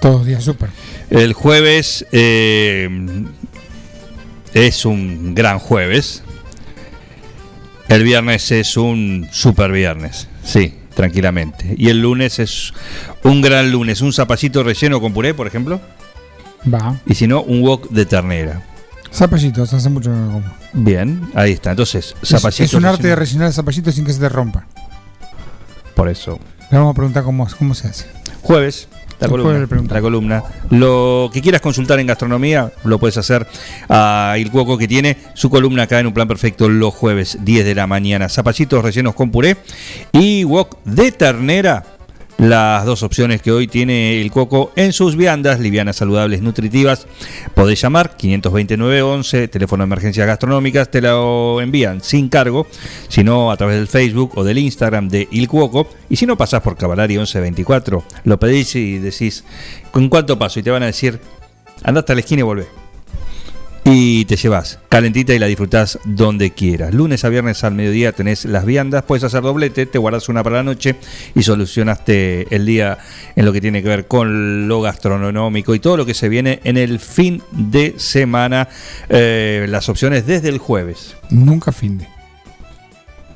Todos 0.00 0.26
días 0.26 0.44
súper. 0.44 0.70
El 1.10 1.32
jueves 1.32 2.06
eh, 2.12 2.88
es 4.54 4.84
un 4.84 5.34
gran 5.34 5.58
jueves. 5.58 6.22
El 7.88 8.02
viernes 8.02 8.50
es 8.50 8.76
un 8.76 9.28
super 9.30 9.70
viernes. 9.70 10.28
Sí, 10.42 10.74
tranquilamente. 10.94 11.74
Y 11.76 11.88
el 11.88 12.00
lunes 12.02 12.38
es 12.38 12.72
un 13.22 13.40
gran 13.40 13.70
lunes. 13.70 14.00
Un 14.00 14.12
zapallito 14.12 14.62
relleno 14.62 15.00
con 15.00 15.12
puré, 15.12 15.34
por 15.34 15.46
ejemplo. 15.46 15.80
Va. 16.72 17.00
Y 17.06 17.14
si 17.14 17.26
no, 17.26 17.42
un 17.42 17.62
wok 17.62 17.90
de 17.90 18.06
ternera. 18.06 18.62
Zapallitos, 19.12 19.72
hace 19.72 19.88
mucho 19.88 20.10
que 20.10 20.16
no 20.16 20.26
como. 20.26 20.54
Bien, 20.72 21.30
ahí 21.34 21.52
está. 21.52 21.70
Entonces, 21.70 22.14
Es, 22.20 22.28
zapallitos 22.28 22.66
es 22.66 22.74
un 22.74 22.84
arte 22.84 23.08
de 23.08 23.16
rellenar 23.16 23.52
zapallitos 23.52 23.94
sin 23.94 24.04
que 24.04 24.12
se 24.12 24.20
te 24.20 24.28
rompa. 24.28 24.66
Por 25.94 26.08
eso. 26.08 26.38
Le 26.70 26.76
vamos 26.76 26.92
a 26.92 26.94
preguntar 26.94 27.22
cómo, 27.22 27.46
cómo 27.56 27.74
se 27.74 27.88
hace. 27.88 28.06
Jueves, 28.42 28.88
la 29.18 30.00
columna. 30.00 30.42
Lo 30.70 31.30
que 31.32 31.40
quieras 31.40 31.60
consultar 31.60 31.98
en 32.00 32.06
gastronomía, 32.06 32.72
lo 32.84 32.98
puedes 32.98 33.16
hacer 33.16 33.46
a 33.88 34.36
Il 34.38 34.50
Cuoco, 34.50 34.76
que 34.78 34.88
tiene 34.88 35.16
su 35.34 35.50
columna 35.50 35.84
acá 35.84 36.00
en 36.00 36.06
un 36.06 36.14
plan 36.14 36.28
perfecto 36.28 36.68
los 36.68 36.94
jueves, 36.94 37.38
10 37.42 37.64
de 37.64 37.74
la 37.74 37.86
mañana. 37.86 38.28
Zapallitos 38.28 38.84
rellenos 38.84 39.14
con 39.14 39.30
puré 39.30 39.56
y 40.12 40.44
wok 40.44 40.78
de 40.84 41.12
ternera. 41.12 41.95
Las 42.38 42.84
dos 42.84 43.02
opciones 43.02 43.40
que 43.40 43.50
hoy 43.50 43.66
tiene 43.66 44.20
el 44.20 44.30
Cuoco 44.30 44.70
en 44.76 44.92
sus 44.92 45.16
viandas, 45.16 45.58
livianas, 45.58 45.96
saludables, 45.96 46.42
nutritivas. 46.42 47.06
Podés 47.54 47.80
llamar 47.80 48.14
52911, 48.18 49.48
teléfono 49.48 49.82
de 49.82 49.86
emergencias 49.86 50.26
gastronómicas, 50.26 50.90
te 50.90 51.00
lo 51.00 51.62
envían 51.62 52.02
sin 52.02 52.28
cargo, 52.28 52.66
sino 53.08 53.50
a 53.50 53.56
través 53.56 53.78
del 53.78 53.88
Facebook 53.88 54.32
o 54.34 54.44
del 54.44 54.58
Instagram 54.58 55.08
de 55.08 55.26
Il 55.30 55.48
Cuoco. 55.48 55.88
Y 56.10 56.16
si 56.16 56.26
no 56.26 56.36
pasás 56.36 56.60
por 56.60 56.76
Cavalari 56.76 57.14
1124, 57.14 58.04
lo 58.24 58.38
pedís 58.38 58.76
y 58.76 58.98
decís, 58.98 59.42
¿con 59.90 60.10
cuánto 60.10 60.38
paso? 60.38 60.60
Y 60.60 60.62
te 60.62 60.70
van 60.70 60.82
a 60.82 60.86
decir, 60.86 61.18
andá 61.84 62.00
hasta 62.00 62.12
la 62.12 62.20
esquina 62.20 62.40
y 62.40 62.44
volvé. 62.44 62.85
Y 63.88 64.24
te 64.24 64.34
llevas 64.34 64.80
calentita 64.88 65.32
y 65.32 65.38
la 65.38 65.46
disfrutás 65.46 66.00
donde 66.04 66.50
quieras. 66.50 66.92
Lunes 66.92 67.24
a 67.24 67.28
viernes 67.28 67.62
al 67.62 67.74
mediodía 67.74 68.10
tenés 68.10 68.44
las 68.44 68.64
viandas, 68.64 69.04
puedes 69.04 69.22
hacer 69.22 69.42
doblete, 69.42 69.86
te 69.86 69.98
guardas 69.98 70.28
una 70.28 70.42
para 70.42 70.56
la 70.56 70.62
noche 70.64 70.96
y 71.36 71.44
solucionaste 71.44 72.52
el 72.54 72.66
día 72.66 72.98
en 73.36 73.44
lo 73.44 73.52
que 73.52 73.60
tiene 73.60 73.84
que 73.84 73.88
ver 73.88 74.08
con 74.08 74.66
lo 74.66 74.80
gastronómico 74.80 75.72
y 75.72 75.78
todo 75.78 75.96
lo 75.96 76.04
que 76.04 76.14
se 76.14 76.28
viene 76.28 76.58
en 76.64 76.76
el 76.78 76.98
fin 76.98 77.40
de 77.52 77.94
semana. 77.96 78.68
Eh, 79.08 79.66
las 79.68 79.88
opciones 79.88 80.26
desde 80.26 80.48
el 80.48 80.58
jueves. 80.58 81.14
Nunca 81.30 81.70
fin 81.70 81.98
de. 81.98 82.08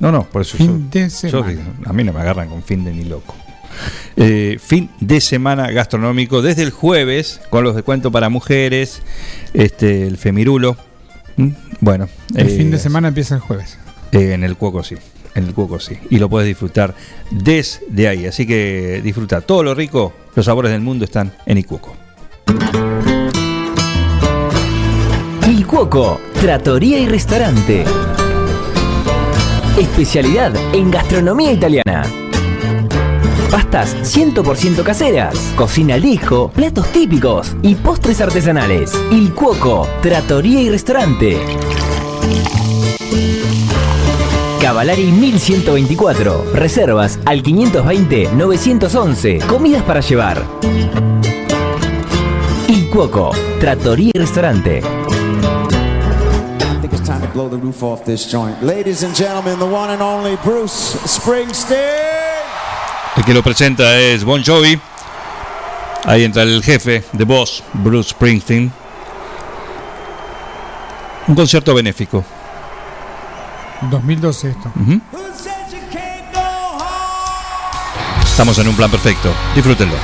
No, 0.01 0.11
no, 0.11 0.25
por 0.25 0.43
eso 0.43 0.57
Fin 0.57 0.91
yo- 0.91 0.99
de 1.01 1.05
yo- 1.11 1.11
semana. 1.45 1.61
a 1.85 1.93
mí 1.93 2.03
no 2.03 2.13
me 2.13 2.21
agarran 2.23 2.49
con 2.49 2.63
fin 2.65 2.83
de 2.85 2.93
ni 2.93 3.05
loco. 3.05 3.37
Eh, 4.17 4.59
fin 4.61 4.91
de 5.01 5.21
semana 5.21 5.71
gastronómico 5.71 6.43
desde 6.43 6.63
el 6.63 6.71
jueves 6.71 7.41
con 7.51 7.65
los 7.65 7.75
descuentos 7.75 8.13
para 8.13 8.29
mujeres, 8.29 9.03
este, 9.55 10.07
el 10.07 10.17
femirulo. 10.17 10.77
¿Mm? 11.37 11.51
Bueno, 11.81 12.09
El 12.35 12.49
eh, 12.49 12.51
fin 12.57 12.71
de 12.71 12.79
semana 12.79 13.09
empieza 13.09 13.35
el 13.35 13.41
jueves. 13.41 13.79
eh, 14.13 14.33
en 14.35 14.45
el 14.45 14.57
cuoco 14.57 14.83
sí, 14.83 14.97
en 15.35 15.45
el 15.47 15.55
cuoco 15.55 15.79
sí. 15.81 15.97
Y 16.11 16.19
lo 16.19 16.29
puedes 16.29 16.47
disfrutar 16.49 16.95
desde 17.31 18.09
ahí. 18.09 18.27
Así 18.27 18.47
que 18.47 19.01
disfruta 19.03 19.41
todo 19.41 19.63
lo 19.63 19.75
rico, 19.75 20.13
los 20.35 20.45
sabores 20.47 20.73
del 20.73 20.81
mundo 20.81 21.05
están 21.05 21.33
en 21.47 21.59
Icuoco. 21.59 21.97
Il 25.49 25.67
Cuoco, 25.67 26.21
trattoria 26.41 26.99
y 26.99 27.07
restaurante. 27.07 27.85
Especialidad 29.79 30.53
en 30.75 30.91
gastronomía 30.91 31.53
italiana. 31.53 32.05
Pastas 33.51 33.97
100% 34.17 34.83
caseras, 34.85 35.35
cocina 35.57 35.95
al 35.95 36.03
platos 36.55 36.87
típicos 36.93 37.57
y 37.63 37.75
postres 37.75 38.21
artesanales. 38.21 38.93
Il 39.11 39.35
Cuoco, 39.35 39.89
trattoria 40.03 40.63
y 40.63 40.71
restaurante. 40.71 41.37
Cavalari 44.61 45.11
1124. 45.11 46.53
Reservas 46.55 47.19
al 47.25 47.43
520-911. 47.43 49.45
Comidas 49.47 49.83
para 49.83 49.99
llevar. 50.01 50.41
Il 52.69 52.89
Cuoco, 52.89 53.33
trattoria 53.59 54.13
y 54.15 54.19
restaurante. 54.19 54.81
Blow 57.35 57.49
the 57.49 57.57
roof 57.57 57.83
off 57.83 58.05
this 58.05 58.31
joint. 58.31 58.63
Ladies 58.63 59.03
and 59.05 59.15
gentlemen, 59.15 59.59
the 59.61 59.65
one 59.65 59.91
and 59.91 60.03
only 60.03 60.37
Bruce 60.45 60.97
Springsteen. 61.07 62.40
El 63.17 63.25
que 63.25 63.35
lo 63.35 63.43
presenta 63.43 63.99
es 63.99 64.25
Bon 64.25 64.43
Jovi. 64.43 64.79
Ahí 66.05 66.25
entra 66.25 66.43
el 66.43 66.63
jefe 66.63 67.05
de 67.13 67.25
Boss, 67.25 67.63
Bruce 67.75 68.11
Springsteen. 68.11 68.73
Un 71.27 71.35
concierto 71.35 71.75
benéfico. 71.75 72.25
2012 73.91 74.51
esto. 74.51 74.73
Estamos 78.25 78.59
en 78.59 78.69
un 78.69 78.77
plan 78.77 78.91
perfecto. 78.91 79.33
Disfrútenlo. 79.55 79.97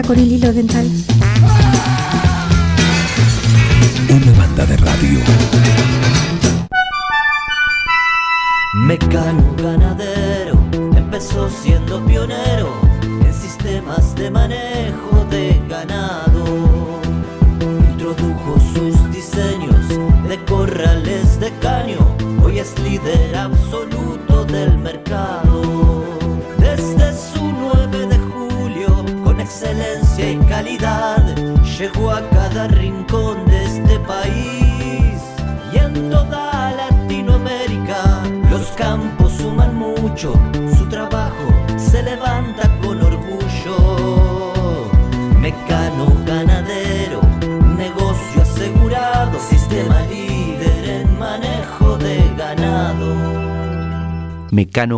con 0.00 0.18
el 0.18 0.32
hilo 0.32 0.54
dental. 0.54 0.88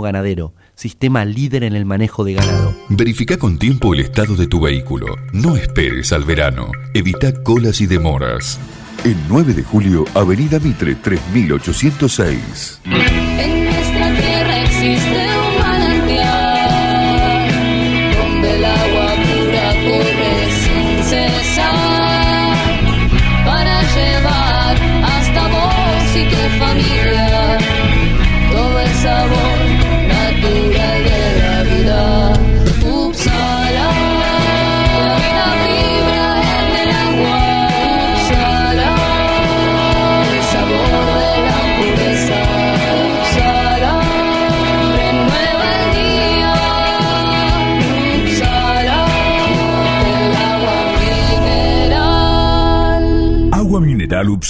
Ganadero, 0.00 0.54
sistema 0.74 1.24
líder 1.24 1.64
en 1.64 1.74
el 1.74 1.84
manejo 1.84 2.24
de 2.24 2.34
ganado. 2.34 2.74
Verifica 2.88 3.36
con 3.36 3.58
tiempo 3.58 3.94
el 3.94 4.00
estado 4.00 4.36
de 4.36 4.46
tu 4.46 4.60
vehículo. 4.60 5.06
No 5.32 5.56
esperes 5.56 6.12
al 6.12 6.24
verano. 6.24 6.70
Evita 6.94 7.42
colas 7.42 7.80
y 7.80 7.86
demoras. 7.86 8.58
El 9.04 9.16
9 9.28 9.54
de 9.54 9.62
julio, 9.62 10.04
Avenida 10.14 10.58
Mitre 10.58 10.94
3806. 10.94 12.73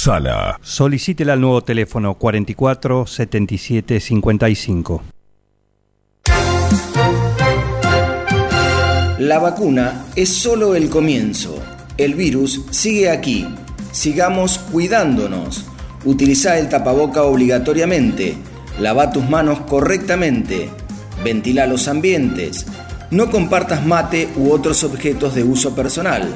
Upsala. 0.05 0.61
Solicítela 0.61 1.33
al 1.33 1.41
nuevo 1.41 1.63
teléfono 1.63 2.13
44 2.17 3.07
77 3.07 4.01
55. 4.01 5.03
La 9.21 9.39
vacuna 9.39 10.05
es 10.15 10.29
solo 10.29 10.75
el 10.75 10.91
comienzo. 10.91 11.59
El 11.97 12.17
virus 12.17 12.67
sigue 12.71 13.09
aquí. 13.09 13.49
Sigamos 13.93 14.59
cuidándonos. 14.59 15.65
Utiliza 16.05 16.59
el 16.59 16.69
tapaboca 16.69 17.23
obligatoriamente. 17.23 18.37
Lava 18.79 19.11
tus 19.11 19.27
manos 19.27 19.61
correctamente. 19.61 20.69
Ventila 21.25 21.67
los 21.67 21.89
ambientes. 21.89 22.67
No 23.11 23.31
compartas 23.31 23.87
mate 23.87 24.29
u 24.37 24.51
otros 24.51 24.85
objetos 24.85 25.35
de 25.35 25.45
uso 25.45 25.75
personal. 25.75 26.29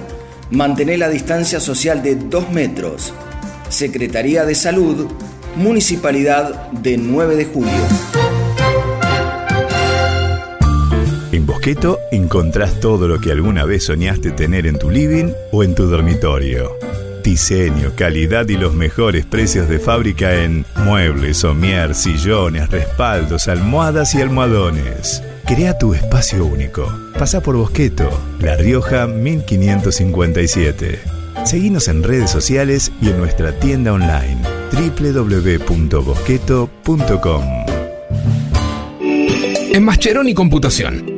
Mantén 0.51 0.99
la 0.99 1.11
distancia 1.11 1.61
social 1.61 2.03
de 2.03 2.15
2 2.15 2.51
metros. 2.51 3.13
Secretaría 3.69 4.45
de 4.45 4.55
Salud, 4.55 5.07
Municipalidad 5.57 6.71
de 6.73 6.97
9 6.97 7.37
de 7.37 7.45
Julio. 7.45 7.73
En 11.33 11.47
Bosqueto 11.47 11.99
encontrás 12.11 12.81
todo 12.81 13.09
lo 13.09 13.21
que 13.21 13.31
alguna 13.31 13.65
vez 13.65 13.85
soñaste 13.85 14.31
tener 14.31 14.67
en 14.67 14.79
tu 14.79 14.91
living 14.91 15.33
o 15.53 15.63
en 15.63 15.75
tu 15.75 15.85
dormitorio. 15.85 16.73
Diseño, 17.23 17.93
calidad 17.95 18.49
y 18.49 18.57
los 18.57 18.73
mejores 18.73 19.27
precios 19.27 19.69
de 19.69 19.79
fábrica 19.79 20.43
en 20.43 20.65
muebles, 20.77 21.39
somier, 21.39 21.95
sillones, 21.95 22.71
respaldos, 22.71 23.49
almohadas 23.49 24.15
y 24.15 24.23
almohadones. 24.23 25.23
Crea 25.45 25.77
tu 25.77 25.93
espacio 25.93 26.47
único. 26.47 26.91
Pasa 27.19 27.43
por 27.43 27.57
Bosqueto, 27.57 28.09
La 28.41 28.57
Rioja 28.57 29.07
1557. 29.07 31.18
Seguinos 31.45 31.89
en 31.89 32.03
redes 32.03 32.31
sociales 32.31 32.91
y 33.01 33.09
en 33.09 33.19
nuestra 33.19 33.59
tienda 33.59 33.93
online 33.93 34.39
www.bosqueto.com. 34.73 37.45
En 39.71 39.85
Mascheroni 39.85 40.33
Computación, 40.35 41.18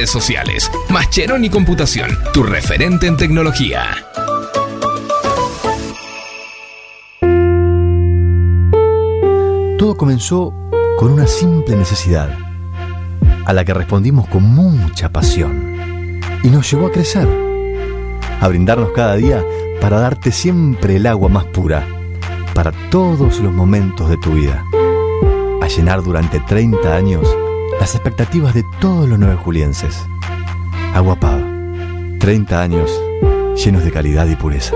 sociales. 0.09 0.71
Mascheroni 0.89 1.49
Computación, 1.49 2.17
tu 2.33 2.43
referente 2.43 3.07
en 3.07 3.17
tecnología. 3.17 3.83
Todo 9.77 9.97
comenzó 9.97 10.53
con 10.97 11.11
una 11.11 11.27
simple 11.27 11.75
necesidad, 11.75 12.29
a 13.45 13.53
la 13.53 13.65
que 13.65 13.73
respondimos 13.73 14.27
con 14.27 14.43
mucha 14.43 15.09
pasión, 15.09 16.19
y 16.43 16.49
nos 16.49 16.69
llevó 16.71 16.87
a 16.87 16.91
crecer, 16.91 17.27
a 18.39 18.47
brindarnos 18.47 18.91
cada 18.91 19.15
día 19.15 19.43
para 19.79 19.99
darte 19.99 20.31
siempre 20.31 20.97
el 20.97 21.07
agua 21.07 21.29
más 21.29 21.45
pura, 21.45 21.87
para 22.53 22.71
todos 22.89 23.39
los 23.39 23.51
momentos 23.51 24.09
de 24.09 24.17
tu 24.17 24.33
vida, 24.33 24.63
a 25.61 25.67
llenar 25.67 26.03
durante 26.03 26.39
30 26.39 26.95
años 26.95 27.27
las 27.81 27.95
expectativas 27.95 28.53
de 28.53 28.63
todos 28.79 29.09
los 29.09 29.17
nueve 29.17 29.37
julienses. 29.37 30.05
Agua 30.93 31.19
Pava, 31.19 31.43
30 32.19 32.61
años 32.61 32.91
llenos 33.55 33.83
de 33.83 33.91
calidad 33.91 34.27
y 34.27 34.35
pureza. 34.35 34.75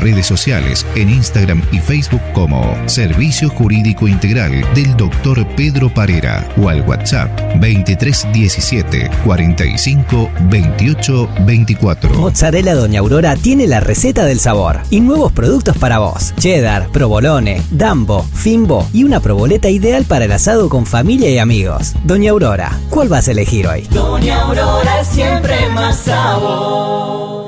redes 0.00 0.26
sociales 0.26 0.86
en 0.94 1.10
Instagram 1.10 1.62
y 1.72 1.78
Facebook 1.78 2.22
como 2.32 2.76
Servicio 2.86 3.48
Jurídico 3.50 4.08
Integral 4.08 4.64
del 4.74 4.96
Dr. 4.96 5.46
Pedro 5.56 5.92
Parera 5.92 6.48
o 6.56 6.68
al 6.68 6.82
WhatsApp 6.82 7.30
2317 7.60 9.10
45 9.24 10.30
28 10.50 11.28
24. 11.46 12.10
Mozzarella 12.14 12.74
Doña 12.74 13.00
Aurora 13.00 13.36
tiene 13.36 13.66
la 13.66 13.80
receta 13.80 14.24
del 14.24 14.40
sabor 14.40 14.80
y 14.90 15.00
nuevos 15.00 15.32
productos 15.32 15.76
para 15.76 15.98
vos. 15.98 16.34
Cheddar, 16.38 16.88
provolone, 16.90 17.62
dambo, 17.70 18.22
fimbo 18.34 18.88
y 18.92 19.04
una 19.04 19.20
proboleta 19.20 19.68
ideal 19.70 20.04
para 20.04 20.24
el 20.24 20.32
asado 20.32 20.68
con 20.68 20.86
familia 20.86 21.30
y 21.30 21.38
amigos. 21.38 21.94
Doña 22.04 22.30
Aurora, 22.30 22.78
¿cuál 22.90 23.08
vas 23.08 23.28
a 23.28 23.32
elegir 23.32 23.66
hoy? 23.66 23.82
Doña 23.90 24.42
Aurora 24.42 25.04
siempre 25.04 25.68
más 25.70 25.96
sabor. 26.00 27.47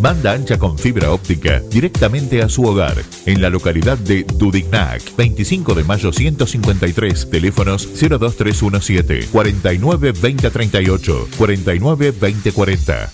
Banda 0.00 0.32
ancha 0.32 0.58
con 0.58 0.78
fibra 0.78 1.12
óptica 1.12 1.60
directamente 1.70 2.42
a 2.42 2.48
su 2.48 2.64
hogar, 2.64 2.96
en 3.26 3.40
la 3.40 3.50
localidad 3.50 3.96
de 3.98 4.24
Dudignac, 4.24 5.02
25 5.16 5.74
de 5.74 5.84
mayo 5.84 6.12
153, 6.12 7.30
teléfonos 7.30 7.88
02317 7.98 9.28
49 9.30 10.12
2038, 10.12 11.28
49 11.38 12.12
2040. 12.12 13.12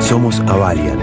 Somos 0.00 0.40
Avalian. 0.40 0.98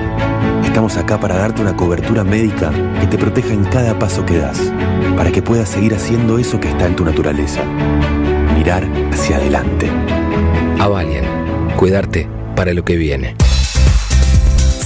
Estamos 0.64 0.96
acá 0.96 1.20
para 1.20 1.36
darte 1.36 1.62
una 1.62 1.76
cobertura 1.76 2.24
médica 2.24 2.72
que 3.00 3.08
te 3.08 3.18
proteja 3.18 3.54
en 3.54 3.66
cada 3.66 3.98
paso 4.00 4.26
que 4.26 4.38
das, 4.38 4.72
para 5.18 5.32
que 5.32 5.42
puedas 5.42 5.70
seguir 5.70 5.94
haciendo 5.94 6.38
eso 6.38 6.60
que 6.60 6.70
está 6.70 6.86
en 6.86 6.96
tu 6.96 7.04
naturaleza. 7.04 7.64
Mirar 8.56 8.88
hacia 9.12 9.38
adelante. 9.38 9.90
Avalian, 10.80 11.76
cuidarte 11.76 12.30
para 12.56 12.74
lo 12.74 12.86
que 12.86 12.96
viene. 12.96 13.36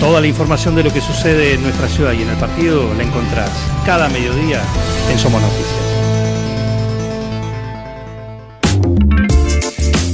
Toda 0.00 0.20
la 0.20 0.28
información 0.28 0.76
de 0.76 0.84
lo 0.84 0.92
que 0.92 1.00
sucede 1.00 1.54
en 1.54 1.62
nuestra 1.62 1.88
ciudad 1.88 2.12
y 2.12 2.22
en 2.22 2.28
el 2.28 2.36
partido 2.36 2.94
la 2.94 3.02
encontrás 3.02 3.50
cada 3.84 4.08
mediodía 4.08 4.62
en 5.10 5.18
Somos 5.18 5.42
Noticias. 5.42 5.77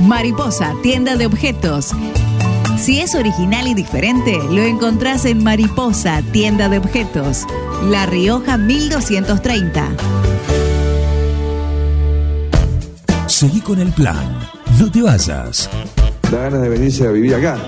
Mariposa, 0.00 0.74
tienda 0.82 1.16
de 1.16 1.26
objetos. 1.26 1.92
Si 2.78 3.00
es 3.00 3.14
original 3.14 3.66
y 3.66 3.74
diferente, 3.74 4.38
lo 4.50 4.62
encontrás 4.62 5.24
en 5.24 5.42
Mariposa, 5.42 6.22
tienda 6.32 6.68
de 6.68 6.78
objetos. 6.78 7.44
La 7.82 8.06
Rioja 8.06 8.56
1230. 8.56 9.88
Seguí 13.26 13.60
con 13.60 13.80
el 13.80 13.92
plan. 13.92 14.38
No 14.78 14.90
te 14.90 15.02
vayas. 15.02 15.68
Da 16.30 16.38
ganas 16.38 16.62
de 16.62 16.68
venirse 16.68 17.06
a 17.06 17.10
vivir 17.10 17.34
acá. 17.34 17.58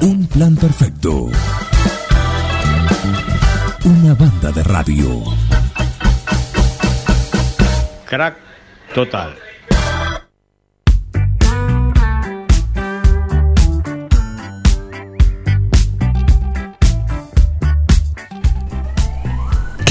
Un 0.00 0.26
plan 0.26 0.54
perfecto. 0.54 1.30
Una 3.84 4.14
banda 4.14 4.52
de 4.52 4.62
radio. 4.62 5.22
Crack 8.06 8.36
total. 8.94 9.34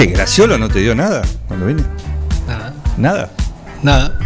Che, 0.03 0.09
Graciolo 0.09 0.57
no 0.57 0.67
te 0.67 0.80
dio 0.80 0.93
nada 0.93 1.21
cuando 1.47 1.65
vine. 1.65 1.81
Nada. 2.45 2.73
Nada. 2.97 3.31
Nada. 3.81 4.19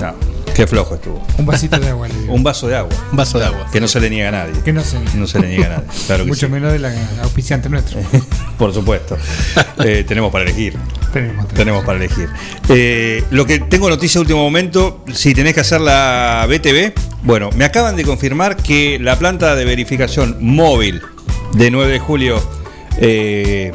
No, 0.00 0.14
qué 0.54 0.68
flojo 0.68 0.94
estuvo. 0.94 1.26
Un 1.36 1.44
vasito 1.44 1.80
de 1.80 1.88
agua. 1.88 2.06
le 2.06 2.14
digo. 2.14 2.32
Un 2.32 2.44
vaso 2.44 2.68
de 2.68 2.76
agua. 2.76 2.94
Un 3.10 3.16
vaso 3.16 3.40
de 3.40 3.46
agua. 3.46 3.66
Que 3.72 3.80
no 3.80 3.88
se 3.88 3.98
le 3.98 4.10
niega 4.10 4.28
a 4.28 4.30
nadie. 4.30 4.60
Que 4.62 4.72
no 4.72 4.84
se 4.84 5.00
niega. 5.00 5.14
No 5.16 5.26
se 5.26 5.40
le 5.40 5.48
niega 5.48 5.66
a 5.66 5.68
nadie. 5.70 5.88
Claro 6.06 6.22
que 6.22 6.28
Mucho 6.28 6.46
sí. 6.46 6.52
menos 6.52 6.72
de 6.72 6.78
la 6.78 6.92
auspiciante 7.22 7.68
nuestro. 7.68 7.98
Por 8.56 8.72
supuesto. 8.72 9.18
Eh, 9.84 10.04
tenemos 10.06 10.30
para 10.30 10.44
elegir. 10.44 10.76
Tenemos, 11.12 11.48
Tenemos 11.48 11.84
para 11.84 11.98
elegir. 11.98 12.28
Eh, 12.68 13.24
lo 13.32 13.46
que 13.46 13.58
tengo 13.58 13.88
noticia 13.88 14.20
de 14.20 14.22
último 14.22 14.44
momento, 14.44 15.02
si 15.12 15.34
tenés 15.34 15.54
que 15.54 15.60
hacer 15.60 15.80
la 15.80 16.46
BTV, 16.48 16.92
bueno, 17.24 17.50
me 17.56 17.64
acaban 17.64 17.96
de 17.96 18.04
confirmar 18.04 18.54
que 18.56 18.96
la 19.00 19.18
planta 19.18 19.56
de 19.56 19.64
verificación 19.64 20.36
móvil 20.38 21.02
de 21.54 21.72
9 21.72 21.92
de 21.94 21.98
julio 21.98 22.40
eh, 22.98 23.72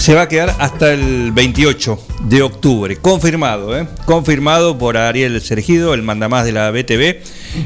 se 0.00 0.14
va 0.14 0.22
a 0.22 0.28
quedar 0.28 0.56
hasta 0.58 0.94
el 0.94 1.30
28 1.30 1.98
de 2.24 2.40
octubre. 2.40 2.96
Confirmado, 2.96 3.76
¿eh? 3.78 3.86
Confirmado 4.06 4.78
por 4.78 4.96
Ariel 4.96 5.38
Sergido, 5.42 5.92
el 5.92 6.02
mandamás 6.02 6.46
de 6.46 6.52
la 6.52 6.70
BTV. 6.70 7.18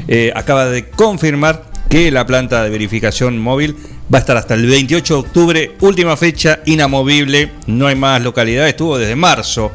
Eh, 0.09 0.33
acaba 0.35 0.65
de 0.65 0.89
confirmar 0.89 1.63
que 1.89 2.11
la 2.11 2.25
planta 2.25 2.61
de 2.61 2.69
verificación 2.69 3.39
móvil 3.39 3.77
va 4.13 4.17
a 4.17 4.19
estar 4.19 4.35
hasta 4.35 4.53
el 4.53 4.65
28 4.67 5.13
de 5.13 5.19
octubre. 5.21 5.71
Última 5.79 6.17
fecha 6.17 6.59
inamovible. 6.65 7.53
No 7.67 7.87
hay 7.87 7.95
más 7.95 8.21
localidades. 8.21 8.71
Estuvo 8.71 8.97
desde 8.97 9.15
marzo. 9.15 9.71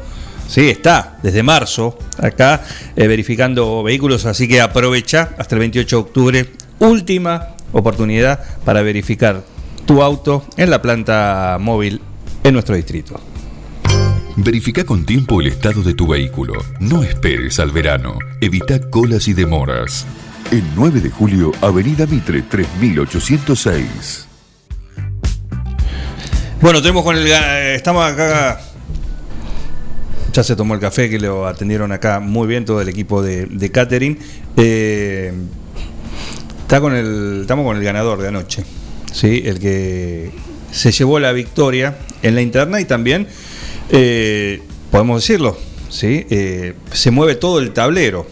Sí, 0.47 0.69
está 0.69 1.17
desde 1.23 1.41
marzo 1.41 1.97
acá 2.19 2.63
eh, 2.95 3.07
verificando 3.07 3.81
vehículos. 3.81 4.27
Así 4.27 4.47
que 4.47 4.61
aprovecha 4.61 5.31
hasta 5.39 5.55
el 5.55 5.59
28 5.61 5.95
de 5.95 5.99
octubre. 5.99 6.45
Última 6.77 7.55
oportunidad 7.71 8.39
para 8.63 8.83
verificar 8.83 9.41
tu 9.87 10.03
auto 10.03 10.45
en 10.57 10.69
la 10.69 10.79
planta 10.79 11.57
móvil 11.59 12.01
en 12.43 12.53
nuestro 12.53 12.75
distrito. 12.75 13.19
Verifica 14.37 14.83
con 14.85 15.05
tiempo 15.05 15.41
el 15.41 15.47
estado 15.47 15.83
de 15.83 15.93
tu 15.93 16.07
vehículo. 16.07 16.53
No 16.79 17.03
esperes 17.03 17.59
al 17.59 17.71
verano. 17.71 18.17
Evita 18.39 18.79
colas 18.89 19.27
y 19.27 19.33
demoras. 19.33 20.05
El 20.51 20.63
9 20.75 21.01
de 21.01 21.09
julio, 21.09 21.51
Avenida 21.61 22.05
Mitre 22.07 22.41
3806. 22.41 24.27
Bueno, 26.61 26.81
tenemos 26.81 27.03
con 27.03 27.15
el. 27.17 27.27
ga- 27.27 27.75
Estamos 27.75 28.03
acá. 28.05 28.61
Ya 30.33 30.43
se 30.43 30.55
tomó 30.55 30.75
el 30.75 30.79
café 30.79 31.09
que 31.09 31.19
lo 31.19 31.45
atendieron 31.45 31.91
acá 31.91 32.19
muy 32.21 32.47
bien 32.47 32.63
todo 32.63 32.79
el 32.81 32.87
equipo 32.87 33.21
de, 33.21 33.47
de 33.47 33.69
catering. 33.71 34.17
Eh, 34.55 35.33
está 36.61 36.79
con 36.79 36.95
el, 36.95 37.39
estamos 37.41 37.65
con 37.65 37.75
el 37.77 37.83
ganador 37.83 38.21
de 38.21 38.29
anoche. 38.29 38.63
¿sí? 39.11 39.41
El 39.45 39.59
que 39.59 40.31
se 40.71 40.91
llevó 40.91 41.19
la 41.19 41.31
victoria 41.31 41.97
en 42.21 42.35
la 42.35 42.41
interna 42.41 42.79
y 42.79 42.85
también, 42.85 43.27
eh, 43.89 44.61
podemos 44.89 45.21
decirlo, 45.21 45.57
¿sí? 45.89 46.25
Eh, 46.29 46.75
se 46.91 47.11
mueve 47.11 47.35
todo 47.35 47.59
el 47.59 47.71
tablero 47.71 48.27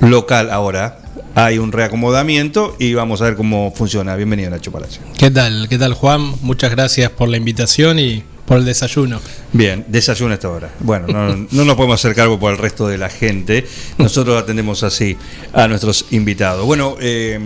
local 0.00 0.50
ahora. 0.50 0.98
Hay 1.34 1.58
un 1.58 1.72
reacomodamiento 1.72 2.76
y 2.78 2.92
vamos 2.92 3.22
a 3.22 3.24
ver 3.24 3.36
cómo 3.36 3.72
funciona. 3.74 4.16
Bienvenido 4.16 4.50
Nacho 4.50 4.70
Palacio. 4.70 5.00
¿Qué 5.16 5.30
tal? 5.30 5.66
¿Qué 5.68 5.78
tal, 5.78 5.94
Juan? 5.94 6.34
Muchas 6.42 6.70
gracias 6.70 7.10
por 7.10 7.28
la 7.28 7.38
invitación 7.38 7.98
y 7.98 8.22
por 8.44 8.58
el 8.58 8.66
desayuno. 8.66 9.18
Bien, 9.52 9.84
desayuno 9.88 10.32
a 10.32 10.34
esta 10.34 10.50
hora. 10.50 10.70
Bueno, 10.80 11.06
no, 11.06 11.34
no 11.50 11.64
nos 11.64 11.74
podemos 11.76 12.00
hacer 12.00 12.14
cargo 12.14 12.38
por 12.38 12.52
el 12.52 12.58
resto 12.58 12.86
de 12.86 12.98
la 12.98 13.08
gente. 13.08 13.66
Nosotros 13.96 14.42
atendemos 14.42 14.82
así 14.82 15.16
a 15.54 15.68
nuestros 15.68 16.06
invitados. 16.10 16.66
Bueno, 16.66 16.96
eh, 17.00 17.40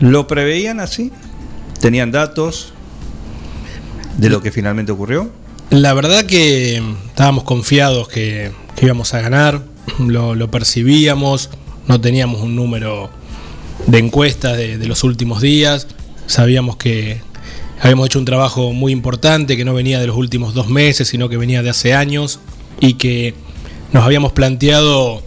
¿lo 0.00 0.26
preveían 0.26 0.80
así? 0.80 1.10
¿Tenían 1.80 2.10
datos 2.10 2.74
de 4.18 4.28
lo 4.28 4.42
que 4.42 4.52
finalmente 4.52 4.92
ocurrió? 4.92 5.30
La 5.70 5.94
verdad 5.94 6.26
que 6.26 6.82
estábamos 7.06 7.44
confiados 7.44 8.08
que, 8.08 8.52
íbamos 8.82 9.14
a 9.14 9.20
ganar, 9.20 9.62
lo, 9.98 10.34
lo 10.34 10.50
percibíamos, 10.50 11.48
no 11.86 12.00
teníamos 12.00 12.42
un 12.42 12.54
número 12.54 13.10
de 13.86 13.98
encuestas 13.98 14.58
de, 14.58 14.76
los 14.86 15.04
últimos 15.04 15.40
días, 15.40 15.86
sabíamos 16.26 16.76
que 16.76 17.22
habíamos 17.80 18.06
hecho 18.06 18.18
un 18.18 18.26
trabajo 18.26 18.74
muy 18.74 18.92
importante 18.92 19.56
que 19.56 19.64
no 19.64 19.72
venía 19.72 20.00
de 20.00 20.06
los 20.06 20.16
últimos 20.16 20.52
dos 20.52 20.68
meses, 20.68 21.08
sino 21.08 21.30
que 21.30 21.38
venía 21.38 21.62
de 21.62 21.70
hace 21.70 21.94
años 21.94 22.40
y 22.78 22.94
que 22.94 23.34
nos 23.92 24.04
habíamos 24.04 24.32
planteado 24.32 25.22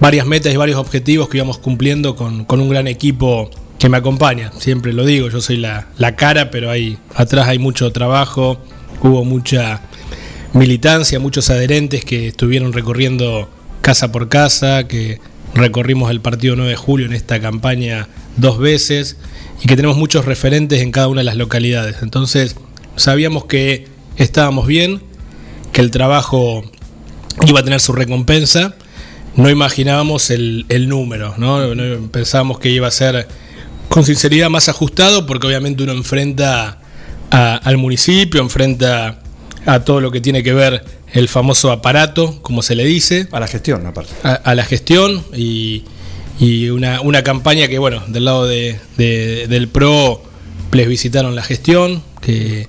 varias 0.00 0.26
metas 0.26 0.52
y 0.52 0.56
varios 0.56 0.78
objetivos 0.78 1.28
que 1.28 1.36
íbamos 1.38 1.58
cumpliendo 1.58 2.16
con 2.16 2.46
un 2.50 2.68
gran 2.68 2.88
equipo 2.88 3.50
que 3.78 3.88
me 3.88 3.96
acompaña. 3.96 4.52
Siempre 4.58 4.92
lo 4.92 5.04
digo, 5.04 5.28
yo 5.28 5.40
soy 5.40 5.56
la, 5.56 5.88
la 5.98 6.16
cara, 6.16 6.50
pero 6.50 6.70
hay, 6.70 6.98
atrás 7.14 7.48
hay 7.48 7.58
mucho 7.58 7.92
trabajo, 7.92 8.58
hubo 9.02 9.24
mucha 9.24 9.82
militancia, 10.52 11.18
muchos 11.18 11.50
adherentes 11.50 12.04
que 12.04 12.28
estuvieron 12.28 12.72
recorriendo 12.72 13.50
casa 13.82 14.10
por 14.10 14.28
casa, 14.28 14.88
que 14.88 15.20
recorrimos 15.54 16.10
el 16.10 16.20
partido 16.20 16.56
9 16.56 16.70
de 16.70 16.76
julio 16.76 17.06
en 17.06 17.12
esta 17.12 17.40
campaña 17.40 18.08
dos 18.36 18.58
veces 18.58 19.16
y 19.62 19.66
que 19.66 19.76
tenemos 19.76 19.96
muchos 19.96 20.24
referentes 20.24 20.80
en 20.82 20.92
cada 20.92 21.08
una 21.08 21.20
de 21.20 21.24
las 21.24 21.36
localidades. 21.36 21.96
Entonces 22.02 22.56
sabíamos 22.96 23.44
que 23.46 23.86
estábamos 24.16 24.66
bien, 24.66 25.02
que 25.72 25.80
el 25.80 25.90
trabajo 25.90 26.64
iba 27.46 27.60
a 27.60 27.62
tener 27.62 27.80
su 27.80 27.92
recompensa. 27.92 28.74
No 29.34 29.50
imaginábamos 29.50 30.30
el, 30.30 30.64
el 30.70 30.88
número. 30.88 31.34
No 31.36 31.60
pensábamos 32.10 32.58
que 32.58 32.70
iba 32.70 32.88
a 32.88 32.90
ser 32.90 33.28
con 33.88 34.04
sinceridad 34.04 34.50
más 34.50 34.68
ajustado, 34.68 35.26
porque 35.26 35.46
obviamente 35.46 35.82
uno 35.82 35.92
enfrenta 35.92 36.78
a- 37.30 37.56
al 37.56 37.76
municipio, 37.76 38.40
enfrenta 38.40 39.20
a 39.64 39.80
todo 39.84 40.00
lo 40.00 40.10
que 40.10 40.20
tiene 40.20 40.42
que 40.42 40.52
ver 40.52 40.84
el 41.12 41.28
famoso 41.28 41.72
aparato, 41.72 42.40
como 42.42 42.62
se 42.62 42.74
le 42.74 42.84
dice. 42.84 43.28
A 43.32 43.40
la 43.40 43.46
gestión, 43.48 43.86
aparte. 43.86 44.12
A, 44.22 44.34
a 44.34 44.54
la 44.54 44.64
gestión 44.64 45.24
y, 45.34 45.84
y 46.38 46.68
una, 46.68 47.00
una 47.00 47.22
campaña 47.22 47.68
que, 47.68 47.78
bueno, 47.78 48.02
del 48.08 48.24
lado 48.26 48.46
de, 48.46 48.78
de- 48.96 49.46
del 49.48 49.68
PRO 49.68 50.22
les 50.72 50.88
visitaron 50.88 51.34
la 51.34 51.42
gestión, 51.42 52.02
que, 52.20 52.68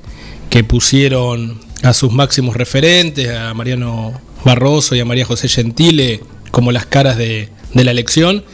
que 0.49 0.63
pusieron 0.63 1.59
a 1.83 1.93
sus 1.93 2.11
máximos 2.13 2.55
referentes, 2.55 3.29
a 3.35 3.53
Mariano 3.53 4.19
Barroso 4.45 4.95
y 4.95 4.99
a 5.01 5.05
María 5.05 5.25
José 5.25 5.49
Gentile, 5.49 6.21
como 6.51 6.71
las 6.71 6.85
caras 6.85 7.17
de, 7.17 7.49
de 7.73 7.83
la 7.83 7.91
elección. 7.91 8.45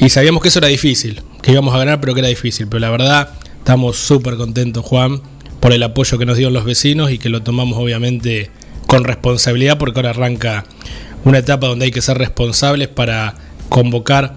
Y 0.00 0.08
sabíamos 0.08 0.42
que 0.42 0.48
eso 0.48 0.58
era 0.58 0.68
difícil, 0.68 1.22
que 1.42 1.52
íbamos 1.52 1.74
a 1.74 1.78
ganar, 1.78 2.00
pero 2.00 2.14
que 2.14 2.20
era 2.20 2.28
difícil. 2.28 2.66
Pero 2.68 2.80
la 2.80 2.90
verdad, 2.90 3.30
estamos 3.58 3.96
súper 3.96 4.36
contentos, 4.36 4.84
Juan, 4.84 5.20
por 5.60 5.72
el 5.72 5.82
apoyo 5.82 6.18
que 6.18 6.26
nos 6.26 6.36
dieron 6.36 6.54
los 6.54 6.64
vecinos 6.64 7.10
y 7.10 7.18
que 7.18 7.28
lo 7.28 7.42
tomamos 7.42 7.78
obviamente 7.78 8.50
con 8.86 9.04
responsabilidad, 9.04 9.78
porque 9.78 9.98
ahora 9.98 10.10
arranca 10.10 10.64
una 11.24 11.38
etapa 11.38 11.66
donde 11.66 11.84
hay 11.86 11.90
que 11.90 12.02
ser 12.02 12.18
responsables 12.18 12.88
para 12.88 13.34
convocar, 13.68 14.34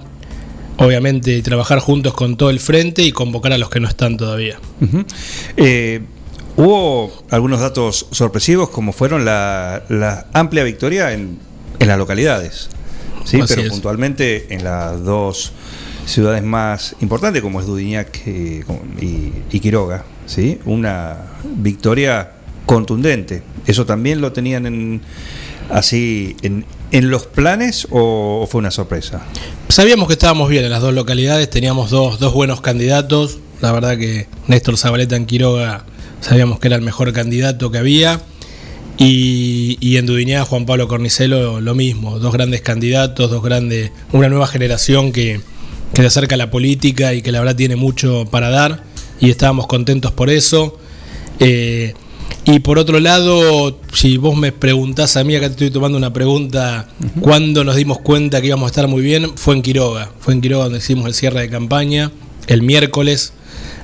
obviamente, 0.77 1.35
y 1.35 1.41
trabajar 1.41 1.80
juntos 1.80 2.13
con 2.13 2.38
todo 2.38 2.49
el 2.49 2.59
frente 2.59 3.01
y 3.03 3.11
convocar 3.11 3.53
a 3.53 3.57
los 3.57 3.69
que 3.69 3.80
no 3.80 3.88
están 3.88 4.17
todavía. 4.17 4.57
Eh, 5.57 6.01
Hubo 6.55 7.11
algunos 7.31 7.61
datos 7.61 8.05
sorpresivos, 8.11 8.69
como 8.69 8.93
fueron 8.93 9.25
la, 9.25 9.81
la 9.89 10.27
amplia 10.34 10.63
victoria 10.63 11.11
en, 11.13 11.39
en 11.80 11.88
las 11.88 11.97
localidades. 11.97 12.69
Sí, 13.25 13.41
Así 13.41 13.55
pero 13.55 13.65
es. 13.67 13.69
puntualmente 13.71 14.53
en 14.53 14.63
las 14.63 15.03
dos 15.03 15.51
ciudades 16.05 16.43
más 16.43 16.95
importantes, 17.01 17.41
como 17.41 17.59
es 17.59 17.65
Dudignac 17.65 18.21
eh, 18.25 18.63
y, 19.01 19.31
y 19.51 19.59
Quiroga. 19.59 20.05
¿sí? 20.25 20.59
Una 20.65 21.17
victoria 21.43 22.31
contundente. 22.65 23.43
¿Eso 23.67 23.85
también 23.85 24.21
lo 24.21 24.31
tenían 24.31 24.65
en, 24.65 25.01
así 25.69 26.35
en, 26.41 26.65
en 26.91 27.09
los 27.09 27.27
planes 27.27 27.88
o, 27.91 28.47
fue 28.49 28.59
una 28.59 28.71
sorpresa? 28.71 29.21
Sabíamos 29.69 30.07
que 30.07 30.13
estábamos 30.13 30.49
bien 30.49 30.63
en 30.63 30.71
las 30.71 30.81
dos 30.81 30.93
localidades, 30.93 31.49
teníamos 31.49 31.89
dos, 31.89 32.19
dos 32.19 32.34
buenos 32.34 32.61
candidatos. 32.61 33.39
La 33.61 33.71
verdad 33.71 33.97
que 33.97 34.27
Néstor 34.47 34.77
Zabaleta 34.77 35.15
en 35.15 35.25
Quiroga 35.25 35.85
sabíamos 36.21 36.59
que 36.59 36.67
era 36.67 36.75
el 36.75 36.81
mejor 36.81 37.11
candidato 37.13 37.71
que 37.71 37.77
había. 37.77 38.21
Y, 38.97 39.77
y 39.80 39.97
en 39.97 40.05
Dudiñá, 40.05 40.45
Juan 40.45 40.65
Pablo 40.65 40.88
Cornicelo, 40.88 41.59
lo 41.61 41.73
mismo. 41.73 42.19
Dos 42.19 42.31
grandes 42.31 42.61
candidatos, 42.61 43.31
dos 43.31 43.41
grandes, 43.41 43.91
una 44.11 44.30
nueva 44.30 44.45
generación 44.45 45.11
que, 45.11 45.41
que 45.94 46.02
se 46.02 46.07
acerca 46.07 46.36
a 46.36 46.38
la 46.38 46.49
política 46.49 47.14
y 47.14 47.22
que 47.22 47.32
la 47.32 47.40
verdad 47.40 47.56
tiene 47.56 47.76
mucho 47.76 48.26
para 48.30 48.49
dar. 48.49 48.84
Y 49.20 49.30
estábamos 49.30 49.68
contentos 49.68 50.11
por 50.11 50.30
eso. 50.30 50.80
Eh, 51.40 51.94
y 52.45 52.60
por 52.60 52.78
otro 52.78 52.99
lado, 52.99 53.80
si 53.94 54.18
vos 54.18 54.36
me 54.36 54.52
preguntás 54.52 55.15
a 55.15 55.24
mí, 55.24 55.36
acá 55.36 55.48
te 55.48 55.53
estoy 55.53 55.72
tomando 55.72 55.98
una 55.98 56.11
pregunta, 56.11 56.90
¿cuándo 57.22 57.64
nos 57.64 57.76
dimos 57.76 57.99
cuenta 57.99 58.41
que 58.41 58.48
íbamos 58.48 58.65
a 58.65 58.68
estar 58.68 58.88
muy 58.88 59.02
bien? 59.02 59.38
Fue 59.38 59.53
en 59.53 59.61
Quiroga. 59.61 60.11
Fue 60.20 60.34
en 60.34 60.41
Quiroga 60.41 60.65
donde 60.65 60.80
hicimos 60.80 61.06
el 61.06 61.14
cierre 61.14 61.41
de 61.41 61.49
campaña, 61.49 62.11
el 62.48 62.61
miércoles 62.64 63.34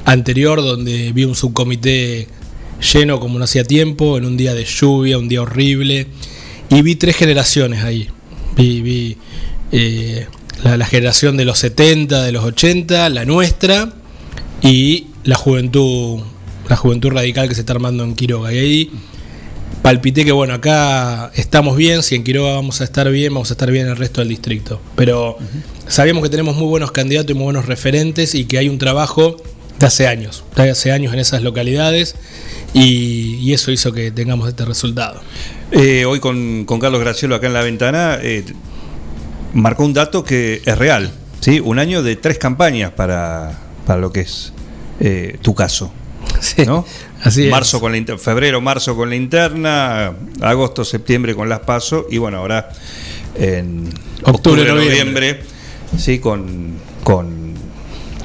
anterior, 0.03 0.61
donde 0.61 1.13
vi 1.13 1.23
un 1.23 1.35
subcomité 1.35 2.27
lleno 2.93 3.19
como 3.19 3.37
no 3.37 3.45
hacía 3.45 3.63
tiempo, 3.63 4.17
en 4.17 4.25
un 4.25 4.35
día 4.35 4.53
de 4.53 4.65
lluvia, 4.65 5.17
un 5.17 5.29
día 5.29 5.41
horrible, 5.41 6.07
y 6.69 6.81
vi 6.81 6.95
tres 6.95 7.15
generaciones 7.15 7.83
ahí. 7.83 8.09
Vi, 8.57 8.81
vi 8.81 9.17
eh, 9.71 10.27
la, 10.63 10.77
la 10.77 10.85
generación 10.85 11.37
de 11.37 11.45
los 11.45 11.59
70, 11.59 12.23
de 12.23 12.31
los 12.31 12.43
80, 12.43 13.09
la 13.09 13.25
nuestra, 13.25 13.93
y 14.61 15.07
la 15.23 15.35
juventud 15.35 16.21
la 16.69 16.75
juventud 16.75 17.09
radical 17.09 17.49
que 17.49 17.55
se 17.55 17.61
está 17.61 17.73
armando 17.73 18.03
en 18.03 18.15
Quiroga. 18.15 18.53
Y 18.53 18.57
ahí 18.57 18.91
palpité 19.81 20.23
que, 20.23 20.31
bueno, 20.31 20.53
acá 20.53 21.31
estamos 21.35 21.75
bien, 21.75 22.03
si 22.03 22.15
en 22.15 22.23
Quiroga 22.23 22.53
vamos 22.53 22.79
a 22.81 22.83
estar 22.83 23.09
bien, 23.09 23.33
vamos 23.33 23.49
a 23.49 23.53
estar 23.53 23.71
bien 23.71 23.87
en 23.87 23.91
el 23.91 23.97
resto 23.97 24.21
del 24.21 24.29
distrito. 24.29 24.79
Pero 24.95 25.37
sabíamos 25.87 26.23
que 26.23 26.29
tenemos 26.29 26.55
muy 26.55 26.67
buenos 26.67 26.91
candidatos 26.91 27.31
y 27.31 27.33
muy 27.33 27.45
buenos 27.45 27.65
referentes 27.65 28.35
y 28.35 28.45
que 28.45 28.59
hay 28.59 28.69
un 28.69 28.77
trabajo 28.77 29.37
de 29.79 29.85
hace 29.85 30.07
años, 30.07 30.43
de 30.55 30.69
hace 30.69 30.91
años 30.91 31.13
en 31.13 31.19
esas 31.19 31.41
localidades 31.41 32.15
y, 32.73 33.35
y 33.41 33.53
eso 33.53 33.71
hizo 33.71 33.91
que 33.91 34.11
tengamos 34.11 34.47
este 34.47 34.65
resultado. 34.65 35.21
Eh, 35.71 36.05
hoy 36.05 36.19
con, 36.19 36.65
con 36.65 36.79
Carlos 36.79 36.99
Gracielo 36.99 37.35
acá 37.35 37.47
en 37.47 37.53
la 37.53 37.61
ventana 37.61 38.19
eh, 38.21 38.43
marcó 39.53 39.83
un 39.85 39.93
dato 39.93 40.23
que 40.23 40.61
es 40.65 40.77
real, 40.77 41.11
¿sí? 41.39 41.59
Un 41.59 41.79
año 41.79 42.03
de 42.03 42.15
tres 42.15 42.37
campañas 42.37 42.91
para, 42.91 43.57
para 43.85 43.99
lo 43.99 44.11
que 44.11 44.21
es 44.21 44.53
eh, 44.99 45.37
tu 45.41 45.53
caso. 45.55 45.93
¿no? 46.65 46.85
así 47.23 47.45
es. 47.45 47.51
marzo 47.51 47.79
con 47.81 47.91
la 47.91 48.17
febrero, 48.17 48.61
marzo 48.61 48.95
con 48.95 49.09
la 49.09 49.15
interna, 49.15 50.13
agosto, 50.41 50.85
septiembre 50.85 51.33
con 51.35 51.49
las 51.49 51.59
paso 51.61 52.05
y 52.09 52.17
bueno, 52.17 52.37
ahora 52.37 52.69
en 53.35 53.87
Octubre, 54.23 54.61
octubre, 54.61 54.65
noviembre. 54.67 55.33
noviembre, 55.33 55.39
sí, 55.97 56.19
con, 56.19 56.73
con, 57.03 57.53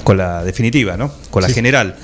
con 0.05 0.17
la 0.17 0.45
definitiva, 0.45 0.97
¿no? 0.97 1.13
Con 1.31 1.43
la 1.43 1.49
Sí. 1.49 1.55
general. 1.55 1.97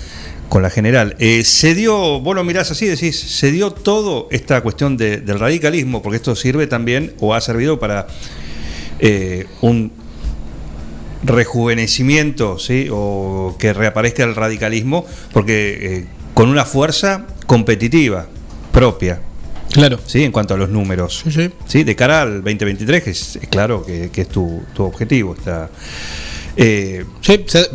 Con 0.48 0.62
la 0.62 0.70
general. 0.70 1.14
Eh, 1.20 1.44
se 1.44 1.74
dio, 1.76 2.20
vos 2.20 2.34
lo 2.34 2.42
mirás 2.44 2.70
así, 2.72 2.86
decís, 2.86 3.18
se 3.20 3.52
dio 3.52 3.70
todo 3.72 4.26
esta 4.32 4.60
cuestión 4.62 4.96
de- 4.96 5.18
del 5.18 5.38
radicalismo, 5.38 6.02
porque 6.02 6.16
esto 6.16 6.34
sirve 6.34 6.66
también, 6.66 7.14
o 7.20 7.34
ha 7.34 7.40
servido 7.40 7.78
para 7.78 8.08
eh, 9.00 9.46
un 9.60 9.92
rejuvenecimiento, 11.22 12.58
¿sí? 12.58 12.88
o 12.90 13.56
que 13.58 13.72
reaparezca 13.72 14.24
el 14.24 14.34
radicalismo, 14.34 15.04
porque 15.32 15.78
eh, 15.80 16.06
con 16.34 16.48
una 16.48 16.64
fuerza 16.64 17.26
competitiva 17.46 18.26
propia. 18.72 19.20
Claro. 19.72 20.00
Sí, 20.04 20.24
en 20.24 20.32
cuanto 20.32 20.54
a 20.54 20.56
los 20.56 20.68
números. 20.68 21.24
Sí, 21.66 21.84
de 21.84 21.96
cara 21.96 22.22
al 22.22 22.42
2023, 22.42 23.02
que 23.02 23.10
es, 23.10 23.36
es 23.36 23.48
claro 23.48 23.84
que, 23.84 24.10
que 24.10 24.22
es 24.22 24.28
tu, 24.28 24.62
tu 24.74 24.82
objetivo. 24.84 25.34
Está, 25.34 25.70
eh, 26.56 27.04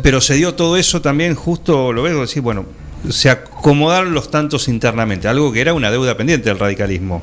pero 0.02 0.20
se 0.20 0.34
dio 0.34 0.54
todo 0.54 0.76
eso 0.76 1.00
también, 1.00 1.34
justo 1.34 1.92
lo 1.92 2.02
veo 2.02 2.20
decir, 2.20 2.42
bueno, 2.42 2.66
se 3.08 3.30
acomodaron 3.30 4.12
los 4.12 4.30
tantos 4.30 4.68
internamente, 4.68 5.28
algo 5.28 5.52
que 5.52 5.60
era 5.60 5.74
una 5.74 5.90
deuda 5.90 6.16
pendiente 6.16 6.48
del 6.48 6.58
radicalismo, 6.58 7.22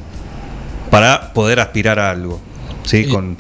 para 0.90 1.34
poder 1.34 1.60
aspirar 1.60 2.00
a 2.00 2.12
algo, 2.12 2.40
¿sí? 2.84 3.06
Con, 3.06 3.38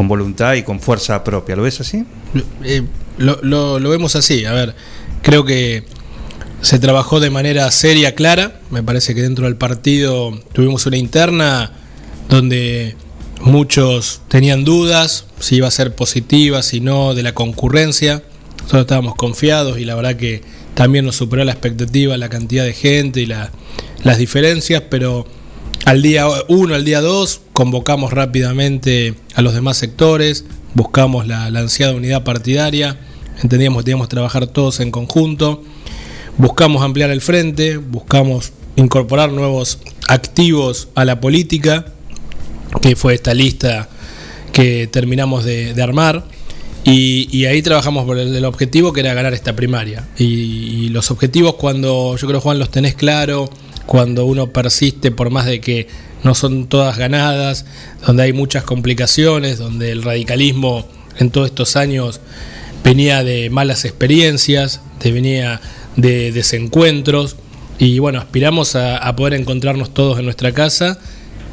con 0.00 0.08
voluntad 0.08 0.54
y 0.54 0.62
con 0.62 0.80
fuerza 0.80 1.22
propia. 1.22 1.56
¿Lo 1.56 1.62
ves 1.64 1.78
así? 1.82 2.06
Eh, 2.64 2.80
lo, 3.18 3.38
lo- 3.42 3.90
vemos 3.90 4.16
así, 4.16 4.46
a 4.46 4.52
ver, 4.54 4.74
creo 5.20 5.44
que 5.44 5.84
se 6.62 6.78
trabajó 6.78 7.20
de 7.20 7.28
manera 7.28 7.70
seria, 7.70 8.14
clara, 8.14 8.62
me 8.70 8.82
parece 8.82 9.14
que 9.14 9.20
dentro 9.20 9.44
del 9.44 9.56
partido 9.56 10.32
tuvimos 10.54 10.86
una 10.86 10.96
interna 10.96 11.72
donde 12.30 12.96
muchos 13.42 14.22
tenían 14.28 14.64
dudas 14.64 15.26
si 15.38 15.56
iba 15.56 15.68
a 15.68 15.70
ser 15.70 15.94
positiva, 15.94 16.62
si 16.62 16.80
no, 16.80 17.12
de 17.12 17.22
la 17.22 17.34
concurrencia, 17.34 18.22
nosotros 18.56 18.80
estábamos 18.80 19.16
confiados 19.16 19.78
y 19.78 19.84
la 19.84 19.96
verdad 19.96 20.16
que 20.16 20.40
también 20.72 21.04
nos 21.04 21.16
superó 21.16 21.44
la 21.44 21.52
expectativa 21.52 22.16
la 22.16 22.30
cantidad 22.30 22.64
de 22.64 22.72
gente 22.72 23.20
y 23.20 23.26
la- 23.26 23.50
las 24.02 24.16
diferencias, 24.16 24.82
pero 24.88 25.26
al 25.90 26.02
día 26.02 26.24
1, 26.46 26.72
al 26.76 26.84
día 26.84 27.00
2, 27.00 27.40
convocamos 27.52 28.12
rápidamente 28.12 29.14
a 29.34 29.42
los 29.42 29.54
demás 29.54 29.76
sectores, 29.76 30.44
buscamos 30.74 31.26
la, 31.26 31.46
ansiada 31.46 31.94
unidad 31.94 32.22
partidaria, 32.22 32.96
entendíamos 33.42 33.80
que 33.80 33.86
teníamos 33.86 34.06
que 34.06 34.12
trabajar 34.12 34.46
todos 34.46 34.78
en 34.78 34.92
conjunto, 34.92 35.64
buscamos 36.38 36.84
ampliar 36.84 37.10
el 37.10 37.20
frente, 37.20 37.78
buscamos 37.78 38.52
incorporar 38.76 39.32
nuevos 39.32 39.80
activos 40.06 40.86
a 40.94 41.04
la 41.04 41.20
política, 41.20 41.86
que 42.80 42.94
fue 42.94 43.14
esta 43.14 43.34
lista 43.34 43.88
que 44.52 44.86
terminamos 44.86 45.44
de, 45.44 45.74
armar. 45.82 46.24
Y, 46.84 47.46
ahí 47.46 47.62
trabajamos 47.62 48.04
por 48.04 48.16
el, 48.16 48.36
el 48.36 48.44
objetivo 48.44 48.92
que 48.92 49.00
era 49.00 49.12
ganar 49.12 49.34
esta 49.34 49.56
primaria. 49.56 50.08
Y, 50.16 50.24
y 50.24 50.88
los 50.90 51.10
objetivos 51.10 51.54
cuando, 51.56 52.16
yo 52.16 52.28
creo 52.28 52.40
Juan, 52.40 52.60
los 52.60 52.70
tenés 52.70 52.94
claro, 52.94 53.50
cuando 53.90 54.24
uno 54.24 54.52
persiste 54.52 55.10
por 55.10 55.30
más 55.30 55.46
de 55.46 55.60
que 55.60 55.88
no 56.22 56.36
son 56.36 56.68
todas 56.68 56.96
ganadas, 56.96 57.64
donde 58.06 58.22
hay 58.22 58.32
muchas 58.32 58.62
complicaciones, 58.62 59.58
donde 59.58 59.90
el 59.90 60.04
radicalismo 60.04 60.86
en 61.18 61.30
todos 61.30 61.48
estos 61.48 61.74
años 61.74 62.20
venía 62.84 63.24
de 63.24 63.50
malas 63.50 63.84
experiencias, 63.84 64.80
de, 65.02 65.10
venía 65.10 65.60
de 65.96 66.30
desencuentros, 66.30 67.34
y 67.80 67.98
bueno, 67.98 68.20
aspiramos 68.20 68.76
a, 68.76 68.96
a 68.96 69.16
poder 69.16 69.34
encontrarnos 69.34 69.92
todos 69.92 70.20
en 70.20 70.24
nuestra 70.24 70.52
casa. 70.52 71.00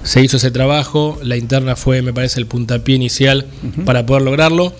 Se 0.03 0.21
hizo 0.21 0.37
ese 0.37 0.51
trabajo, 0.51 1.17
la 1.23 1.37
interna 1.37 1.75
fue, 1.75 2.03
me 2.03 2.13
parece, 2.13 2.39
el 2.39 2.45
puntapié 2.45 2.97
inicial 2.97 3.47
para 3.83 4.05
poder 4.05 4.21
lograrlo. 4.21 4.75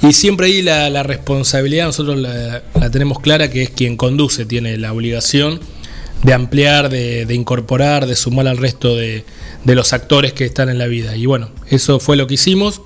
Y 0.00 0.14
siempre 0.14 0.46
ahí 0.46 0.62
la, 0.62 0.88
la 0.88 1.02
responsabilidad, 1.02 1.84
nosotros 1.84 2.16
la, 2.16 2.62
la 2.80 2.90
tenemos 2.90 3.20
clara, 3.20 3.50
que 3.50 3.64
es 3.64 3.68
quien 3.68 3.98
conduce, 3.98 4.46
tiene 4.46 4.78
la 4.78 4.94
obligación 4.94 5.60
de 6.22 6.32
ampliar, 6.32 6.88
de, 6.88 7.34
incorporar, 7.34 8.06
de 8.06 8.16
sumar 8.16 8.46
al 8.46 8.56
resto 8.56 8.96
de, 8.96 9.24
de 9.64 9.74
los 9.74 9.92
actores 9.92 10.32
que 10.32 10.44
están 10.44 10.68
en 10.68 10.78
la 10.78 10.86
vida. 10.86 11.16
Y 11.16 11.26
bueno, 11.26 11.50
eso 11.68 11.98
fue 11.98 12.16
lo 12.16 12.26
que 12.26 12.34
hicimos 12.34 12.80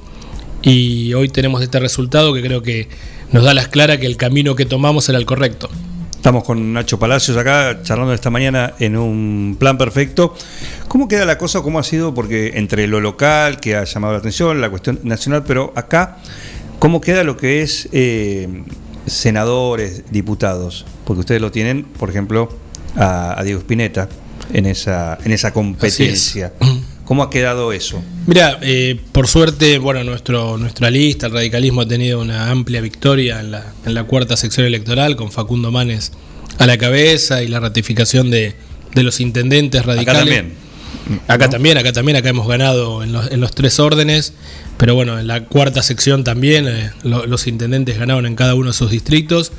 y 0.62 1.12
hoy 1.14 1.28
tenemos 1.28 1.62
este 1.62 1.78
resultado 1.78 2.32
que 2.34 2.42
creo 2.42 2.62
que 2.62 2.88
nos 3.32 3.44
da 3.44 3.54
las 3.54 3.68
claras 3.68 3.98
que 3.98 4.06
el 4.06 4.16
camino 4.16 4.54
que 4.54 4.64
tomamos 4.64 5.08
era 5.08 5.18
el 5.18 5.26
correcto. 5.26 5.68
Estamos 6.26 6.42
con 6.42 6.72
Nacho 6.72 6.98
Palacios 6.98 7.36
acá 7.36 7.82
charlando 7.84 8.12
esta 8.12 8.30
mañana 8.30 8.74
en 8.80 8.96
un 8.96 9.56
plan 9.60 9.78
perfecto. 9.78 10.34
¿Cómo 10.88 11.06
queda 11.06 11.24
la 11.24 11.38
cosa? 11.38 11.62
¿Cómo 11.62 11.78
ha 11.78 11.84
sido? 11.84 12.14
Porque 12.14 12.52
entre 12.54 12.88
lo 12.88 13.00
local, 13.00 13.60
que 13.60 13.76
ha 13.76 13.84
llamado 13.84 14.14
la 14.14 14.18
atención, 14.18 14.60
la 14.60 14.68
cuestión 14.68 14.98
nacional, 15.04 15.44
pero 15.46 15.72
acá, 15.76 16.18
¿cómo 16.80 17.00
queda 17.00 17.22
lo 17.22 17.36
que 17.36 17.62
es 17.62 17.88
eh, 17.92 18.64
senadores, 19.06 20.10
diputados? 20.10 20.84
Porque 21.04 21.20
ustedes 21.20 21.40
lo 21.40 21.52
tienen, 21.52 21.84
por 21.84 22.10
ejemplo, 22.10 22.48
a, 22.96 23.38
a 23.38 23.44
Diego 23.44 23.60
Spinetta 23.60 24.08
en 24.52 24.66
esa, 24.66 25.18
en 25.24 25.32
esa 25.32 25.52
competencia. 25.52 26.52
¿Cómo 27.04 27.22
ha 27.22 27.30
quedado 27.30 27.72
eso? 27.72 28.02
Mira, 28.26 28.58
eh, 28.62 29.00
por 29.12 29.28
suerte, 29.28 29.78
bueno, 29.78 30.02
nuestro, 30.02 30.58
nuestra 30.58 30.90
lista, 30.90 31.26
el 31.26 31.32
radicalismo 31.32 31.82
ha 31.82 31.86
tenido 31.86 32.20
una 32.20 32.50
amplia 32.50 32.80
victoria 32.80 33.38
en 33.40 33.52
la, 33.52 33.72
en 33.84 33.94
la 33.94 34.04
cuarta 34.04 34.36
sección 34.36 34.66
electoral, 34.66 35.14
con 35.14 35.30
Facundo 35.30 35.70
Manes 35.70 36.10
a 36.58 36.66
la 36.66 36.76
cabeza 36.78 37.42
y 37.44 37.48
la 37.48 37.60
ratificación 37.60 38.30
de, 38.30 38.56
de 38.94 39.02
los 39.04 39.20
intendentes 39.20 39.84
radicales. 39.86 40.20
también. 40.22 40.66
Acá 41.28 41.48
también, 41.48 41.78
acá 41.78 41.92
también, 41.92 42.16
acá 42.16 42.30
hemos 42.30 42.48
ganado 42.48 43.04
en 43.04 43.12
los, 43.12 43.30
en 43.30 43.40
los 43.40 43.52
tres 43.52 43.78
órdenes, 43.78 44.32
pero 44.76 44.96
bueno, 44.96 45.16
en 45.20 45.28
la 45.28 45.44
cuarta 45.44 45.82
sección 45.84 46.24
también 46.24 46.66
eh, 46.66 46.90
lo- 47.04 47.26
los 47.26 47.46
intendentes 47.46 47.98
ganaron 47.98 48.26
en 48.26 48.34
cada 48.34 48.54
uno 48.56 48.68
de 48.68 48.72
sus 48.72 48.90
distritos 48.90 49.52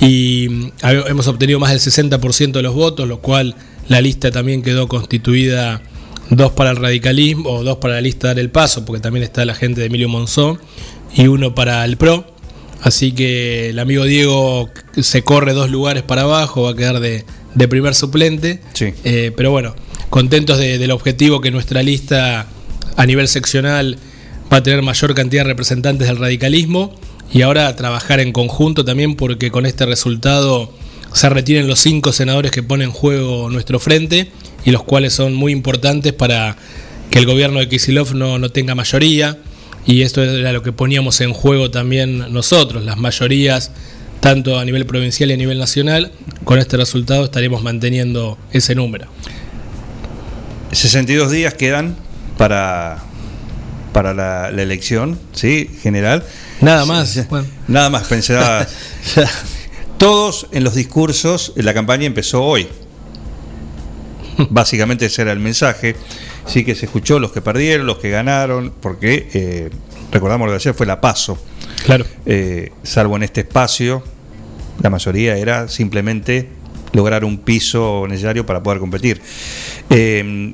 y 0.00 0.48
mm, 0.48 0.70
hemos 1.08 1.26
obtenido 1.28 1.58
más 1.60 1.70
del 1.70 1.80
60% 1.80 2.52
de 2.52 2.62
los 2.62 2.74
votos, 2.74 3.06
lo 3.08 3.20
cual 3.20 3.54
la 3.88 4.00
lista 4.00 4.30
también 4.30 4.62
quedó 4.62 4.88
constituida 4.88 5.82
dos 6.30 6.52
para 6.52 6.70
el 6.70 6.76
radicalismo, 6.76 7.50
o 7.50 7.64
dos 7.64 7.78
para 7.78 7.94
la 7.94 8.00
lista 8.00 8.28
Dar 8.28 8.38
el 8.38 8.50
Paso, 8.50 8.84
porque 8.84 9.00
también 9.02 9.24
está 9.24 9.44
la 9.44 9.54
gente 9.54 9.80
de 9.80 9.86
Emilio 9.88 10.08
Monzón, 10.08 10.58
y 11.14 11.26
uno 11.26 11.54
para 11.54 11.84
el 11.84 11.96
PRO. 11.96 12.24
Así 12.82 13.12
que 13.12 13.70
el 13.70 13.78
amigo 13.78 14.04
Diego 14.04 14.70
se 15.00 15.22
corre 15.22 15.52
dos 15.52 15.68
lugares 15.70 16.02
para 16.02 16.22
abajo, 16.22 16.62
va 16.62 16.70
a 16.70 16.74
quedar 16.76 17.00
de, 17.00 17.24
de 17.54 17.68
primer 17.68 17.94
suplente. 17.94 18.60
Eh, 19.04 19.32
pero 19.36 19.50
bueno, 19.50 19.74
contentos 20.08 20.56
de- 20.58 20.78
del 20.78 20.90
objetivo 20.92 21.40
que 21.42 21.50
nuestra 21.50 21.82
lista 21.82 22.46
a 22.96 23.06
nivel 23.06 23.28
seccional 23.28 23.98
va 24.50 24.58
a 24.58 24.62
tener 24.62 24.80
mayor 24.82 25.14
cantidad 25.14 25.42
de 25.42 25.48
representantes 25.48 26.08
del 26.08 26.16
radicalismo 26.16 26.94
y 27.32 27.42
ahora 27.42 27.74
trabajar 27.76 28.20
en 28.20 28.32
conjunto 28.32 28.84
también 28.84 29.14
porque 29.14 29.50
con 29.50 29.66
este 29.66 29.86
resultado 29.86 30.72
se 31.12 31.28
retiren 31.28 31.66
los 31.66 31.80
cinco 31.80 32.12
senadores 32.12 32.50
que 32.50 32.62
ponen 32.62 32.88
en 32.88 32.92
juego 32.92 33.50
nuestro 33.50 33.78
frente 33.78 34.30
y 34.64 34.70
los 34.70 34.82
cuales 34.82 35.12
son 35.12 35.34
muy 35.34 35.52
importantes 35.52 36.12
para 36.12 36.56
que 37.10 37.18
el 37.18 37.26
gobierno 37.26 37.60
de 37.60 37.68
Kisilov 37.68 38.14
no, 38.14 38.38
no 38.38 38.50
tenga 38.50 38.74
mayoría 38.74 39.38
y 39.86 40.02
esto 40.02 40.22
era 40.22 40.52
lo 40.52 40.62
que 40.62 40.72
poníamos 40.72 41.20
en 41.20 41.32
juego 41.32 41.70
también 41.70 42.32
nosotros, 42.32 42.84
las 42.84 42.98
mayorías 42.98 43.72
tanto 44.20 44.58
a 44.58 44.64
nivel 44.64 44.84
provincial 44.84 45.30
y 45.30 45.32
a 45.32 45.36
nivel 45.36 45.58
nacional, 45.58 46.12
con 46.44 46.58
este 46.58 46.76
resultado 46.76 47.24
estaremos 47.24 47.62
manteniendo 47.62 48.38
ese 48.52 48.74
número. 48.74 49.06
62 50.72 51.30
días 51.30 51.54
quedan 51.54 51.96
para, 52.36 52.98
para 53.92 54.12
la, 54.12 54.50
la 54.50 54.62
elección, 54.62 55.18
¿sí? 55.32 55.70
General. 55.82 56.22
Nada 56.60 56.84
más. 56.84 57.28
Bueno. 57.28 57.46
Nada 57.68 57.90
más, 57.90 58.06
pensaba. 58.06 58.66
Todos 59.98 60.46
en 60.52 60.64
los 60.64 60.74
discursos, 60.74 61.52
la 61.56 61.74
campaña 61.74 62.06
empezó 62.06 62.42
hoy. 62.42 62.68
Básicamente 64.48 65.06
ese 65.06 65.22
era 65.22 65.32
el 65.32 65.40
mensaje. 65.40 65.96
Sí 66.46 66.64
que 66.64 66.74
se 66.74 66.86
escuchó 66.86 67.18
los 67.18 67.32
que 67.32 67.40
perdieron, 67.40 67.86
los 67.86 67.98
que 67.98 68.10
ganaron, 68.10 68.72
porque 68.80 69.28
eh, 69.34 69.70
recordamos 70.10 70.46
lo 70.46 70.52
de 70.52 70.56
ayer 70.56 70.74
fue 70.74 70.86
la 70.86 71.00
paso. 71.00 71.38
Claro. 71.84 72.06
Eh, 72.26 72.72
salvo 72.82 73.16
en 73.16 73.24
este 73.24 73.40
espacio, 73.42 74.02
la 74.82 74.90
mayoría 74.90 75.36
era 75.36 75.68
simplemente 75.68 76.48
lograr 76.92 77.24
un 77.24 77.38
piso 77.38 78.06
necesario 78.08 78.46
para 78.46 78.62
poder 78.62 78.80
competir. 78.80 79.20
Eh, 79.90 80.52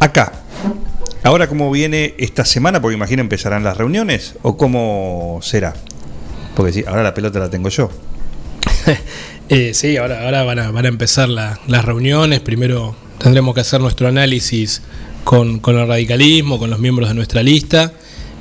acá, 0.00 0.32
ahora 1.22 1.48
cómo 1.48 1.70
viene 1.70 2.14
esta 2.18 2.44
semana, 2.44 2.80
porque 2.80 2.96
imagino 2.96 3.20
empezarán 3.22 3.64
las 3.64 3.76
reuniones, 3.76 4.34
o 4.42 4.56
cómo 4.56 5.40
será. 5.42 5.74
Porque 6.54 6.72
sí, 6.72 6.84
ahora 6.86 7.02
la 7.02 7.14
pelota 7.14 7.38
la 7.38 7.50
tengo 7.50 7.68
yo. 7.68 7.90
Eh, 9.50 9.72
sí, 9.72 9.96
ahora, 9.96 10.24
ahora 10.24 10.42
van, 10.44 10.58
a, 10.58 10.88
empezar 10.88 11.26
la- 11.30 11.58
las 11.68 11.82
reuniones. 11.82 12.40
Primero 12.40 12.94
tendremos 13.18 13.54
que 13.54 13.62
hacer 13.62 13.80
nuestro 13.80 14.06
análisis 14.06 14.82
con, 15.24 15.58
con 15.58 15.78
el 15.78 15.88
radicalismo, 15.88 16.58
con 16.58 16.68
los 16.68 16.78
miembros 16.78 17.08
de 17.08 17.14
nuestra 17.14 17.42
lista, 17.42 17.94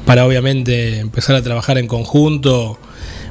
para 0.06 0.26
obviamente 0.26 1.00
empezar 1.00 1.38
a 1.38 1.42
trabajar 1.42 1.78
en 1.78 1.88
conjunto 1.88 2.78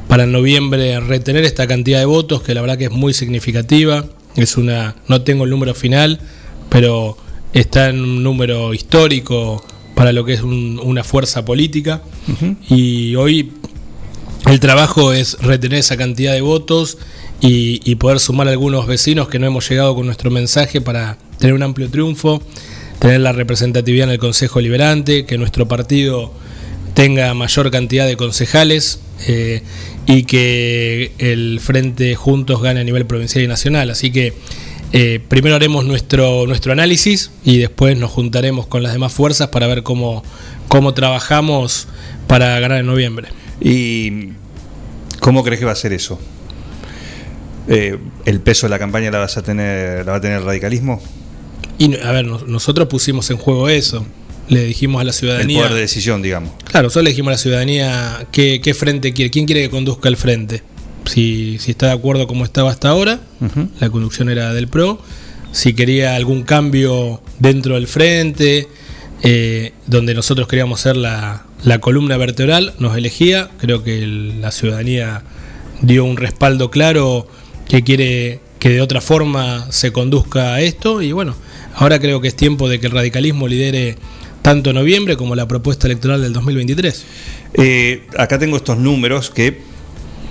para 0.09 0.25
en 0.25 0.33
noviembre 0.33 0.99
retener 1.01 1.45
esta 1.45 1.67
cantidad 1.67 1.99
de 1.99 2.07
votos, 2.07 2.41
que 2.43 2.55
la 2.55 2.63
verdad 2.63 2.79
que 2.79 2.85
es 2.87 2.91
muy 2.93 3.13
significativa. 3.13 4.07
Es 4.37 4.57
una, 4.57 4.95
no 5.07 5.21
tengo 5.21 5.45
el 5.45 5.51
número 5.51 5.75
final, 5.75 6.19
pero 6.71 7.19
está 7.53 7.89
en 7.89 8.01
un 8.01 8.23
número 8.23 8.75
histórico 8.75 9.65
para 9.95 10.13
lo 10.13 10.25
que 10.25 10.35
es 10.35 10.43
un- 10.43 10.81
una 10.83 11.05
fuerza 11.05 11.45
política. 11.45 12.03
Y 12.69 13.15
hoy 13.15 13.53
el 14.47 14.61
trabajo 14.61 15.13
es 15.13 15.39
retener 15.41 15.79
esa 15.81 15.97
cantidad 15.97 16.33
de 16.33 16.41
votos 16.43 16.99
y, 17.41 17.81
y 17.91 17.95
poder 17.97 18.21
sumar 18.21 18.49
a 18.49 18.51
algunos 18.51 18.87
vecinos 18.87 19.29
que 19.29 19.39
no 19.39 19.47
hemos 19.47 19.69
llegado 19.69 19.95
con 19.95 20.07
nuestro 20.07 20.31
mensaje 20.31 20.81
para 20.81 21.19
tener 21.39 21.55
un 21.55 21.63
amplio 21.63 21.89
triunfo, 21.91 22.43
tener 22.99 23.21
la 23.21 23.33
representatividad 23.33 24.09
en 24.09 24.13
el 24.13 24.19
Consejo 24.19 24.61
Liberante, 24.61 25.25
que 25.27 25.39
nuestro 25.39 25.67
partido 25.69 26.33
tenga 26.95 27.33
mayor 27.35 27.71
cantidad 27.71 28.07
de 28.07 28.17
concejales 28.17 29.01
eh, 29.29 29.63
y 30.07 30.23
que 30.25 31.13
el 31.19 31.61
Frente 31.61 32.15
Juntos 32.15 32.63
gane 32.63 32.81
a 32.81 32.85
nivel 32.85 33.07
provincial 33.07 33.45
y 33.45 33.49
nacional. 33.49 33.91
Así 33.91 34.11
que 34.11 34.33
eh, 34.93 35.21
primero 35.29 35.57
haremos 35.57 35.85
nuestro, 35.85 36.47
nuestro 36.47 36.73
análisis 36.73 37.31
y 37.45 37.59
después 37.59 37.97
nos 37.99 38.11
juntaremos 38.11 38.67
con 38.67 38.83
las 38.83 38.93
demás 38.93 39.13
fuerzas 39.13 39.49
para 39.49 39.67
ver 39.67 39.83
cómo, 39.83 40.23
cómo 40.69 40.95
trabajamos 40.95 41.89
para 42.27 42.59
ganar 42.61 42.81
en 42.81 42.87
noviembre. 42.87 43.29
¿Y 43.61 44.29
cómo 45.21 45.43
crees 45.45 45.59
que 45.61 45.67
va 45.67 45.73
a 45.73 45.77
ser 45.77 45.93
eso? 45.93 46.19
Eh, 47.69 47.99
¿El 48.25 48.41
peso 48.41 48.67
de 48.67 48.71
la 48.71 48.79
campaña 48.79 49.11
la 49.11 49.19
vas 49.19 49.37
a 49.37 49.43
tener, 49.43 50.05
la 50.07 50.13
va 50.13 50.19
a 50.19 50.21
tener 50.21 50.39
el 50.39 50.45
radicalismo? 50.45 51.03
Y 51.79 51.95
a 51.99 52.13
ver, 52.13 52.25
nos- 52.25 52.47
nosotros 52.47 52.89
pusimos 52.89 53.29
en 53.31 53.37
juego 53.39 53.69
eso. 53.69 54.07
Le 54.49 54.65
dijimos 54.65 55.01
a 55.01 55.05
la 55.05 55.11
El 55.11 55.17
ciudadanía. 55.17 55.59
poder 55.59 55.75
de 55.75 55.81
decisión, 55.81 56.23
digamos. 56.23 56.53
Claro, 56.65 56.85
nosotros 56.85 57.03
le 57.05 57.11
dijimos 57.11 57.31
a 57.31 57.33
la 57.33 57.39
ciudadanía 57.39 58.27
qué, 58.31 58.61
qué 58.63 58.75
frente 58.75 59.13
quiere, 59.13 59.31
quién 59.33 59.45
quiere 59.47 59.63
que 59.63 59.71
conduzca 59.71 60.09
el 60.09 60.17
frente. 60.17 60.63
Si, 61.07 61.59
si 61.61 61.71
está 61.73 61.87
de 61.87 61.93
acuerdo 61.93 62.27
como 62.27 62.45
estaba 62.45 62.71
hasta 62.71 62.89
ahora, 62.91 63.21
la 63.81 63.91
conducción 63.91 64.29
era 64.29 64.53
del 64.53 64.69
PRO. 64.69 65.01
Si 65.53 65.73
quería 65.75 66.17
algún 66.17 66.43
cambio 66.43 67.23
dentro 67.39 67.75
del 67.77 67.87
frente, 67.87 68.69
eh, 69.23 69.73
donde 69.87 70.15
nosotros 70.15 70.49
queríamos 70.49 70.81
ser 70.81 70.97
la, 70.97 71.47
la 71.65 71.79
columna 71.79 72.17
vertebral, 72.17 72.75
nos 72.79 72.97
elegía. 72.97 73.51
Creo 73.59 73.83
que 73.83 74.03
el- 74.03 74.41
la 74.43 74.51
ciudadanía 74.51 75.23
dio 75.81 76.05
un 76.05 76.17
respaldo 76.17 76.71
claro 76.71 77.27
que 77.69 77.83
quiere 77.83 78.41
que 78.59 78.71
de 78.71 78.81
otra 78.81 79.01
forma 79.01 79.67
se 79.71 79.93
conduzca 79.93 80.55
a 80.55 80.61
esto. 80.61 81.01
Y 81.03 81.13
bueno, 81.13 81.35
ahora 81.75 81.99
creo 82.01 82.21
que 82.21 82.29
es 82.29 82.37
tiempo 82.37 82.69
de 82.69 82.81
que 82.81 82.87
el 82.89 82.93
radicalismo 82.93 83.49
lidere 83.49 83.97
tanto 84.43 84.73
noviembre 84.73 85.17
como 85.17 85.35
la 85.35 85.49
propuesta 85.49 85.87
electoral 85.87 86.21
del 86.23 86.33
2023. 86.33 87.05
Eh, 87.55 88.07
acá 88.19 88.39
tengo 88.39 88.57
estos 88.57 88.77
números 88.79 89.31
que, 89.31 89.61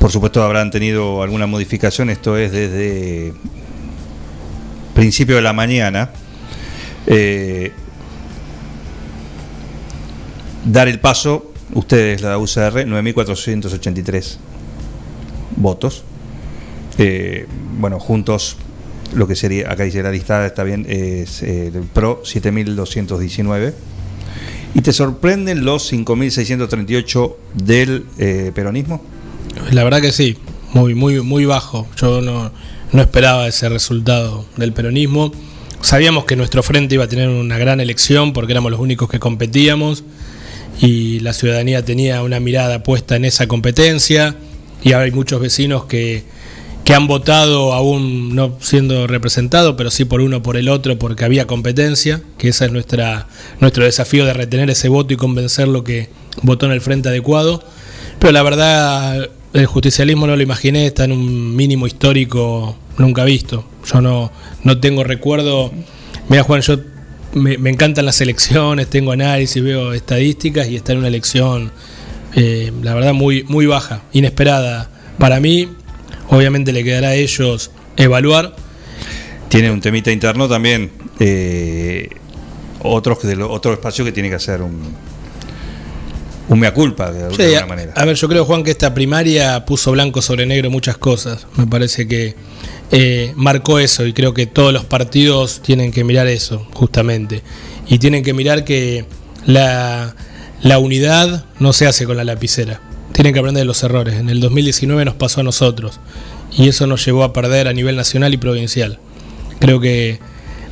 por 0.06 0.12
supuesto, 0.12 0.44
habrán 0.44 0.70
tenido 0.70 1.24
alguna 1.24 1.48
modificación. 1.48 2.12
Esto 2.12 2.38
es 2.38 2.52
desde 2.52 3.34
principio 4.94 5.36
de 5.36 5.42
la 5.42 5.52
mañana. 5.52 6.12
Eh, 7.08 7.72
dar 10.64 10.88
el 10.90 11.00
paso, 11.00 11.52
ustedes, 11.74 12.22
la 12.22 12.38
UCR, 12.38 12.86
9.483 12.86 14.38
votos. 15.56 16.04
Eh, 17.00 17.48
bueno, 17.80 18.00
juntos, 18.00 18.58
lo 19.16 19.28
que 19.28 19.36
sería, 19.36 19.72
acá 19.72 19.86
dice 19.86 20.04
la 20.04 20.12
lista, 20.12 20.46
está 20.46 20.64
bien, 20.64 20.86
es 20.88 21.42
eh, 21.42 21.72
el 21.74 21.82
PRO 21.82 22.22
7.219. 22.22 23.74
¿Y 24.76 24.82
te 24.82 24.94
sorprenden 24.94 25.66
los 25.66 25.92
5.638 25.92 27.36
del 27.56 28.06
eh, 28.20 28.52
peronismo? 28.54 29.15
La 29.72 29.84
verdad 29.84 30.02
que 30.02 30.12
sí, 30.12 30.38
muy, 30.74 30.96
muy, 30.96 31.22
muy 31.22 31.46
bajo. 31.46 31.88
Yo 31.98 32.22
no, 32.22 32.52
no 32.92 33.02
esperaba 33.02 33.48
ese 33.48 33.70
resultado 33.70 34.46
del 34.58 34.74
peronismo. 34.74 35.32
Sabíamos 35.82 36.26
que 36.26 36.36
nuestro 36.36 36.64
frente 36.64 36.96
iba 36.96 37.04
a 37.04 37.08
tener 37.08 37.30
una 37.30 37.58
gran 37.58 37.80
elección 37.80 38.34
porque 38.34 38.54
éramos 38.54 38.72
los 38.72 38.80
únicos 38.80 39.10
que 39.10 39.20
competíamos 39.20 40.04
y 40.82 41.20
la 41.20 41.34
ciudadanía 41.34 41.86
tenía 41.86 42.24
una 42.24 42.40
mirada 42.40 42.84
puesta 42.84 43.16
en 43.16 43.26
esa 43.26 43.48
competencia 43.48 44.36
y 44.84 44.94
hay 44.94 45.12
muchos 45.12 45.40
vecinos 45.40 45.86
que, 45.86 46.24
que 46.84 46.94
han 46.94 47.08
votado 47.08 47.74
aún 47.74 48.36
no 48.36 48.58
siendo 48.62 49.08
representados, 49.08 49.76
pero 49.78 49.92
sí 49.92 50.06
por 50.06 50.22
uno 50.22 50.44
por 50.44 50.58
el 50.58 50.70
otro 50.70 50.98
porque 51.00 51.26
había 51.26 51.48
competencia, 51.48 52.22
que 52.38 52.50
ese 52.50 52.66
es 52.66 52.72
nuestra, 52.72 53.28
nuestro 53.60 53.84
desafío 53.84 54.26
de 54.26 54.34
retener 54.34 54.70
ese 54.70 54.90
voto 54.90 55.14
y 55.14 55.18
convencerlo 55.18 55.84
que 55.84 56.10
votó 56.42 56.66
en 56.66 56.74
el 56.74 56.82
frente 56.82 57.10
adecuado. 57.10 57.64
Pero 58.20 58.32
la 58.32 58.44
verdad, 58.44 59.30
el 59.56 59.66
justicialismo 59.68 60.28
no 60.28 60.36
lo 60.36 60.44
imaginé, 60.44 60.88
está 60.88 61.06
en 61.06 61.14
un 61.14 61.56
mínimo 61.56 61.88
histórico 61.88 62.78
nunca 62.98 63.24
visto. 63.24 63.66
Yo 63.86 64.02
no, 64.02 64.32
no 64.64 64.80
tengo 64.80 65.04
recuerdo. 65.04 65.72
Mira, 66.28 66.44
Juan, 66.44 66.62
yo 66.62 66.78
me, 67.34 67.70
encantan 67.70 68.06
las 68.06 68.20
elecciones, 68.20 68.90
tengo 68.90 69.14
análisis, 69.14 69.64
veo 69.64 69.94
estadísticas 69.94 70.68
y 70.68 70.76
está 70.76 70.92
en 70.92 71.00
una 71.00 71.08
elección, 71.08 71.72
eh, 72.36 72.72
la 72.82 72.94
verdad, 72.94 73.14
muy, 73.14 73.44
muy 73.44 73.66
baja, 73.66 74.04
inesperada. 74.12 74.90
Para 75.18 75.40
mí, 75.40 75.70
obviamente 76.30 76.74
le 76.74 76.84
quedará 76.84 77.10
a 77.10 77.16
ellos 77.16 77.72
evaluar. 77.96 78.58
Tiene 79.48 79.72
un 79.72 79.80
temita 79.80 80.12
interno 80.12 80.50
también. 80.50 80.92
eh, 81.20 82.10
otros 82.82 83.20
otro 83.50 83.74
espacio 83.74 84.04
que 84.04 84.12
tiene 84.12 84.30
que 84.30 84.36
hacer 84.36 84.62
un, 84.62 84.94
un 86.48 86.60
mea 86.60 86.74
culpa, 86.74 87.12
de, 87.12 87.36
Sí, 87.36 87.42
alguna 87.44 87.62
a, 87.62 87.66
manera. 87.66 87.94
a 87.96 88.06
ver, 88.06 88.16
yo 88.16 88.28
creo, 88.28 88.46
Juan, 88.46 88.64
que 88.64 88.72
esta 88.72 88.94
primaria 88.94 89.66
puso 89.66 89.92
blanco 89.92 90.22
sobre 90.22 90.46
negro 90.46 90.70
muchas 90.70 90.98
cosas. 90.98 91.48
Me 91.58 91.66
parece 91.68 92.08
que 92.08 92.36
eh, 92.92 93.34
marcó 93.36 93.80
eso 93.80 94.06
y 94.06 94.14
creo 94.14 94.34
que 94.34 94.46
todos 94.46 94.72
los 94.72 94.86
partidos 94.86 95.62
tienen 95.62 95.92
que 95.92 96.04
mirar 96.04 96.28
eso, 96.28 96.68
justamente. 96.74 97.42
Y 97.88 98.00
tienen 98.00 98.24
que 98.24 98.34
mirar 98.34 98.64
que 98.64 99.06
la, 99.46 100.16
la 100.62 100.80
unidad 100.80 101.46
no 101.60 101.74
se 101.74 101.88
hace 101.88 102.06
con 102.06 102.18
la 102.18 102.24
lapicera. 102.24 102.82
Tienen 103.12 103.34
que 103.34 103.40
aprender 103.40 103.62
de 103.62 103.66
los 103.66 103.82
errores. 103.84 104.16
En 104.16 104.30
el 104.30 104.40
2019 104.40 105.06
nos 105.06 105.16
pasó 105.16 105.42
a 105.42 105.44
nosotros 105.44 106.00
y 106.58 106.68
eso 106.68 106.86
nos 106.86 107.06
llevó 107.06 107.24
a 107.24 107.34
perder 107.34 107.68
a 107.68 107.74
nivel 107.74 107.96
nacional 107.96 108.34
y 108.34 108.38
provincial. 108.38 109.00
Creo 109.60 109.80
que 109.80 110.20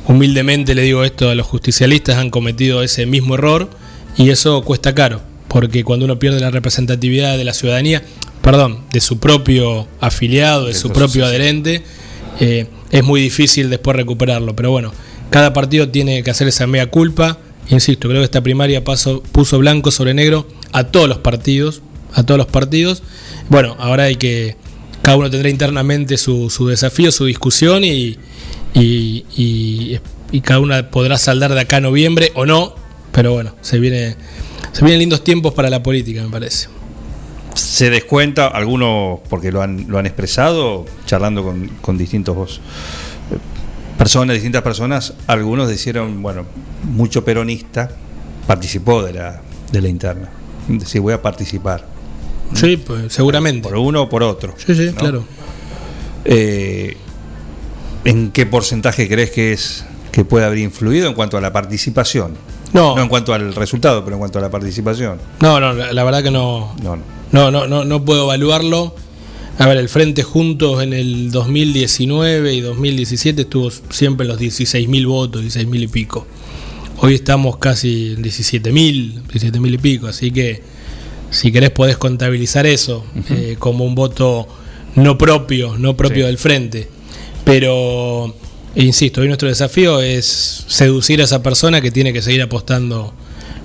humildemente 0.06 0.74
le 0.74 0.82
digo 0.82 1.04
esto 1.04 1.30
a 1.30 1.34
los 1.34 1.46
justicialistas, 1.46 2.16
han 2.18 2.30
cometido 2.30 2.82
ese 2.82 3.06
mismo 3.06 3.34
error 3.34 3.70
y 4.16 4.30
eso 4.30 4.62
cuesta 4.62 4.94
caro, 4.94 5.22
porque 5.54 5.84
cuando 5.84 6.04
uno 6.04 6.18
pierde 6.18 6.40
la 6.40 6.50
representatividad 6.50 7.38
de 7.38 7.44
la 7.44 7.54
ciudadanía, 7.54 8.02
perdón, 8.42 8.80
de 8.92 9.00
su 9.00 9.20
propio 9.20 9.86
afiliado, 10.00 10.66
de 10.66 10.74
su 10.74 10.88
propio 10.90 11.24
adherente, 11.24 11.82
eh, 12.40 12.66
es 12.90 13.04
muy 13.04 13.20
difícil 13.20 13.70
después 13.70 13.96
recuperarlo. 13.96 14.56
Pero 14.56 14.72
bueno, 14.72 14.92
cada 15.30 15.52
partido 15.52 15.88
tiene 15.90 16.24
que 16.24 16.30
hacer 16.32 16.48
esa 16.48 16.66
mea 16.66 16.90
culpa. 16.90 17.38
Insisto, 17.68 18.08
creo 18.08 18.20
que 18.20 18.24
esta 18.24 18.42
primaria 18.42 18.82
paso- 18.82 19.22
puso 19.30 19.58
blanco 19.60 19.92
sobre 19.92 20.12
negro 20.12 20.48
a 20.72 20.88
todos 20.88 21.08
los 21.08 21.18
partidos, 21.18 21.82
a 22.14 22.24
todos 22.24 22.38
los 22.38 22.48
partidos. 22.48 23.04
Bueno, 23.48 23.76
ahora 23.78 24.02
hay 24.04 24.16
que, 24.16 24.56
cada 25.02 25.16
uno 25.18 25.30
tendrá 25.30 25.50
internamente 25.50 26.16
su, 26.16 26.50
su 26.50 26.66
desafío, 26.66 27.12
su 27.12 27.26
discusión 27.26 27.84
y, 27.84 28.18
y, 28.74 29.24
y- 29.36 30.00
y 30.32 30.40
cada 30.40 30.58
una 30.58 30.90
podrá 30.90 31.16
saldar 31.16 31.54
de 31.54 31.60
acá 31.60 31.76
a 31.76 31.80
noviembre 31.80 32.32
o 32.34 32.44
no, 32.44 32.74
pero 33.12 33.32
bueno, 33.32 33.54
se 33.60 33.78
viene 33.78 34.16
se 34.74 34.84
vienen 34.84 34.98
lindos 34.98 35.22
tiempos 35.22 35.54
para 35.54 35.70
la 35.70 35.82
política, 35.82 36.22
me 36.22 36.30
parece. 36.30 36.68
Se 37.54 37.90
descuenta, 37.90 38.48
algunos, 38.48 39.20
porque 39.30 39.52
lo 39.52 39.62
han, 39.62 39.86
lo 39.88 39.98
han 39.98 40.06
expresado, 40.06 40.84
charlando 41.06 41.44
con, 41.44 41.68
con 41.80 41.96
distintos 41.96 42.60
personas, 43.96 44.34
distintas 44.34 44.62
personas, 44.62 45.14
algunos 45.28 45.68
dijeron, 45.68 46.20
bueno, 46.20 46.44
mucho 46.82 47.24
peronista 47.24 47.90
participó 48.48 49.02
de 49.04 49.12
la, 49.12 49.40
de 49.70 49.80
la 49.80 49.88
interna. 49.88 50.28
Decir, 50.66 51.00
voy 51.00 51.14
a 51.14 51.22
participar. 51.22 51.86
Sí, 52.52 52.76
pues 52.76 53.12
seguramente. 53.12 53.68
Por 53.68 53.78
uno 53.78 54.02
o 54.02 54.08
por 54.08 54.24
otro. 54.24 54.54
Sí, 54.56 54.74
sí, 54.74 54.86
¿no? 54.86 54.94
claro. 54.94 55.24
Eh, 56.24 56.96
¿En 58.04 58.32
qué 58.32 58.46
porcentaje 58.46 59.08
crees 59.08 59.30
que 59.30 59.52
es 59.52 59.84
que 60.10 60.24
puede 60.24 60.44
haber 60.44 60.58
influido 60.58 61.08
en 61.08 61.14
cuanto 61.14 61.36
a 61.36 61.40
la 61.40 61.52
participación? 61.52 62.34
No. 62.74 62.98
en 63.00 63.08
cuanto 63.08 63.32
al 63.32 63.54
resultado, 63.54 64.04
pero 64.04 64.16
en 64.16 64.18
cuanto 64.20 64.38
a 64.38 64.42
la 64.42 64.50
participación. 64.50 65.18
No, 65.40 65.58
no, 65.60 65.72
la, 65.72 65.92
la 65.92 66.04
verdad 66.04 66.22
que 66.22 66.30
no, 66.30 66.74
No, 66.82 66.96
no. 66.96 67.02
no, 67.32 67.50
no, 67.50 67.66
no, 67.66 67.84
no 67.86 68.04
puedo 68.04 68.24
evaluarlo. 68.24 68.94
A 69.58 69.66
ver, 69.66 69.76
el 69.78 69.88
Frente 69.88 70.22
Juntos 70.24 70.82
en 70.82 70.92
el 70.92 71.30
2019 71.30 72.52
y 72.54 72.60
2017 72.60 73.42
estuvo 73.42 73.70
siempre 73.90 74.24
en 74.26 74.32
los 74.32 74.40
16.000 74.40 75.06
votos, 75.06 75.42
16.000 75.42 75.82
y 75.84 75.86
pico. 75.86 76.26
Hoy 76.98 77.14
estamos 77.14 77.56
casi 77.58 78.14
en 78.16 78.22
17.000, 78.24 79.22
17.000 79.32 79.74
y 79.74 79.78
pico, 79.78 80.06
así 80.08 80.30
que 80.32 80.62
si 81.30 81.50
querés 81.52 81.70
podés 81.70 81.96
contabilizar 81.98 82.66
eso 82.66 83.04
eh, 83.30 83.56
como 83.58 83.84
un 83.84 83.94
voto 83.94 84.46
no 84.96 85.16
propio, 85.18 85.76
no 85.78 85.96
propio 85.96 86.22
Sí. 86.24 86.26
del 86.26 86.38
Frente. 86.38 86.88
Pero, 87.44 88.34
insisto, 88.76 89.20
hoy 89.20 89.26
nuestro 89.28 89.48
desafío 89.48 90.00
es 90.00 90.64
seducir 90.68 91.20
a 91.20 91.24
esa 91.24 91.42
persona 91.42 91.80
que 91.80 91.90
tiene 91.90 92.12
que 92.12 92.22
seguir 92.22 92.42
apostando 92.42 93.14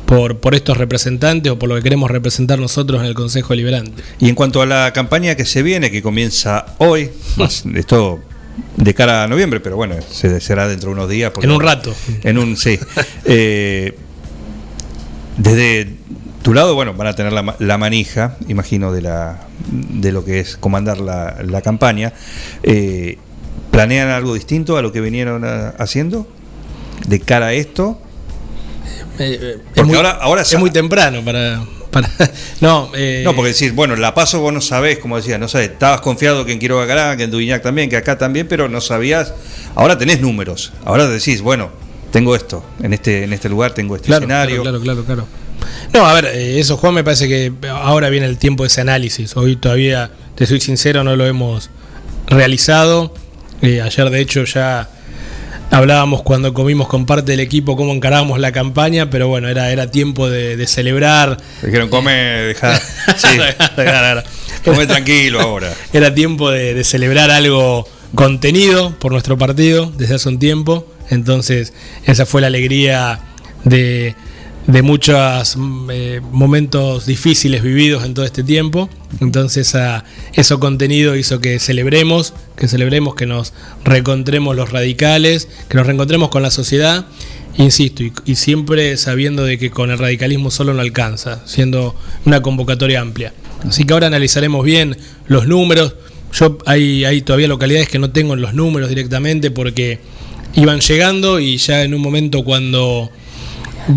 por, 0.05 0.37
por 0.39 0.55
estos 0.55 0.77
representantes 0.77 1.51
o 1.51 1.59
por 1.59 1.69
lo 1.69 1.75
que 1.75 1.81
queremos 1.83 2.09
representar 2.09 2.59
nosotros 2.59 2.99
en 3.01 3.07
el 3.07 3.13
Consejo 3.13 3.49
Deliberante. 3.49 4.01
Y 4.19 4.29
en 4.29 4.35
cuanto 4.35 4.61
a 4.61 4.65
la 4.65 4.91
campaña 4.93 5.35
que 5.35 5.45
se 5.45 5.61
viene, 5.63 5.91
que 5.91 6.01
comienza 6.01 6.65
hoy, 6.79 7.09
más 7.37 7.63
esto 7.75 8.19
de 8.75 8.93
cara 8.93 9.23
a 9.23 9.27
noviembre, 9.27 9.59
pero 9.59 9.75
bueno, 9.75 9.95
se, 10.11 10.39
será 10.41 10.67
dentro 10.67 10.89
de 10.89 10.93
unos 10.95 11.09
días. 11.09 11.31
porque- 11.31 11.47
En 11.47 11.53
un 11.53 11.61
rato. 11.61 11.93
En 12.23 12.37
un, 12.37 12.57
sí. 12.57 12.79
Eh, 13.25 13.95
desde 15.37 15.93
tu 16.41 16.53
lado, 16.53 16.75
bueno, 16.75 16.93
van 16.93 17.07
a 17.07 17.13
tener 17.15 17.31
la 17.33 17.77
manija, 17.77 18.37
imagino, 18.47 18.91
de, 18.91 19.01
la, 19.01 19.47
de 19.69 20.11
lo 20.11 20.25
que 20.25 20.39
es 20.39 20.57
comandar 20.57 20.99
la, 20.99 21.37
la 21.45 21.61
campaña. 21.61 22.13
Eh, 22.63 23.17
¿Planean 23.71 24.09
algo 24.09 24.33
distinto 24.33 24.77
a 24.77 24.81
lo 24.81 24.91
que 24.91 25.01
vinieron 25.01 25.43
haciendo 25.77 26.27
de 27.07 27.19
cara 27.19 27.47
a 27.47 27.53
esto? 27.53 27.99
Eh, 29.19 29.57
es 29.57 29.61
Porque 29.75 29.83
muy, 29.83 29.95
ahora- 29.97 30.11
ahora 30.21 30.41
es 30.41 30.57
muy 30.57 30.71
temprano 30.71 31.23
para. 31.23 31.61
para 31.91 32.09
no, 32.61 32.89
eh, 32.95 33.21
No, 33.23 33.35
porque 33.35 33.51
decís, 33.53 33.73
bueno, 33.75 33.95
la 33.95 34.13
paso 34.15 34.39
vos 34.41 34.53
no 34.53 34.61
sabés, 34.61 34.97
como 34.99 35.17
decía, 35.17 35.37
no 35.37 35.47
sabés, 35.47 35.71
estabas 35.71 36.01
confiado 36.01 36.45
que 36.45 36.53
en 36.53 36.59
Quiroga 36.59 36.85
ganaba, 36.85 37.15
que 37.17 37.23
en 37.23 37.31
Duñac 37.31 37.61
también, 37.61 37.89
que 37.89 37.97
acá 37.97 38.17
también, 38.17 38.47
pero 38.47 38.69
no 38.69 38.81
sabías. 38.81 39.33
Ahora 39.75 39.97
tenés 39.97 40.19
números. 40.21 40.71
Ahora 40.85 41.07
decís, 41.07 41.41
bueno, 41.41 41.69
tengo 42.11 42.35
esto, 42.35 42.63
en 42.81 42.93
este, 42.93 43.23
en 43.23 43.33
este 43.33 43.49
lugar 43.49 43.73
tengo 43.73 43.95
este 43.95 44.07
Claro, 44.07 44.23
escenario. 44.25 44.61
claro, 44.63 44.79
claro, 44.81 45.03
claro, 45.05 45.25
claro. 45.25 45.39
No, 45.93 46.05
a 46.07 46.13
ver, 46.13 46.25
eh, 46.25 46.59
eso 46.59 46.77
Juan 46.77 46.93
me 46.93 47.03
parece 47.03 47.27
que 47.27 47.51
ahora 47.69 48.09
viene 48.09 48.25
el 48.25 48.37
tiempo 48.37 48.63
de 48.63 48.67
ese 48.67 48.81
análisis. 48.81 49.35
Hoy 49.35 49.57
todavía, 49.57 50.09
te 50.35 50.47
soy 50.47 50.59
sincero, 50.61 51.03
no 51.03 51.15
lo 51.15 51.25
hemos 51.27 51.69
realizado. 52.27 53.13
Eh, 53.61 53.81
ayer 53.81 54.09
de 54.09 54.21
hecho 54.21 54.43
ya 54.45 54.87
hablábamos 55.71 56.23
cuando 56.23 56.53
comimos 56.53 56.87
con 56.87 57.05
parte 57.05 57.31
del 57.31 57.39
equipo 57.39 57.75
cómo 57.75 57.93
encarábamos 57.93 58.39
la 58.39 58.51
campaña, 58.51 59.09
pero 59.09 59.27
bueno, 59.27 59.49
era, 59.49 59.71
era 59.71 59.91
tiempo 59.91 60.29
de, 60.29 60.57
de 60.57 60.67
celebrar. 60.67 61.37
Dijeron, 61.61 61.89
come, 61.89 62.11
dejá. 62.11 62.79
Sí, 63.17 63.37
come 64.63 64.87
tranquilo 64.87 65.41
ahora. 65.41 65.73
Era 65.93 66.13
tiempo 66.13 66.51
de, 66.51 66.73
de 66.73 66.83
celebrar 66.83 67.31
algo 67.31 67.87
contenido 68.15 68.95
por 68.99 69.11
nuestro 69.11 69.37
partido 69.37 69.91
desde 69.97 70.15
hace 70.15 70.29
un 70.29 70.39
tiempo. 70.39 70.85
Entonces, 71.09 71.73
esa 72.05 72.25
fue 72.25 72.41
la 72.41 72.47
alegría 72.47 73.19
de, 73.63 74.15
de 74.71 74.81
muchos 74.83 75.55
mm, 75.57 75.89
eh, 75.91 76.21
momentos 76.31 77.07
difíciles 77.07 77.63
vividos 77.63 78.05
en 78.05 78.13
todo 78.13 78.23
este 78.25 78.43
tiempo. 78.43 78.87
Entonces, 79.19 79.73
a- 79.73 80.05
eso 80.33 80.59
contenido 80.59 81.15
hizo 81.15 81.39
que 81.41 81.57
celebremos, 81.59 82.33
que 82.55 82.67
celebremos, 82.67 83.15
que 83.15 83.25
nos 83.25 83.53
reencontremos 83.83 84.55
los 84.55 84.71
radicales, 84.71 85.47
que 85.69 85.77
nos 85.77 85.87
reencontremos 85.87 86.29
con 86.29 86.43
la 86.43 86.51
sociedad. 86.51 87.07
Insisto, 87.57 88.03
y, 88.03 88.13
y 88.25 88.35
siempre 88.35 88.95
sabiendo 88.97 89.43
de 89.43 89.57
que 89.57 89.71
con 89.71 89.89
el 89.89 89.97
radicalismo 89.97 90.51
solo 90.51 90.73
no 90.75 90.81
alcanza, 90.81 91.41
siendo 91.47 91.95
una 92.25 92.41
convocatoria 92.43 93.01
amplia. 93.01 93.33
Así 93.67 93.85
que 93.85 93.93
ahora 93.93 94.07
analizaremos 94.07 94.63
bien 94.63 94.95
los 95.27 95.47
números. 95.47 95.95
Yo 96.31 96.59
hay, 96.67 97.05
hay 97.05 97.21
todavía 97.21 97.47
localidades 97.47 97.89
que 97.89 97.97
no 97.97 98.11
tengo 98.11 98.35
en 98.35 98.41
los 98.41 98.53
números 98.53 98.87
directamente 98.89 99.49
porque 99.49 99.97
iban 100.53 100.79
llegando 100.79 101.39
y 101.39 101.57
ya 101.57 101.83
en 101.83 101.95
un 101.95 102.01
momento 102.01 102.43
cuando 102.43 103.09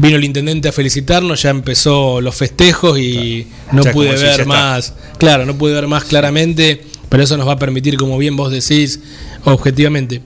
vino 0.00 0.16
el 0.16 0.24
intendente 0.24 0.68
a 0.68 0.72
felicitarnos 0.72 1.42
ya 1.42 1.50
empezó 1.50 2.20
los 2.20 2.34
festejos 2.34 2.98
y 2.98 3.46
no 3.72 3.82
Ya 3.82 3.92
pude 3.92 4.16
si 4.16 4.24
ver 4.24 4.46
más, 4.46 4.94
claro, 5.18 5.44
no 5.44 5.56
pude 5.56 5.74
ver 5.74 5.86
más 5.86 6.04
claramente, 6.04 6.82
pero 7.08 7.22
eso 7.22 7.36
nos 7.36 7.46
va 7.46 7.52
a 7.52 7.58
permitir, 7.58 7.96
como 7.96 8.16
bien 8.16 8.36
vos 8.36 8.50
decís, 8.50 9.00
objetivamente. 9.44 10.22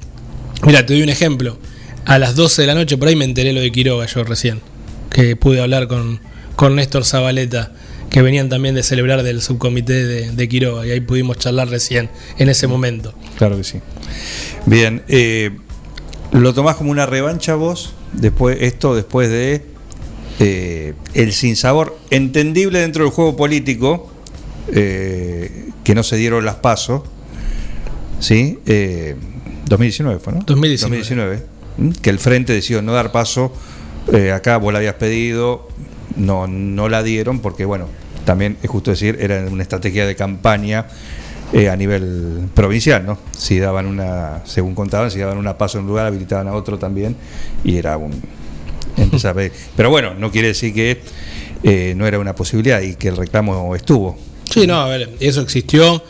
Mira, 0.65 0.87
te 0.87 0.95
doy 0.95 1.03
un 1.03 1.09
ejemplo. 1.09 1.59
A 2.05 2.19
las 2.19 2.37
12 2.37 2.63
de 2.63 2.69
la 2.69 2.75
noche 2.75 2.97
por 2.97 3.09
ahí 3.09 3.17
me 3.17 3.25
enteré 3.25 3.53
lo 3.53 3.61
de 3.61 3.73
Quiroga 3.73 4.07
yo 4.07 4.23
recién, 4.23 4.61
que 5.11 5.35
pude 5.35 5.61
hablar 5.61 5.89
con, 5.89 6.21
con 6.55 6.77
Néstor 6.77 7.05
Zabaleta, 7.05 7.73
que 8.09 8.23
venían 8.23 8.49
también 8.49 8.77
de 8.77 8.85
celebrar 8.85 9.25
del 9.25 9.43
subcomité 9.43 10.07
de, 10.07 10.31
de 10.31 10.49
Quiroga, 10.49 10.87
y 10.87 10.93
ahí 10.93 11.01
pudimos 11.01 11.39
charlar 11.39 11.69
recién, 11.69 12.09
en 12.39 12.49
ese 12.49 12.69
momento. 12.69 13.15
Claro 13.37 13.57
que 13.57 13.65
sí. 13.65 13.81
Bien, 14.65 15.03
eh, 15.09 15.51
¿lo 16.31 16.55
tomás 16.55 16.77
como 16.77 16.93
una 16.93 17.07
revancha 17.07 17.57
vos? 17.57 17.93
Después, 18.17 18.59
esto 18.61 18.95
después 18.95 19.29
de 19.29 19.63
eh, 20.41 20.95
el 21.15 21.33
sinsabor 21.33 21.99
entendible 22.11 22.81
dentro 22.81 23.05
del 23.05 23.13
juego 23.13 23.37
político, 23.37 24.11
eh, 24.73 25.71
que 25.85 25.95
no 25.95 26.03
se 26.03 26.17
dieron 26.17 26.45
las 26.45 26.57
pasos, 26.57 27.03
¿sí? 28.19 28.59
Eh, 28.67 29.17
2019 29.69 30.21
fue, 30.21 30.33
¿no? 30.33 30.41
2019. 30.41 30.99
2019, 30.99 31.47
¿m? 31.79 31.93
Que 32.01 32.11
el 32.11 32.19
Frente 32.19 32.53
decidió 32.53 32.83
no 32.83 32.93
dar 32.93 33.13
paso, 33.13 33.53
eh, 34.13 34.33
acá 34.33 34.57
vos 34.57 34.73
la 34.73 34.79
habías 34.79 34.95
pedido, 34.95 35.69
no, 36.17 36.47
no 36.47 36.89
la 36.89 37.03
dieron, 37.03 37.41
porque 37.41 37.65
bueno, 37.65 37.87
también 38.25 38.57
es 38.63 38.71
justo 38.71 38.91
decir, 38.91 39.19
era 39.21 39.45
una 39.51 39.63
estrategia 39.63 40.07
de 40.07 40.17
campaña 40.17 40.87
eh, 41.53 41.69
a 41.69 41.77
nivel 41.77 42.49
provincial, 42.55 43.05
¿no? 43.07 43.19
Si 43.37 43.59
daban 43.59 43.87
una, 43.87 44.43
según 44.45 44.75
contaban, 44.75 45.11
si 45.11 45.19
daban 45.19 45.39
una 45.39 45.57
paso 45.59 45.79
en 45.79 45.85
un 45.85 45.89
lugar, 45.91 46.07
habilitaban 46.07 46.49
a 46.49 46.55
otro 46.55 46.79
también, 46.79 47.17
y 47.65 47.77
era 47.77 47.97
un 47.97 48.13
empezar 48.97 49.33
a 49.33 49.35
pedir. 49.35 49.53
Pero 49.77 49.91
bueno, 49.91 50.15
no 50.15 50.31
quiere 50.31 50.49
decir 50.49 50.73
que 50.75 51.01
eh, 51.63 51.95
no 51.97 52.07
era 52.07 52.19
una 52.19 52.35
posibilidad 52.35 52.81
y 52.83 52.95
que 52.97 53.09
el 53.09 53.17
reclamo 53.17 53.75
estuvo. 53.77 54.17
Sí, 54.51 54.67
no, 54.67 54.77
a 54.81 54.89
ver, 54.89 55.11
eso 55.21 55.41
existió. 55.41 56.03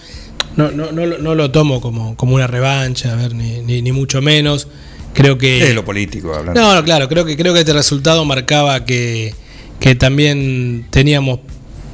No, 0.56 0.70
no, 0.70 0.90
no, 0.92 1.04
lo- 1.06 1.18
no 1.18 1.34
lo 1.34 1.50
tomo 1.50 1.80
como, 1.80 2.16
como 2.16 2.34
una 2.34 2.46
revancha, 2.46 3.12
a 3.12 3.16
ver, 3.16 3.34
ni, 3.34 3.60
ni, 3.60 3.82
ni 3.82 3.92
mucho 3.92 4.22
menos. 4.22 4.68
Creo 5.12 5.36
que. 5.38 5.62
Es 5.68 5.74
lo 5.74 5.84
político 5.84 6.34
hablando. 6.34 6.60
No, 6.60 6.74
no, 6.74 6.84
claro, 6.84 7.08
creo 7.08 7.24
que, 7.24 7.36
creo 7.36 7.52
que 7.54 7.60
este 7.60 7.72
resultado 7.72 8.24
marcaba 8.24 8.84
que, 8.84 9.34
que 9.80 9.94
también 9.94 10.86
teníamos 10.90 11.40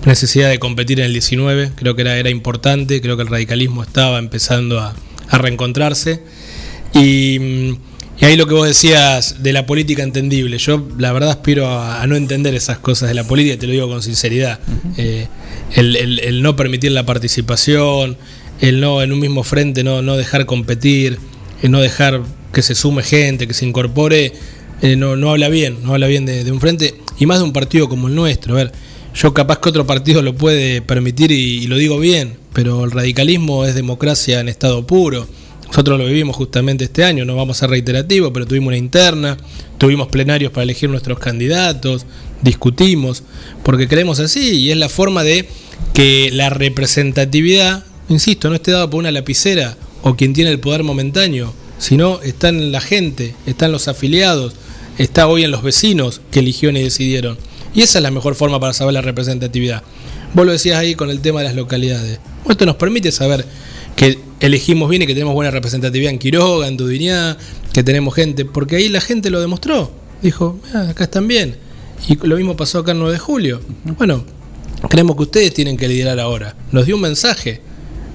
necesidad 0.07 0.49
de 0.51 0.59
competir 0.59 1.01
en 1.01 1.07
el 1.07 1.13
19, 1.13 1.73
creo 1.77 1.95
que 1.95 2.03
era, 2.03 2.17
era 2.17 2.31
importante, 2.31 3.01
creo 3.01 3.17
que 3.17 3.23
el 3.23 3.29
radicalismo 3.29 3.83
estaba 3.83 4.19
empezando 4.19 4.81
a, 4.81 4.95
a 5.29 5.39
reencontrarse. 5.39 6.23
Y, 6.95 7.39
mm, 7.39 7.77
y 8.21 8.25
ahí 8.25 8.37
lo 8.37 8.47
que 8.47 8.55
vos 8.55 8.67
decías 8.69 9.43
de 9.43 9.53
la 9.53 9.67
política 9.67 10.03
entendible, 10.03 10.59
yo 10.59 10.87
la 10.99 11.13
verdad 11.13 11.31
aspiro 11.31 11.67
a, 11.69 12.03
a 12.03 12.07
no 12.07 12.15
entender 12.17 12.55
esas 12.55 12.79
cosas 12.79 13.09
de 13.09 13.15
la 13.15 13.25
política, 13.25 13.59
te 13.59 13.67
lo 13.67 13.73
digo 13.73 13.89
con 13.89 14.03
sinceridad. 14.03 14.61
Eh, 14.97 15.27
el, 15.75 15.97
el- 15.97 16.19
el 16.21 16.43
no 16.43 16.55
permitir 16.55 16.93
la 16.93 17.05
participación, 17.07 18.17
el 18.61 18.81
no 18.81 19.03
en 19.03 19.13
un 19.13 19.19
mismo 19.19 19.43
frente 19.43 19.83
no, 19.83 20.03
no 20.03 20.17
dejar 20.17 20.47
competir, 20.47 21.19
el 21.63 21.71
no 21.71 21.81
dejar 21.81 22.23
que 22.53 22.63
se 22.63 22.75
sume 22.75 23.03
gente, 23.03 23.49
que 23.49 23.55
se 23.55 23.65
incorpore, 23.67 24.33
eh, 24.83 24.95
no, 24.97 25.17
no 25.17 25.31
habla 25.31 25.49
bien, 25.49 25.79
no 25.83 25.95
habla 25.95 26.07
bien 26.07 26.27
de, 26.27 26.45
de 26.45 26.53
un 26.53 26.61
frente, 26.61 26.95
y 27.19 27.27
más 27.27 27.39
de 27.39 27.45
un 27.45 27.53
partido 27.53 27.89
como 27.89 28.09
el 28.09 28.15
nuestro. 28.15 28.55
A 28.55 28.57
ver, 28.59 28.73
yo 29.15 29.35
capaz 29.35 29.59
que 29.59 29.69
otro 29.69 29.87
partido 29.87 30.23
lo 30.23 30.35
puede 30.35 30.81
permitir 30.81 31.33
y, 31.33 31.67
lo 31.67 31.77
digo 31.77 31.99
bien, 31.99 32.37
pero 32.53 32.85
el 32.85 32.91
radicalismo 32.91 33.65
es 33.67 33.75
democracia 33.75 34.41
en 34.41 34.49
estado 34.49 34.87
puro. 34.87 35.27
Nosotros 35.67 35.99
lo 35.99 36.07
vivimos 36.07 36.37
justamente 36.37 36.85
este 36.85 37.05
año, 37.05 37.25
no 37.25 37.37
vamos 37.37 37.57
a 37.57 37.61
ser 37.61 37.71
reiterativos, 37.71 38.31
pero 38.33 38.47
tuvimos 38.47 38.69
una 38.69 38.77
interna, 38.77 39.39
tuvimos 39.79 40.09
plenarios 40.09 40.53
para 40.53 40.65
elegir 40.65 40.91
nuestros 40.91 41.19
candidatos, 41.19 42.05
discutimos, 42.43 43.23
porque 43.63 43.89
creemos 43.89 44.21
así 44.21 44.57
y 44.57 44.71
es 44.71 44.77
la 44.77 44.89
forma 44.89 45.23
de 45.25 45.49
que 45.95 46.31
la 46.33 46.51
representatividad, 46.51 47.85
insisto, 48.09 48.49
no 48.49 48.57
esté 48.57 48.71
dada 48.71 48.91
por 48.91 49.01
una 49.01 49.11
lapicera 49.11 49.77
o 50.03 50.15
quien 50.15 50.35
tiene 50.35 50.51
el 50.51 50.61
poder 50.61 50.83
momentáneo, 50.83 51.55
sino 51.79 52.21
está 52.23 52.49
en 52.49 52.71
la 52.71 52.81
gente, 52.81 53.35
están 53.47 53.73
los 53.73 53.89
afiliados, 53.89 54.55
está 54.99 55.27
hoy 55.27 55.45
en 55.45 55.51
los 55.51 55.63
vecinos 55.63 56.21
que 56.31 56.41
eligieron 56.41 56.77
y 56.77 56.83
decidieron. 56.83 57.39
Y 57.75 57.83
esa 57.83 57.99
es 57.99 58.03
la 58.03 58.11
mejor 58.11 58.35
forma 58.35 58.61
para 58.61 58.73
saber 58.73 58.95
la 58.95 59.01
representatividad. 59.03 59.83
Vos 60.35 60.47
lo 60.47 60.53
decías 60.53 60.79
ahí 60.79 60.95
con 60.95 61.11
el 61.11 61.21
tema 61.21 61.41
de 61.41 61.47
las 61.47 61.55
localidades. 61.57 62.19
Esto 62.49 62.67
nos 62.67 62.77
permite 62.77 63.13
saber 63.13 63.45
que 63.97 64.19
elegimos 64.41 64.89
bien 64.91 65.03
y 65.03 65.07
que 65.07 65.15
tenemos 65.15 65.35
buena 65.35 65.51
representatividad 65.51 66.11
en 66.13 66.19
Quiroga, 66.19 66.69
en 66.69 66.77
Dudiñá, 66.77 67.37
que 67.73 67.83
tenemos 67.83 68.15
gente, 68.15 68.45
porque 68.45 68.77
ahí 68.77 68.89
la 68.89 69.01
gente 69.01 69.31
lo 69.31 69.41
demostró. 69.41 69.91
Dijo, 70.23 70.59
"Ah, 70.75 70.89
acá 70.91 71.05
están 71.05 71.29
bien. 71.29 71.57
Y 72.09 72.17
lo 72.27 72.37
mismo 72.37 72.57
pasó 72.57 72.81
acá 72.81 72.93
el 72.93 72.99
9 72.99 73.13
de 73.15 73.19
julio. 73.19 73.61
Bueno, 73.99 74.25
creemos 74.89 75.17
que 75.17 75.23
ustedes 75.23 75.55
tienen 75.55 75.77
que 75.77 75.89
liderar 75.89 76.19
ahora. 76.21 76.57
Nos 76.73 76.87
dio 76.87 76.97
un 76.97 77.03
mensaje 77.03 77.61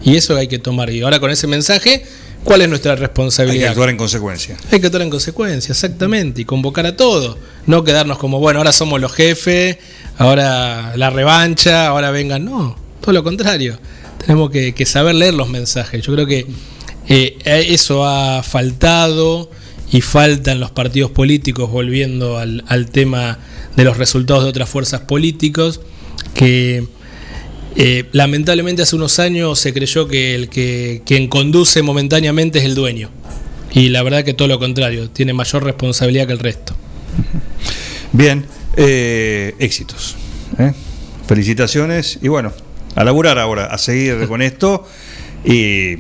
y 0.04 0.16
eso 0.16 0.36
hay 0.36 0.48
que 0.48 0.60
tomar. 0.60 0.90
Y 0.90 1.02
ahora 1.02 1.20
con 1.20 1.32
ese 1.32 1.48
mensaje, 1.48 2.04
¿cuál 2.44 2.62
es 2.62 2.70
nuestra 2.70 2.92
Hay 2.94 2.98
que 2.98 3.02
responsabilidad? 3.02 3.70
actuar 3.70 3.90
en 3.90 3.98
consecuencia. 3.98 4.58
Hay 4.72 4.80
que 4.80 4.88
actuar 4.88 5.04
en 5.04 5.10
consecuencia, 5.10 5.72
exactamente, 5.72 6.42
y 6.42 6.46
convocar 6.46 6.86
a 6.86 6.96
todos. 6.98 7.38
No 7.68 7.84
quedarnos 7.84 8.18
como, 8.18 8.40
bueno, 8.40 8.60
ahora 8.60 8.72
somos 8.72 9.00
los 9.00 9.14
jefes, 9.14 9.78
ahora 10.18 10.94
la 10.96 11.10
revancha, 11.10 11.88
ahora 11.88 12.12
vengan. 12.12 12.46
No, 12.46 12.76
todo 13.02 13.14
lo 13.14 13.24
contrario. 13.24 13.78
tenemos 14.20 14.50
que, 14.50 14.86
saber 14.86 15.16
leer 15.16 15.36
los 15.36 15.50
mensajes. 15.50 16.06
Yo 16.06 16.14
creo 16.14 16.26
que 16.26 16.48
eh, 17.08 17.38
eso 17.46 18.06
ha 18.06 18.42
faltado 18.42 19.52
y 19.92 20.02
falta 20.02 20.52
en 20.52 20.60
los 20.60 20.72
partidos 20.72 21.12
políticos, 21.12 21.70
volviendo 21.70 22.38
al, 22.38 22.64
al 22.68 22.90
tema 22.90 23.40
de 23.76 23.84
los 23.84 23.98
resultados 23.98 24.44
de 24.44 24.50
otras 24.50 24.70
fuerzas 24.70 25.02
políticas, 25.02 25.80
que 26.34 26.86
eh, 27.80 28.06
lamentablemente 28.12 28.82
hace 28.82 28.96
unos 28.96 29.20
años 29.20 29.60
se 29.60 29.72
creyó 29.72 30.08
que 30.08 30.34
el 30.34 30.50
que 30.50 31.04
quien 31.06 31.28
conduce 31.28 31.84
momentáneamente 31.84 32.58
es 32.58 32.66
el 32.66 32.74
dueño. 32.74 33.12
Y 33.72 33.90
la 33.90 34.02
verdad 34.02 34.24
que 34.24 34.34
todo 34.34 34.48
lo 34.48 34.58
contrario, 34.58 35.12
tiene 35.12 35.34
mayor 35.34 35.64
responsabilidad 35.64 36.26
que 36.26 36.34
el 36.34 36.40
resto. 36.40 36.76
Bien, 38.14 38.46
eh, 38.76 39.56
éxitos. 39.60 40.16
¿eh? 40.60 40.74
Felicitaciones 41.28 42.20
y 42.22 42.28
bueno, 42.28 42.54
a 42.96 43.04
laburar 43.04 43.40
ahora, 43.40 43.66
a 43.66 43.78
seguir 43.78 44.26
con 44.28 44.42
esto 44.42 44.88
y 45.44 45.98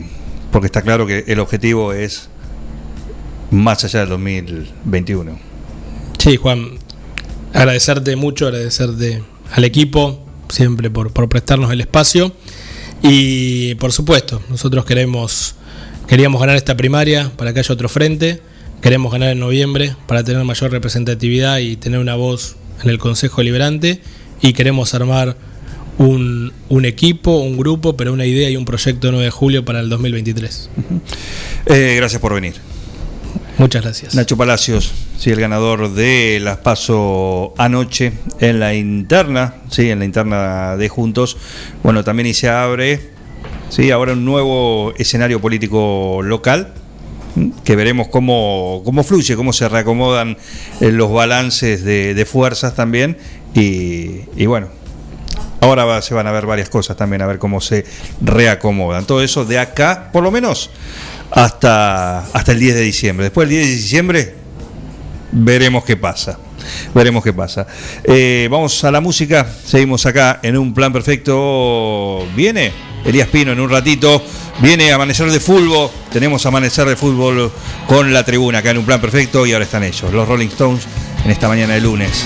porque 0.51 0.67
está 0.67 0.81
claro 0.81 1.05
que 1.05 1.25
el 1.27 1.39
objetivo 1.39 1.93
es 1.93 2.29
más 3.51 3.84
allá 3.84 4.01
del 4.01 4.09
2021. 4.09 5.39
Sí, 6.17 6.38
Juan, 6.38 6.79
agradecerte 7.53 8.15
mucho, 8.15 8.47
agradecerte 8.47 9.23
al 9.53 9.63
equipo, 9.63 10.25
siempre 10.49 10.89
por, 10.89 11.11
por 11.11 11.29
prestarnos 11.29 11.71
el 11.71 11.81
espacio. 11.81 12.34
Y 13.03 13.75
por 13.75 13.91
supuesto, 13.91 14.41
nosotros 14.49 14.84
queremos 14.85 15.55
queríamos 16.07 16.39
ganar 16.39 16.55
esta 16.55 16.75
primaria 16.75 17.31
para 17.35 17.53
que 17.53 17.59
haya 17.59 17.73
otro 17.73 17.89
frente. 17.89 18.41
Queremos 18.82 19.12
ganar 19.12 19.30
en 19.30 19.40
noviembre 19.40 19.95
para 20.06 20.24
tener 20.24 20.44
mayor 20.44 20.72
representatividad 20.72 21.58
y 21.58 21.78
tener 21.78 21.99
una 21.99 22.16
voz 22.16 22.56
en 22.84 22.90
el 22.90 22.99
Consejo 22.99 23.41
Liberante. 23.41 24.02
Y 24.41 24.54
queremos 24.54 24.94
armar 24.94 25.36
un, 25.98 26.54
un 26.70 26.86
equipo, 26.86 27.38
un 27.38 27.58
grupo, 27.58 27.98
pero 27.98 28.14
una 28.14 28.26
idea 28.26 28.49
y 28.49 28.56
un 28.56 28.66
proyecto 28.66 29.12
9 29.12 29.26
de 29.26 29.32
julio 29.32 29.66
para 29.66 29.80
el 29.80 29.90
2023. 29.90 30.70
Eh, 31.66 31.95
gracias 31.98 32.22
por 32.22 32.34
venir. 32.34 32.54
Muchas 33.58 33.82
gracias. 33.82 34.14
Nacho 34.14 34.38
Palacios, 34.38 34.94
sí, 35.18 35.32
el 35.32 35.40
ganador 35.40 35.91
de 35.94 36.40
las 36.40 36.58
PASO 36.58 37.56
anoche 37.58 38.14
en 38.40 38.60
la 38.60 38.76
interna, 38.76 39.56
sí, 39.70 39.90
en 39.90 39.99
la 39.99 40.06
interna 40.06 40.78
de 40.78 40.88
Juntos. 40.88 41.38
Bueno, 41.82 42.04
también 42.04 42.28
y 42.28 42.36
se 42.36 42.49
abre, 42.49 43.10
sí, 43.70 43.90
ahora 43.90 44.14
un 44.14 44.24
nuevo 44.24 44.94
escenario 44.98 45.41
político 45.41 46.22
local 46.24 46.74
que 47.64 47.76
veremos 47.76 48.07
cómo, 48.07 48.81
cómo 48.85 49.03
fluye, 49.03 49.35
cómo 49.35 49.53
se 49.53 49.69
reacomodan 49.69 50.38
eh, 50.81 50.91
los 50.91 51.11
balances 51.11 51.84
de, 51.84 52.14
de 52.14 52.26
fuerzas 52.26 52.76
también. 52.76 53.18
Y, 53.53 54.22
y 54.35 54.45
bueno, 54.45 54.68
ahora 55.61 56.01
se 56.01 56.14
van 56.14 56.27
a 56.27 56.31
ver 56.31 56.45
varias 56.45 56.69
cosas 56.69 56.97
también, 56.97 57.22
a 57.22 57.27
ver 57.27 57.39
cómo 57.39 57.61
se 57.61 57.85
reacomodan. 58.22 59.05
Todo 59.05 59.22
eso 59.22 59.45
de 59.45 59.59
acá, 59.59 60.09
por 60.11 60.23
lo 60.23 60.31
menos, 60.31 60.69
hasta, 61.31 62.19
hasta 62.19 62.51
el 62.51 62.59
10 62.59 62.76
de 62.76 62.81
diciembre. 62.81 63.23
Después 63.26 63.47
del 63.47 63.57
10 63.59 63.68
de 63.68 63.76
diciembre, 63.76 64.35
veremos 65.31 65.84
qué 65.84 65.97
pasa. 65.97 66.39
Veremos 66.93 67.23
qué 67.23 67.34
pasa. 67.34 67.65
Eh, 68.03 68.47
vamos 68.51 68.84
a 68.84 68.91
la 68.91 68.99
música. 68.99 69.47
Seguimos 69.65 70.05
acá 70.05 70.39
en 70.43 70.57
un 70.57 70.73
plan 70.73 70.91
perfecto. 70.91 72.27
Viene 72.35 72.72
Elías 73.05 73.27
Pino 73.30 73.51
en 73.51 73.59
un 73.59 73.69
ratito. 73.69 74.22
Viene 74.59 74.91
Amanecer 74.91 75.31
de 75.31 75.39
Fútbol. 75.39 75.89
Tenemos 76.11 76.45
Amanecer 76.45 76.88
de 76.88 76.95
Fútbol 76.95 77.51
con 77.88 78.11
la 78.13 78.23
tribuna 78.23 78.59
acá 78.59 78.71
en 78.71 78.79
un 78.79 78.85
plan 78.85 78.99
perfecto. 78.99 79.45
Y 79.45 79.53
ahora 79.53 79.65
están 79.65 79.84
ellos, 79.84 80.11
los 80.11 80.27
Rolling 80.27 80.47
Stones, 80.47 80.88
en 81.23 81.31
esta 81.31 81.47
mañana 81.47 81.75
de 81.75 81.81
lunes. 81.81 82.25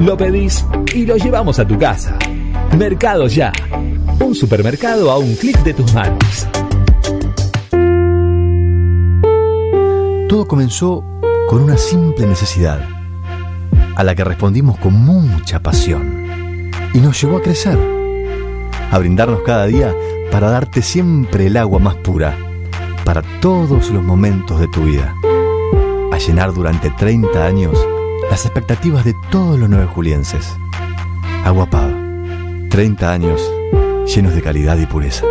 Lo 0.00 0.16
pedís 0.16 0.64
y 0.94 1.04
lo 1.04 1.16
llevamos 1.16 1.58
a 1.58 1.66
tu 1.66 1.76
casa. 1.76 2.16
Mercado 2.78 3.26
Ya. 3.26 3.52
Un 4.20 4.32
supermercado 4.32 5.10
a 5.10 5.18
un 5.18 5.34
clic 5.34 5.60
de 5.64 5.74
tus 5.74 5.92
manos. 5.92 6.46
Todo 10.28 10.46
comenzó 10.46 11.02
con 11.48 11.62
una 11.62 11.76
simple 11.76 12.26
necesidad, 12.26 12.80
a 13.96 14.04
la 14.04 14.14
que 14.14 14.22
respondimos 14.22 14.78
con 14.78 14.92
mucha 14.92 15.60
pasión, 15.60 16.70
y 16.94 16.98
nos 16.98 17.20
llevó 17.20 17.38
a 17.38 17.42
crecer, 17.42 17.78
a 18.92 18.98
brindarnos 18.98 19.40
cada 19.42 19.66
día 19.66 19.92
para 20.30 20.50
darte 20.50 20.82
siempre 20.82 21.46
el 21.46 21.56
agua 21.56 21.80
más 21.80 21.96
pura, 21.96 22.36
para 23.04 23.22
todos 23.40 23.90
los 23.90 24.04
momentos 24.04 24.60
de 24.60 24.68
tu 24.68 24.82
vida, 24.82 25.12
a 26.12 26.18
llenar 26.18 26.52
durante 26.52 26.90
30 26.90 27.44
años 27.44 27.87
las 28.30 28.44
expectativas 28.44 29.04
de 29.04 29.14
todos 29.30 29.58
los 29.58 29.68
nueve 29.68 29.86
julienses. 29.86 30.46
Agua 31.44 31.68
Pava, 31.70 31.96
30 32.70 33.12
años 33.12 33.40
llenos 34.06 34.34
de 34.34 34.42
calidad 34.42 34.78
y 34.78 34.86
pureza. 34.86 35.24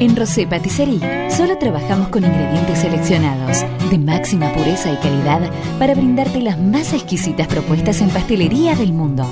En 0.00 0.16
Rosé 0.16 0.46
Patisserie 0.46 1.30
solo 1.30 1.56
trabajamos 1.58 2.08
con 2.08 2.24
ingredientes 2.24 2.78
seleccionados 2.78 3.64
de 3.90 3.98
máxima 3.98 4.52
pureza 4.52 4.92
y 4.92 4.96
calidad 4.96 5.50
para 5.78 5.94
brindarte 5.94 6.40
las 6.40 6.58
más 6.58 6.92
exquisitas 6.92 7.48
propuestas 7.48 8.00
en 8.00 8.10
pastelería 8.10 8.76
del 8.76 8.92
mundo. 8.92 9.28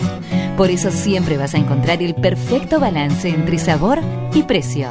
Por 0.56 0.70
eso 0.70 0.90
siempre 0.90 1.36
vas 1.36 1.54
a 1.54 1.58
encontrar 1.58 2.02
el 2.02 2.14
perfecto 2.14 2.80
balance 2.80 3.28
entre 3.28 3.58
sabor 3.58 4.00
y 4.34 4.42
precio. 4.42 4.88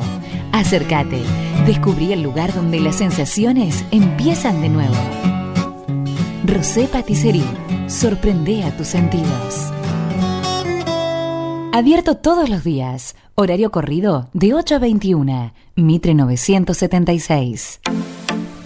Acércate, 0.51 1.21
descubrí 1.65 2.13
el 2.13 2.21
lugar 2.21 2.53
donde 2.53 2.79
las 2.79 2.97
sensaciones 2.97 3.85
empiezan 3.91 4.61
de 4.61 4.69
nuevo. 4.69 4.95
Rosé 6.45 6.87
Patisserie, 6.87 7.43
sorprende 7.87 8.63
a 8.63 8.75
tus 8.75 8.87
sentidos. 8.87 9.71
Abierto 11.73 12.17
todos 12.17 12.49
los 12.49 12.63
días. 12.63 13.15
Horario 13.35 13.71
corrido 13.71 14.29
de 14.33 14.53
8 14.53 14.75
a 14.75 14.79
21. 14.79 15.53
Mitre 15.77 16.13
976. 16.13 17.79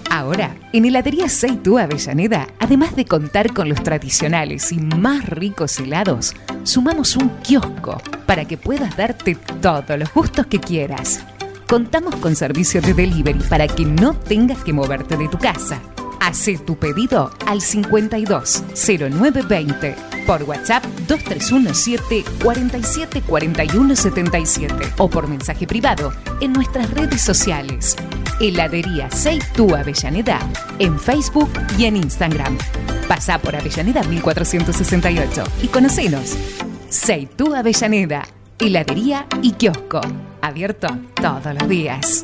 Ahora, 0.10 0.58
en 0.74 0.86
Heladería 0.86 1.30
Seitú 1.30 1.78
Avellaneda, 1.78 2.48
además 2.60 2.96
de 2.96 3.06
contar 3.06 3.54
con 3.54 3.70
los 3.70 3.84
tradicionales 3.84 4.72
y 4.72 4.78
más 4.78 5.30
ricos 5.30 5.80
helados, 5.80 6.34
sumamos 6.64 7.16
un 7.16 7.30
kiosco 7.44 8.02
para 8.26 8.46
que 8.46 8.58
puedas 8.58 8.98
darte 8.98 9.36
todos 9.62 10.00
los 10.00 10.12
gustos 10.14 10.48
que 10.48 10.60
quieras. 10.60 11.24
Contamos 11.68 12.16
con 12.18 12.36
servicio 12.36 12.80
de 12.80 12.94
delivery 12.94 13.40
para 13.50 13.68
que 13.68 13.86
no 13.86 14.14
tengas 14.14 14.64
que 14.64 14.72
moverte 14.72 15.18
de 15.18 15.28
tu 15.28 15.40
casa. 15.40 15.82
Hacé 16.22 16.58
tu 16.60 16.78
pedido 16.78 17.32
al 17.48 17.62
52 17.62 18.64
0920 18.76 19.96
por 20.28 20.44
WhatsApp 20.44 20.84
2317 21.08 22.24
47 22.44 23.22
41 23.24 23.96
77 23.96 24.76
o 24.98 25.10
por 25.10 25.28
mensaje 25.28 25.66
privado 25.66 26.14
en 26.40 26.54
nuestras 26.54 26.90
redes 26.92 27.22
sociales. 27.22 27.96
Heladería 28.40 29.10
Seitú 29.10 29.76
Avellaneda 29.76 30.40
en 30.78 31.00
Facebook 31.00 31.50
y 31.80 31.86
en 31.86 31.98
Instagram. 31.98 32.58
Pasá 33.08 33.40
por 33.40 33.56
Avellaneda 33.56 34.04
1468 34.04 35.44
y 35.64 35.68
conocenos. 35.68 36.36
Seitú 36.90 37.56
Avellaneda, 37.56 38.24
heladería 38.60 39.26
y 39.42 39.52
kiosco. 39.54 40.02
Abierto 40.46 40.88
todos 41.20 41.56
los 41.60 41.68
días. 41.68 42.24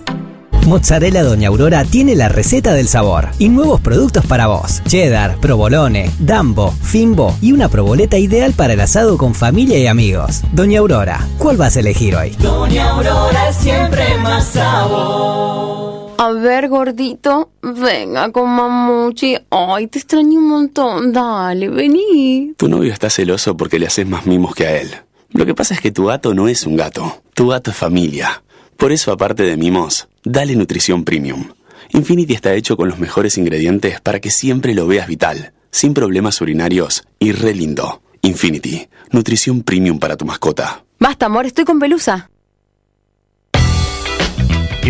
Mozzarella 0.68 1.24
Doña 1.24 1.48
Aurora 1.48 1.84
tiene 1.86 2.16
la 2.16 2.30
receta 2.30 2.76
del 2.76 2.88
sabor 2.88 3.30
y 3.40 3.50
nuevos 3.50 3.82
productos 3.82 4.24
para 4.28 4.46
vos. 4.46 4.84
Cheddar, 4.86 5.40
provolone, 5.40 6.12
dambo, 6.20 6.70
fimbo 6.70 7.36
y 7.42 7.52
una 7.52 7.68
proboleta 7.68 8.20
ideal 8.20 8.54
para 8.54 8.74
el 8.74 8.80
asado 8.80 9.18
con 9.18 9.34
familia 9.34 9.80
y 9.80 9.88
amigos. 9.88 10.44
Doña 10.54 10.82
Aurora, 10.82 11.28
¿cuál 11.40 11.58
vas 11.58 11.78
a 11.78 11.80
elegir 11.80 12.16
hoy? 12.16 12.36
Doña 12.38 12.92
Aurora 12.92 13.52
siempre 13.54 14.16
más 14.20 14.50
sabor. 14.50 16.12
A 16.20 16.32
ver, 16.34 16.70
gordito, 16.70 17.50
venga 17.64 18.32
con 18.32 18.52
mamuchi. 18.52 19.36
Ay, 19.50 19.88
te 19.88 19.98
extraño 19.98 20.38
un 20.38 20.48
montón. 20.48 21.12
Dale, 21.12 21.70
vení. 21.70 22.54
Tu 22.56 22.70
novio 22.70 22.94
está 22.94 23.10
celoso 23.10 23.58
porque 23.58 23.80
le 23.80 23.88
haces 23.88 24.06
más 24.06 24.28
mimos 24.28 24.54
que 24.54 24.68
a 24.68 24.80
él. 24.80 24.92
Lo 25.34 25.46
que 25.46 25.56
pasa 25.56 25.74
es 25.74 25.82
que 25.82 25.92
tu 25.92 26.06
gato 26.06 26.34
no 26.34 26.48
es 26.48 26.66
un 26.66 26.76
gato. 26.76 27.24
Tu 27.34 27.48
gato 27.48 27.72
es 27.72 27.78
familia. 27.78 28.44
Por 28.78 28.92
eso, 28.92 29.12
aparte 29.12 29.44
de 29.44 29.58
mimos, 29.58 30.08
dale 30.24 30.56
nutrición 30.56 31.04
premium. 31.04 31.50
Infinity 31.90 32.34
está 32.34 32.54
hecho 32.54 32.78
con 32.78 32.90
los 32.90 33.00
mejores 33.00 33.38
ingredientes 33.38 34.02
para 34.02 34.20
que 34.20 34.32
siempre 34.32 34.74
lo 34.74 34.88
veas 34.88 35.08
vital, 35.08 35.54
sin 35.72 35.94
problemas 35.94 36.42
urinarios 36.42 37.04
y 37.20 37.32
re 37.32 37.54
lindo. 37.54 38.02
Infinity, 38.22 38.88
nutrición 39.12 39.64
premium 39.64 40.00
para 40.00 40.18
tu 40.18 40.26
mascota. 40.26 40.84
Basta, 41.00 41.26
amor, 41.26 41.46
estoy 41.46 41.66
con 41.66 41.80
pelusa. 41.80 42.30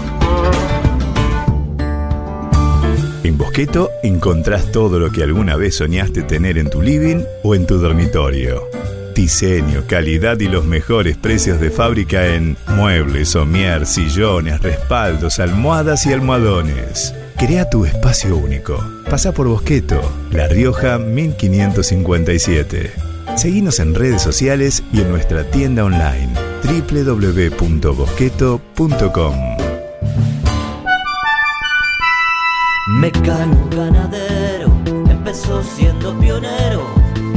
En 3.24 3.36
Bosqueto 3.36 3.90
encontrás 4.02 4.73
todo 4.73 4.98
lo 4.98 5.10
que 5.10 5.23
alguna 5.23 5.56
vez 5.56 5.77
soñaste 5.77 6.23
tener 6.23 6.56
en 6.56 6.70
tu 6.70 6.81
living 6.81 7.24
o 7.43 7.55
en 7.55 7.66
tu 7.66 7.78
dormitorio. 7.78 8.62
Diseño, 9.15 9.82
calidad 9.89 10.39
y 10.39 10.47
los 10.47 10.65
mejores 10.65 11.16
precios 11.16 11.60
de 11.60 11.70
fábrica 11.70 12.28
en 12.28 12.56
muebles, 12.69 13.31
somier, 13.31 13.85
sillones, 13.85 14.62
respaldos, 14.62 15.40
almohadas 15.40 16.06
y 16.06 16.12
almohadones. 16.12 17.12
Crea 17.39 17.70
tu 17.70 17.85
espacio 17.85 18.36
único. 18.36 18.77
Pasa 19.09 19.31
por 19.31 19.47
Bosqueto, 19.47 20.01
La 20.32 20.48
Rioja 20.48 20.98
1557. 20.98 22.90
Seguinos 23.36 23.78
en 23.78 23.94
redes 23.94 24.23
sociales 24.23 24.82
y 24.93 25.02
en 25.02 25.10
nuestra 25.10 25.48
tienda 25.48 25.85
online 25.85 26.32
www.bosqueto.com. 26.65 29.35
Mecano 33.01 33.69
ganadero 33.70 34.73
empezó 35.09 35.62
siendo 35.62 36.19
pionero 36.19 36.85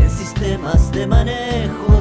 en 0.01 0.09
sistemas 0.09 0.91
de 0.91 1.05
manejo 1.05 2.00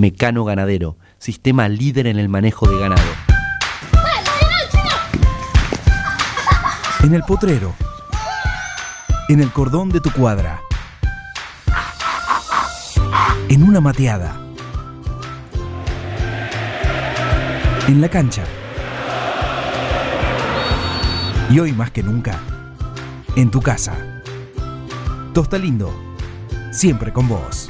Mecano 0.00 0.46
Ganadero, 0.46 0.96
sistema 1.18 1.68
líder 1.68 2.06
en 2.06 2.18
el 2.18 2.30
manejo 2.30 2.66
de 2.66 2.78
ganado. 2.80 3.02
En 7.02 7.12
el 7.12 7.22
potrero. 7.22 7.74
En 9.28 9.40
el 9.42 9.52
cordón 9.52 9.90
de 9.90 10.00
tu 10.00 10.10
cuadra. 10.10 10.62
En 13.50 13.62
una 13.62 13.82
mateada. 13.82 14.40
En 17.86 18.00
la 18.00 18.08
cancha. 18.08 18.44
Y 21.50 21.58
hoy 21.58 21.72
más 21.72 21.90
que 21.90 22.02
nunca, 22.02 22.40
en 23.36 23.50
tu 23.50 23.60
casa. 23.60 24.22
Tosta 25.34 25.58
Lindo, 25.58 25.92
siempre 26.70 27.12
con 27.12 27.28
vos. 27.28 27.69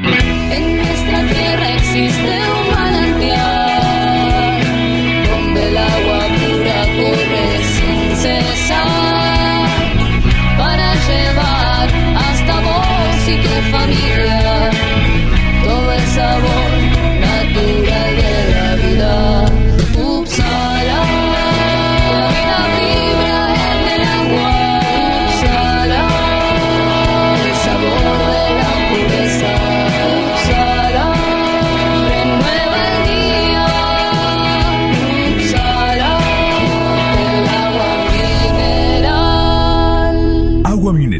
En 0.00 0.76
nuestra 0.76 1.26
tierra 1.26 1.74
existe 1.74 2.27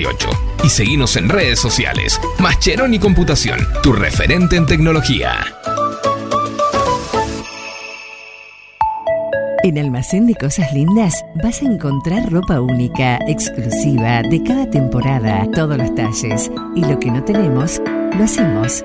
1278 0.00 0.28
y 0.64 0.68
seguinos 0.68 1.16
en 1.16 1.28
redes 1.28 1.60
sociales. 1.60 2.20
Mascheroni 2.38 2.98
Computación, 2.98 3.60
tu 3.82 3.92
referente 3.92 4.56
en 4.56 4.66
tecnología. 4.66 5.44
En 9.62 9.76
Almacén 9.76 10.26
de 10.26 10.34
Cosas 10.34 10.72
Lindas 10.72 11.22
vas 11.42 11.60
a 11.60 11.66
encontrar 11.66 12.32
ropa 12.32 12.62
única, 12.62 13.18
exclusiva, 13.28 14.22
de 14.22 14.42
cada 14.42 14.70
temporada, 14.70 15.46
todos 15.52 15.76
los 15.76 15.94
talles. 15.94 16.50
Y 16.74 16.80
lo 16.80 16.98
que 16.98 17.10
no 17.10 17.22
tenemos, 17.24 17.80
lo 18.16 18.24
hacemos. 18.24 18.84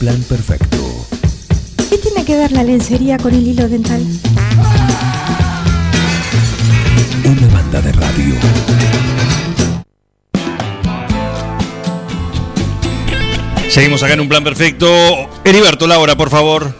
Plan 0.00 0.22
perfecto. 0.22 0.78
¿Qué 1.90 1.98
tiene 1.98 2.24
que 2.24 2.34
ver 2.34 2.52
la 2.52 2.64
lencería 2.64 3.18
con 3.18 3.34
el 3.34 3.46
hilo 3.46 3.68
dental? 3.68 4.02
Una 7.22 7.46
banda 7.54 7.82
de 7.82 7.92
radio. 7.92 8.34
Seguimos 13.68 14.02
acá 14.02 14.14
en 14.14 14.20
un 14.20 14.28
plan 14.30 14.42
perfecto. 14.42 14.88
Heriberto, 15.44 15.86
la 15.86 15.98
hora, 15.98 16.16
por 16.16 16.30
favor. 16.30 16.74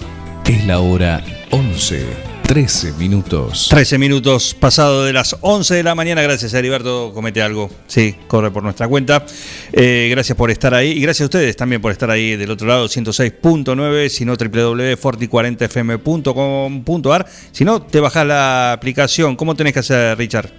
Es 0.47 0.65
la 0.65 0.81
hora 0.81 1.23
11, 1.51 2.30
13 2.51 2.95
minutos. 2.95 3.69
13 3.71 3.97
minutos 3.97 4.57
pasado 4.59 5.05
de 5.05 5.13
las 5.13 5.37
11 5.41 5.77
de 5.77 5.85
la 5.85 5.95
mañana. 5.95 6.21
Gracias, 6.21 6.53
Heriberto. 6.53 7.13
Comete 7.15 7.43
algo. 7.43 7.71
Sí, 7.87 8.17
corre 8.27 8.51
por 8.51 8.65
nuestra 8.65 8.89
cuenta. 8.89 9.25
Eh, 9.73 10.09
gracias 10.11 10.37
por 10.37 10.51
estar 10.51 10.75
ahí. 10.75 10.91
Y 10.91 11.01
gracias 11.01 11.23
a 11.23 11.27
ustedes 11.27 11.55
también 11.55 11.81
por 11.81 11.93
estar 11.93 12.11
ahí 12.11 12.35
del 12.35 12.51
otro 12.51 12.67
lado, 12.67 12.87
106.9, 12.87 14.09
si 14.09 14.25
no 14.25 14.35
www.forti40fm.com.ar. 14.35 17.27
Si 17.53 17.65
no, 17.65 17.83
te 17.83 18.01
bajás 18.01 18.27
la 18.27 18.73
aplicación. 18.73 19.37
¿Cómo 19.37 19.55
tenés 19.55 19.73
que 19.73 19.79
hacer, 19.79 20.19
Richard? 20.19 20.51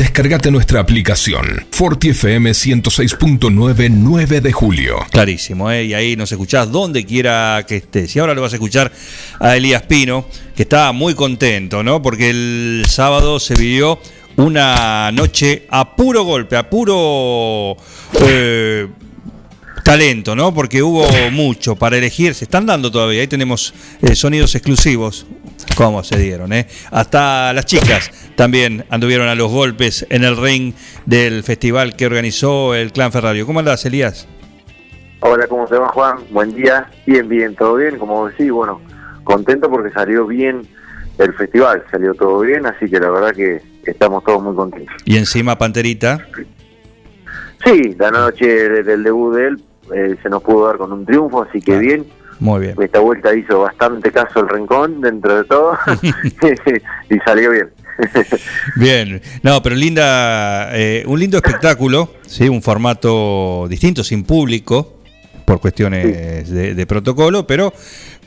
Descargate 0.00 0.50
nuestra 0.50 0.80
aplicación 0.80 1.66
Forti 1.70 2.08
FM 2.08 2.52
106.9 2.52 3.90
9 3.90 4.40
de 4.40 4.50
julio. 4.50 4.96
Clarísimo, 5.10 5.70
¿eh? 5.70 5.84
y 5.84 5.92
ahí 5.92 6.16
nos 6.16 6.32
escuchás 6.32 6.72
donde 6.72 7.04
quiera 7.04 7.66
que 7.68 7.76
estés. 7.76 8.16
Y 8.16 8.18
ahora 8.18 8.32
lo 8.32 8.40
vas 8.40 8.54
a 8.54 8.56
escuchar 8.56 8.90
a 9.38 9.56
Elías 9.58 9.82
Pino, 9.82 10.24
que 10.56 10.62
está 10.62 10.92
muy 10.92 11.14
contento, 11.14 11.82
¿no? 11.82 12.00
Porque 12.00 12.30
el 12.30 12.84
sábado 12.88 13.38
se 13.38 13.54
vivió 13.56 14.00
una 14.36 15.12
noche 15.12 15.66
a 15.68 15.94
puro 15.94 16.24
golpe, 16.24 16.56
a 16.56 16.70
puro 16.70 17.76
eh, 18.26 18.88
talento, 19.84 20.34
¿no? 20.34 20.54
Porque 20.54 20.82
hubo 20.82 21.06
mucho 21.30 21.76
para 21.76 21.98
elegir, 21.98 22.34
se 22.34 22.44
están 22.44 22.64
dando 22.64 22.90
todavía, 22.90 23.20
ahí 23.20 23.28
tenemos 23.28 23.74
eh, 24.00 24.16
sonidos 24.16 24.54
exclusivos. 24.54 25.26
¿Cómo 25.76 26.02
se 26.04 26.18
dieron, 26.18 26.52
eh? 26.52 26.66
Hasta 26.90 27.52
las 27.52 27.66
chicas 27.66 28.10
también 28.36 28.84
anduvieron 28.90 29.28
a 29.28 29.34
los 29.34 29.50
golpes 29.50 30.06
en 30.10 30.24
el 30.24 30.36
ring 30.36 30.74
del 31.06 31.42
festival 31.42 31.96
que 31.96 32.06
organizó 32.06 32.74
el 32.74 32.92
Clan 32.92 33.12
Ferrario. 33.12 33.46
¿Cómo 33.46 33.58
andás, 33.60 33.84
Elías? 33.86 34.26
Hola, 35.20 35.46
¿cómo 35.48 35.66
se 35.66 35.76
va 35.76 35.88
Juan? 35.88 36.16
Buen 36.30 36.54
día. 36.54 36.88
Bien, 37.06 37.28
bien, 37.28 37.54
todo 37.54 37.76
bien. 37.76 37.98
Como 37.98 38.28
decís, 38.28 38.50
bueno, 38.50 38.80
contento 39.24 39.70
porque 39.70 39.90
salió 39.92 40.26
bien 40.26 40.62
el 41.18 41.34
festival, 41.34 41.84
salió 41.90 42.14
todo 42.14 42.40
bien, 42.40 42.64
así 42.64 42.88
que 42.88 42.98
la 42.98 43.10
verdad 43.10 43.34
que 43.34 43.60
estamos 43.84 44.24
todos 44.24 44.42
muy 44.42 44.54
contentos. 44.56 44.94
Y 45.04 45.18
encima 45.18 45.58
Panterita. 45.58 46.26
Sí, 47.64 47.94
la 47.98 48.10
noche 48.10 48.46
de- 48.46 48.82
del 48.82 49.02
debut 49.02 49.34
de 49.34 49.48
él 49.48 49.62
eh, 49.94 50.16
se 50.22 50.30
nos 50.30 50.42
pudo 50.42 50.66
dar 50.68 50.78
con 50.78 50.92
un 50.92 51.04
triunfo, 51.04 51.42
así 51.42 51.60
que 51.60 51.76
bien. 51.78 52.06
Muy 52.40 52.60
bien. 52.60 52.74
Esta 52.80 52.98
vuelta 52.98 53.34
hizo 53.34 53.60
bastante 53.60 54.10
caso 54.10 54.40
el 54.40 54.48
rincón 54.48 55.00
dentro 55.00 55.36
de 55.36 55.44
todo 55.44 55.78
y 57.10 57.18
salió 57.24 57.50
bien. 57.50 57.68
Bien, 58.76 59.20
no, 59.42 59.62
pero 59.62 59.76
linda, 59.76 60.70
eh, 60.72 61.04
un 61.06 61.20
lindo 61.20 61.36
espectáculo, 61.36 62.14
sí, 62.22 62.48
un 62.48 62.62
formato 62.62 63.66
distinto, 63.68 64.02
sin 64.02 64.24
público, 64.24 65.00
por 65.44 65.60
cuestiones 65.60 66.48
de, 66.50 66.74
de 66.74 66.86
protocolo, 66.86 67.46
pero 67.46 67.74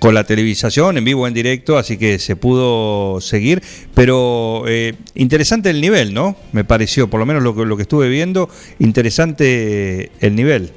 con 0.03 0.13
la 0.13 0.25
televisación 0.25 0.97
en 0.97 1.05
vivo, 1.05 1.25
en 1.29 1.33
directo, 1.33 1.77
así 1.77 1.97
que 1.97 2.19
se 2.19 2.35
pudo 2.35 3.21
seguir. 3.21 3.63
Pero 3.93 4.65
eh, 4.67 4.95
interesante 5.15 5.69
el 5.69 5.79
nivel, 5.79 6.13
¿no? 6.13 6.35
Me 6.51 6.65
pareció, 6.65 7.09
por 7.09 7.21
lo 7.21 7.25
menos 7.25 7.41
lo 7.41 7.55
que, 7.55 7.63
lo 7.63 7.77
que 7.77 7.83
estuve 7.83 8.09
viendo, 8.09 8.49
interesante 8.79 10.11
el 10.19 10.35
nivel. 10.35 10.71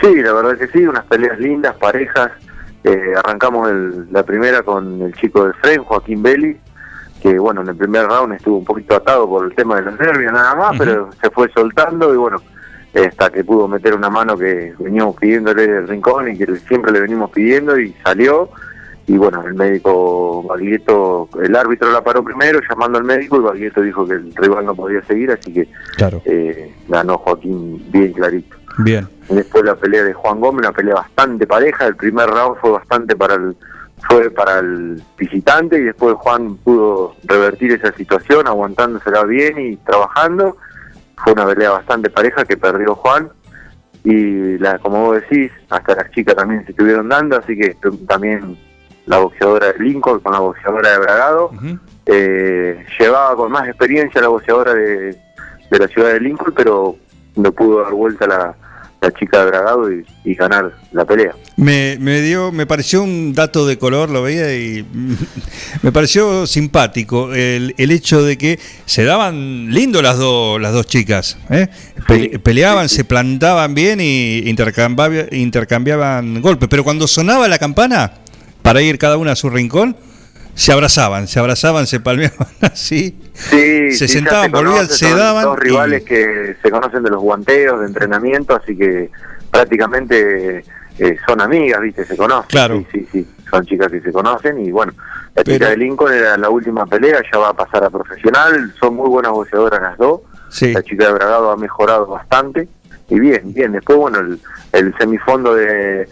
Sí, 0.00 0.14
la 0.22 0.32
verdad 0.32 0.58
que 0.58 0.66
sí, 0.68 0.86
unas 0.86 1.04
peleas 1.04 1.38
lindas, 1.38 1.74
parejas. 1.76 2.30
Eh, 2.82 3.14
arrancamos 3.16 3.70
el- 3.70 4.12
la 4.12 4.22
primera 4.24 4.62
con 4.62 5.00
el 5.02 5.14
chico 5.14 5.44
del 5.44 5.54
Fren, 5.54 5.82
Joaquín 5.84 6.22
Belli, 6.22 6.58
que 7.22 7.38
bueno, 7.38 7.62
en 7.62 7.68
el 7.68 7.76
primer 7.76 8.06
round 8.06 8.34
estuvo 8.34 8.58
un 8.58 8.64
poquito 8.64 8.96
atado 8.96 9.26
por 9.28 9.46
el 9.46 9.54
tema 9.54 9.76
de 9.76 9.82
los 9.90 9.98
nervios 9.98 10.32
nada 10.32 10.54
más, 10.54 10.76
pero 10.78 11.08
se 11.22 11.30
fue 11.30 11.50
soltando 11.54 12.12
y 12.12 12.16
bueno, 12.18 12.36
hasta 12.94 13.30
que 13.30 13.42
pudo 13.42 13.66
meter 13.66 13.94
una 13.94 14.10
mano 14.10 14.36
que 14.36 14.74
veníamos 14.78 15.16
pidiéndole 15.16 15.66
del 15.66 15.88
rincón 15.88 16.30
y 16.30 16.36
que 16.36 16.44
siempre 16.68 16.92
le 16.92 17.00
venimos 17.00 17.30
pidiendo 17.30 17.78
y 17.78 17.92
salió. 18.04 18.50
Y 19.06 19.16
bueno, 19.18 19.42
el 19.46 19.52
médico 19.54 20.42
Baglietto, 20.44 21.28
el 21.42 21.54
árbitro 21.56 21.90
la 21.90 22.02
paró 22.02 22.22
primero 22.24 22.60
llamando 22.68 22.96
al 22.98 23.04
médico 23.04 23.36
y 23.36 23.40
Baglietto 23.40 23.82
dijo 23.82 24.06
que 24.06 24.14
el 24.14 24.34
rival 24.34 24.64
no 24.66 24.74
podía 24.74 25.02
seguir, 25.04 25.30
así 25.30 25.52
que 25.52 25.68
Claro. 25.96 26.22
eh, 26.24 26.74
ganó 26.88 27.18
Joaquín 27.18 27.84
bien 27.90 28.12
clarito. 28.12 28.53
Bien. 28.78 29.08
Después 29.28 29.64
la 29.64 29.76
pelea 29.76 30.04
de 30.04 30.12
Juan 30.12 30.40
Gómez, 30.40 30.66
una 30.66 30.72
pelea 30.72 30.94
bastante 30.94 31.46
pareja. 31.46 31.86
El 31.86 31.96
primer 31.96 32.28
round 32.28 32.58
fue 32.60 32.70
bastante 32.70 33.16
para 33.16 33.34
el 33.34 33.56
fue 34.08 34.30
para 34.30 34.58
el 34.58 35.02
visitante 35.16 35.78
y 35.78 35.82
después 35.82 36.14
Juan 36.16 36.56
pudo 36.56 37.14
revertir 37.24 37.72
esa 37.72 37.92
situación 37.92 38.46
aguantándosela 38.46 39.24
bien 39.24 39.58
y 39.58 39.76
trabajando. 39.76 40.56
Fue 41.16 41.32
una 41.32 41.46
pelea 41.46 41.70
bastante 41.70 42.10
pareja 42.10 42.44
que 42.44 42.56
perdió 42.56 42.94
Juan 42.96 43.30
y 44.02 44.58
la 44.58 44.78
como 44.78 45.06
vos 45.06 45.20
decís, 45.22 45.50
hasta 45.70 45.94
las 45.94 46.10
chicas 46.10 46.34
también 46.34 46.64
se 46.64 46.72
estuvieron 46.72 47.08
dando, 47.08 47.38
así 47.38 47.56
que 47.56 47.76
también 48.06 48.58
la 49.06 49.18
boxeadora 49.18 49.72
de 49.72 49.78
Lincoln 49.78 50.20
con 50.20 50.32
la 50.32 50.40
boxeadora 50.40 50.90
de 50.90 50.98
Bragado. 50.98 51.50
Eh, 52.06 52.84
llevaba 52.98 53.34
con 53.36 53.50
más 53.50 53.66
experiencia 53.66 54.20
la 54.20 54.28
boxeadora 54.28 54.74
de, 54.74 55.16
de 55.70 55.78
la 55.78 55.88
ciudad 55.88 56.12
de 56.12 56.20
Lincoln, 56.20 56.52
pero 56.54 56.96
no 57.36 57.52
pudo 57.52 57.82
dar 57.82 57.92
vuelta 57.92 58.26
la, 58.26 58.54
la 59.04 59.12
chica 59.18 59.40
de 59.44 59.50
Bragado 59.50 59.92
y, 59.92 60.04
y 60.24 60.34
ganar 60.34 60.72
la 60.92 61.04
pelea. 61.04 61.34
Me, 61.56 61.96
me 62.00 62.20
dio, 62.20 62.50
me 62.50 62.66
pareció 62.66 63.02
un 63.02 63.32
dato 63.32 63.66
de 63.66 63.78
color, 63.78 64.10
lo 64.10 64.22
veía 64.22 64.54
y 64.56 64.84
me 65.82 65.92
pareció 65.92 66.46
simpático 66.46 67.32
el, 67.32 67.74
el 67.78 67.90
hecho 67.90 68.22
de 68.22 68.36
que 68.38 68.58
se 68.86 69.04
daban 69.04 69.72
lindo 69.72 70.02
las 70.02 70.18
dos 70.18 70.60
las 70.60 70.72
dos 70.72 70.86
chicas, 70.86 71.36
¿eh? 71.50 71.68
Pe- 72.08 72.38
peleaban, 72.40 72.88
se 72.88 73.04
plantaban 73.04 73.74
bien 73.74 74.00
y 74.00 74.38
intercambia- 74.48 75.28
intercambiaban 75.32 76.40
golpes, 76.42 76.68
pero 76.68 76.82
cuando 76.84 77.06
sonaba 77.06 77.46
la 77.48 77.58
campana 77.58 78.12
para 78.62 78.82
ir 78.82 78.98
cada 78.98 79.16
una 79.16 79.32
a 79.32 79.36
su 79.36 79.48
rincón, 79.50 79.96
se 80.54 80.72
abrazaban, 80.72 81.26
se 81.28 81.38
abrazaban, 81.40 81.86
se 81.86 82.00
palmeaban 82.00 82.48
así, 82.60 83.18
Sí, 83.34 83.92
se 83.92 84.06
sí, 84.06 84.14
sentaban, 84.14 84.50
volvían, 84.52 84.74
conocen, 84.76 84.96
se 84.96 85.08
son 85.10 85.18
daban. 85.18 85.44
Dos 85.44 85.58
y- 85.58 85.60
rivales 85.60 86.04
que 86.04 86.56
se 86.62 86.70
conocen 86.70 87.02
de 87.02 87.10
los 87.10 87.20
guanteos, 87.20 87.80
de 87.80 87.86
entrenamiento, 87.86 88.54
así 88.54 88.76
que 88.76 89.10
prácticamente 89.50 90.64
eh, 90.98 91.16
son 91.26 91.40
amigas, 91.40 91.80
¿viste? 91.80 92.04
Se 92.04 92.16
conocen. 92.16 92.48
Claro. 92.48 92.84
Sí, 92.92 93.00
sí, 93.00 93.08
sí. 93.12 93.28
Son 93.50 93.64
chicas 93.66 93.90
que 93.90 94.00
se 94.00 94.12
conocen 94.12 94.64
y 94.64 94.70
bueno, 94.70 94.92
la 95.34 95.44
chica 95.44 95.68
de 95.70 95.76
Lincoln 95.76 96.12
era 96.12 96.36
la 96.36 96.50
última 96.50 96.86
pelea, 96.86 97.22
ya 97.32 97.38
va 97.38 97.48
a 97.50 97.54
pasar 97.54 97.84
a 97.84 97.90
profesional. 97.90 98.72
Son 98.80 98.94
muy 98.94 99.08
buenas 99.08 99.32
boxeadoras 99.32 99.80
las 99.82 99.98
dos. 99.98 100.20
La 100.60 100.82
chica 100.82 101.06
de 101.06 101.12
Bragado 101.12 101.50
ha 101.50 101.56
mejorado 101.56 102.06
bastante. 102.06 102.68
Y 103.10 103.18
bien, 103.20 103.52
bien. 103.52 103.72
Después, 103.72 103.98
bueno, 103.98 104.18
el, 104.20 104.40
el 104.72 104.94
semifondo 104.98 105.54
de, 105.54 106.08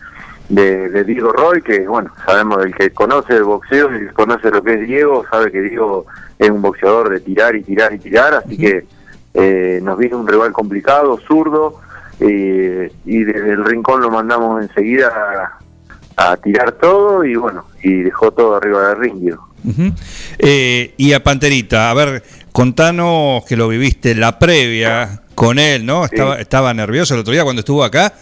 de, 0.53 0.91
de 0.91 1.05
Diego 1.05 1.33
Roy, 1.33 1.63
que 1.63 1.89
bueno, 1.89 2.11
sabemos 2.27 2.63
el 2.63 2.75
que 2.75 2.91
conoce 2.91 3.37
el 3.37 3.45
boxeo, 3.45 3.89
el 3.89 4.09
que 4.09 4.13
conoce 4.13 4.51
lo 4.51 4.63
que 4.63 4.75
es 4.75 4.87
Diego, 4.87 5.25
sabe 5.31 5.51
que 5.51 5.63
Diego 5.63 6.05
es 6.39 6.51
un 6.51 6.61
boxeador 6.61 7.09
de 7.09 7.21
tirar 7.21 7.57
y 7.57 7.63
tirar 7.63 7.95
y 7.95 7.99
tirar, 7.99 8.35
así 8.35 8.59
que 8.59 8.85
eh, 9.33 9.81
nos 9.83 9.97
vino 9.97 10.19
un 10.19 10.29
rival 10.29 10.53
complicado, 10.53 11.19
zurdo, 11.27 11.81
eh, 12.21 12.93
y 13.07 13.25
desde 13.25 13.53
el 13.53 13.65
rincón 13.65 14.03
lo 14.03 14.11
mandamos 14.11 14.63
enseguida 14.63 15.59
a, 16.19 16.33
a 16.33 16.37
tirar 16.37 16.73
todo 16.73 17.25
y 17.25 17.35
bueno, 17.35 17.65
y 17.83 18.03
dejó 18.03 18.31
todo 18.31 18.57
arriba 18.57 18.89
del 18.89 18.99
ring. 18.99 19.21
Diego. 19.21 19.49
Eh, 20.39 20.93
y 20.99 21.15
a 21.15 21.23
Panterita, 21.23 21.91
a 21.91 21.95
ver, 21.95 22.23
contanos 22.53 23.43
que 23.47 23.57
lo 23.57 23.69
viviste 23.69 24.15
la 24.15 24.39
previa 24.39 25.23
con 25.35 25.59
él, 25.59 25.87
¿no? 25.87 26.05
Estaba, 26.05 26.39
estaba 26.39 26.75
nervioso 26.75 27.15
el 27.15 27.21
otro 27.21 27.33
día 27.33 27.43
cuando 27.43 27.61
estuvo 27.61 27.83
acá, 27.83 28.13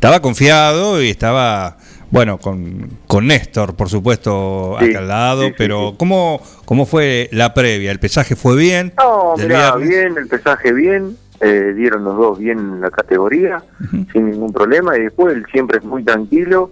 estaba 0.00 0.20
confiado 0.22 1.02
y 1.02 1.10
estaba, 1.10 1.76
bueno, 2.10 2.38
con, 2.38 2.88
con 3.06 3.26
Néstor, 3.26 3.74
por 3.76 3.90
supuesto, 3.90 4.76
Sí, 4.80 4.86
acá 4.88 5.00
al 5.00 5.08
lado, 5.08 5.42
sí, 5.42 5.48
sí, 5.48 5.54
pero 5.58 5.94
¿cómo, 5.98 6.40
¿cómo 6.64 6.86
fue 6.86 7.28
la 7.32 7.52
previa? 7.52 7.90
¿El 7.92 7.98
pesaje 8.00 8.34
fue 8.34 8.56
bien? 8.56 8.94
No, 8.96 9.34
mirá, 9.36 9.76
bien, 9.76 10.16
el 10.16 10.26
pesaje 10.26 10.72
bien, 10.72 11.18
eh, 11.42 11.74
dieron 11.76 12.04
los 12.04 12.16
dos 12.16 12.38
bien 12.38 12.80
la 12.80 12.90
categoría, 12.90 13.62
sin 14.10 14.30
ningún 14.30 14.54
problema, 14.54 14.96
y 14.96 15.02
después 15.02 15.36
él 15.36 15.44
siempre 15.52 15.76
es 15.76 15.84
muy 15.84 16.02
tranquilo, 16.02 16.70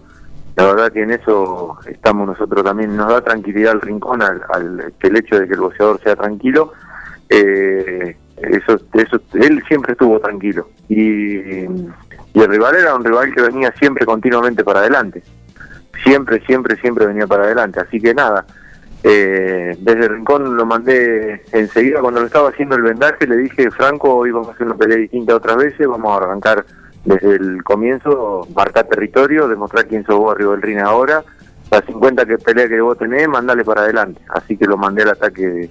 la 0.56 0.64
verdad 0.64 0.90
que 0.90 1.02
en 1.02 1.10
eso 1.10 1.76
estamos 1.86 2.26
nosotros 2.28 2.64
también, 2.64 2.96
nos 2.96 3.08
da 3.10 3.20
tranquilidad 3.20 3.72
al 3.72 3.82
rincón, 3.82 4.22
al, 4.22 4.40
al- 4.50 4.94
que 4.98 5.08
el 5.08 5.16
hecho 5.18 5.38
de 5.38 5.46
que 5.46 5.52
el 5.52 5.60
boxeador 5.60 6.00
sea 6.02 6.16
tranquilo, 6.16 6.72
eh, 7.28 8.16
eso, 8.38 8.80
eso, 8.94 9.20
él 9.34 9.62
siempre 9.68 9.92
estuvo 9.92 10.18
tranquilo, 10.18 10.70
y, 10.88 11.66
y 12.34 12.40
el 12.40 12.48
rival 12.48 12.76
era 12.76 12.94
un 12.94 13.04
rival 13.04 13.34
que 13.34 13.42
venía 13.42 13.72
siempre 13.78 14.04
continuamente 14.04 14.64
para 14.64 14.80
adelante, 14.80 15.22
siempre, 16.04 16.44
siempre, 16.46 16.76
siempre 16.76 17.06
venía 17.06 17.26
para 17.26 17.44
adelante, 17.44 17.80
así 17.80 18.00
que 18.00 18.14
nada, 18.14 18.44
eh, 19.02 19.76
desde 19.78 20.06
el 20.06 20.08
rincón 20.16 20.56
lo 20.56 20.66
mandé 20.66 21.44
enseguida. 21.52 22.00
Cuando 22.00 22.20
lo 22.20 22.26
estaba 22.26 22.48
haciendo 22.48 22.74
el 22.76 22.82
vendaje, 22.82 23.26
le 23.26 23.36
dije, 23.36 23.70
Franco, 23.70 24.14
hoy 24.14 24.32
vamos 24.32 24.48
a 24.48 24.52
hacer 24.52 24.66
una 24.66 24.76
pelea 24.76 24.98
distinta 24.98 25.36
otras 25.36 25.56
veces, 25.56 25.86
vamos 25.86 26.12
a 26.12 26.24
arrancar 26.24 26.64
desde 27.04 27.36
el 27.36 27.62
comienzo, 27.62 28.46
marcar 28.54 28.86
territorio, 28.86 29.48
demostrar 29.48 29.86
quién 29.86 30.04
sos 30.04 30.16
vos 30.16 30.34
arriba 30.34 30.52
del 30.52 30.62
ring 30.62 30.80
ahora, 30.80 31.22
las 31.70 31.84
50 31.84 32.26
que 32.26 32.38
pelea 32.38 32.68
que 32.68 32.80
vos 32.80 32.98
tenés, 32.98 33.28
mandale 33.28 33.64
para 33.64 33.82
adelante, 33.82 34.20
así 34.30 34.56
que 34.56 34.66
lo 34.66 34.76
mandé 34.76 35.02
al 35.02 35.10
ataque 35.10 35.46
de, 35.46 35.70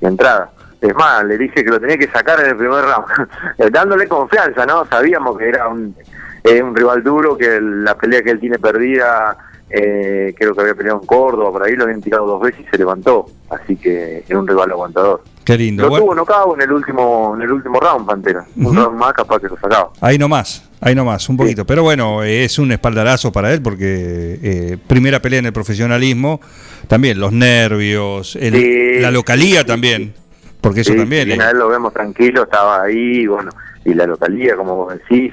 de 0.00 0.08
entrada. 0.08 0.52
Es 0.80 0.94
más, 0.94 1.24
le 1.24 1.36
dije 1.36 1.62
que 1.64 1.70
lo 1.70 1.78
tenía 1.80 1.98
que 1.98 2.08
sacar 2.08 2.40
en 2.40 2.46
el 2.50 2.56
primer 2.56 2.82
round, 2.84 3.26
dándole 3.72 4.08
confianza, 4.08 4.64
¿no? 4.66 4.86
Sabíamos 4.86 5.36
que 5.38 5.48
era 5.48 5.68
un 5.68 5.94
es 6.42 6.62
un 6.62 6.74
rival 6.74 7.02
duro 7.02 7.36
que 7.36 7.60
la 7.60 7.94
pelea 7.98 8.22
que 8.22 8.30
él 8.30 8.40
tiene 8.40 8.58
perdida, 8.58 9.36
eh, 9.68 10.34
creo 10.38 10.54
que 10.54 10.60
había 10.62 10.74
peleado 10.74 10.98
en 11.00 11.06
Córdoba, 11.06 11.52
por 11.52 11.62
ahí 11.64 11.76
lo 11.76 11.84
habían 11.84 12.00
tirado 12.00 12.26
dos 12.26 12.40
veces 12.40 12.62
y 12.66 12.70
se 12.70 12.78
levantó. 12.78 13.26
Así 13.50 13.76
que 13.76 14.24
es 14.26 14.30
un 14.30 14.48
rival 14.48 14.70
aguantador. 14.70 15.22
Qué 15.44 15.58
lindo. 15.58 15.82
Lo 15.82 15.90
Bueno, 15.90 16.04
tuvo 16.06 16.14
nocao 16.14 16.54
en 16.54 16.62
el 16.62 16.72
último 16.72 17.34
en 17.36 17.42
el 17.42 17.52
último 17.52 17.78
round, 17.78 18.06
Pantera. 18.06 18.46
Un 18.56 18.74
round 18.74 18.98
más 18.98 19.12
capaz 19.12 19.38
que 19.40 19.48
lo 19.48 19.56
sacaba. 19.58 19.90
ahí 20.00 20.16
nomás, 20.16 20.66
ahí 20.80 20.94
nomás, 20.94 21.28
un 21.28 21.36
poquito. 21.36 21.66
Pero 21.66 21.82
bueno, 21.82 22.22
eh, 22.24 22.44
es 22.44 22.58
un 22.58 22.72
espaldarazo 22.72 23.30
para 23.30 23.52
él 23.52 23.60
porque 23.60 24.38
eh, 24.42 24.78
primera 24.86 25.20
pelea 25.20 25.40
en 25.40 25.46
el 25.46 25.52
profesionalismo, 25.52 26.40
también 26.88 27.20
los 27.20 27.32
nervios, 27.32 28.34
el- 28.36 28.54
Sí. 28.54 29.00
la 29.00 29.10
localía 29.10 29.64
también, 29.64 30.14
porque 30.60 30.80
eso 30.80 30.92
Sí, 30.92 30.98
también. 30.98 31.22
si 31.22 31.28
bien 31.28 31.40
eh, 31.40 31.44
a 31.44 31.50
él 31.50 31.58
lo 31.58 31.68
vemos 31.68 31.92
tranquilo, 31.92 32.42
estaba 32.44 32.82
ahí, 32.82 33.26
bueno, 33.26 33.50
y 33.84 33.94
la 33.94 34.06
localía, 34.06 34.56
como 34.56 34.76
vos 34.76 34.94
decís, 34.94 35.32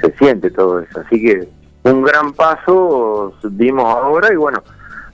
se 0.00 0.12
siente 0.16 0.50
todo 0.50 0.80
eso. 0.80 1.00
Así 1.00 1.20
que 1.22 1.48
un 1.84 2.02
gran 2.02 2.32
paso 2.32 3.34
dimos 3.42 3.84
ahora 3.84 4.32
y 4.32 4.36
bueno, 4.36 4.62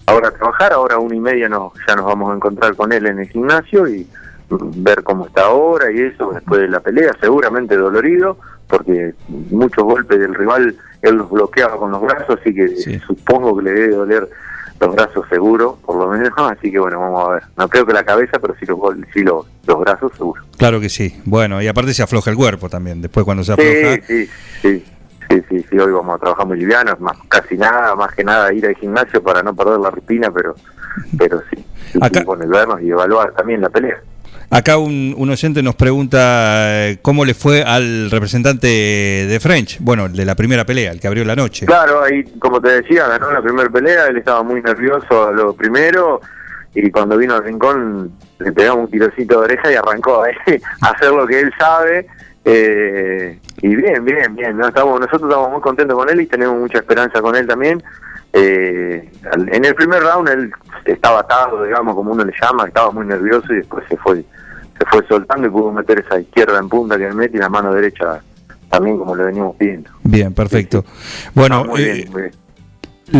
ahora 0.07 0.29
a 0.29 0.33
trabajar, 0.33 0.73
ahora 0.73 0.97
a 0.97 0.99
una 0.99 1.15
y 1.17 1.21
media 1.21 1.49
nos, 1.49 1.73
ya 1.87 1.97
nos 1.97 2.07
vamos 2.07 2.31
a 2.33 2.37
encontrar 2.37 2.75
con 2.77 2.93
él 2.93 3.07
en 3.07 3.19
el 3.21 3.29
gimnasio 3.29 3.89
y 3.89 4.07
ver 4.49 5.03
cómo 5.05 5.27
está 5.27 5.43
ahora 5.47 5.93
y 5.93 6.01
eso 6.01 6.33
después 6.33 6.61
de 6.61 6.69
la 6.69 6.81
pelea, 6.81 7.13
seguramente 7.21 7.77
dolorido, 7.77 8.37
porque 8.69 9.15
muchos 9.29 9.85
golpes 9.85 10.19
del 10.19 10.35
rival 10.35 10.77
él 11.03 11.15
los 11.15 11.31
bloqueaba 11.31 11.77
con 11.77 11.93
los 11.93 12.01
brazos, 12.03 12.39
así 12.41 12.55
que 12.55 12.69
supongo 13.07 13.57
que 13.57 13.63
le 13.65 13.71
debe 13.73 13.95
doler 13.95 14.29
los 14.81 14.95
brazos 14.95 15.27
seguro, 15.29 15.79
por 15.85 15.97
lo 15.97 16.09
menos, 16.09 16.33
así 16.39 16.71
que 16.73 16.79
bueno, 16.79 16.99
vamos 17.01 17.29
a 17.29 17.33
ver. 17.35 17.43
No 17.57 17.69
creo 17.69 17.87
que 17.87 17.93
la 17.93 18.05
cabeza, 18.05 18.39
pero 18.41 18.55
sí 18.59 18.67
los, 18.67 18.79
sí 19.13 19.23
los, 19.23 19.47
los 19.67 19.81
brazos 19.81 20.13
seguro. 20.17 20.43
Claro 20.57 20.81
que 20.81 20.89
sí. 20.89 21.21
Bueno, 21.25 21.61
y 21.63 21.69
aparte 21.69 21.93
se 21.95 22.03
afloja 22.03 22.31
el 22.31 22.37
cuerpo 22.37 22.69
también. 22.69 23.01
Después 23.03 23.25
cuando 23.25 23.45
se 23.45 23.55
Sí, 23.55 23.61
afloja. 23.61 24.07
sí, 24.07 24.29
sí, 24.63 24.85
sí, 25.31 25.43
sí, 25.49 25.67
sí, 25.71 25.79
hoy 25.79 25.93
vamos 25.93 26.17
a 26.17 26.19
trabajar 26.19 26.47
muy 26.47 26.59
livianos, 26.59 26.99
más 27.01 27.17
casi 27.29 27.57
nada, 27.57 27.95
más 27.95 28.15
que 28.15 28.25
nada 28.25 28.53
ir 28.53 28.67
al 28.67 28.75
gimnasio 28.77 29.23
para 29.23 29.43
no 29.43 29.55
perder 29.55 29.79
la 29.79 29.91
rutina, 29.91 30.31
pero 30.31 30.55
pero 31.17 31.41
sí, 31.51 31.65
sí, 31.93 32.01
sí, 32.13 32.25
con 32.25 32.43
el 32.43 32.49
vernos 32.49 32.81
y 32.83 32.91
evaluar 32.91 33.33
también 33.33 33.61
la 33.61 33.69
pelea. 33.69 34.01
Acá 34.53 34.79
un, 34.79 35.15
un 35.17 35.31
oyente 35.31 35.63
nos 35.63 35.77
pregunta 35.77 36.89
eh, 36.89 36.99
cómo 37.03 37.25
le 37.25 37.35
fue 37.35 37.63
al 37.63 38.11
representante 38.11 38.67
de 38.67 39.39
French. 39.41 39.79
Bueno, 39.81 40.09
de 40.09 40.25
la 40.25 40.35
primera 40.35 40.67
pelea, 40.67 40.91
el 40.91 40.99
que 41.01 41.07
abrió 41.07 41.25
la 41.25 41.37
noche. 41.37 41.67
Claro, 41.67 42.03
ahí, 42.03 42.25
como 42.41 42.61
te 42.61 42.83
decía, 42.83 43.07
ganó 43.07 43.31
la 43.31 43.41
primera 43.43 43.71
pelea, 43.71 44.07
él 44.09 44.17
estaba 44.17 44.43
muy 44.43 44.61
nervioso 44.61 45.29
a 45.29 45.31
lo 45.31 45.53
primero, 45.55 46.21
y 46.75 46.91
cuando 46.91 47.17
vino 47.17 47.35
al 47.37 47.45
rincón 47.45 48.11
le 48.41 48.53
pegamos 48.53 48.87
un 48.87 48.91
tirocito 48.91 49.39
de 49.39 49.45
oreja 49.45 49.71
y 49.71 49.77
arrancó 49.77 50.27
eh, 50.27 50.35
a 50.83 50.89
hacer 50.89 51.11
lo 51.13 51.27
que 51.29 51.41
él 51.41 51.53
sabe. 51.57 52.07
eh, 52.45 53.39
y 53.63 53.77
bien, 53.77 54.05
bien, 54.05 54.35
bien. 54.35 54.57
¿no? 54.57 54.67
Estamos, 54.67 54.99
nosotros 54.99 55.31
estamos 55.31 55.51
muy 55.53 55.61
contentos 55.61 55.97
con 55.97 56.09
él 56.11 56.23
y 56.23 56.27
tenemos 56.27 56.59
mucha 56.59 56.79
esperanza 56.79 57.21
con 57.23 57.37
él 57.37 57.47
también. 57.47 57.81
Eh, 58.33 59.11
en 59.53 59.65
el 59.65 59.75
primer 59.75 60.03
round 60.03 60.29
él 60.29 60.53
estaba 60.85 61.21
atado, 61.21 61.65
digamos, 61.65 61.95
como 61.95 62.13
uno 62.13 62.25
le 62.25 62.33
llama, 62.41 62.67
estaba 62.67 62.91
muy 62.91 63.05
nervioso 63.07 63.53
y 63.53 63.57
después 63.57 63.85
se 63.89 63.97
fue 63.97 64.25
se 64.81 64.87
fue 64.87 65.07
soltando 65.07 65.47
y 65.47 65.51
pudo 65.51 65.71
meter 65.73 65.99
esa 66.07 66.19
izquierda 66.19 66.59
en 66.59 66.69
punta 66.69 66.97
que 66.97 67.07
me 67.09 67.15
mete 67.15 67.37
y 67.37 67.41
la 67.41 67.51
mano 67.51 67.73
derecha 67.75 68.23
también 68.71 68.97
como 68.99 69.15
le 69.15 69.25
venimos 69.25 69.55
pidiendo. 69.57 69.91
Bien, 70.05 70.33
perfecto. 70.33 70.85
Bueno, 71.35 71.65
muy 71.67 71.83
eh, 71.83 71.93
bien, 71.93 72.13
muy 72.13 72.23
bien. 72.23 72.35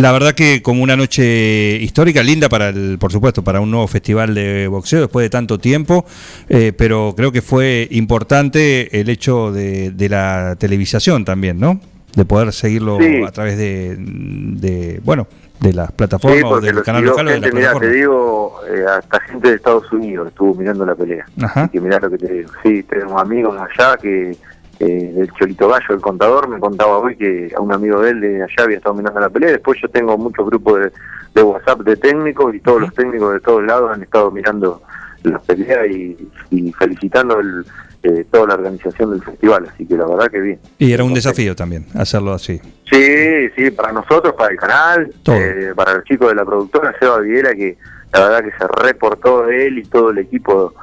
la 0.01 0.11
verdad 0.11 0.33
que 0.33 0.61
como 0.63 0.81
una 0.81 0.95
noche 0.95 1.75
histórica, 1.81 2.23
linda 2.23 2.49
para 2.49 2.69
el, 2.69 2.97
por 2.99 3.11
supuesto, 3.11 3.43
para 3.43 3.59
un 3.61 3.69
nuevo 3.69 3.87
festival 3.87 4.33
de 4.33 4.67
boxeo 4.67 5.01
después 5.01 5.23
de 5.25 5.29
tanto 5.29 5.59
tiempo, 5.59 6.05
eh, 6.49 6.73
pero 6.75 7.13
creo 7.15 7.31
que 7.31 7.41
fue 7.43 7.87
importante 7.91 8.99
el 8.99 9.09
hecho 9.09 9.51
de, 9.51 9.91
de 9.91 10.09
la 10.09 10.55
televisación 10.57 11.25
también, 11.25 11.59
¿no? 11.59 11.79
De 12.15 12.25
poder 12.25 12.51
seguirlo 12.53 12.97
Sí. 12.99 13.21
a 13.25 13.31
través 13.31 13.57
de, 13.57 13.95
de, 13.99 14.99
bueno, 15.03 15.27
de 15.61 15.73
las 15.73 15.87
Sí, 15.89 15.93
plataformas 15.95 16.43
o 16.43 16.49
porque 16.49 16.73
del 16.73 16.83
canal 16.83 17.05
local 17.05 17.27
o 17.27 17.29
de 17.31 17.39
la 17.39 17.41
gente, 17.47 17.55
mirá, 17.57 17.73
te 17.73 17.79
plataforma. 17.79 17.93
digo, 17.95 18.59
eh, 18.69 18.85
hasta 18.97 19.19
gente 19.21 19.49
de 19.49 19.55
Estados 19.55 19.91
Unidos 19.93 20.27
estuvo 20.27 20.55
mirando 20.55 20.85
la 20.85 20.95
pelea. 20.95 21.25
Ajá. 21.41 21.67
Que 21.69 21.79
mirá 21.79 21.99
lo 21.99 22.09
que 22.09 22.17
te 22.17 22.33
digo. 22.33 22.49
Sí, 22.63 22.83
tenemos 22.83 23.21
amigos 23.21 23.57
allá 23.59 23.95
que 23.97 24.35
eh, 24.79 25.13
del 25.15 25.31
Cholito 25.33 25.67
Gallo, 25.69 25.85
el 25.95 26.01
contador, 26.01 26.47
me 26.49 26.59
contaba 26.59 26.97
hoy 26.97 27.15
que 27.15 27.53
a 27.55 27.61
un 27.61 27.71
amigo 27.71 28.01
de 28.01 28.09
él 28.11 28.21
de 28.21 28.43
allá 28.43 28.63
había 28.63 28.77
estado 28.77 28.95
mirando 28.95 29.19
la 29.19 29.29
pelea. 29.29 29.51
Después 29.51 29.79
yo 29.81 29.87
tengo 29.89 30.17
muchos 30.17 30.45
grupos 30.47 30.79
de, 30.81 30.91
de 31.35 31.43
WhatsApp 31.43 31.81
de 31.81 31.95
técnicos 31.95 32.53
y 32.55 32.59
todos 32.59 32.81
los 32.81 32.93
técnicos 32.93 33.33
de 33.33 33.39
todos 33.39 33.63
lados 33.63 33.91
han 33.93 34.01
estado 34.03 34.31
mirando 34.31 34.81
la 35.23 35.37
pelea 35.37 35.85
y, 35.85 36.17
y 36.49 36.73
felicitando 36.73 37.39
el, 37.39 37.63
eh, 38.03 38.25
toda 38.31 38.47
la 38.47 38.53
organización 38.55 39.11
del 39.11 39.23
festival. 39.23 39.67
Así 39.73 39.85
que 39.85 39.95
la 39.95 40.05
verdad 40.07 40.29
que 40.31 40.39
bien. 40.41 40.59
Y 40.79 40.91
era 40.91 41.03
un 41.03 41.13
desafío 41.13 41.55
también 41.55 41.85
hacerlo 41.95 42.33
así. 42.33 42.59
Sí, 42.91 43.49
sí, 43.55 43.71
para 43.71 43.91
nosotros, 43.93 44.33
para 44.37 44.51
el 44.51 44.57
canal, 44.57 45.13
eh, 45.27 45.71
para 45.75 45.93
los 45.95 46.03
chicos 46.05 46.29
de 46.29 46.35
la 46.35 46.45
productora, 46.45 46.93
Seba 46.99 47.19
Viera, 47.19 47.53
que 47.53 47.77
la 48.13 48.19
verdad 48.27 48.43
que 48.43 48.51
se 48.57 48.67
reportó 48.83 49.45
de 49.45 49.67
él 49.67 49.77
y 49.79 49.83
todo 49.83 50.09
el 50.09 50.17
equipo. 50.17 50.73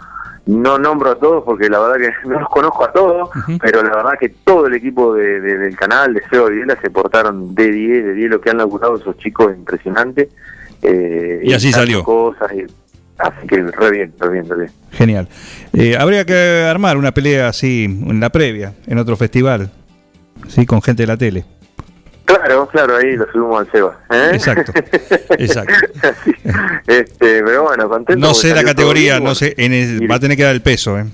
No 0.47 0.79
nombro 0.79 1.11
a 1.11 1.15
todos 1.19 1.45
porque 1.45 1.69
la 1.69 1.79
verdad 1.79 1.97
que 2.23 2.29
no 2.29 2.41
los 2.41 2.49
conozco 2.49 2.85
a 2.85 2.93
todos, 2.93 3.29
pero 3.61 3.83
la 3.83 3.95
verdad 3.97 4.13
que 4.19 4.31
todo 4.31 4.67
el 4.67 4.75
equipo 4.75 5.13
de- 5.15 5.41
de- 5.43 5.59
del 5.59 5.77
canal 5.77 6.15
de 6.15 6.23
Seba 6.31 6.49
Viera 6.49 6.81
se 6.81 6.89
portaron 6.89 7.55
de 7.55 7.71
10, 7.71 8.05
de 8.07 8.15
10 8.15 8.31
lo 8.31 8.41
que 8.41 8.49
han 8.49 8.57
laburado 8.57 8.97
esos 8.97 9.19
chicos, 9.19 9.53
impresionante. 9.55 10.31
Eh, 10.81 11.41
Y 11.43 11.53
así 11.53 11.71
salió. 11.73 12.03
Cosas 12.03 12.51
y- 12.55 12.65
así 13.19 13.47
que 13.47 13.57
re 13.63 13.91
bien, 13.91 14.13
re 14.19 14.29
bien, 14.31 14.49
re 14.49 14.57
bien. 14.57 14.71
Genial. 14.93 15.29
Eh, 15.73 15.97
habría 15.99 16.25
que 16.25 16.65
armar 16.69 16.97
una 16.97 17.13
pelea 17.13 17.49
así 17.49 17.85
en 17.85 18.21
la 18.21 18.31
previa, 18.31 18.73
en 18.87 18.99
otro 18.99 19.17
festival, 19.17 19.71
sí, 20.49 20.65
con 20.67 20.81
gente 20.83 21.03
de 21.03 21.07
la 21.07 21.17
tele. 21.17 21.45
Claro, 22.25 22.69
claro, 22.69 22.97
ahí 22.97 23.17
lo 23.17 23.27
subimos 23.33 23.61
al 23.61 23.73
Seba. 23.73 23.99
¿eh? 24.11 24.31
Exacto, 24.35 24.73
exacto. 25.39 25.75
Este, 26.87 27.43
pero 27.43 27.65
bueno, 27.65 27.89
contento. 27.89 28.27
No 28.27 28.35
sé 28.35 28.55
la 28.55 28.63
categoría, 28.65 29.15
bien, 29.15 29.25
no 29.25 29.35
sé, 29.35 29.55
en 29.57 29.73
el- 29.73 30.11
va 30.11 30.17
a 30.17 30.21
tener 30.21 30.37
que 30.37 30.43
dar 30.43 30.55
el 30.55 30.61
peso, 30.63 30.99
¿eh? 30.99 31.07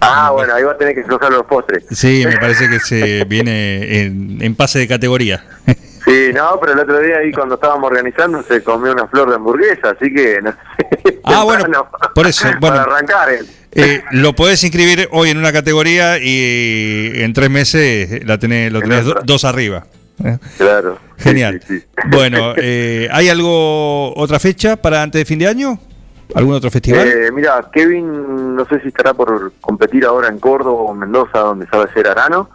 Ah, 0.00 0.30
bueno, 0.32 0.52
ahí 0.54 0.62
va 0.62 0.72
a 0.72 0.76
tener 0.76 0.94
que 0.94 1.00
aflojar 1.00 1.32
los 1.32 1.46
postres. 1.46 1.84
Sí, 1.90 2.24
me 2.26 2.36
parece 2.38 2.68
que 2.68 2.80
se 2.80 3.24
viene 3.24 4.02
en, 4.02 4.38
en 4.42 4.54
pase 4.54 4.78
de 4.78 4.88
categoría. 4.88 5.44
Sí, 6.06 6.30
no, 6.32 6.58
pero 6.60 6.72
el 6.74 6.78
otro 6.78 7.00
día 7.00 7.16
ahí 7.18 7.32
cuando 7.32 7.56
estábamos 7.56 7.90
organizando 7.90 8.42
se 8.44 8.62
comió 8.62 8.92
una 8.92 9.08
flor 9.08 9.28
de 9.28 9.34
hamburguesa, 9.36 9.90
así 9.90 10.12
que 10.14 10.40
no 10.40 10.52
sé. 10.52 11.18
Ah, 11.24 11.42
bueno, 11.44 11.88
por 12.14 12.26
eso, 12.26 12.46
bueno. 12.60 12.76
Para 12.76 12.82
arrancar. 12.82 13.30
eh. 13.32 13.40
Eh, 13.72 14.02
lo 14.12 14.32
podés 14.34 14.62
inscribir 14.64 15.08
hoy 15.12 15.30
en 15.30 15.36
una 15.36 15.52
categoría 15.52 16.16
y 16.18 17.10
en 17.16 17.32
tres 17.34 17.50
meses 17.50 18.24
la 18.26 18.38
tenés, 18.38 18.72
lo 18.72 18.78
En 18.78 18.88
tenés 18.88 19.04
do- 19.04 19.16
dos 19.24 19.44
arriba. 19.44 19.84
¿eh? 20.24 20.38
Claro. 20.56 20.98
Genial. 21.18 21.60
Bueno, 22.10 22.54
eh, 22.56 23.08
¿hay 23.12 23.28
algo, 23.28 24.14
otra 24.16 24.38
fecha 24.38 24.76
para 24.76 25.02
antes 25.02 25.20
de 25.20 25.24
fin 25.24 25.38
de 25.40 25.48
año? 25.48 25.78
¿Algún 26.34 26.54
otro 26.54 26.70
festival? 26.70 27.06
Eh, 27.08 27.30
mira, 27.32 27.68
Kevin, 27.72 28.54
no 28.54 28.64
sé 28.66 28.80
si 28.80 28.88
estará 28.88 29.12
por 29.12 29.52
competir 29.60 30.04
ahora 30.04 30.28
en 30.28 30.38
Córdoba 30.38 30.82
o 30.82 30.94
Mendoza, 30.94 31.38
donde 31.40 31.66
sabe 31.66 31.92
ser 31.92 32.06
Arano, 32.08 32.48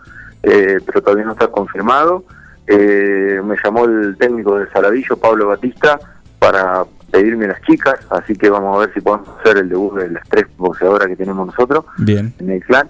eh, 0.44 0.78
pero 0.86 1.02
todavía 1.02 1.26
no 1.26 1.34
está 1.34 1.48
confirmado. 1.50 2.24
Eh, 2.68 3.42
me 3.44 3.56
llamó 3.64 3.86
el 3.86 4.16
técnico 4.18 4.58
de 4.58 4.70
Saladillo, 4.72 5.18
Pablo 5.18 5.48
Batista, 5.48 6.00
para 6.40 6.84
pedirme 7.12 7.48
las 7.48 7.62
chicas, 7.64 7.96
así 8.10 8.36
que 8.36 8.50
vamos 8.50 8.76
a 8.76 8.80
ver 8.82 8.94
si 8.94 9.02
podemos 9.02 9.28
hacer 9.40 9.58
el 9.58 9.70
debut 9.70 9.98
de 10.00 10.10
las 10.12 10.28
tres 10.30 10.46
boxeadoras 10.58 11.08
que 11.08 11.16
tenemos 11.18 11.46
nosotros 11.48 11.86
Bien. 11.98 12.34
en 12.40 12.50
el 12.50 12.64
clan. 12.64 12.90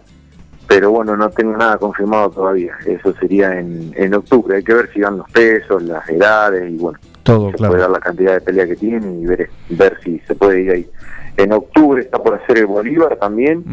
Pero 0.67 0.91
bueno, 0.91 1.17
no 1.17 1.29
tengo 1.31 1.57
nada 1.57 1.77
confirmado 1.77 2.29
todavía. 2.29 2.77
Eso 2.85 3.13
sería 3.19 3.59
en, 3.59 3.91
en 3.95 4.13
octubre. 4.13 4.55
Hay 4.55 4.63
que 4.63 4.73
ver 4.73 4.89
si 4.93 5.01
dan 5.01 5.17
los 5.17 5.29
pesos, 5.31 5.83
las 5.83 6.07
edades 6.07 6.71
y 6.71 6.77
bueno, 6.77 6.97
Todo, 7.23 7.49
se 7.51 7.57
claro. 7.57 7.71
puede 7.71 7.81
dar 7.81 7.91
la 7.91 7.99
cantidad 7.99 8.33
de 8.35 8.41
pelea 8.41 8.67
que 8.67 8.75
tienen 8.77 9.21
y 9.21 9.25
ver, 9.25 9.49
ver 9.69 9.97
si 10.01 10.19
se 10.19 10.35
puede 10.35 10.61
ir 10.61 10.71
ahí. 10.71 10.89
En 11.35 11.51
octubre 11.51 12.01
está 12.01 12.19
por 12.19 12.35
hacer 12.35 12.59
el 12.59 12.67
Bolívar 12.67 13.17
también, 13.17 13.65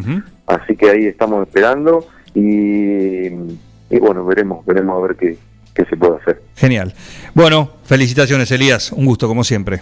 así 0.47 0.75
que 0.77 0.91
ahí 0.91 1.07
estamos 1.07 1.47
esperando 1.47 2.05
y, 2.35 3.27
y 3.27 3.99
bueno, 4.01 4.25
veremos, 4.25 4.65
veremos 4.67 4.97
a 4.97 5.07
ver 5.07 5.17
qué, 5.17 5.39
qué 5.79 5.89
se 5.89 5.97
puede 5.97 6.17
hacer. 6.17 6.43
Genial. 6.57 6.93
Bueno, 7.35 7.71
felicitaciones, 7.85 8.51
Elías. 8.51 8.91
Un 8.93 9.05
gusto, 9.07 9.29
como 9.29 9.45
siempre. 9.45 9.81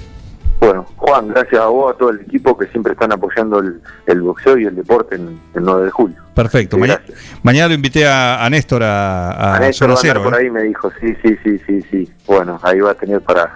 Bueno, 0.60 0.86
Juan, 0.96 1.28
gracias 1.28 1.60
a 1.60 1.66
vos, 1.66 1.94
a 1.94 1.98
todo 1.98 2.10
el 2.10 2.20
equipo 2.20 2.56
que 2.56 2.66
siempre 2.68 2.92
están 2.94 3.12
apoyando 3.12 3.58
el, 3.60 3.80
el 4.06 4.22
boxeo 4.22 4.56
y 4.58 4.64
el 4.64 4.74
deporte 4.74 5.16
en 5.16 5.38
el 5.54 5.62
9 5.62 5.84
de 5.84 5.90
julio. 5.90 6.16
Perfecto. 6.34 6.76
Sí, 6.76 6.80
Maña- 6.80 7.00
mañana 7.42 7.68
lo 7.68 7.74
invité 7.74 8.06
a, 8.06 8.44
a 8.44 8.48
Néstor 8.50 8.82
a, 8.82 9.30
a 9.32 9.56
A 9.56 9.60
Néstor 9.60 9.96
Zona 9.96 10.22
por 10.22 10.34
¿eh? 10.34 10.38
ahí 10.44 10.50
me 10.50 10.62
dijo, 10.62 10.90
sí, 11.00 11.14
sí, 11.22 11.36
sí, 11.44 11.60
sí, 11.66 11.82
sí. 11.90 12.12
Bueno, 12.26 12.58
ahí 12.62 12.80
va 12.80 12.92
a 12.92 12.94
tener 12.94 13.20
para 13.20 13.54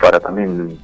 para 0.00 0.20
también 0.20 0.78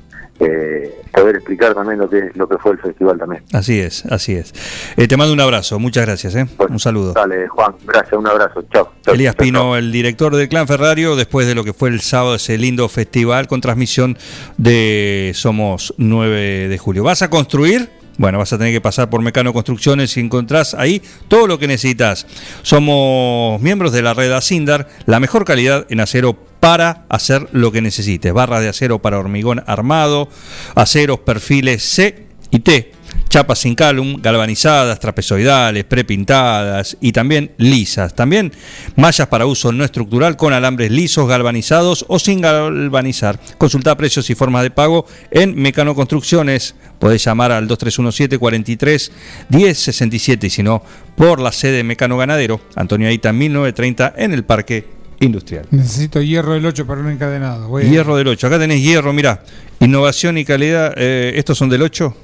eh, 0.44 0.92
poder 1.12 1.36
explicar 1.36 1.74
también 1.74 1.98
lo 1.98 2.08
que 2.08 2.30
lo 2.34 2.48
que 2.48 2.58
fue 2.58 2.72
el 2.72 2.78
festival 2.78 3.18
también. 3.18 3.44
Así 3.52 3.78
es, 3.78 4.04
así 4.06 4.34
es. 4.34 4.52
Eh, 4.96 5.06
te 5.06 5.16
mando 5.16 5.32
un 5.32 5.40
abrazo, 5.40 5.78
muchas 5.78 6.04
gracias. 6.04 6.34
¿eh? 6.34 6.46
Un 6.68 6.80
saludo. 6.80 7.12
Dale, 7.12 7.46
Juan, 7.48 7.74
gracias, 7.86 8.14
un 8.14 8.26
abrazo, 8.26 8.64
chao. 8.72 8.92
Elías 9.06 9.36
Pino, 9.36 9.76
el 9.76 9.92
director 9.92 10.34
del 10.34 10.48
Clan 10.48 10.66
Ferrario, 10.66 11.14
después 11.16 11.46
de 11.46 11.54
lo 11.54 11.64
que 11.64 11.72
fue 11.72 11.90
el 11.90 12.00
sábado, 12.00 12.34
ese 12.34 12.58
lindo 12.58 12.88
festival 12.88 13.46
con 13.46 13.60
transmisión 13.60 14.18
de 14.56 15.32
Somos 15.34 15.94
9 15.98 16.68
de 16.68 16.78
julio. 16.78 17.04
¿Vas 17.04 17.22
a 17.22 17.30
construir 17.30 17.90
Bueno, 18.18 18.38
vas 18.38 18.52
a 18.52 18.58
tener 18.58 18.72
que 18.72 18.80
pasar 18.80 19.08
por 19.10 19.22
Mecano 19.22 19.52
Construcciones 19.52 20.16
y 20.16 20.20
encontrás 20.20 20.74
ahí 20.74 21.02
todo 21.28 21.46
lo 21.46 21.58
que 21.58 21.66
necesitas. 21.66 22.26
Somos 22.62 23.60
miembros 23.60 23.92
de 23.92 24.02
la 24.02 24.14
red 24.14 24.32
Asindar, 24.32 24.88
la 25.06 25.20
mejor 25.20 25.44
calidad 25.44 25.86
en 25.88 26.00
acero 26.00 26.36
para 26.62 27.06
hacer 27.08 27.48
lo 27.50 27.72
que 27.72 27.82
necesites. 27.82 28.32
Barras 28.32 28.60
de 28.60 28.68
acero 28.68 29.00
para 29.00 29.18
hormigón 29.18 29.64
armado, 29.66 30.28
aceros 30.76 31.18
perfiles 31.18 31.82
C 31.82 32.28
y 32.52 32.60
T, 32.60 32.92
chapas 33.28 33.58
sin 33.58 33.74
calum, 33.74 34.22
galvanizadas, 34.22 35.00
trapezoidales, 35.00 35.82
prepintadas 35.82 36.96
y 37.00 37.10
también 37.10 37.50
lisas. 37.56 38.14
También 38.14 38.52
mallas 38.94 39.26
para 39.26 39.46
uso 39.46 39.72
no 39.72 39.82
estructural 39.82 40.36
con 40.36 40.52
alambres 40.52 40.92
lisos, 40.92 41.26
galvanizados 41.26 42.04
o 42.06 42.20
sin 42.20 42.40
galvanizar. 42.40 43.40
Consulta 43.58 43.96
precios 43.96 44.30
y 44.30 44.36
formas 44.36 44.62
de 44.62 44.70
pago 44.70 45.04
en 45.32 45.60
Mecano 45.60 45.96
Construcciones. 45.96 46.76
Podés 47.00 47.24
llamar 47.24 47.50
al 47.50 47.66
2317 47.66 48.38
43 48.38 49.12
1067 49.48 50.46
y 50.46 50.50
si 50.50 50.62
no, 50.62 50.80
por 51.16 51.40
la 51.40 51.50
sede 51.50 51.82
Mecano 51.82 52.18
Ganadero, 52.18 52.60
Antonio 52.76 53.08
Aita 53.08 53.32
1930 53.32 54.14
en 54.16 54.32
el 54.32 54.44
Parque 54.44 55.01
Industrial. 55.22 55.66
Necesito 55.70 56.20
hierro 56.20 56.54
del 56.54 56.66
8 56.66 56.86
para 56.86 57.00
un 57.00 57.08
encadenado. 57.10 57.68
Voy 57.68 57.84
a- 57.84 57.88
Hierro 57.88 58.16
del 58.16 58.28
8. 58.28 58.46
Acá 58.48 58.58
tenés 58.58 58.82
hierro, 58.82 59.12
mira. 59.12 59.42
Innovación 59.80 60.36
y 60.36 60.44
calidad. 60.44 60.92
eh, 60.96 61.32
¿Estos 61.36 61.56
son 61.58 61.68
del 61.68 61.82
8? 61.82 62.14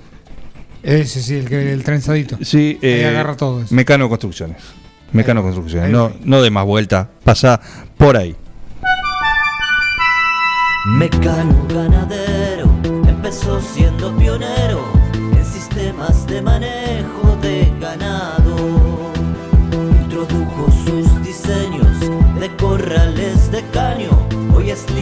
Ese 0.83 1.23
sí, 1.23 1.35
el, 1.37 1.49
que- 1.49 1.73
el 1.73 1.83
trenzadito. 1.85 2.37
Sí, 2.43 2.79
Ahí 2.83 2.89
eh, 2.91 3.07
agarra 3.07 3.37
todo 3.37 3.63
eso. 3.63 3.75
Mecano 3.75 4.09
Construcciones. 4.09 4.57
Mecano 5.13 5.43
Construcciones. 5.43 5.87
ahí 5.87 5.93
No, 5.93 6.13
no 6.25 6.43
de 6.43 6.51
más 6.51 6.65
vuelta. 6.67 7.09
Pasa 7.25 7.61
por 7.97 8.17
ahí. 8.17 8.35
Mecano 10.87 11.67
ganadero 11.69 12.71
empezó 13.09 13.61
siendo 13.61 14.17
pionero 14.17 14.85
en 15.37 15.45
sistemas 15.45 16.27
de 16.27 16.41
manejo 16.43 16.88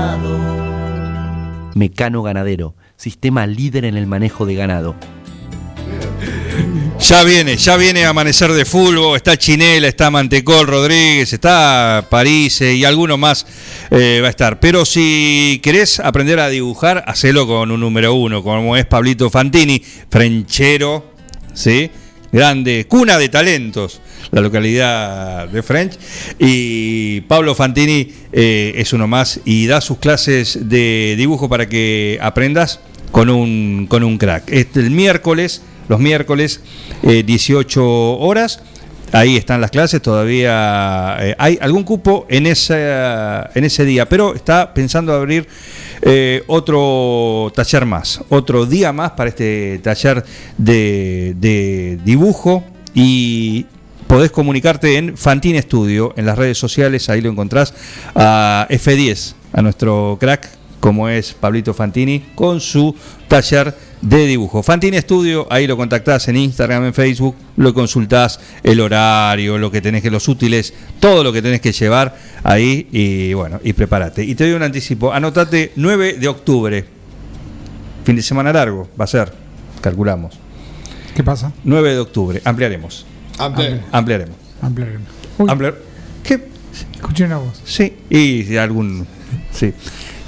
ganado. 0.00 1.70
Mecano 1.74 2.22
Ganadero, 2.22 2.74
sistema 2.96 3.46
líder 3.46 3.84
en 3.84 3.96
el 3.96 4.06
manejo 4.06 4.46
de 4.46 4.54
ganado. 4.54 4.96
Ya 6.98 7.24
viene, 7.24 7.56
ya 7.56 7.76
viene 7.76 8.04
Amanecer 8.04 8.52
de 8.52 8.64
Fulbo, 8.66 9.16
está 9.16 9.36
Chinela, 9.36 9.88
está 9.88 10.10
Mantecol 10.10 10.66
Rodríguez, 10.66 11.32
está 11.32 12.06
París 12.10 12.60
eh, 12.60 12.74
y 12.74 12.84
alguno 12.84 13.16
más 13.16 13.46
eh, 13.90 14.20
va 14.22 14.26
a 14.26 14.30
estar. 14.30 14.60
Pero 14.60 14.84
si 14.84 15.60
querés 15.62 15.98
aprender 15.98 16.38
a 16.40 16.48
dibujar, 16.48 17.02
hacelo 17.06 17.46
con 17.46 17.70
un 17.70 17.80
número 17.80 18.12
uno, 18.14 18.42
como 18.42 18.76
es 18.76 18.84
Pablito 18.84 19.30
Fantini, 19.30 19.82
frenchero, 20.10 21.14
¿sí? 21.54 21.90
Grande, 22.32 22.86
cuna 22.88 23.18
de 23.18 23.28
talentos, 23.28 24.00
la 24.30 24.40
localidad 24.40 25.48
de 25.48 25.62
French. 25.62 25.98
Y 26.38 27.22
Pablo 27.22 27.54
Fantini 27.54 28.12
eh, 28.32 28.72
es 28.76 28.92
uno 28.92 29.08
más 29.08 29.40
y 29.44 29.66
da 29.66 29.80
sus 29.80 29.98
clases 29.98 30.68
de 30.68 31.16
dibujo 31.18 31.48
para 31.48 31.68
que 31.68 32.18
aprendas 32.22 32.80
con 33.10 33.30
un, 33.30 33.86
con 33.88 34.04
un 34.04 34.16
crack. 34.16 34.44
Este, 34.48 34.80
el 34.80 34.90
miércoles, 34.90 35.62
los 35.88 35.98
miércoles, 35.98 36.60
eh, 37.02 37.24
18 37.24 38.18
horas. 38.18 38.62
Ahí 39.12 39.36
están 39.36 39.60
las 39.60 39.72
clases, 39.72 40.00
todavía 40.00 41.16
eh, 41.20 41.34
hay 41.36 41.58
algún 41.60 41.82
cupo 41.82 42.26
en, 42.28 42.46
en 42.46 43.64
ese 43.64 43.84
día, 43.84 44.08
pero 44.08 44.34
está 44.34 44.72
pensando 44.72 45.12
abrir 45.12 45.48
eh, 46.02 46.44
otro 46.46 47.52
taller 47.54 47.86
más, 47.86 48.20
otro 48.28 48.66
día 48.66 48.92
más 48.92 49.12
para 49.12 49.30
este 49.30 49.80
taller 49.82 50.24
de, 50.56 51.34
de 51.38 51.98
dibujo 52.04 52.62
y 52.94 53.66
podés 54.06 54.30
comunicarte 54.30 54.96
en 54.96 55.16
Fantine 55.16 55.60
Studio, 55.62 56.14
en 56.16 56.26
las 56.26 56.38
redes 56.38 56.58
sociales, 56.58 57.08
ahí 57.08 57.20
lo 57.20 57.30
encontrás, 57.30 57.74
a 58.14 58.68
F10, 58.70 59.34
a 59.52 59.62
nuestro 59.62 60.18
crack, 60.20 60.48
como 60.78 61.08
es 61.08 61.34
Pablito 61.34 61.74
Fantini, 61.74 62.26
con 62.34 62.60
su 62.60 62.94
taller 63.28 63.74
de 64.02 64.26
dibujo. 64.26 64.62
Fantini 64.62 64.98
Studio, 64.98 65.46
ahí 65.50 65.66
lo 65.66 65.76
contactás 65.76 66.28
en 66.28 66.36
Instagram, 66.36 66.84
en 66.86 66.94
Facebook, 66.94 67.36
lo 67.56 67.74
consultás, 67.74 68.40
el 68.62 68.80
horario, 68.80 69.58
lo 69.58 69.70
que 69.70 69.80
tenés 69.80 70.02
que, 70.02 70.10
los 70.10 70.26
útiles, 70.28 70.72
todo 71.00 71.22
lo 71.22 71.32
que 71.32 71.42
tenés 71.42 71.60
que 71.60 71.72
llevar 71.72 72.16
ahí 72.42 72.88
y 72.92 73.34
bueno, 73.34 73.60
y 73.62 73.72
prepárate. 73.74 74.24
Y 74.24 74.34
te 74.34 74.44
doy 74.44 74.54
un 74.54 74.62
anticipo, 74.62 75.12
anotate 75.12 75.72
9 75.76 76.14
de 76.14 76.28
octubre, 76.28 76.84
fin 78.04 78.16
de 78.16 78.22
semana 78.22 78.52
largo, 78.52 78.88
va 78.98 79.04
a 79.04 79.08
ser, 79.08 79.32
calculamos. 79.80 80.38
¿Qué 81.14 81.22
pasa? 81.22 81.52
9 81.64 81.90
de 81.92 81.98
octubre, 81.98 82.40
ampliaremos. 82.44 83.04
Ampliaremos. 83.38 83.84
Ampliaremos. 83.92 84.36
Ampliaremos. 84.62 85.08
Ampliar- 85.38 85.74
¿Qué? 86.22 86.48
Escuché 86.94 87.24
una 87.24 87.38
voz. 87.38 87.60
Sí, 87.64 87.94
y 88.10 88.56
algún. 88.56 89.06
Sí, 89.52 89.72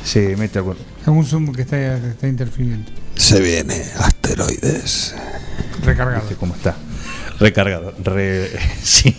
se 0.04 0.36
mete 0.36 0.58
algún. 0.58 0.76
Algún 1.06 1.24
zoom 1.24 1.52
que 1.52 1.62
está, 1.62 1.76
que 2.00 2.08
está 2.08 2.28
interfiriendo. 2.28 2.90
Se 3.16 3.40
viene 3.40 3.82
asteroides. 3.98 5.14
Recargado. 5.84 6.20
¿Viste 6.22 6.36
¿Cómo 6.36 6.54
está? 6.54 6.74
Recargado. 7.38 7.94
Re- 8.02 8.50
sí. 8.82 9.16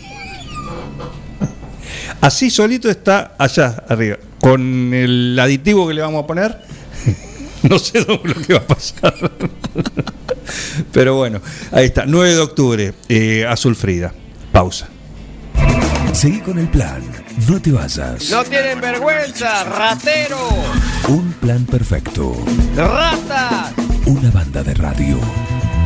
Así 2.22 2.50
solito 2.50 2.90
está 2.90 3.36
allá 3.38 3.84
arriba. 3.90 4.18
Con 4.40 4.94
el 4.94 5.38
aditivo 5.40 5.88
que 5.88 5.94
le 5.94 6.02
vamos 6.02 6.24
a 6.24 6.28
poner, 6.28 6.58
no 7.64 7.80
sé 7.80 8.04
dónde- 8.04 8.30
lo 8.34 8.42
que 8.42 8.54
va 8.54 8.60
a 8.60 8.68
pasar. 8.68 9.14
Pero 10.92 11.16
bueno, 11.16 11.42
ahí 11.72 11.86
está. 11.86 12.06
9 12.06 12.36
de 12.36 12.40
octubre, 12.42 12.94
eh, 13.10 13.46
Azul 13.48 13.76
Frida. 13.76 14.14
Pausa. 14.52 14.88
Seguí 16.14 16.40
con 16.42 16.60
el 16.60 16.68
plan. 16.68 17.02
No 17.48 17.60
te 17.62 17.72
vayas. 17.72 18.30
No 18.30 18.44
tienen 18.44 18.80
vergüenza, 18.80 19.64
ratero, 19.64 20.38
Un 21.08 21.34
plan 21.34 21.66
perfecto. 21.66 22.36
rata. 22.76 23.74
Una 24.06 24.30
banda 24.32 24.62
de 24.64 24.74
radio. 24.74 25.18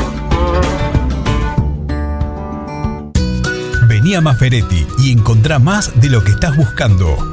Vení 3.88 4.16
a 4.16 4.22
Maferetti 4.22 4.88
y 5.00 5.12
encontrá 5.12 5.60
más 5.60 6.02
de 6.02 6.10
lo 6.10 6.24
que 6.24 6.32
estás 6.32 6.58
buscando. 6.58 7.33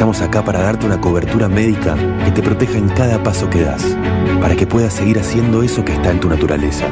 Estamos 0.00 0.22
acá 0.22 0.42
para 0.42 0.62
darte 0.62 0.86
una 0.86 0.98
cobertura 0.98 1.46
médica 1.46 1.94
que 2.24 2.30
te 2.30 2.40
proteja 2.40 2.78
en 2.78 2.88
cada 2.88 3.22
paso 3.22 3.50
que 3.50 3.60
das, 3.60 3.84
para 4.40 4.56
que 4.56 4.66
puedas 4.66 4.94
seguir 4.94 5.18
haciendo 5.18 5.62
eso 5.62 5.84
que 5.84 5.92
está 5.92 6.10
en 6.10 6.20
tu 6.20 6.30
naturaleza. 6.30 6.88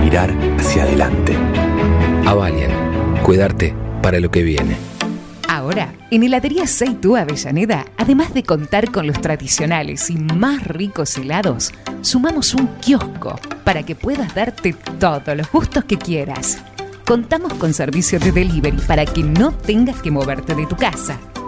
Mirar 0.00 0.32
hacia 0.56 0.84
adelante. 0.84 1.36
Avalian, 2.24 2.70
cuidarte 3.24 3.74
para 4.00 4.20
lo 4.20 4.30
que 4.30 4.44
viene. 4.44 4.76
Ahora, 5.48 5.94
en 6.12 6.22
Heladería 6.22 6.68
Seitú 6.68 7.16
Avellaneda, 7.16 7.86
además 7.96 8.32
de 8.32 8.44
contar 8.44 8.92
con 8.92 9.08
los 9.08 9.20
tradicionales 9.20 10.08
y 10.08 10.14
más 10.14 10.64
ricos 10.64 11.18
helados, 11.18 11.72
sumamos 12.02 12.54
un 12.54 12.68
kiosco 12.80 13.34
para 13.64 13.82
que 13.82 13.96
puedas 13.96 14.32
darte 14.32 14.76
todos 15.00 15.36
los 15.36 15.50
gustos 15.50 15.86
que 15.86 15.98
quieras. 15.98 16.58
Contamos 17.04 17.54
con 17.54 17.74
servicio 17.74 18.20
de 18.20 18.30
delivery 18.30 18.78
para 18.86 19.06
que 19.06 19.24
no 19.24 19.50
tengas 19.50 20.00
que 20.00 20.12
moverte 20.12 20.54
de 20.54 20.66
tu 20.66 20.76
casa. 20.76 21.18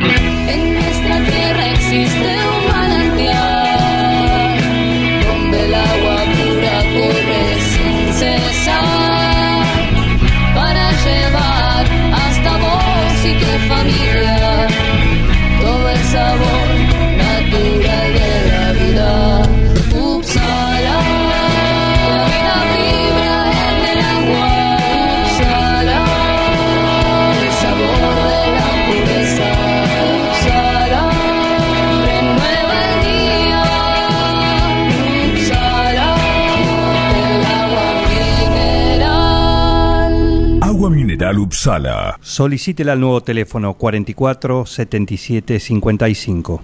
En 0.00 0.74
nuestra 0.74 1.16
tierra 1.24 1.66
existe 1.72 2.30
un 2.54 2.66
manantial 2.72 4.58
donde 5.26 5.64
el 5.64 5.74
agua 5.74 6.16
pura 6.36 6.76
corre 6.94 7.44
sin 7.72 7.96
cesar 8.14 9.64
para 10.54 10.84
llevar 11.04 11.84
hasta 12.12 12.50
vos 12.58 13.24
y 13.24 13.32
tu 13.42 13.50
familia 13.68 14.36
todo 15.60 15.84
el 15.90 15.98
sabor 16.04 16.57
Upsala. 41.36 42.18
Solicítela 42.22 42.92
al 42.92 43.00
nuevo 43.00 43.20
teléfono 43.20 43.74
44 43.74 44.64
77 44.64 45.60
55. 45.60 46.62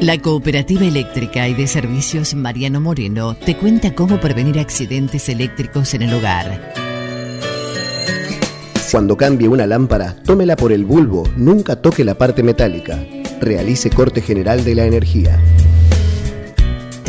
La 0.00 0.16
Cooperativa 0.22 0.86
Eléctrica 0.86 1.46
y 1.48 1.54
de 1.54 1.66
Servicios 1.66 2.34
Mariano 2.34 2.80
Moreno 2.80 3.34
te 3.34 3.56
cuenta 3.56 3.94
cómo 3.94 4.18
prevenir 4.18 4.58
accidentes 4.58 5.28
eléctricos 5.28 5.92
en 5.92 6.02
el 6.02 6.14
hogar. 6.14 6.72
Cuando 8.90 9.16
cambie 9.16 9.46
una 9.46 9.66
lámpara, 9.66 10.16
tómela 10.24 10.56
por 10.56 10.72
el 10.72 10.84
bulbo, 10.84 11.28
nunca 11.36 11.76
toque 11.76 12.02
la 12.02 12.14
parte 12.14 12.42
metálica. 12.42 12.98
Realice 13.40 13.90
corte 13.90 14.22
general 14.22 14.64
de 14.64 14.74
la 14.74 14.86
energía. 14.86 15.38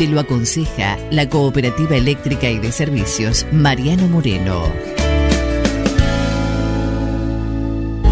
Te 0.02 0.08
lo 0.08 0.18
aconseja 0.18 0.98
la 1.12 1.28
Cooperativa 1.28 1.94
Eléctrica 1.94 2.50
y 2.50 2.58
de 2.58 2.72
Servicios 2.72 3.46
Mariano 3.52 4.08
Moreno. 4.08 4.64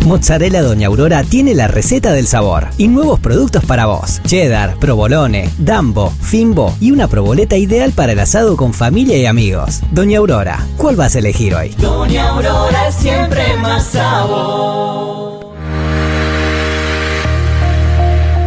Mozzarella 0.07 0.63
Doña 0.63 0.87
Aurora 0.87 1.25
tiene 1.25 1.53
la 1.57 1.67
receta 1.67 2.13
del 2.13 2.29
sabor 2.29 2.69
y 2.79 2.87
nuevos 2.87 3.19
productos 3.19 3.65
para 3.65 3.87
vos. 3.87 4.23
Cheddar, 4.25 4.77
provolone, 4.77 5.51
dambo, 5.59 6.11
fimbo 6.11 6.77
y 6.81 6.93
una 6.93 7.09
proboleta 7.09 7.57
ideal 7.57 7.91
para 7.91 8.13
el 8.13 8.21
asado 8.21 8.57
con 8.57 8.73
familia 8.73 9.17
y 9.17 9.27
amigos. 9.27 9.81
Doña 9.91 10.19
Aurora, 10.19 10.65
¿cuál 10.77 10.95
vas 10.95 11.17
a 11.17 11.19
elegir 11.19 11.57
hoy? 11.57 11.71
Doña 11.71 12.29
Aurora 12.29 12.87
es 12.87 12.95
siempre 12.95 13.57
más 13.57 13.85
sabor. 13.87 15.40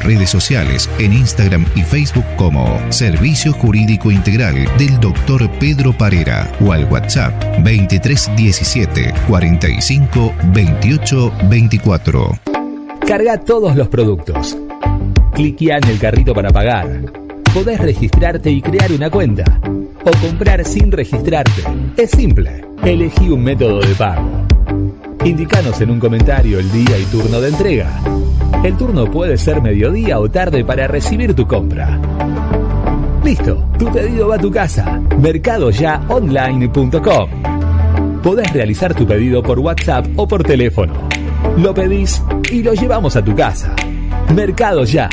redes 0.00 0.30
sociales 0.30 0.88
en 0.98 1.12
Instagram 1.12 1.66
y 1.74 1.82
Facebook 1.82 2.24
como 2.36 2.80
Servicio 2.90 3.52
Jurídico 3.52 4.12
Integral 4.12 4.54
del 4.78 5.00
Dr. 5.00 5.50
Pedro 5.58 5.92
Parera 5.92 6.52
o 6.60 6.72
al 6.72 6.84
WhatsApp 6.84 7.34
2317 7.58 9.12
45 9.26 10.34
28 10.52 11.32
24. 11.50 12.38
Carga 13.06 13.38
todos 13.40 13.74
los 13.74 13.88
productos. 13.88 14.56
Cliquea 15.34 15.78
en 15.78 15.88
el 15.88 15.98
carrito 15.98 16.32
para 16.32 16.50
pagar. 16.50 16.88
Podés 17.52 17.80
registrarte 17.80 18.50
y 18.50 18.62
crear 18.62 18.92
una 18.92 19.10
cuenta. 19.10 19.60
O 20.04 20.10
comprar 20.26 20.64
sin 20.64 20.92
registrarte. 20.92 21.62
Es 21.96 22.10
simple. 22.10 22.64
Elegí 22.84 23.28
un 23.28 23.42
método 23.42 23.80
de 23.80 23.94
pago. 23.94 24.46
Indicanos 25.24 25.80
en 25.80 25.90
un 25.90 26.00
comentario 26.00 26.58
el 26.58 26.70
día 26.72 26.98
y 26.98 27.04
turno 27.04 27.40
de 27.40 27.48
entrega. 27.48 28.21
El 28.64 28.76
turno 28.76 29.10
puede 29.10 29.36
ser 29.36 29.60
mediodía 29.60 30.20
o 30.20 30.30
tarde 30.30 30.64
para 30.64 30.86
recibir 30.86 31.34
tu 31.34 31.46
compra. 31.46 32.00
Listo, 33.24 33.64
tu 33.78 33.92
pedido 33.92 34.28
va 34.28 34.36
a 34.36 34.38
tu 34.38 34.50
casa. 34.50 35.00
Mercadoyaonline.com. 35.18 37.30
Podés 38.22 38.52
realizar 38.52 38.94
tu 38.94 39.06
pedido 39.06 39.42
por 39.42 39.58
WhatsApp 39.58 40.06
o 40.16 40.28
por 40.28 40.44
teléfono. 40.44 40.92
Lo 41.56 41.74
pedís 41.74 42.22
y 42.50 42.62
lo 42.62 42.74
llevamos 42.74 43.16
a 43.16 43.24
tu 43.24 43.34
casa. 43.34 43.74
Mercado 44.34 44.84
Ya. 44.84 45.08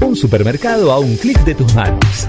Un 0.00 0.14
supermercado 0.14 0.92
a 0.92 0.98
un 0.98 1.16
clic 1.16 1.42
de 1.44 1.54
tus 1.54 1.74
manos. 1.74 2.28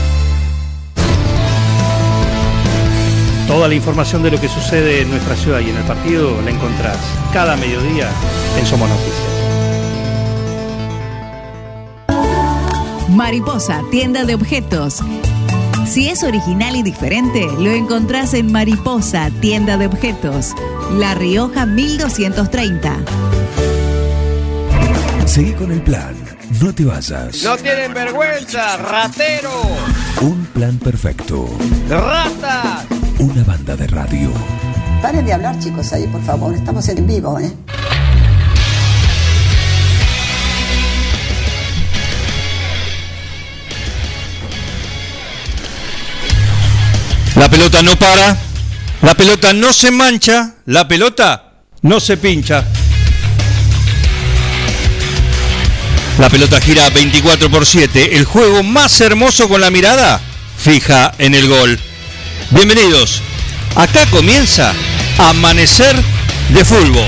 Toda 3.47 3.67
la 3.67 3.75
información 3.75 4.23
de 4.23 4.31
lo 4.31 4.39
que 4.39 4.47
sucede 4.47 5.01
en 5.01 5.09
nuestra 5.09 5.35
ciudad 5.35 5.59
y 5.59 5.69
en 5.69 5.77
el 5.77 5.83
partido 5.83 6.41
la 6.41 6.51
encontrás 6.51 6.97
cada 7.33 7.55
mediodía 7.57 8.09
en 8.57 8.65
Somos 8.65 8.89
Noticias. 8.89 9.31
Mariposa, 13.09 13.81
tienda 13.91 14.23
de 14.23 14.35
objetos. 14.35 15.01
Si 15.85 16.07
es 16.07 16.23
original 16.23 16.77
y 16.77 16.83
diferente, 16.83 17.45
lo 17.59 17.71
encontrás 17.71 18.33
en 18.33 18.51
Mariposa, 18.51 19.29
tienda 19.41 19.77
de 19.77 19.87
objetos. 19.87 20.53
La 20.97 21.15
Rioja 21.15 21.65
1230. 21.65 22.97
Seguí 25.25 25.51
con 25.53 25.71
el 25.71 25.81
plan. 25.81 26.15
No 26.61 26.73
te 26.73 26.85
vayas. 26.85 27.43
No 27.43 27.57
tienen 27.57 27.93
vergüenza, 27.93 28.77
ratero. 28.77 29.61
Un 30.21 30.45
plan 30.53 30.77
perfecto. 30.77 31.49
Ratas. 31.89 32.80
Una 33.23 33.43
banda 33.43 33.75
de 33.75 33.87
radio. 33.87 34.31
Paren 35.01 35.25
de 35.25 35.33
hablar, 35.33 35.57
chicos, 35.59 35.93
ahí, 35.93 36.07
por 36.07 36.23
favor. 36.23 36.53
Estamos 36.53 36.87
en 36.89 37.05
vivo, 37.05 37.39
¿eh? 37.39 37.51
La 47.35 47.49
pelota 47.49 47.81
no 47.81 47.95
para, 47.95 48.37
la 49.01 49.15
pelota 49.15 49.53
no 49.53 49.73
se 49.73 49.89
mancha, 49.89 50.55
la 50.65 50.87
pelota 50.87 51.53
no 51.81 51.99
se 51.99 52.17
pincha. 52.17 52.63
La 56.19 56.29
pelota 56.29 56.61
gira 56.61 56.87
24 56.89 57.49
por 57.49 57.65
7, 57.65 58.17
el 58.17 58.25
juego 58.25 58.61
más 58.61 59.01
hermoso 59.01 59.49
con 59.49 59.59
la 59.59 59.71
mirada 59.71 60.21
fija 60.57 61.13
en 61.17 61.33
el 61.33 61.47
gol. 61.47 61.79
Bienvenidos, 62.53 63.21
acá 63.75 64.05
comienza 64.07 64.73
Amanecer 65.17 65.95
de 66.49 66.65
Fútbol. 66.65 67.07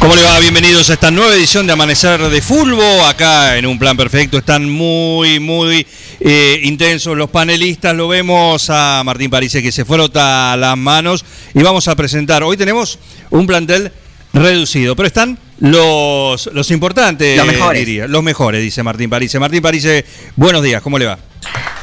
¿Cómo 0.00 0.14
le 0.14 0.22
va? 0.22 0.38
Bienvenidos 0.40 0.90
a 0.90 0.92
esta 0.94 1.10
nueva 1.12 1.34
edición 1.34 1.66
de 1.66 1.72
Amanecer 1.72 2.20
de 2.20 2.42
Fulbo. 2.42 3.06
Acá 3.06 3.58
en 3.58 3.66
un 3.66 3.78
plan 3.78 3.96
perfecto 3.96 4.38
están 4.38 4.68
muy, 4.68 5.40
muy 5.40 5.86
eh, 6.28 6.60
intensos 6.64 7.16
los 7.16 7.30
panelistas. 7.30 7.94
Lo 7.94 8.08
vemos 8.08 8.68
a 8.68 9.02
Martín 9.04 9.30
Parise 9.30 9.62
que 9.62 9.70
se 9.70 9.84
frota 9.84 10.56
las 10.56 10.76
manos 10.76 11.24
y 11.54 11.62
vamos 11.62 11.86
a 11.86 11.94
presentar. 11.94 12.42
Hoy 12.42 12.56
tenemos 12.56 12.98
un 13.30 13.46
plantel 13.46 13.92
reducido, 14.32 14.96
pero 14.96 15.06
están 15.06 15.38
los, 15.60 16.50
los 16.52 16.70
importantes, 16.72 17.36
Los 17.36 17.46
mejores. 17.46 17.86
diría. 17.86 18.08
Los 18.08 18.22
mejores, 18.24 18.60
dice 18.60 18.82
Martín 18.82 19.08
Parise. 19.08 19.38
Martín 19.38 19.62
Parise, 19.62 20.04
buenos 20.34 20.62
días, 20.62 20.82
¿cómo 20.82 20.98
le 20.98 21.06
va? 21.06 21.18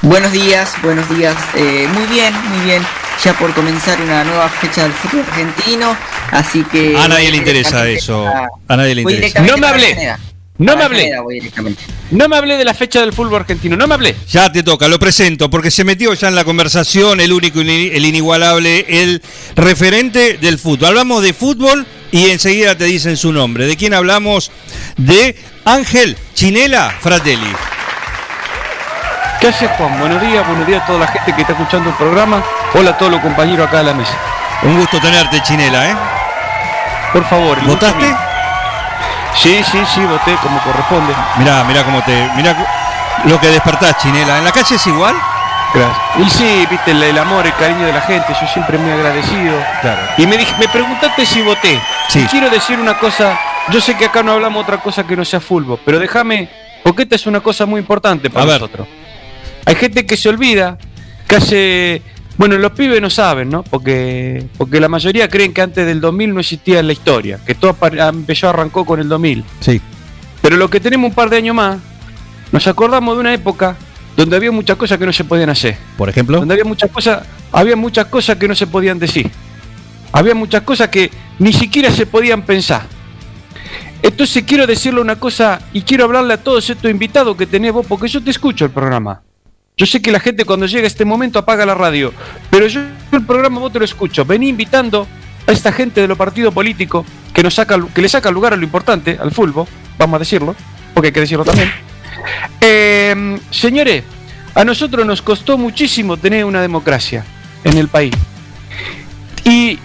Buenos 0.02 0.34
días, 0.34 0.74
buenos 0.84 1.10
días. 1.18 1.38
Eh, 1.56 1.88
muy 1.94 2.06
bien, 2.08 2.34
muy 2.50 2.66
bien. 2.66 2.84
Ya 3.24 3.34
por 3.38 3.54
comenzar 3.54 4.02
una 4.02 4.26
nueva 4.26 4.50
fecha 4.50 4.84
del 4.84 4.92
fútbol 4.92 5.24
argentino, 5.30 5.96
así 6.32 6.64
que... 6.66 6.98
A 6.98 7.08
nadie 7.08 7.32
le 7.32 7.38
interesa 7.38 7.88
eso. 7.88 8.28
A 8.68 8.76
nadie 8.76 8.96
le 8.96 9.02
interesa. 9.04 9.42
No 9.42 9.56
me 9.58 9.68
hablé. 9.68 10.16
No 10.58 10.78
me 10.78 10.84
hablé. 10.84 11.12
No 12.12 12.30
me 12.30 12.38
hablé 12.38 12.58
de 12.58 12.66
la 12.66 12.76
fecha 12.76 13.00
del 13.00 13.12
fútbol 13.12 13.42
argentino, 13.42 13.76
no 13.76 13.88
me 13.88 13.96
hablé. 13.96 14.16
Ya 14.30 14.52
te 14.52 14.62
toca, 14.62 14.88
lo 14.88 15.00
presento, 15.00 15.50
porque 15.50 15.72
se 15.72 15.84
metió 15.84 16.14
ya 16.14 16.28
en 16.28 16.36
la 16.36 16.44
conversación 16.44 17.20
el 17.20 17.34
único, 17.34 17.62
y 17.62 17.92
el 17.92 18.06
inigualable, 18.06 18.86
el 18.88 19.24
referente 19.56 20.38
del 20.38 20.60
fútbol. 20.60 20.90
Hablamos 20.90 21.24
de 21.24 21.34
fútbol 21.34 21.88
y 22.12 22.30
enseguida 22.30 22.78
te 22.78 22.86
dicen 22.86 23.18
su 23.18 23.34
nombre. 23.34 23.66
¿De 23.66 23.76
quién 23.76 23.96
hablamos? 23.96 24.52
De 24.96 25.36
Ángel 25.66 26.16
Chinela 26.36 26.96
Fratelli. 27.02 27.52
¿Qué 29.42 29.48
haces, 29.48 29.72
Juan? 29.72 30.00
Buenos 30.00 30.22
días, 30.22 30.48
buenos 30.48 30.68
días 30.68 30.84
a 30.84 30.86
toda 30.86 31.00
la 31.00 31.08
gente 31.08 31.34
que 31.36 31.42
está 31.42 31.54
escuchando 31.54 31.90
el 31.90 31.96
programa. 31.96 32.44
Hola 32.76 32.92
a 32.92 32.98
todos 32.98 33.12
los 33.12 33.22
compañeros 33.22 33.68
acá 33.68 33.80
de 33.80 33.86
la 33.86 33.94
mesa. 33.96 34.18
Un 34.62 34.78
gusto 34.78 35.00
tenerte, 35.02 35.42
Chinela, 35.42 35.90
¿eh? 35.90 35.96
Por 37.12 37.28
favor. 37.28 37.60
¿Votaste? 37.66 38.33
Sí, 39.36 39.62
sí, 39.64 39.80
sí, 39.94 40.02
voté 40.06 40.36
como 40.42 40.60
corresponde. 40.62 41.14
Mirá, 41.38 41.64
mirá 41.64 41.84
cómo 41.84 42.02
te. 42.04 42.30
Mirá 42.36 42.56
lo 43.26 43.40
que 43.40 43.48
despertás, 43.48 43.98
Chinela. 43.98 44.38
¿En 44.38 44.44
la 44.46 44.52
calle 44.52 44.76
es 44.76 44.88
igual? 44.88 45.16
Gracias. 45.74 45.98
Y 46.20 46.30
sí, 46.30 46.68
viste, 46.70 46.92
el, 46.92 47.02
el 47.02 47.18
amor, 47.18 47.46
el 47.46 47.54
cariño 47.56 47.86
de 47.86 47.94
la 47.94 48.02
gente, 48.02 48.28
yo 48.40 48.48
siempre 48.48 48.78
muy 48.78 48.92
agradecido. 48.92 49.56
Claro. 49.82 50.02
Y 50.18 50.28
me, 50.28 50.38
dij- 50.38 50.58
me 50.60 50.68
preguntaste 50.68 51.26
si 51.26 51.42
voté. 51.42 51.82
Sí. 52.10 52.20
Y 52.20 52.26
quiero 52.28 52.50
decir 52.50 52.80
una 52.80 52.98
cosa, 53.00 53.40
yo 53.70 53.82
sé 53.82 53.96
que 53.98 54.06
acá 54.06 54.22
no 54.22 54.34
hablamos 54.34 54.62
otra 54.64 54.78
cosa 54.78 55.04
que 55.06 55.16
no 55.16 55.26
sea 55.26 55.40
fútbol, 55.40 55.80
pero 55.84 55.98
déjame, 56.00 56.48
porque 56.84 57.04
esta 57.04 57.16
es 57.16 57.26
una 57.26 57.40
cosa 57.40 57.66
muy 57.66 57.80
importante 57.80 58.30
para 58.30 58.44
A 58.44 58.48
ver. 58.48 58.62
nosotros. 58.62 58.88
Hay 59.66 59.76
gente 59.76 60.06
que 60.06 60.16
se 60.16 60.30
olvida, 60.30 60.78
que 61.28 61.36
hace... 61.38 62.02
Bueno, 62.44 62.58
los 62.58 62.74
pibes 62.74 63.02
no 63.02 63.10
saben, 63.10 63.50
¿no? 63.50 63.64
Porque, 63.64 64.46
porque 64.58 64.82
la 64.82 64.90
mayoría 64.90 65.30
creen 65.30 65.54
que 65.54 65.62
antes 65.62 65.86
del 65.86 66.02
2000 66.02 66.34
no 66.34 66.42
existía 66.42 66.82
en 66.82 66.88
la 66.88 66.92
historia, 66.92 67.40
que 67.46 67.56
todo 67.56 67.74
empezó, 67.82 68.50
arrancó 68.50 68.84
con 68.84 69.00
el 69.00 69.08
2000. 69.08 69.46
Sí. 69.62 69.80
Pero 70.42 70.58
lo 70.58 70.70
que 70.70 70.82
tenemos 70.82 71.08
un 71.08 71.16
par 71.16 71.30
de 71.30 71.38
años 71.38 71.56
más, 71.56 71.78
nos 72.52 72.68
acordamos 72.68 73.16
de 73.16 73.22
una 73.22 73.34
época 73.34 73.78
donde 74.18 74.36
había 74.36 74.52
muchas 74.52 74.76
cosas 74.76 74.98
que 74.98 75.06
no 75.06 75.14
se 75.14 75.24
podían 75.24 75.52
hacer. 75.52 75.78
Por 75.96 76.10
ejemplo. 76.10 76.40
Donde 76.40 76.56
había 76.56 76.66
muchas 76.66 76.92
cosas, 76.92 77.26
había 77.50 77.78
muchas 77.78 78.08
cosas 78.08 78.36
que 78.36 78.50
no 78.50 78.56
se 78.56 78.68
podían 78.68 79.00
decir. 79.00 79.32
Había 80.12 80.36
muchas 80.36 80.64
cosas 80.64 80.90
que 80.90 81.12
ni 81.40 81.54
siquiera 81.54 81.92
se 81.92 82.06
podían 82.06 82.42
pensar. 82.42 82.82
Entonces 84.02 84.44
quiero 84.44 84.68
decirle 84.68 85.00
una 85.00 85.16
cosa 85.16 85.62
y 85.72 85.84
quiero 85.84 86.04
hablarle 86.04 86.34
a 86.34 86.44
todos 86.44 86.70
estos 86.70 86.92
invitados 86.92 87.38
que 87.38 87.48
tenés 87.48 87.72
vos, 87.72 87.86
porque 87.88 88.10
yo 88.10 88.22
te 88.22 88.32
escucho 88.32 88.66
el 88.66 88.72
programa. 88.72 89.22
Yo 89.76 89.88
sé 89.88 90.02
que 90.02 90.12
la 90.12 90.20
gente 90.20 90.46
cuando 90.46 90.68
llega 90.68 90.84
a 90.84 90.88
este 90.88 91.04
momento 91.04 91.40
apaga 91.40 91.66
la 91.66 91.74
radio, 91.74 92.14
pero 92.52 92.68
yo 92.68 92.82
el 93.12 93.26
programa 93.26 93.60
vos 93.60 93.74
te 93.74 93.80
lo 93.80 93.86
escucho. 93.86 94.24
Vení 94.24 94.50
invitando 94.50 95.08
a 95.48 95.52
esta 95.52 95.72
gente 95.72 96.00
de 96.02 96.08
los 96.08 96.18
partidos 96.18 96.54
políticos 96.54 97.06
que, 97.34 97.42
nos 97.42 97.56
saca, 97.56 97.80
que 97.94 98.02
le 98.02 98.08
saca 98.08 98.30
lugar 98.30 98.54
a 98.54 98.56
lo 98.56 98.64
importante, 98.64 99.18
al 99.20 99.32
fútbol, 99.32 99.68
vamos 99.98 100.16
a 100.18 100.20
decirlo, 100.20 100.56
porque 100.94 101.08
hay 101.08 101.14
que 101.14 101.20
decirlo 101.22 101.44
también. 101.44 101.72
Eh, 102.62 103.40
señores, 103.50 104.04
a 104.56 104.64
nosotros 104.64 105.06
nos 105.06 105.22
costó 105.22 105.58
muchísimo 105.58 106.18
tener 106.18 106.46
una 106.46 106.62
democracia 106.62 107.26
en 107.64 107.78
el 107.78 107.88
país. 107.88 108.14
Y 109.44 109.80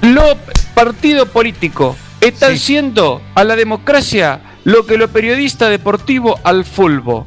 los 0.00 0.36
partidos 0.74 1.28
políticos 1.28 1.96
están 2.20 2.56
siendo 2.56 3.20
a 3.34 3.44
la 3.44 3.56
democracia 3.56 4.40
lo 4.64 4.86
que 4.86 4.96
los 4.96 5.10
periodistas 5.10 5.70
deportivos 5.70 6.40
al 6.44 6.64
fútbol. 6.64 7.24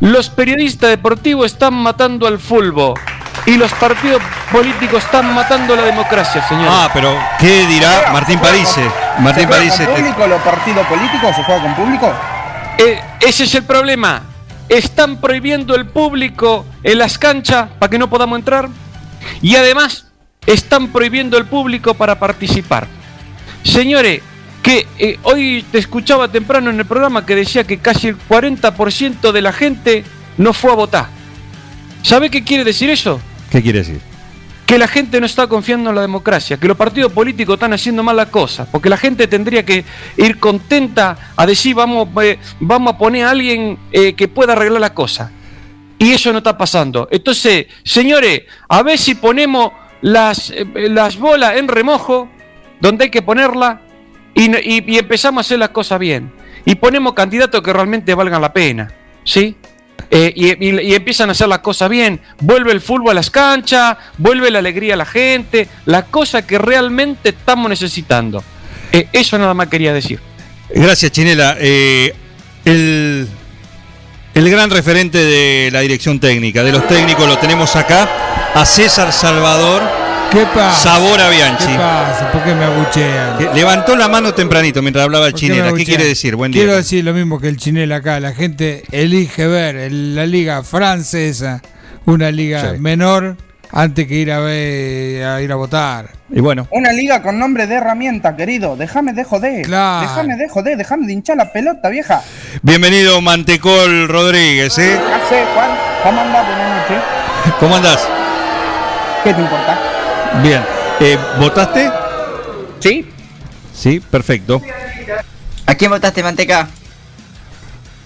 Los 0.00 0.28
periodistas 0.28 0.90
deportivos 0.90 1.52
están 1.52 1.74
matando 1.74 2.26
al 2.26 2.38
fútbol. 2.38 2.94
Y 3.46 3.56
los 3.56 3.72
partidos 3.74 4.20
políticos 4.50 5.04
están 5.04 5.32
matando 5.34 5.76
la 5.76 5.82
democracia, 5.84 6.46
señores. 6.48 6.70
Ah, 6.72 6.90
pero 6.92 7.16
¿qué 7.38 7.64
dirá 7.66 8.10
Martín 8.12 8.40
Parise? 8.40 8.80
Martín 9.20 9.48
¿Se 9.48 9.54
juega 9.54 9.70
con 9.76 9.86
te- 9.86 9.94
público 10.02 10.26
los 10.26 10.42
partidos 10.42 10.86
políticos? 10.86 11.36
¿Se 11.36 11.44
juega 11.44 11.62
con 11.62 11.74
público? 11.76 12.12
Eh, 12.78 13.00
ese 13.20 13.44
es 13.44 13.54
el 13.54 13.62
problema. 13.62 14.22
Están 14.68 15.18
prohibiendo 15.20 15.76
el 15.76 15.86
público 15.86 16.66
en 16.82 16.98
las 16.98 17.18
canchas 17.18 17.68
para 17.78 17.88
que 17.88 17.98
no 17.98 18.10
podamos 18.10 18.36
entrar. 18.38 18.68
Y 19.40 19.54
además, 19.54 20.06
están 20.44 20.88
prohibiendo 20.88 21.38
el 21.38 21.44
público 21.46 21.94
para 21.94 22.18
participar. 22.18 22.88
Señores, 23.62 24.22
que 24.66 24.84
eh, 24.98 25.16
hoy 25.22 25.64
te 25.70 25.78
escuchaba 25.78 26.26
temprano 26.26 26.70
en 26.70 26.80
el 26.80 26.86
programa 26.86 27.24
que 27.24 27.36
decía 27.36 27.62
que 27.62 27.78
casi 27.78 28.08
el 28.08 28.18
40% 28.18 29.30
de 29.30 29.40
la 29.40 29.52
gente 29.52 30.02
no 30.38 30.52
fue 30.52 30.72
a 30.72 30.74
votar. 30.74 31.06
¿Sabe 32.02 32.30
qué 32.30 32.42
quiere 32.42 32.64
decir 32.64 32.90
eso? 32.90 33.20
¿Qué 33.48 33.62
quiere 33.62 33.78
decir? 33.78 34.00
que 34.66 34.78
la 34.78 34.88
gente 34.88 35.20
no 35.20 35.26
está 35.26 35.46
confiando 35.46 35.90
en 35.90 35.94
la 35.94 36.02
democracia, 36.02 36.56
que 36.56 36.66
los 36.66 36.76
partidos 36.76 37.12
políticos 37.12 37.54
están 37.54 37.72
haciendo 37.72 38.02
mal 38.02 38.16
las 38.16 38.30
cosas, 38.30 38.66
porque 38.68 38.88
la 38.88 38.96
gente 38.96 39.28
tendría 39.28 39.64
que 39.64 39.84
ir 40.16 40.40
contenta 40.40 41.16
a 41.36 41.46
decir 41.46 41.76
vamos, 41.76 42.08
eh, 42.20 42.36
vamos 42.58 42.94
a 42.94 42.98
poner 42.98 43.26
a 43.26 43.30
alguien 43.30 43.78
eh, 43.92 44.14
que 44.14 44.26
pueda 44.26 44.54
arreglar 44.54 44.80
la 44.80 44.92
cosa. 44.92 45.30
Y 45.96 46.10
eso 46.10 46.32
no 46.32 46.38
está 46.38 46.58
pasando. 46.58 47.06
Entonces, 47.12 47.66
señores, 47.84 48.42
a 48.68 48.82
ver 48.82 48.98
si 48.98 49.14
ponemos 49.14 49.70
las, 50.00 50.50
eh, 50.50 50.66
las 50.74 51.16
bolas 51.16 51.56
en 51.56 51.68
remojo, 51.68 52.28
donde 52.80 53.04
hay 53.04 53.10
que 53.10 53.22
ponerla, 53.22 53.82
y, 54.36 54.50
y- 54.56 54.84
y 54.86 54.98
empezamos 54.98 55.40
a 55.40 55.46
hacer 55.46 55.58
las 55.58 55.70
cosas 55.70 55.98
bien. 55.98 56.30
Y 56.64 56.76
ponemos 56.76 57.14
candidatos 57.14 57.60
que 57.62 57.72
realmente 57.72 58.14
valgan 58.14 58.40
la 58.40 58.52
pena. 58.52 58.92
¿Sí? 59.24 59.56
Eh, 60.08 60.32
y, 60.36 60.94
empiezan 60.94 61.28
a 61.30 61.32
hacer 61.32 61.48
las 61.48 61.58
cosas 61.60 61.88
bien. 61.90 62.20
Vuelve 62.40 62.70
el 62.70 62.80
fútbol 62.80 63.10
a 63.10 63.14
las 63.14 63.28
canchas, 63.30 63.96
vuelve 64.18 64.50
la 64.52 64.60
alegría 64.60 64.94
a 64.94 64.96
la 64.96 65.04
gente, 65.04 65.66
la 65.84 66.02
cosa 66.06 66.46
que 66.46 66.58
realmente 66.58 67.30
estamos 67.30 67.68
necesitando. 67.68 68.44
Eh, 68.92 69.08
eso 69.12 69.36
nada 69.36 69.52
más 69.54 69.66
quería 69.66 69.92
decir. 69.92 70.20
Gracias, 70.70 71.10
Chinela. 71.10 71.56
Eh, 71.58 72.14
el, 72.64 73.26
el 74.34 74.50
gran 74.50 74.70
referente 74.70 75.18
de 75.18 75.70
la 75.72 75.80
dirección 75.80 76.20
técnica, 76.20 76.62
de 76.62 76.70
los 76.72 76.86
técnicos, 76.86 77.26
lo 77.26 77.38
tenemos 77.38 77.74
acá, 77.74 78.08
a 78.54 78.64
César 78.64 79.12
Salvador. 79.12 79.82
¿Qué 80.36 80.44
pasa? 80.54 80.72
Sabor 80.90 81.18
a 81.18 81.30
Bianchi. 81.30 81.66
¿Qué 81.66 81.76
pasa? 81.78 82.30
¿Por 82.30 82.44
qué 82.44 82.54
me 82.54 82.64
abuchean? 82.64 83.38
Que 83.38 83.54
Levantó 83.54 83.96
la 83.96 84.06
mano 84.08 84.34
tempranito 84.34 84.82
mientras 84.82 85.04
hablaba 85.06 85.26
el 85.28 85.32
¿Por 85.32 85.40
qué 85.40 85.48
me 85.48 85.54
Chinela. 85.54 85.76
¿Qué 85.78 85.84
quiere 85.86 86.04
decir? 86.04 86.36
Buen 86.36 86.52
día. 86.52 86.60
Quiero 86.60 86.76
decir 86.76 87.02
lo 87.04 87.14
mismo 87.14 87.40
que 87.40 87.48
el 87.48 87.56
chinel 87.56 87.90
acá. 87.92 88.20
La 88.20 88.34
gente 88.34 88.82
elige 88.92 89.46
ver 89.46 89.76
el- 89.76 90.14
la 90.14 90.26
liga 90.26 90.62
francesa, 90.62 91.62
una 92.04 92.30
liga 92.30 92.72
Sí. 92.74 92.78
menor, 92.80 93.38
antes 93.72 94.06
que 94.06 94.14
ir 94.16 94.30
a 94.30 94.40
ver, 94.40 95.24
a 95.24 95.40
ir 95.40 95.50
a 95.50 95.54
votar. 95.54 96.10
Y 96.30 96.40
bueno. 96.40 96.68
Una 96.70 96.92
liga 96.92 97.22
con 97.22 97.38
nombre 97.38 97.66
de 97.66 97.76
herramienta, 97.76 98.36
querido. 98.36 98.76
Déjame 98.76 99.14
de 99.14 99.24
joder. 99.24 99.64
Claro. 99.64 100.06
Déjame 100.06 100.36
de 100.36 100.48
joder, 100.50 100.76
déjame 100.76 101.06
de 101.06 101.14
hinchar 101.14 101.38
la 101.38 101.50
pelota, 101.50 101.88
vieja. 101.88 102.20
Bienvenido, 102.60 103.22
Mantecol 103.22 104.06
Rodríguez. 104.06 104.76
¿eh? 104.76 105.00
¿Qué 105.02 105.14
hace, 105.14 105.44
Juan? 105.54 105.70
¿Cómo 106.02 106.20
andás? 106.20 106.46
Buenas 106.46 106.82
noches. 106.82 107.02
¿Cómo 107.58 107.76
andás? 107.76 108.08
¿Qué 109.24 109.32
te 109.32 109.40
importa? 109.40 109.85
Bien. 110.42 110.62
Eh, 111.00 111.18
¿Votaste? 111.38 111.90
Sí. 112.80 113.06
Sí, 113.74 114.00
perfecto. 114.00 114.62
¿A 115.66 115.74
quién 115.74 115.90
votaste, 115.90 116.22
Manteca? 116.22 116.68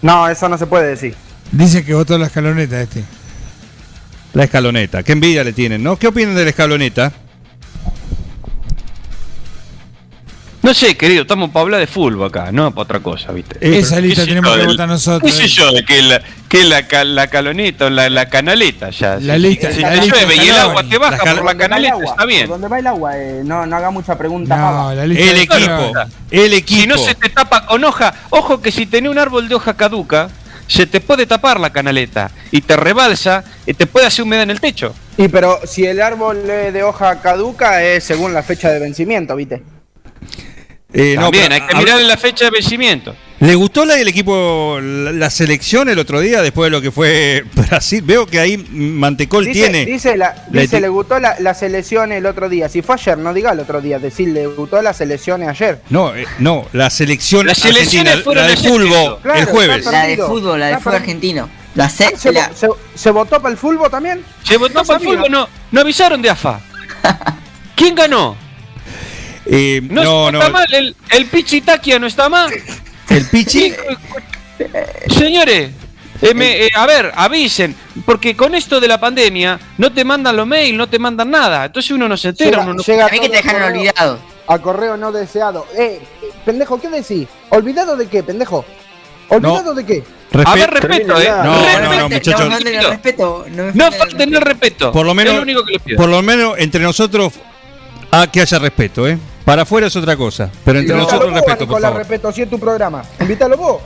No, 0.02 0.28
eso 0.28 0.48
no 0.48 0.56
se 0.58 0.66
puede 0.66 0.88
decir. 0.88 1.14
Dice 1.52 1.84
que 1.84 1.94
votó 1.94 2.16
la 2.18 2.26
escaloneta 2.26 2.80
este. 2.80 3.04
La 4.32 4.44
escaloneta. 4.44 5.02
Qué 5.02 5.12
envidia 5.12 5.44
le 5.44 5.52
tienen, 5.52 5.82
¿no? 5.82 5.96
¿Qué 5.96 6.06
opinan 6.06 6.34
de 6.34 6.44
la 6.44 6.50
escaloneta? 6.50 7.12
No 10.62 10.74
sé, 10.74 10.94
querido, 10.94 11.22
estamos 11.22 11.48
para 11.50 11.62
hablar 11.62 11.80
de 11.80 11.86
fútbol 11.86 12.26
acá, 12.28 12.52
no 12.52 12.70
para 12.70 12.82
otra 12.82 13.00
cosa, 13.00 13.32
¿viste? 13.32 13.56
Esa 13.78 13.96
¿Qué 13.96 14.02
lista 14.02 14.24
tenemos 14.26 14.54
que 14.58 14.66
votar 14.66 14.88
nosotros, 14.88 15.32
¿Qué 15.32 15.36
sé 15.38 15.44
eh. 15.46 15.48
yo 15.48 15.72
de 15.72 15.84
que 15.86 16.02
la, 16.02 16.20
que 16.50 16.64
la, 16.64 16.86
ca- 16.86 17.04
la 17.04 17.28
caloneta 17.28 17.86
o 17.86 17.90
la, 17.90 18.10
la 18.10 18.28
canaleta 18.28 18.90
ya? 18.90 19.16
La 19.18 19.36
Si- 19.36 19.40
lista- 19.40 19.72
si 19.72 19.80
la 19.80 19.96
lista 19.96 20.16
llueve 20.18 20.36
y 20.36 20.48
el 20.50 20.56
agua 20.56 20.84
te 20.86 20.98
baja 20.98 21.24
La 21.24 21.34
por 21.34 21.44
la 21.46 21.54
canaleta, 21.56 21.94
agua, 21.94 22.04
está 22.10 22.26
bien. 22.26 22.46
Donde 22.46 22.68
va 22.68 22.78
el 22.78 22.86
agua, 22.86 23.16
eh, 23.16 23.40
no, 23.42 23.64
no 23.64 23.74
haga 23.76 23.90
mucha 23.90 24.18
pregunta, 24.18 24.54
No, 24.54 24.94
la 24.94 25.06
lista 25.06 25.24
El 25.30 25.34
de 25.36 25.42
equipo. 25.42 25.92
El 26.30 26.52
equipo. 26.52 26.80
Si 26.82 26.86
no 26.86 26.98
se 26.98 27.14
te 27.14 27.30
tapa 27.30 27.64
con 27.64 27.82
hoja, 27.82 28.14
ojo 28.28 28.60
que 28.60 28.70
si 28.70 28.84
tenés 28.84 29.10
un 29.10 29.18
árbol 29.18 29.48
de 29.48 29.54
hoja 29.54 29.74
caduca, 29.78 30.28
se 30.66 30.84
te 30.86 31.00
puede 31.00 31.24
tapar 31.24 31.58
la 31.58 31.70
canaleta 31.70 32.30
y 32.52 32.60
te 32.60 32.76
rebalsa 32.76 33.44
y 33.64 33.72
te 33.72 33.86
puede 33.86 34.04
hacer 34.06 34.24
humedad 34.24 34.42
en 34.42 34.50
el 34.50 34.60
techo. 34.60 34.94
Y 35.16 35.28
pero 35.28 35.58
si 35.64 35.86
el 35.86 36.02
árbol 36.02 36.48
es 36.50 36.74
de 36.74 36.82
hoja 36.82 37.18
caduca 37.22 37.82
es 37.82 38.04
según 38.04 38.34
la 38.34 38.42
fecha 38.42 38.70
de 38.70 38.78
vencimiento, 38.78 39.34
¿viste? 39.36 39.62
Eh, 40.92 41.14
no, 41.16 41.22
También 41.24 41.44
pero- 41.48 41.54
hay 41.54 41.68
que 41.68 41.76
mirar 41.76 42.00
en 42.00 42.08
la 42.08 42.16
fecha 42.16 42.46
de 42.46 42.50
vencimiento. 42.50 43.14
¿Le 43.40 43.54
gustó 43.54 43.86
la, 43.86 43.98
el 43.98 44.06
equipo, 44.06 44.78
la, 44.82 45.12
la 45.12 45.30
selección 45.30 45.88
el 45.88 45.98
otro 45.98 46.20
día 46.20 46.42
después 46.42 46.66
de 46.66 46.70
lo 46.72 46.82
que 46.82 46.90
fue 46.90 47.42
Brasil? 47.54 48.02
Veo 48.02 48.26
que 48.26 48.38
ahí 48.38 48.58
Mantecol 48.58 49.46
Dice, 49.46 49.60
tiene. 49.70 49.86
dice, 49.86 50.14
la, 50.18 50.34
la 50.50 50.60
dice 50.60 50.78
le 50.78 50.88
gustó 50.88 51.18
la, 51.18 51.36
la 51.40 51.54
selección 51.54 52.12
el 52.12 52.26
otro 52.26 52.50
día. 52.50 52.68
Si 52.68 52.82
fue 52.82 52.96
ayer, 52.96 53.16
no 53.16 53.32
diga 53.32 53.52
el 53.52 53.60
otro 53.60 53.80
día, 53.80 53.98
decir 53.98 54.28
le 54.28 54.46
gustó 54.48 54.82
la 54.82 54.92
selección 54.92 55.42
ayer. 55.48 55.80
No, 55.88 56.14
eh, 56.14 56.26
no, 56.38 56.66
la 56.74 56.90
selección 56.90 57.46
Las 57.46 57.56
selecciones 57.58 58.22
fueron 58.24 58.44
la 58.46 58.52
ayer, 58.52 58.70
fútbol. 58.70 59.18
Claro, 59.22 59.38
el 59.40 59.46
jueves. 59.46 59.86
La 59.86 60.06
de 60.06 60.16
fútbol, 60.18 60.60
la 60.60 60.66
de 60.66 60.78
fútbol 60.78 60.94
argentino. 60.96 61.48
La 61.76 61.88
se, 61.88 62.14
¿Se, 62.18 62.32
la- 62.32 62.50
se- 62.54 62.68
se 62.94 63.10
votó 63.10 63.40
para 63.40 63.52
el 63.52 63.56
fútbol 63.56 63.90
también? 63.90 64.22
Se 64.42 64.58
votó 64.58 64.74
No 64.80 64.84
por 64.84 64.96
el 64.96 65.02
fútbol, 65.02 65.30
no, 65.30 65.48
no 65.70 65.80
avisaron 65.80 66.20
de 66.20 66.28
AFA. 66.28 66.60
¿Quién 67.74 67.94
ganó? 67.94 68.36
Eh, 69.52 69.80
No, 69.82 70.02
no, 70.04 70.32
no, 70.32 70.38
está 70.38 70.50
mal, 70.52 70.66
el, 70.72 70.94
el 71.10 71.26
Pichi 71.26 71.60
Taquia 71.62 71.98
no 71.98 72.06
está 72.06 72.28
mal. 72.28 72.52
el 73.08 73.24
Pichi. 73.26 73.72
Señores, 75.08 75.70
eh, 76.22 76.34
me- 76.34 76.66
eh, 76.66 76.70
a 76.74 76.86
ver, 76.86 77.10
avisen, 77.16 77.74
porque 78.04 78.36
con 78.36 78.54
esto 78.54 78.78
de 78.80 78.86
la 78.88 79.00
pandemia 79.00 79.58
no 79.78 79.92
te 79.92 80.04
mandan 80.04 80.36
los 80.36 80.46
mails, 80.46 80.76
no 80.76 80.88
te 80.88 80.98
mandan 80.98 81.30
nada. 81.30 81.64
Entonces 81.64 81.90
uno 81.90 82.08
no 82.08 82.16
se 82.16 82.28
entera, 82.28 82.50
Llega- 82.50 82.62
uno 82.62 82.74
no- 82.74 82.82
llega 82.82 83.06
a 83.06 83.08
mí 83.08 83.20
que 83.20 83.28
te 83.28 83.36
dejaron 83.38 83.62
a 83.62 83.64
correo- 83.66 83.80
olvidado. 83.80 84.18
A 84.46 84.58
correo 84.58 84.96
no 84.96 85.12
deseado. 85.12 85.66
Eh, 85.76 86.00
pendejo, 86.44 86.80
¿qué 86.80 86.88
decís? 86.88 87.26
¿Olvidado 87.48 87.96
de 87.96 88.06
qué, 88.08 88.22
pendejo? 88.22 88.64
¿Olvidado 89.28 89.74
de 89.74 89.86
qué? 89.86 90.04
A 90.44 90.54
ver, 90.54 90.70
Respeto. 90.70 91.20
eh. 91.20 91.28
No, 91.28 91.80
no, 91.80 91.96
no, 91.96 92.08
muchachos. 92.08 92.40
No 92.44 92.50
falten 92.50 92.74
el 92.74 92.84
respeto. 92.88 93.46
No, 93.50 93.64
me 93.64 93.72
No 93.72 93.84
falten 93.84 93.92
el 93.92 93.98
falten 93.98 94.34
el 94.34 94.40
respeto. 94.42 94.92
Por 94.92 95.06
lo 95.06 95.14
menos, 95.14 95.32
Es 95.32 95.36
lo 95.38 95.42
único 95.42 95.64
que 95.64 95.72
les 95.72 95.82
pido. 95.82 95.96
por 95.96 96.08
lo 96.08 96.22
menos 96.22 96.54
entre 96.58 96.80
nosotros, 96.82 97.32
a 98.12 98.26
que 98.30 98.40
haya 98.40 98.58
respeto, 98.58 99.08
¿eh? 99.08 99.18
Para 99.44 99.62
afuera 99.62 99.86
es 99.88 99.96
otra 99.96 100.16
cosa, 100.16 100.50
pero 100.64 100.78
entre 100.78 100.94
Invítalo 100.94 100.98
nosotros 101.18 101.30
vos, 101.32 101.40
respeto, 101.40 101.66
por 101.68 101.80
favor. 101.80 101.98
respeto, 101.98 102.32
si 102.32 102.42
es 102.42 102.50
tu 102.50 102.58
programa. 102.58 103.02
Invítalo 103.20 103.56
vos. 103.56 103.82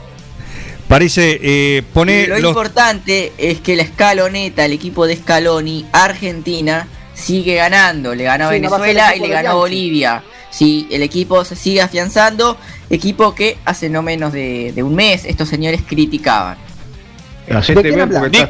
Parece, 0.87 1.39
eh, 1.41 1.83
pone 1.93 2.27
Lo 2.27 2.37
los... 2.39 2.49
importante 2.51 3.33
es 3.37 3.59
que 3.61 3.75
la 3.75 3.81
escaloneta, 3.83 4.65
el 4.65 4.73
equipo 4.73 5.07
de 5.07 5.15
Scaloni, 5.17 5.85
Argentina, 5.91 6.87
sigue 7.15 7.55
ganando. 7.55 8.13
Le 8.13 8.23
ganó 8.25 8.45
a 8.45 8.49
Sí, 8.49 8.55
Venezuela 8.55 9.09
el 9.11 9.17
y 9.23 9.27
le 9.27 9.33
ganó. 9.33 9.57
Bolivia. 9.57 10.23
Sí, 10.51 10.87
el 10.91 11.01
equipo 11.01 11.43
se 11.43 11.55
sigue 11.55 11.81
afianzando. 11.81 12.57
Equipo 12.91 13.33
que 13.33 13.57
hace 13.65 13.89
no 13.89 14.03
menos 14.03 14.31
de, 14.31 14.73
de 14.75 14.83
un 14.83 14.93
mes 14.93 15.25
estos 15.25 15.49
señores 15.49 15.81
criticaban. 15.87 16.57
¿De 17.47 17.81
quién 17.81 18.01
hablas? 18.01 18.31
Di- 18.31 18.45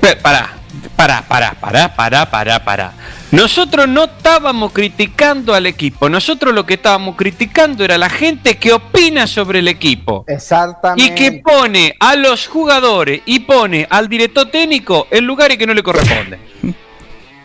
Pe- 0.00 0.16
Pará, 0.16 0.54
pará, 0.96 1.22
pará, 1.26 1.54
pará, 1.60 1.94
pará, 1.94 2.30
pará, 2.30 2.64
pará. 2.64 2.92
Nosotros 3.32 3.88
no 3.88 4.04
estábamos 4.04 4.72
criticando 4.72 5.54
al 5.54 5.66
equipo, 5.66 6.08
nosotros 6.08 6.54
lo 6.54 6.64
que 6.64 6.74
estábamos 6.74 7.16
criticando 7.16 7.84
era 7.84 7.98
la 7.98 8.08
gente 8.08 8.56
que 8.56 8.72
opina 8.72 9.26
sobre 9.26 9.58
el 9.58 9.68
equipo. 9.68 10.24
Exactamente. 10.28 11.02
Y 11.04 11.14
que 11.14 11.42
pone 11.42 11.94
a 11.98 12.14
los 12.16 12.46
jugadores 12.46 13.22
y 13.26 13.40
pone 13.40 13.86
al 13.90 14.08
director 14.08 14.50
técnico 14.50 15.08
en 15.10 15.26
lugares 15.26 15.58
que 15.58 15.66
no 15.66 15.74
le 15.74 15.82
corresponden. 15.82 16.40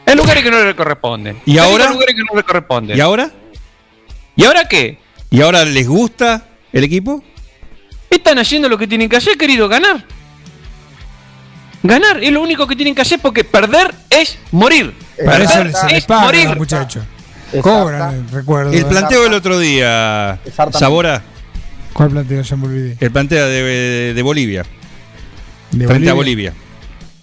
En 0.06 0.18
lugares 0.18 0.44
que 0.44 0.52
no 0.52 0.64
le 0.64 0.76
corresponden. 0.76 1.42
¿Y 1.46 1.58
ahora? 1.58 1.86
En 1.86 1.94
lugares 1.94 2.16
que 2.16 2.24
no 2.24 2.36
le 2.36 2.44
corresponden. 2.44 2.98
¿Y 2.98 3.02
ahora? 3.02 3.32
¿Y 4.36 4.44
ahora 4.46 4.68
qué? 4.68 4.98
¿Y 5.30 5.42
ahora 5.42 5.66
les 5.66 5.88
gusta 5.88 6.46
el 6.72 6.84
equipo? 6.84 7.24
Están 8.10 8.40
haciendo 8.40 8.68
lo 8.68 8.78
que 8.78 8.88
tienen 8.88 9.10
que 9.10 9.16
hacer, 9.16 9.38
querido, 9.38 9.70
ganar. 9.70 10.04
Ganar 11.84 12.24
es 12.24 12.32
lo 12.32 12.42
único 12.42 12.68
que 12.68 12.76
tienen 12.76 12.94
que 12.94 13.02
hacer 13.02 13.20
porque 13.20 13.44
perder 13.44 13.94
es 14.10 14.38
morir. 14.52 14.94
Para 15.24 15.44
eso 15.44 15.54
se 15.54 15.64
les 15.64 15.94
es 15.94 16.06
paga 16.06 16.22
a 16.22 16.26
morir. 16.26 16.48
los 16.50 16.58
muchachos. 16.58 17.04
Cobran, 17.62 18.28
recuerdo. 18.32 18.72
El 18.72 18.80
eh. 18.80 18.86
planteo 18.86 19.24
del 19.24 19.34
otro 19.34 19.60
día. 19.60 20.40
Sabora, 20.72 21.22
¿Cuál 21.94 22.10
planteo? 22.12 22.42
Ya 22.42 22.56
me 22.56 22.68
olvidé. 22.68 22.98
el 23.00 23.12
planteo 23.12 23.48
de, 23.48 24.14
de 24.14 24.22
Bolivia, 24.22 24.64
¿De 25.72 25.88
frente 25.88 26.10
a 26.10 26.14
Bolivia. 26.14 26.54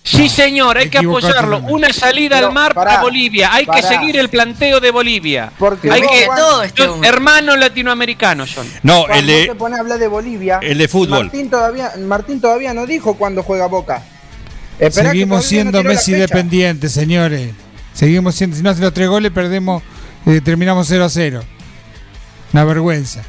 Sí, 0.02 0.28
señor, 0.30 0.78
hay 0.78 0.88
que 0.88 0.98
apoyarlo. 0.98 1.58
Una 1.68 1.92
salida 1.92 2.36
Pero, 2.36 2.48
al 2.48 2.54
mar 2.54 2.74
pará, 2.74 2.92
para 2.92 3.02
Bolivia. 3.02 3.52
Hay 3.52 3.66
que 3.66 3.82
seguir 3.82 4.16
el 4.16 4.30
planteo 4.30 4.80
de 4.80 4.90
Bolivia. 4.90 5.52
Porque 5.58 5.90
hay 5.90 6.00
que, 6.00 6.26
todo 6.34 6.62
este 6.62 6.88
hermanos 7.02 7.58
latinoamericanos 7.58 8.50
son. 8.50 8.66
No, 8.82 9.06
el 9.08 9.26
de, 9.26 9.54
pones 9.54 9.78
a 9.78 9.82
hablar 9.82 9.98
de 9.98 10.08
Bolivia. 10.08 10.60
el 10.62 10.78
de 10.78 10.88
fútbol. 10.88 11.24
Martín 11.24 11.50
todavía, 11.50 11.92
Martín 11.98 12.40
todavía 12.40 12.72
no 12.72 12.86
dijo 12.86 13.14
cuándo 13.14 13.42
juega 13.42 13.66
Boca. 13.66 14.02
Esperá 14.78 15.10
Seguimos 15.10 15.38
no 15.38 15.42
siendo 15.42 15.82
la 15.82 15.88
Messi 15.90 16.12
dependientes, 16.12 16.92
señores. 16.92 17.52
Seguimos 17.92 18.34
siendo. 18.34 18.56
Si 18.56 18.62
no 18.62 18.70
hace 18.70 18.80
los 18.80 18.94
tres 18.94 19.08
goles, 19.08 19.32
perdemos. 19.32 19.82
eh, 20.26 20.40
terminamos 20.40 20.86
0 20.88 21.04
a 21.04 21.08
0. 21.08 21.42
Una 22.52 22.64
vergüenza. 22.64 23.22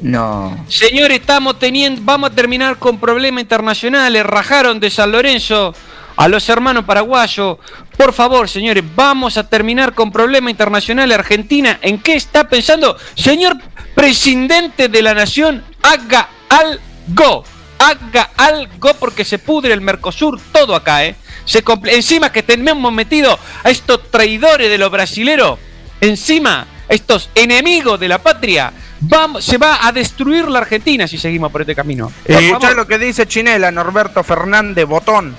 No. 0.00 0.64
Señores, 0.68 1.20
estamos 1.20 1.58
teniendo, 1.58 2.00
vamos 2.04 2.30
a 2.30 2.34
terminar 2.34 2.78
con 2.78 2.98
problemas 3.00 3.42
internacionales. 3.42 4.24
Rajaron 4.24 4.78
de 4.78 4.90
San 4.90 5.10
Lorenzo 5.10 5.74
a 6.16 6.28
los 6.28 6.48
hermanos 6.48 6.84
paraguayos. 6.84 7.58
Por 7.96 8.12
favor, 8.12 8.48
señores, 8.48 8.84
vamos 8.94 9.36
a 9.36 9.48
terminar 9.48 9.94
con 9.94 10.12
problemas 10.12 10.50
internacionales. 10.52 11.18
Argentina, 11.18 11.78
¿en 11.82 11.98
qué 11.98 12.14
está 12.14 12.48
pensando? 12.48 12.96
Señor 13.16 13.56
presidente 13.94 14.88
de 14.88 15.02
la 15.02 15.14
nación, 15.14 15.64
haga 15.82 16.28
algo. 16.48 17.42
Haga 17.78 18.30
algo 18.36 18.94
porque 18.94 19.24
se 19.24 19.38
pudre 19.38 19.72
el 19.72 19.80
Mercosur 19.80 20.40
todo 20.52 20.74
acá, 20.74 21.04
¿eh? 21.04 21.14
Se 21.44 21.62
encima 21.86 22.30
que 22.32 22.42
tenemos 22.42 22.92
metido 22.92 23.38
a 23.64 23.70
estos 23.70 24.10
traidores 24.10 24.68
de 24.68 24.76
los 24.78 24.90
brasileros, 24.90 25.58
encima 26.00 26.66
a 26.88 26.94
estos 26.94 27.30
enemigos 27.34 27.98
de 28.00 28.08
la 28.08 28.18
patria, 28.18 28.72
vamos, 29.00 29.44
se 29.44 29.58
va 29.58 29.86
a 29.86 29.92
destruir 29.92 30.48
la 30.48 30.58
Argentina 30.60 31.06
si 31.06 31.18
seguimos 31.18 31.50
por 31.52 31.60
este 31.62 31.74
camino. 31.74 32.12
Por 32.26 32.36
Escuchá 32.36 32.72
lo 32.72 32.86
que 32.86 32.98
dice 32.98 33.26
Chinela, 33.26 33.70
Norberto 33.70 34.22
Fernández 34.24 34.84
Botón. 34.86 35.34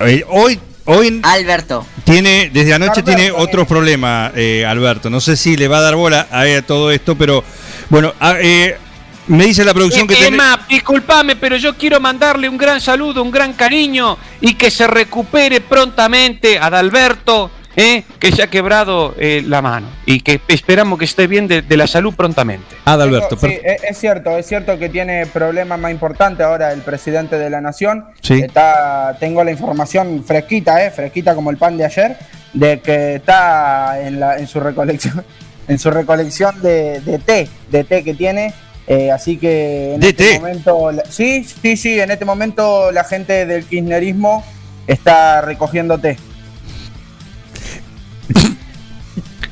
Eh, 0.00 0.24
hoy, 0.28 0.58
hoy 0.84 1.20
Alberto. 1.22 1.86
tiene, 2.04 2.50
desde 2.52 2.74
anoche 2.74 3.00
Alberto, 3.00 3.16
tiene 3.16 3.30
otros 3.32 3.66
problemas, 3.66 4.32
eh, 4.36 4.64
Alberto. 4.66 5.10
No 5.10 5.20
sé 5.20 5.36
si 5.36 5.56
le 5.56 5.68
va 5.68 5.78
a 5.78 5.82
dar 5.82 5.96
bola 5.96 6.28
a, 6.30 6.42
a 6.42 6.62
todo 6.62 6.90
esto, 6.90 7.16
pero 7.16 7.42
bueno, 7.90 8.12
a- 8.20 8.36
eh, 8.40 8.78
me 9.28 9.44
dice 9.46 9.64
la 9.64 9.74
producción 9.74 10.06
que 10.06 10.14
Eh, 10.14 10.18
tiene. 10.18 10.36
Emma, 10.36 10.66
disculpame, 10.68 11.36
pero 11.36 11.56
yo 11.56 11.74
quiero 11.76 12.00
mandarle 12.00 12.48
un 12.48 12.56
gran 12.56 12.80
saludo, 12.80 13.22
un 13.22 13.30
gran 13.30 13.52
cariño 13.54 14.16
y 14.40 14.54
que 14.54 14.70
se 14.70 14.86
recupere 14.86 15.60
prontamente 15.60 16.58
a 16.58 16.66
Adalberto, 16.66 17.50
eh, 17.78 18.04
que 18.18 18.32
se 18.32 18.42
ha 18.42 18.46
quebrado 18.48 19.14
eh, 19.18 19.42
la 19.46 19.60
mano 19.60 19.88
y 20.06 20.20
que 20.20 20.40
esperamos 20.48 20.98
que 20.98 21.04
esté 21.04 21.26
bien 21.26 21.46
de, 21.46 21.60
de 21.60 21.76
la 21.76 21.86
salud 21.86 22.14
prontamente. 22.14 22.74
Adalberto, 22.86 23.36
Sí, 23.36 23.46
per- 23.48 23.60
es, 23.66 23.84
es 23.84 23.98
cierto, 23.98 24.30
es 24.38 24.46
cierto 24.46 24.78
que 24.78 24.88
tiene 24.88 25.26
problemas 25.26 25.78
más 25.78 25.90
importantes 25.90 26.46
ahora 26.46 26.72
el 26.72 26.80
presidente 26.80 27.36
de 27.36 27.50
la 27.50 27.60
nación. 27.60 28.06
Sí. 28.22 28.34
Está, 28.40 29.16
tengo 29.20 29.44
la 29.44 29.50
información 29.50 30.24
fresquita, 30.24 30.82
eh, 30.86 30.90
fresquita 30.90 31.34
como 31.34 31.50
el 31.50 31.58
pan 31.58 31.76
de 31.76 31.84
ayer, 31.84 32.16
de 32.54 32.80
que 32.80 33.16
está 33.16 34.00
en, 34.00 34.20
la, 34.20 34.38
en 34.38 34.46
su 34.46 34.58
recolección, 34.58 35.22
en 35.68 35.78
su 35.78 35.90
recolección 35.90 36.62
de, 36.62 37.00
de 37.00 37.18
té, 37.18 37.46
de 37.70 37.84
té 37.84 38.02
que 38.02 38.14
tiene. 38.14 38.54
Eh, 38.86 39.10
así 39.10 39.36
que 39.36 39.94
en 39.94 40.00
¿De 40.00 40.10
este 40.10 40.38
momento, 40.38 40.92
la- 40.92 41.04
sí, 41.10 41.44
sí, 41.62 41.76
sí, 41.76 41.98
en 42.00 42.10
este 42.10 42.24
momento 42.24 42.90
la 42.92 43.04
gente 43.04 43.46
del 43.46 43.64
kirchnerismo 43.64 44.44
está 44.86 45.40
recogiendo 45.40 45.98
té. 45.98 46.16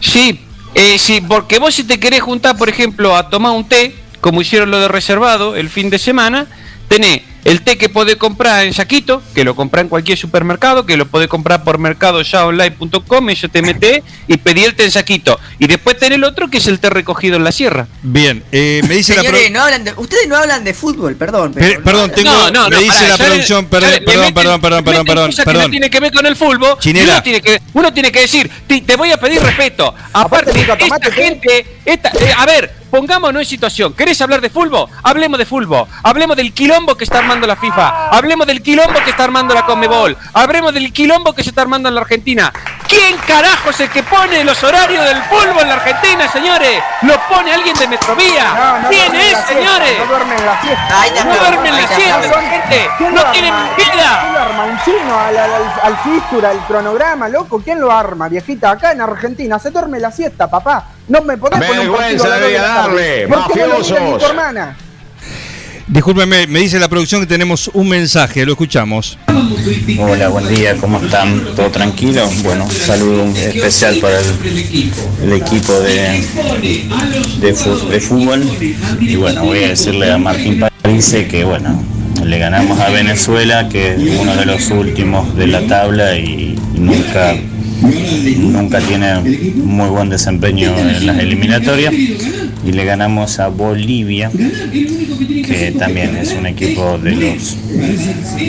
Sí, 0.01 0.41
eh, 0.75 0.97
sí, 0.99 1.21
porque 1.27 1.59
vos 1.59 1.75
si 1.75 1.85
te 1.85 1.99
querés 1.99 2.21
juntar, 2.23 2.57
por 2.57 2.69
ejemplo, 2.69 3.17
a 3.17 3.29
tomar 3.31 3.53
un 3.53 3.69
té, 3.69 3.95
como 4.21 4.41
hicieron 4.43 4.71
lo 4.71 4.79
de 4.81 4.89
reservado 4.89 5.57
el 5.57 5.69
fin 5.71 5.91
de 5.91 5.99
semana, 5.99 6.47
tenés 6.89 7.23
el 7.45 7.63
té 7.63 7.77
que 7.79 7.89
podés 7.89 8.17
comprar 8.17 8.65
en 8.65 8.73
saquito, 8.73 9.23
que 9.35 9.45
lo 9.45 9.55
comprás 9.55 9.83
en 9.83 9.89
cualquier 9.89 10.17
supermercado, 10.19 10.87
que 10.87 10.97
lo 10.97 11.07
podés 11.07 11.29
comprar 11.29 11.63
por 11.65 11.79
mercadoyaonline.com, 11.79 13.31
eso 13.31 13.49
te 13.49 13.63
metés 13.63 14.03
y 14.27 14.37
pedí 14.39 14.65
el 14.65 14.75
té 14.75 14.85
en 14.85 14.91
saquito. 14.91 15.39
Y 15.59 15.67
después 15.67 15.99
tenés 15.99 16.17
el 16.17 16.25
otro 16.25 16.49
que 16.49 16.59
es 16.59 16.67
el 16.67 16.79
té 16.81 16.91
recogido 16.91 17.37
en 17.37 17.45
la 17.45 17.53
sierra. 17.53 17.87
Bien, 18.03 18.43
eh, 18.53 18.81
me 18.89 18.95
dice 18.95 19.15
la 19.15 19.23
Señores, 19.23 19.43
pro- 19.43 19.53
no 19.53 19.63
hablan 19.63 19.85
de, 19.85 19.93
ustedes 19.97 20.29
no 20.29 20.37
hablan 20.37 20.65
de 20.65 20.75
fútbol, 20.75 21.17
perdón. 21.17 21.53
pero 21.55 21.79
no 21.79 21.85
perdón, 21.85 22.11
tengo, 22.15 22.31
No, 22.33 22.51
no, 22.51 22.65
me 22.71 22.77
no, 22.77 22.81
dice 22.83 23.09
la 23.09 23.17
le- 23.17 23.25
producción, 23.25 23.67
perdón, 23.67 23.91
le- 23.91 24.01
le 24.01 24.07
perdón, 24.07 24.25
meten- 24.25 24.35
perdón, 24.35 24.61
perdón, 24.61 24.79
le 24.79 24.85
perdón, 24.85 25.07
perdón, 25.07 25.31
perdón. 25.45 25.63
no 25.63 25.71
tiene 25.71 25.91
que 25.91 26.01
ver 26.01 26.13
con 26.13 26.27
el 26.27 26.37
fútbol. 26.37 26.55
Uno 26.85 27.23
tiene 27.23 27.41
que, 27.43 27.61
uno 27.73 27.93
tiene 27.93 28.13
que 28.13 28.21
decir, 28.21 28.51
te, 28.67 28.81
te 28.81 28.97
voy 28.97 29.11
a 29.13 29.17
pedir 29.17 29.43
respeto. 29.43 29.95
Aparte, 30.13 30.53
esta 30.61 31.11
gente, 31.13 31.67
esta, 31.85 32.11
eh, 32.11 32.33
a 32.37 32.47
ver, 32.47 32.73
pongámonos 32.95 33.43
en 33.43 33.47
situación. 33.49 33.93
¿Querés 33.93 34.21
hablar 34.23 34.41
de 34.41 34.49
fútbol? 34.51 34.87
Hablemos 35.03 35.37
de 35.37 35.45
fútbol. 35.45 35.89
Hablemos 36.05 36.37
del 36.37 36.55
quilombo 36.55 36.95
que 36.95 37.03
está 37.03 37.19
armando 37.19 37.45
la 37.45 37.57
FIFA. 37.57 38.09
Hablemos 38.11 38.47
del 38.47 38.63
quilombo 38.63 39.01
que 39.05 39.11
está 39.11 39.25
armando 39.25 39.53
la 39.53 39.67
Conmebol. 39.67 40.17
Hablemos 40.33 40.73
del 40.73 40.93
quilombo 40.93 41.33
que 41.33 41.43
se 41.43 41.49
está 41.49 41.63
armando 41.63 41.89
en 41.89 41.97
la 41.97 42.03
Argentina. 42.03 42.53
¿Quién 42.87 43.17
carajo 43.27 43.71
es 43.71 43.81
el 43.81 43.91
que 43.91 44.05
pone 44.05 44.45
los 44.45 44.63
horarios 44.63 45.05
del 45.07 45.21
fútbol 45.25 45.63
en 45.63 45.69
la 45.71 45.75
Argentina, 45.75 46.29
señores? 46.31 46.81
¿Lo 47.03 47.19
pone 47.29 47.53
alguien 47.53 47.77
de 47.77 47.89
Metrovía? 47.89 48.79
no 48.83 48.89
¿Quién 48.89 49.07
duerme 49.11 49.31
es, 49.33 49.39
señores? 49.39 49.99
no 49.99 50.07
duerme 50.07 50.37
en 50.37 50.47
la 50.47 50.61
siesta. 50.63 51.01
Ahí 51.01 51.09
está, 51.09 51.25
No 51.25 51.35
duermen 51.37 51.75
ahí 51.75 51.83
la 51.83 51.89
siesta, 51.89 52.43
gente. 52.43 52.91
¿Quién 52.99 53.15
No 53.15 53.25
lo 53.25 53.31
tienen 53.33 53.53
arma? 53.55 53.71
vida. 53.77 54.21
¿Quién 54.21 54.33
lo 54.35 54.39
arma? 54.39 54.65
¿Un 54.67 54.81
chino 54.85 55.19
al, 55.19 55.37
al, 55.37 55.53
al, 55.53 55.73
al 55.83 55.97
fístula, 55.99 56.51
al 56.51 56.65
cronograma, 56.67 57.29
loco? 57.29 57.61
¿Quién 57.61 57.81
lo 57.81 57.91
arma, 57.91 58.29
viejita? 58.29 58.71
Acá 58.71 58.93
en 58.93 59.01
Argentina 59.01 59.59
se 59.59 59.71
duerme 59.73 59.99
la 59.99 60.13
siesta, 60.13 60.49
papá. 60.49 60.85
No 61.07 61.23
me 61.23 61.37
podés 61.37 61.59
poner 61.59 61.89
un 61.89 61.97
Vergüenza 61.97 62.27
a 62.27 62.31
las 62.31 62.41
dos 62.41 62.51
de 62.51 62.55
darle, 62.59 63.29
¿Por 63.29 63.53
qué 63.53 63.61
no 63.61 63.67
lo 63.67 63.79
mafiosos. 63.79 64.19
tu 64.19 64.27
hermana? 64.27 64.77
Discúlpeme, 65.87 66.47
me 66.47 66.61
dice 66.61 66.79
la 66.79 66.89
producción 66.89 67.21
que 67.21 67.27
tenemos 67.27 67.71
un 67.75 67.89
mensaje, 67.91 68.47
lo 68.47 68.53
escuchamos. 68.53 69.19
Hola, 69.99 70.29
buen 70.29 70.49
día, 70.49 70.77
¿cómo 70.79 70.99
están? 70.99 71.55
¿Todo 71.55 71.69
tranquilo? 71.71 72.27
Bueno, 72.43 72.65
un 72.65 72.71
saludo 72.71 73.27
especial 73.37 73.97
para 73.97 74.19
el, 74.19 74.25
el 75.25 75.33
equipo 75.35 75.79
de, 75.81 76.25
de, 77.39 77.55
fútbol. 78.01 78.43
Y 78.99 79.17
bueno, 79.17 79.45
voy 79.45 79.65
a 79.65 79.69
decirle 79.69 80.11
a 80.11 80.17
Martín 80.17 80.59
Parise 80.83 81.29
que 81.29 81.45
bueno, 81.45 81.85
le 82.25 82.39
ganamos 82.39 82.81
a 82.81 82.89
Venezuela, 82.89 83.69
que 83.69 83.93
es 83.93 84.19
uno 84.19 84.35
de 84.37 84.47
los 84.47 84.71
últimos 84.71 85.37
de 85.37 85.49
la 85.49 85.67
tabla 85.67 86.17
y 86.17 86.59
nunca, 86.75 87.37
nunca 87.83 88.81
tiene 88.81 89.21
muy 89.57 89.89
buen 89.89 90.09
desempeño 90.09 90.77
en 90.79 91.07
las 91.07 91.19
eliminatorias. 91.19 91.93
Y 91.93 92.73
le 92.73 92.85
ganamos 92.87 93.41
a 93.41 93.49
Bolivia, 93.49 94.31
que 94.31 95.75
también 95.79 96.17
es 96.17 96.33
un 96.33 96.47
equipo 96.47 96.99
de 96.99 97.13
los 97.13 97.57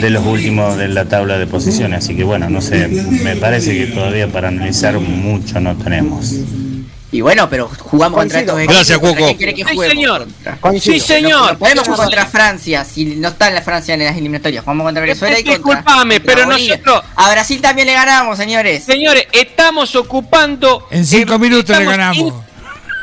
de 0.02 0.10
los 0.10 0.26
últimos 0.26 0.78
de 0.78 0.88
la 0.88 1.06
tabla 1.06 1.38
de 1.38 1.48
posiciones, 1.48 2.06
así 2.06 2.16
que 2.16 2.24
bueno, 2.24 2.50
no 2.50 2.62
sé, 2.62 2.88
me 2.88 3.36
parece 3.36 3.78
que 3.78 3.88
todavía 3.88 4.28
para 4.28 4.48
analizar 4.48 5.00
mucho 5.00 5.60
no 5.60 5.76
tenemos. 5.76 6.34
Y 7.16 7.22
bueno, 7.22 7.50
pero 7.50 7.68
jugamos 7.80 8.20
contra 8.20 8.40
Coincido. 8.40 8.40
estos 8.40 8.60
equipos. 8.60 8.76
Gracias, 8.76 9.00
¿contra 9.00 9.18
Cuoco. 9.18 9.26
quién 9.28 9.38
quiere 9.38 9.54
que 9.54 9.64
Sí, 9.64 9.76
juguemos? 9.76 9.96
señor. 9.96 10.20
Contra- 10.26 10.58
Coincido. 10.58 10.94
Sí, 10.94 11.00
señor. 11.00 11.52
No 11.54 11.60
podemos 11.60 11.86
jugar 11.86 12.00
contra 12.02 12.26
Francia 12.26 12.84
si 12.84 13.06
no 13.06 13.28
está 13.30 13.48
en 13.48 13.56
la 13.56 13.62
Francia 13.62 13.94
en 13.94 14.04
las 14.04 14.18
eliminatorias. 14.18 14.64
Jugamos 14.64 14.84
contra 14.86 15.02
Venezuela 15.02 15.40
y 15.40 15.44
contra. 15.44 15.54
Disculpame, 15.76 16.16
contra 16.20 16.36
pero 16.36 16.46
Bolivia. 16.48 16.76
nosotros- 16.78 17.04
A 17.16 17.32
Brasil 17.32 17.62
también 17.62 17.88
le 17.88 17.94
ganamos, 17.94 18.38
señores. 18.38 18.84
Señores, 18.84 19.28
estamos 19.32 19.96
ocupando. 19.96 20.88
En 20.92 21.06
cinco 21.06 21.36
eh, 21.36 21.40
minutos 21.40 21.78
le 21.78 21.86
ganamos. 21.86 22.18
in- 22.18 22.34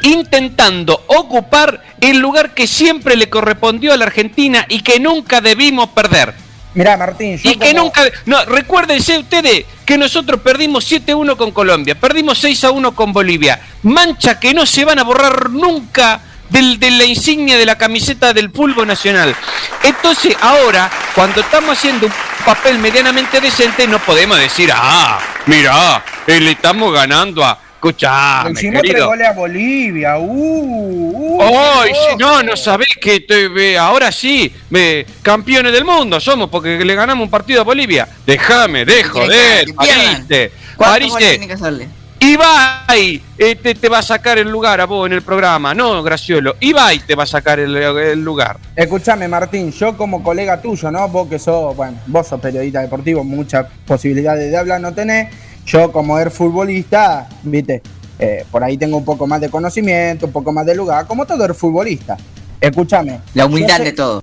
intentando 0.03 1.03
ocupar 1.07 1.83
el 2.01 2.19
lugar 2.19 2.55
que 2.55 2.67
siempre 2.67 3.17
le 3.17 3.31
correspondió 3.31 3.93
a 3.93 3.97
la 3.97 4.05
Argentina 4.07 4.67
y 4.69 4.81
que 4.83 4.99
nunca 5.01 5.41
debimos 5.41 5.89
perder. 5.91 6.35
Mirá, 6.75 6.97
Martín, 6.97 7.37
yo 7.39 7.51
Y 7.51 7.57
que 7.57 7.75
nunca. 7.75 8.03
No, 8.25 8.45
recuérdense 8.47 9.19
ustedes 9.19 9.67
que 9.85 9.99
nosotros 9.99 10.41
perdimos 10.41 10.91
7-1 10.91 11.37
con 11.37 11.51
Colombia, 11.51 11.95
perdimos 11.95 12.43
6-1 12.43 12.95
con 12.95 13.13
Bolivia. 13.13 13.61
Mancha 13.83 14.41
que 14.41 14.55
no 14.55 14.65
se 14.65 14.85
van 14.85 14.99
a 14.99 15.03
borrar 15.05 15.51
nunca 15.51 16.21
del- 16.49 16.79
de 16.79 16.91
la 16.93 17.05
insignia 17.05 17.59
de 17.59 17.67
la 17.67 17.77
camiseta 17.77 18.33
del 18.33 18.51
fútbol 18.51 18.87
nacional. 18.87 19.35
Entonces, 19.83 20.35
ahora, 20.41 20.91
cuando 21.15 21.41
estamos 21.41 21.77
haciendo 21.79 22.07
un 22.07 22.13
papel 22.45 22.79
medianamente 22.79 23.41
decente, 23.41 23.87
no 23.87 23.99
podemos 23.99 24.39
decir, 24.39 24.71
ah, 24.75 25.19
mira, 25.47 26.03
eh, 26.27 26.41
le 26.41 26.53
estamos 26.53 26.93
ganando 26.93 27.45
a. 27.45 27.59
Escuchame, 27.87 28.53
hicimos 28.53 28.83
tres 28.83 29.05
goles 29.05 29.27
a 29.29 29.33
Bolivia. 29.33 30.17
Uh, 30.17 31.37
uh, 31.37 31.43
¡Ay, 31.43 31.91
uh, 31.91 31.95
sí, 31.95 32.17
no, 32.17 32.41
no 32.45 32.57
sabés 32.57 32.87
que 33.01 33.19
te- 33.19 33.47
eh, 33.73 33.77
ahora 33.77 34.13
sí, 34.13 34.55
me- 34.71 35.05
campeones 35.21 35.73
del 35.73 35.85
mundo 35.85 36.21
somos 36.21 36.49
porque 36.49 36.85
le 36.85 36.95
ganamos 36.95 37.25
un 37.25 37.31
partido 37.31 37.61
a 37.63 37.65
Bolivia. 37.65 38.07
Déjame, 38.25 38.85
de 38.85 39.03
joder, 39.03 39.65
que 39.65 39.73
pierdan. 39.73 40.27
Parise, 40.29 40.53
¿Cuántos 40.77 41.01
goles 41.01 41.13
Parise. 41.13 41.31
tiene 41.31 41.47
que 41.49 41.53
hacerle? 41.55 41.89
Ibai 42.21 43.21
eh, 43.37 43.57
te, 43.57 43.75
te 43.75 43.89
va 43.89 43.99
a 43.99 44.03
sacar 44.03 44.39
el 44.39 44.49
lugar 44.49 44.81
a 44.81 44.85
vos 44.87 45.05
en 45.09 45.15
el 45.15 45.23
programa, 45.23 45.75
no, 45.75 46.05
Graciolo. 46.05 46.55
Ibai 46.61 47.01
te 47.01 47.17
va 47.17 47.25
a 47.25 47.27
sacar 47.27 47.59
el, 47.59 47.75
el 47.77 48.23
lugar. 48.25 48.59
Escuchame, 48.77 49.27
Martín, 49.27 49.73
yo 49.73 49.97
como 49.97 50.23
colega 50.23 50.63
tuyo, 50.63 50.89
¿no? 50.93 51.09
Vos 51.09 51.29
que 51.29 51.41
sos, 51.41 51.75
bueno, 51.75 51.99
vos 52.07 52.29
sos 52.29 52.41
periodista 52.41 52.81
deportivo, 52.81 53.25
muchas 53.25 53.67
posibilidades 53.85 54.53
de 54.53 54.57
hablar 54.57 54.81
no 54.81 54.95
tenés. 54.95 55.35
Yo 55.67 55.93
como 55.93 56.19
er 56.19 56.31
futbolista, 56.31 57.29
viste, 57.43 57.83
Eh, 58.19 58.45
por 58.53 58.63
ahí 58.63 58.77
tengo 58.79 58.99
un 58.99 59.05
poco 59.05 59.27
más 59.27 59.41
de 59.41 59.49
conocimiento, 59.51 60.27
un 60.27 60.33
poco 60.33 60.53
más 60.53 60.65
de 60.65 60.77
lugar, 60.77 61.07
como 61.09 61.27
todo 61.27 61.45
er 61.45 61.55
futbolista. 61.55 62.17
Escúchame. 62.61 63.19
La 63.35 63.47
humildad 63.47 63.79
sé- 63.79 63.83
de 63.85 63.93
todo. 63.93 64.23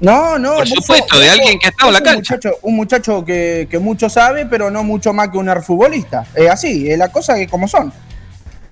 No, 0.00 0.38
no. 0.38 0.54
Por 0.54 0.66
supuesto, 0.68 1.06
sos- 1.16 1.20
de 1.20 1.26
vos 1.28 1.38
alguien 1.38 1.58
que 1.58 1.66
ha 1.66 1.70
estado 1.70 1.88
en 1.88 1.94
la 1.94 2.00
cancha. 2.00 2.34
Muchacho, 2.36 2.56
un 2.62 2.76
muchacho 2.76 3.22
que, 3.22 3.68
que 3.70 3.78
mucho 3.78 4.08
sabe, 4.08 4.46
pero 4.46 4.70
no 4.70 4.84
mucho 4.84 5.12
más 5.12 5.28
que 5.28 5.36
un 5.36 5.50
er 5.50 5.60
futbolista. 5.62 6.24
Es 6.34 6.48
así, 6.48 6.88
es 6.90 6.96
la 6.96 7.08
cosa 7.08 7.34
que 7.34 7.46
como 7.46 7.68
son. 7.68 7.92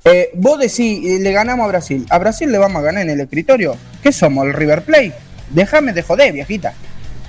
Eh, 0.04 0.30
vos 0.34 0.58
decís, 0.58 1.04
eh, 1.04 1.18
le 1.20 1.32
ganamos 1.32 1.64
a 1.64 1.68
Brasil. 1.68 2.06
A 2.08 2.16
Brasil 2.18 2.50
le 2.50 2.56
vamos 2.56 2.78
a 2.80 2.86
ganar 2.86 3.02
en 3.02 3.10
el 3.10 3.20
escritorio. 3.20 3.76
¿Qué 4.02 4.12
somos? 4.12 4.46
¿El 4.46 4.54
River 4.54 4.82
Plate? 4.82 5.12
Déjame 5.50 5.92
de 5.92 6.02
joder, 6.02 6.32
viejita. 6.32 6.72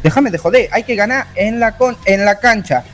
Déjame 0.01 0.31
de 0.31 0.37
joder. 0.37 0.69
Hay 0.71 0.83
que 0.83 0.95
ganar 0.95 1.27
en 1.35 1.59
la, 1.59 1.75
con, 1.75 1.97
en 2.05 2.23
la 2.23 2.39
cancha. 2.39 2.85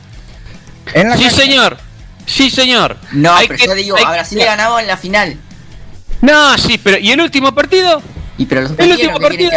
En 0.94 1.08
la 1.08 1.16
Sí, 1.16 1.24
cancha. 1.24 1.36
señor. 1.42 1.78
Sí, 2.26 2.50
señor. 2.50 2.96
No, 3.12 3.34
Hay 3.34 3.46
pero 3.46 3.58
que- 3.58 3.66
yo 3.66 3.74
digo, 3.74 3.96
hay 3.96 4.04
a 4.04 4.06
que- 4.08 4.12
Brasil 4.14 4.38
le 4.38 4.44
ganamos 4.44 4.80
en 4.80 4.86
la 4.88 4.96
final. 4.96 5.36
No, 6.22 6.56
sí, 6.58 6.78
pero 6.82 6.98
¿y 6.98 7.10
el 7.12 7.20
último 7.20 7.54
partido? 7.54 8.02
Y 8.38 8.46
pero 8.46 8.62
los 8.62 8.72
El 8.78 8.92
último 8.92 9.20
partido. 9.20 9.52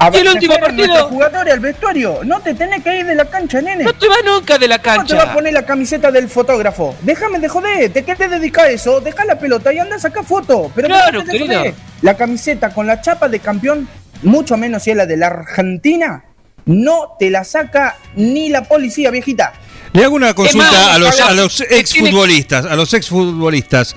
A 0.00 0.10
¿Y 0.14 0.16
el 0.18 0.28
último 0.28 0.56
partido? 0.58 1.08
jugadores 1.08 1.52
al 1.52 1.58
vestuario. 1.60 2.20
No 2.22 2.38
te 2.40 2.54
tenés 2.54 2.84
que 2.84 3.00
ir 3.00 3.04
de 3.04 3.16
la 3.16 3.24
cancha, 3.24 3.60
nene. 3.60 3.82
No 3.82 3.92
te 3.92 4.06
vas 4.06 4.18
nunca 4.24 4.56
de 4.56 4.68
la 4.68 4.78
¿Cómo 4.78 4.92
te 4.92 4.98
cancha. 4.98 5.16
va 5.16 5.22
a 5.32 5.34
poner 5.34 5.52
la 5.52 5.66
camiseta 5.66 6.12
del 6.12 6.28
fotógrafo? 6.28 6.94
Déjame 7.02 7.40
de 7.40 7.48
joder, 7.48 7.92
te 7.92 8.04
querés 8.04 8.30
dedicar 8.30 8.66
a 8.66 8.70
eso, 8.70 9.00
deja 9.00 9.24
la 9.24 9.36
pelota 9.40 9.72
y 9.72 9.78
anda 9.80 9.96
a 9.96 9.98
sacar 9.98 10.24
fotos. 10.24 10.70
Pero 10.74 10.86
Claro, 10.86 11.22
de 11.22 11.26
querido. 11.32 11.58
joder. 11.58 11.74
La 12.02 12.14
camiseta 12.16 12.70
con 12.72 12.86
la 12.86 13.00
chapa 13.00 13.28
de 13.28 13.40
campeón, 13.40 13.88
mucho 14.22 14.56
menos 14.56 14.84
si 14.84 14.92
es 14.92 14.96
la 14.96 15.04
de 15.04 15.16
la 15.16 15.26
Argentina, 15.26 16.22
no 16.64 17.16
te 17.18 17.28
la 17.30 17.42
saca 17.42 17.96
ni 18.14 18.50
la 18.50 18.62
policía, 18.62 19.10
viejita. 19.10 19.52
Le 19.92 20.04
hago 20.04 20.14
una 20.14 20.34
consulta 20.34 20.94
a 20.94 20.98
los, 21.34 21.60
exfutbolistas, 21.60 22.64
a 22.66 22.76
los 22.76 22.92
exfutbolistas. 22.94 23.96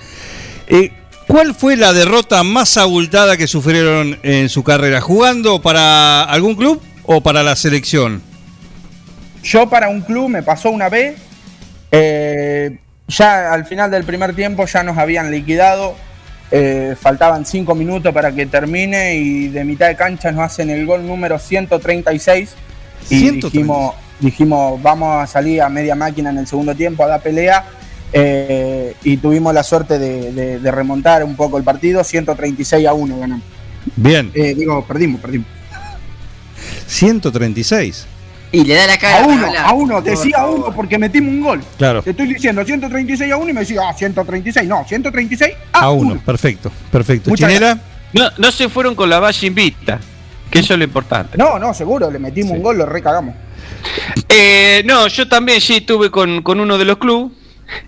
Eh, 0.68 0.92
¿Cuál 1.28 1.56
fue 1.56 1.78
la 1.78 1.94
derrota 1.94 2.44
más 2.44 2.78
abultada 2.78 3.38
que 3.38 3.48
sufrieron 3.48 4.20
en 4.24 4.50
su 4.50 4.64
carrera? 4.64 5.00
¿Jugando 5.02 5.62
para 5.62 6.24
algún 6.24 6.56
club 6.56 6.82
o 7.04 7.22
para 7.22 7.44
la 7.44 7.56
selección? 7.56 8.22
Yo 9.44 9.70
para 9.70 9.90
un 9.90 10.02
club 10.02 10.30
me 10.30 10.44
pasó 10.44 10.70
una 10.70 10.90
vez, 10.90 11.16
eh, 11.92 12.78
ya 13.08 13.54
al 13.54 13.66
final 13.66 13.90
del 13.90 14.04
primer 14.04 14.36
tiempo 14.36 14.66
ya 14.66 14.84
nos 14.84 14.98
habían 14.98 15.32
liquidado, 15.32 15.96
eh, 16.52 16.96
faltaban 17.00 17.46
cinco 17.46 17.76
minutos 17.76 18.14
para 18.14 18.34
que 18.34 18.46
termine 18.46 19.16
y 19.16 19.48
de 19.48 19.64
mitad 19.64 19.88
de 19.88 19.96
cancha 19.96 20.32
nos 20.32 20.44
hacen 20.44 20.70
el 20.70 20.86
gol 20.86 21.08
número 21.08 21.40
136 21.40 22.56
y 23.10 23.20
136. 23.20 23.54
dijimos, 23.54 23.96
dijimos 24.22 24.82
vamos 24.82 25.22
a 25.24 25.28
salir 25.28 25.62
a 25.62 25.68
media 25.68 25.96
máquina 25.96 26.30
en 26.30 26.38
el 26.38 26.48
segundo 26.48 26.74
tiempo 26.76 27.04
a 27.04 27.08
dar 27.08 27.22
pelea 27.22 27.66
eh, 28.14 28.96
y 29.04 29.18
tuvimos 29.18 29.54
la 29.54 29.64
suerte 29.64 29.98
de, 30.00 30.32
de- 30.32 30.60
de 30.60 30.72
remontar 30.72 31.24
un 31.24 31.36
poco 31.36 31.58
el 31.58 31.64
partido, 31.64 32.04
136 32.04 32.88
a 32.88 32.94
1 32.94 33.20
ganamos. 33.20 33.46
Bien, 33.96 34.32
Eh, 34.34 34.54
digo, 34.56 34.86
perdimos, 34.86 35.20
perdimos. 35.20 35.48
136. 36.88 38.06
Y 38.54 38.66
le 38.66 38.76
da 38.76 38.86
la 38.88 38.98
cara. 38.98 39.24
A 39.24 39.28
uno, 39.28 39.48
hablar. 39.48 39.66
a 39.66 39.72
uno, 39.74 40.02
decía 40.02 40.40
a 40.40 40.48
uno 40.50 40.74
porque 40.76 40.98
metimos 40.98 41.34
un 41.34 41.42
gol. 41.42 41.62
Claro. 41.78 42.04
Te 42.04 42.10
estoy 42.12 42.28
diciendo 42.34 42.66
136 42.66 43.32
a 43.32 43.38
1 43.38 43.50
y 43.50 43.54
me 43.54 43.62
decía, 43.62 43.82
ah, 43.90 43.94
136. 43.94 44.68
No, 44.68 44.84
136 44.86 45.54
a, 45.72 45.80
A 45.80 45.92
1. 45.92 46.12
uno, 46.14 46.22
perfecto, 46.24 46.70
perfecto. 46.92 47.34
Chinela, 47.34 47.80
No, 48.14 48.30
no 48.38 48.52
se 48.52 48.68
fueron 48.68 48.94
con 48.94 49.10
la 49.10 49.20
valla 49.20 49.48
invicta, 49.48 50.00
que 50.50 50.60
eso 50.60 50.74
es 50.74 50.80
lo 50.80 50.84
importante. 50.84 51.38
No, 51.38 51.58
no, 51.60 51.74
seguro, 51.74 52.12
le 52.12 52.20
metimos 52.20 52.52
un 52.52 52.62
gol, 52.62 52.78
lo 52.78 52.86
recagamos. 52.86 53.36
Eh, 54.30 54.84
no, 54.86 55.08
yo 55.08 55.28
también 55.28 55.62
sí 55.62 55.78
estuve 55.78 56.10
con, 56.10 56.42
con 56.42 56.60
uno 56.60 56.78
de 56.78 56.86
los 56.86 56.98
clubes, 56.98 57.32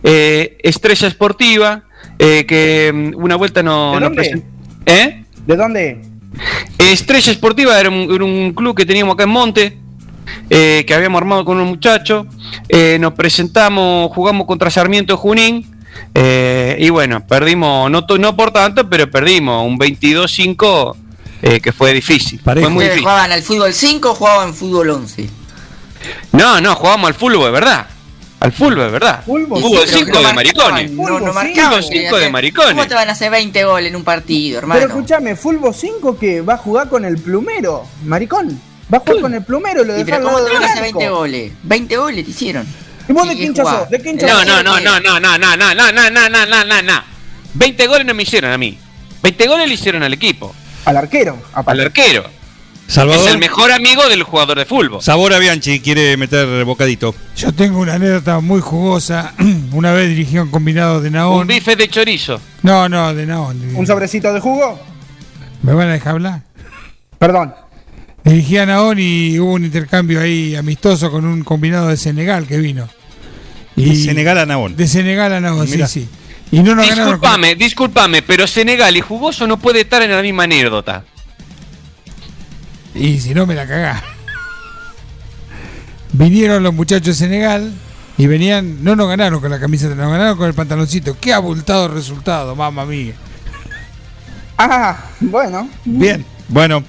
eh, 0.03 0.57
Estrella 0.63 1.07
Esportiva, 1.07 1.83
eh, 2.19 2.45
que 2.47 2.91
mm, 2.93 3.21
una 3.21 3.35
vuelta 3.35 3.63
no, 3.63 3.93
¿De 3.95 3.99
nos 3.99 4.09
dónde? 4.09 4.21
present- 4.21 4.43
¿Eh? 4.85 5.23
¿De 5.45 5.55
dónde? 5.55 6.01
Estrella 6.77 7.31
Esportiva 7.31 7.79
era 7.79 7.89
un, 7.89 8.13
era 8.13 8.23
un 8.23 8.53
club 8.53 8.75
que 8.75 8.85
teníamos 8.85 9.13
acá 9.13 9.23
en 9.23 9.29
Monte, 9.29 9.77
eh, 10.49 10.83
que 10.87 10.93
habíamos 10.93 11.19
armado 11.21 11.45
con 11.45 11.57
unos 11.57 11.69
muchachos. 11.69 12.25
Eh, 12.69 12.97
nos 12.99 13.13
presentamos, 13.13 14.11
jugamos 14.13 14.47
contra 14.47 14.69
Sarmiento 14.69 15.15
Junín. 15.17 15.69
eh, 16.15 16.75
y 16.79 16.89
bueno, 16.89 17.25
perdimos, 17.27 17.89
no, 17.91 18.05
to- 18.05 18.17
no 18.17 18.35
por 18.35 18.51
tanto, 18.51 18.89
pero 18.89 19.09
perdimos 19.11 19.65
un 19.65 19.77
22-5 19.77 20.95
eh, 21.43 21.59
que 21.59 21.71
fue 21.71 21.93
difícil. 21.93 22.39
Fue 22.43 22.55
muy 22.55 22.63
¿Ustedes 22.69 22.83
difícil. 22.83 23.01
jugaban 23.03 23.31
al 23.31 23.41
fútbol 23.43 23.73
5 23.73 24.11
o 24.11 24.15
jugaban 24.15 24.53
fútbol 24.53 24.89
11? 24.89 25.29
No, 26.32 26.59
no, 26.61 26.75
jugamos 26.75 27.07
al 27.07 27.14
fútbol, 27.14 27.45
de 27.45 27.51
verdad. 27.51 27.88
Al 28.40 28.51
fútbol, 28.51 28.75
de 28.75 28.90
verdad. 28.90 29.23
Fútbol, 29.25 29.61
Fútbol 29.61 29.88
Sí, 29.88 30.03
pero 30.03 30.06
5 30.06 30.22
no 30.22 30.27
de 30.27 30.33
maricones. 30.33 30.91
No, 30.91 31.03
no 31.03 31.17
Fútbol 31.19 31.33
marcaban. 31.33 31.53
cinco, 31.53 31.77
eh, 31.77 31.83
cinco 32.01 32.15
de 32.17 32.22
hacer- 32.23 32.32
maricones. 32.32 32.73
¿Cómo 32.73 32.88
te 32.88 32.95
van 32.95 33.09
a 33.09 33.11
hacer 33.14 33.32
20 33.32 33.64
goles 33.64 33.90
en 33.90 33.95
un 33.95 34.03
partido, 34.03 34.57
hermano? 34.59 34.82
Pero 34.82 34.93
escúchame, 34.93 35.35
Fulbo 35.38 35.72
5 35.72 36.17
que 36.17 36.41
va 36.41 36.56
a 36.56 36.57
jugar 36.57 36.90
con 36.90 37.06
el 37.06 37.17
plumero, 37.19 37.85
maricón. 38.03 38.59
Va 38.93 38.98
a 38.98 39.01
jugar 39.01 39.22
con 39.22 39.33
el 39.33 39.43
plumero, 39.43 39.83
lo 39.85 39.93
¿Y 39.93 40.03
deja 40.03 40.06
pero 40.06 40.17
al 40.17 40.23
cómo 40.23 40.45
te 40.45 40.53
van 40.53 40.64
a 40.64 40.65
hacer 40.65 40.83
arco. 40.83 40.99
20 40.99 41.09
goles? 41.09 41.51
20 41.64 41.95
goles 41.98 42.25
te 42.25 42.32
hicieron. 42.32 42.67
¿Y 43.07 43.14
vos 43.14 43.27
de 43.27 43.33
¿Y 43.33 43.38
qué 43.38 43.41
qué 43.43 43.48
hincha 43.48 43.61
jugás? 43.64 43.80
sos? 43.80 43.90
¿De 43.90 44.01
qué 44.01 44.09
hincha 44.09 44.27
No, 44.27 44.33
sos? 44.40 44.45
no, 44.48 44.64
no, 44.64 44.80
no, 44.82 44.99
no, 44.99 45.09
no, 45.09 45.38
no, 45.40 45.56
no, 45.56 45.73
no, 45.75 45.91
no, 45.91 46.09
no, 46.11 46.30
no, 46.30 46.45
no, 46.45 46.64
no, 46.65 46.82
no. 46.82 47.03
20 47.53 47.88
goles 47.88 48.06
no 48.06 48.14
me 48.14 48.23
hicieron 48.23 48.51
a 48.51 48.57
mí. 48.57 48.77
20 49.22 49.48
goles 49.48 49.67
le 49.69 49.73
hicieron 49.75 50.03
al 50.03 50.11
equipo. 50.14 50.53
Al 50.85 50.98
arquero. 50.98 51.38
Al 51.53 51.80
arquero. 51.80 52.25
Salvador. 52.87 53.25
Es 53.27 53.33
el 53.33 53.39
mejor 53.39 53.71
amigo 53.71 54.07
del 54.09 54.23
jugador 54.23 54.57
de 54.59 54.65
fútbol. 54.65 55.01
Sabor 55.01 55.33
a 55.33 55.39
Bianchi 55.39 55.79
quiere 55.79 56.15
meter 56.17 56.63
bocadito. 56.65 57.15
Yo 57.35 57.51
tengo 57.53 57.79
una 57.79 57.95
anécdota 57.95 58.39
muy 58.39 58.61
jugosa. 58.61 59.33
Una 59.71 59.91
vez 59.93 60.09
dirigí 60.09 60.37
un 60.37 60.51
combinado 60.51 61.01
de 61.01 61.07
Un 61.07 61.13
Naón. 61.13 61.47
bife 61.47 61.75
de 61.75 61.87
chorizo. 61.87 62.39
No, 62.61 62.87
no, 62.89 63.13
de 63.13 63.25
Naón. 63.25 63.61
¿Un 63.75 63.87
sobrecito 63.87 64.31
de 64.33 64.39
jugo? 64.39 64.79
¿Me 65.63 65.73
van 65.73 65.89
a 65.89 65.93
dejar 65.93 66.13
hablar? 66.13 66.41
Perdón. 67.17 67.55
Dirigí 68.23 68.57
a 68.57 68.65
Naón 68.65 68.97
y 68.99 69.39
hubo 69.39 69.53
un 69.53 69.65
intercambio 69.65 70.21
ahí 70.21 70.55
amistoso 70.55 71.09
con 71.09 71.25
un 71.25 71.43
combinado 71.43 71.87
de 71.87 71.97
Senegal 71.97 72.45
que 72.47 72.57
vino. 72.57 72.87
De 73.75 73.95
Senegal 73.95 74.37
a 74.37 74.45
Naón. 74.45 74.75
De 74.75 74.87
Senegal 74.87 75.33
a 75.33 75.39
Naón, 75.41 75.67
sí, 75.67 75.81
sí. 75.87 76.07
Y 76.51 76.59
no 76.59 76.75
nos 76.75 76.87
ganaron. 76.87 77.13
Disculpame, 77.13 77.55
disculpame, 77.55 78.21
pero 78.21 78.45
Senegal 78.45 78.95
y 78.95 79.01
Jugoso 79.01 79.47
no 79.47 79.57
puede 79.57 79.81
estar 79.81 80.01
en 80.03 80.11
la 80.11 80.21
misma 80.21 80.43
anécdota. 80.43 81.03
Y 82.95 83.19
si 83.19 83.33
no, 83.33 83.45
me 83.45 83.55
la 83.55 83.67
cagá. 83.67 84.03
Vinieron 86.11 86.61
los 86.61 86.73
muchachos 86.73 87.07
de 87.07 87.13
Senegal 87.15 87.73
y 88.17 88.27
venían, 88.27 88.83
no 88.83 88.95
nos 88.95 89.07
ganaron 89.07 89.39
con 89.41 89.49
la 89.49 89.59
camiseta, 89.59 89.95
nos 89.95 90.11
ganaron 90.11 90.38
con 90.38 90.47
el 90.47 90.53
pantaloncito. 90.53 91.17
Qué 91.19 91.33
abultado 91.33 91.88
resultado, 91.88 92.55
mamá 92.55 92.85
mía. 92.85 93.13
Ah, 94.57 95.05
bueno. 95.19 95.67
Bien, 95.83 96.23
bueno. 96.47 96.83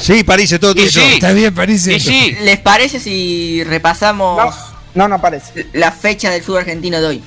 Sí, 0.00 0.22
París, 0.26 0.54
todo 0.60 0.74
tuyo. 0.74 1.00
Está 1.00 1.32
bien, 1.32 1.54
París. 1.54 1.86
¿Les 1.86 2.60
parece 2.60 3.00
si 3.00 3.64
repasamos 3.64 4.54
no, 4.94 5.08
no 5.08 5.20
parece. 5.20 5.66
la 5.72 5.90
fecha 5.90 6.30
del 6.30 6.42
fútbol 6.42 6.60
argentino 6.60 7.00
de 7.00 7.06
hoy? 7.06 7.22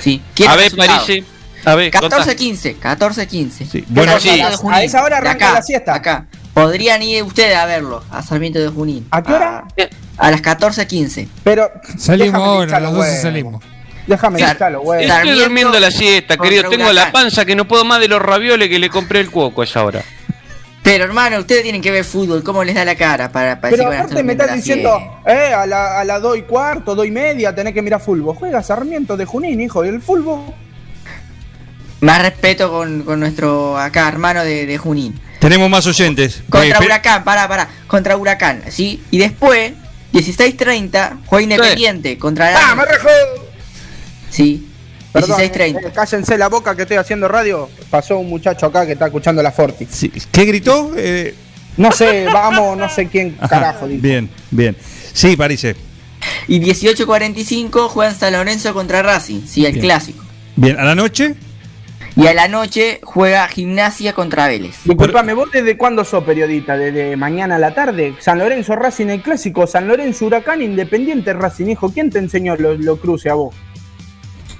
Sí. 0.00 0.22
¿Quién 0.34 0.50
A 0.50 0.54
es 0.54 0.74
ver? 0.74 0.76
París. 0.76 1.24
A 1.64 1.74
ver, 1.74 1.90
contá. 1.90 2.18
14-15, 2.18 2.78
14-15. 2.78 3.84
bueno, 3.88 4.20
sí. 4.20 4.40
A 4.70 4.82
esa 4.82 5.02
hora 5.02 5.18
arranca 5.18 5.46
acá, 5.46 5.54
la 5.54 5.62
siesta. 5.62 5.94
Acá. 5.94 6.26
Podrían 6.52 7.02
ir 7.02 7.22
ustedes 7.22 7.56
a 7.56 7.66
verlo, 7.66 8.04
a 8.10 8.22
Sarmiento 8.22 8.60
de 8.60 8.68
Junín. 8.68 9.06
¿A 9.10 9.22
qué 9.22 9.32
hora? 9.32 9.64
A, 10.16 10.30
las 10.30 10.42
14.15. 10.42 11.28
Pero. 11.42 11.70
Salimos 11.98 12.40
ahora, 12.40 12.76
a 12.76 12.80
las 12.80 12.92
los 12.92 12.98
12 12.98 13.08
huevos. 13.08 13.22
salimos. 13.22 13.64
Déjame 14.06 14.40
los 14.40 14.50
huevos. 14.60 14.94
Estoy 14.94 15.08
Sarmiento 15.08 15.40
durmiendo 15.40 15.80
la 15.80 15.90
siesta, 15.90 16.36
querido. 16.36 16.68
Tengo 16.68 16.92
la 16.92 17.10
panza 17.10 17.44
que 17.44 17.56
no 17.56 17.66
puedo 17.66 17.84
más 17.84 18.00
de 18.00 18.08
los 18.08 18.22
ravioles 18.22 18.68
que 18.68 18.78
le 18.78 18.90
compré 18.90 19.20
el 19.20 19.30
cuoco 19.30 19.62
a 19.62 19.64
esa 19.64 19.84
hora. 19.84 20.02
Pero 20.84 21.04
hermano, 21.04 21.38
ustedes 21.38 21.62
tienen 21.62 21.80
que 21.80 21.90
ver 21.90 22.04
fútbol, 22.04 22.44
¿cómo 22.44 22.62
les 22.62 22.74
da 22.74 22.84
la 22.84 22.94
cara 22.94 23.32
para, 23.32 23.58
para 23.58 23.74
Pero 23.74 23.90
a 23.90 24.00
aparte 24.00 24.22
me 24.22 24.32
estás 24.32 24.54
diciendo, 24.54 25.22
eh, 25.26 25.50
a 25.54 25.64
la, 25.64 25.98
a 25.98 26.04
la 26.04 26.20
2 26.20 26.36
y 26.36 26.42
cuarto, 26.42 26.94
2 26.94 27.06
y 27.06 27.10
media, 27.10 27.54
tenés 27.54 27.72
que 27.72 27.80
mirar 27.80 28.02
fútbol. 28.02 28.36
Juega 28.36 28.62
Sarmiento 28.62 29.16
de 29.16 29.24
Junín, 29.24 29.62
hijo, 29.62 29.82
y 29.82 29.88
el 29.88 30.02
fútbol. 30.02 30.54
Más 32.04 32.22
respeto 32.22 32.70
con, 32.70 33.02
con 33.02 33.18
nuestro 33.20 33.78
acá 33.78 34.08
hermano 34.08 34.44
de, 34.44 34.66
de 34.66 34.78
Junín. 34.78 35.18
Tenemos 35.40 35.68
más 35.70 35.86
oyentes. 35.86 36.42
Contra 36.48 36.78
Eh, 36.78 36.84
Huracán, 36.84 37.24
pará, 37.24 37.48
pará. 37.48 37.68
Contra 37.86 38.16
Huracán, 38.16 38.62
¿sí? 38.68 39.02
Y 39.10 39.18
después, 39.18 39.72
16.30, 40.12 41.18
juega 41.26 41.42
Independiente 41.42 42.18
contra 42.18 42.50
la... 42.50 42.70
¡Ah, 42.70 42.74
me 42.74 42.84
rejó! 42.84 43.08
Sí. 44.30 44.68
Perdón, 45.12 45.38
16.30. 45.40 45.86
eh, 45.86 45.92
cállense 45.94 46.36
la 46.38 46.48
boca 46.48 46.74
que 46.74 46.82
estoy 46.82 46.96
haciendo 46.96 47.28
radio. 47.28 47.68
Pasó 47.90 48.18
un 48.18 48.28
muchacho 48.28 48.66
acá 48.66 48.84
que 48.84 48.92
está 48.92 49.06
escuchando 49.06 49.42
la 49.42 49.52
Forti. 49.52 49.86
¿Qué 50.32 50.44
gritó? 50.44 50.92
Eh, 50.96 51.34
No 51.76 51.90
sé, 51.92 52.26
vamos, 52.32 52.76
no 52.76 52.88
sé 52.88 53.06
quién 53.08 53.36
ajá, 53.38 53.48
carajo 53.48 53.86
dijo. 53.86 54.02
Bien, 54.02 54.28
bien. 54.50 54.76
Sí, 55.12 55.36
París. 55.36 55.66
Y 56.48 56.60
18.45 56.60 57.88
juegan 57.88 58.14
San 58.14 58.32
Lorenzo 58.32 58.72
contra 58.74 59.02
Racing, 59.02 59.42
sí, 59.46 59.64
el 59.66 59.72
Bien. 59.72 59.84
clásico. 59.84 60.24
Bien, 60.56 60.78
a 60.78 60.84
la 60.84 60.94
noche. 60.94 61.34
Y 62.16 62.28
a 62.28 62.34
la 62.34 62.46
noche 62.46 63.00
juega 63.02 63.48
Gimnasia 63.48 64.12
contra 64.12 64.46
Vélez. 64.46 64.84
Disculpame, 64.84 65.34
¿vos 65.34 65.50
desde 65.50 65.76
cuándo 65.76 66.04
sos 66.04 66.22
periodista? 66.22 66.76
¿Desde 66.76 67.16
mañana 67.16 67.56
a 67.56 67.58
la 67.58 67.74
tarde? 67.74 68.14
San 68.20 68.38
Lorenzo 68.38 68.76
Racing 68.76 69.08
el 69.08 69.20
clásico, 69.20 69.66
San 69.66 69.88
Lorenzo 69.88 70.26
Huracán 70.26 70.62
Independiente 70.62 71.32
Racing, 71.32 71.66
hijo. 71.66 71.90
¿Quién 71.90 72.10
te 72.10 72.20
enseñó 72.20 72.54
lo, 72.54 72.74
lo 72.74 72.98
cruce 72.98 73.30
a 73.30 73.34
vos? 73.34 73.56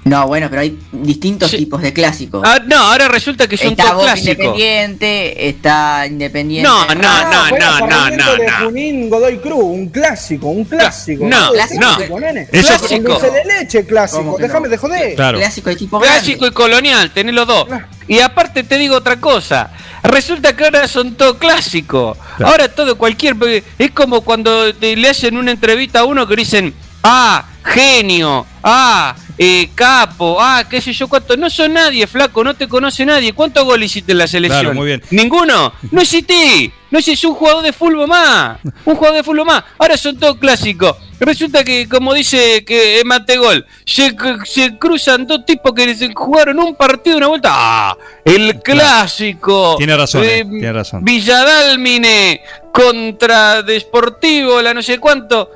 No, 0.05 0.27
bueno, 0.27 0.47
pero 0.51 0.61
hay 0.61 0.77
distintos 0.91 1.49
tipos 1.49 1.81
de 1.81 1.91
clásicos. 1.91 2.43
Ah, 2.45 2.59
no, 2.63 2.77
ahora 2.77 3.07
resulta 3.07 3.47
que 3.47 3.57
son 3.57 3.69
está 3.69 3.89
todos 3.89 4.03
clásicos. 4.03 4.29
Independiente, 4.37 5.49
está 5.49 6.05
Independiente. 6.05 6.69
No, 6.69 6.85
no, 6.93 7.09
Ah, 7.09 7.49
no, 7.49 7.49
juega 7.49 7.79
no, 7.79 7.87
no, 7.87 8.09
no, 8.15 8.31
de 8.35 8.45
no. 8.45 8.65
Junín 8.65 9.09
Godoy 9.09 9.37
Cruz, 9.39 9.63
un 9.63 9.89
clásico, 9.89 10.47
un 10.49 10.63
clásico. 10.65 11.25
No, 11.25 11.49
clásico, 11.51 11.81
no. 11.81 12.19
nene. 12.19 12.47
Eso- 12.51 12.67
Clásico, 12.67 13.03
con 13.13 13.21
dulce 13.21 13.31
de 13.31 13.45
leche, 13.45 13.79
¿Cómo 13.79 13.87
clásico. 13.89 14.35
que 14.35 14.41
no? 14.43 14.47
Déjame 14.47 14.67
de 14.69 14.77
joder. 14.77 15.15
Claro. 15.15 15.37
Clásico 15.39 15.69
de 15.71 15.75
tipo 15.75 15.97
grande. 15.99 16.19
Clásico 16.19 16.45
y 16.45 16.51
colonial, 16.51 17.09
tenés 17.11 17.33
los 17.33 17.47
dos. 17.47 17.67
Y 18.07 18.19
aparte 18.19 18.61
te 18.63 18.77
digo 18.77 18.95
otra 18.97 19.19
cosa. 19.19 19.71
Resulta 20.03 20.55
que 20.55 20.65
ahora 20.65 20.87
son 20.87 21.15
todo 21.15 21.39
clásicos. 21.39 22.15
Ahora 22.43 22.67
todo 22.69 22.95
cualquier. 22.95 23.35
Es 23.79 23.89
como 23.89 24.21
cuando 24.21 24.71
te- 24.75 24.95
le 24.95 25.09
hacen 25.09 25.35
una 25.35 25.49
entrevista 25.51 26.01
a 26.01 26.05
uno 26.05 26.27
que 26.27 26.35
dicen, 26.35 26.75
ah, 27.05 27.45
genio, 27.63 28.45
ah, 28.63 29.15
eh, 29.37 29.69
capo, 29.75 30.37
ah, 30.39 30.63
qué 30.69 30.81
sé 30.81 30.93
yo 30.93 31.07
cuánto. 31.07 31.35
No 31.37 31.49
son 31.49 31.73
nadie, 31.73 32.07
flaco, 32.07 32.43
no 32.43 32.53
te 32.53 32.67
conoce 32.67 33.05
nadie. 33.05 33.33
¿Cuántos 33.33 33.63
goles 33.65 33.91
hiciste 33.91 34.13
en 34.13 34.17
la 34.19 34.27
selección? 34.27 34.61
Claro, 34.61 34.75
muy 34.75 34.87
bien. 34.87 35.03
Ninguno. 35.11 35.73
No 35.91 36.01
existí. 36.01 36.71
No 36.91 36.99
es 36.99 37.23
un 37.25 37.33
jugador 37.33 37.61
de 37.61 37.73
fútbol 37.73 38.07
más. 38.07 38.57
Un 38.85 38.95
jugador 38.95 39.17
de 39.17 39.23
fútbol 39.23 39.45
más. 39.45 39.63
Ahora 39.77 39.97
son 39.97 40.17
todos 40.17 40.37
clásicos. 40.37 40.95
Resulta 41.19 41.63
que, 41.63 41.89
como 41.89 42.13
dice 42.13 42.63
que 42.63 42.99
es 42.99 43.05
Mategol, 43.05 43.65
se, 43.85 44.15
se 44.45 44.77
cruzan 44.77 45.27
dos 45.27 45.45
tipos 45.45 45.73
que 45.73 46.13
jugaron 46.13 46.59
un 46.59 46.75
partido 46.75 47.17
una 47.17 47.27
vuelta. 47.27 47.49
¡Ah! 47.51 47.97
El 48.23 48.61
clásico. 48.61 49.75
Tiene 49.77 49.97
razón, 49.97 50.23
eh, 50.23 50.39
Eh, 50.39 50.45
tiene 50.45 50.71
razón. 50.71 51.03
Villadalmine 51.03 52.41
contra 52.71 53.61
Desportivo, 53.61 54.61
la 54.61 54.73
no 54.73 54.81
sé 54.81 54.97
cuánto. 54.97 55.49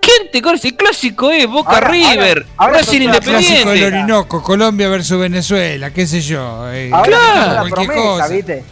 ¿Quién 0.00 0.30
te 0.32 0.40
conoce? 0.42 0.68
El 0.68 0.76
clásico 0.76 1.30
es 1.30 1.46
Boca 1.46 1.72
Ahora- 1.74 1.88
River, 1.88 2.18
ahora- 2.18 2.46
ahora 2.56 2.78
Racing 2.78 3.00
todas 3.06 3.20
Clásico 3.20 3.52
del 3.52 3.58
Independiente. 3.60 3.96
Orinoco, 3.96 4.42
Colombia 4.42 4.88
versus 4.88 5.18
Venezuela, 5.20 5.90
qué 5.92 6.06
sé 6.06 6.20
yo. 6.20 6.70
eh, 6.72 6.90
Ahora 6.92 7.06
Claro. 7.08 7.34
son 7.34 7.44
toda 7.44 7.60
cualquier 7.60 7.86
promesa, 7.86 8.08
cosa. 8.22 8.28
¿viste? 8.28 8.64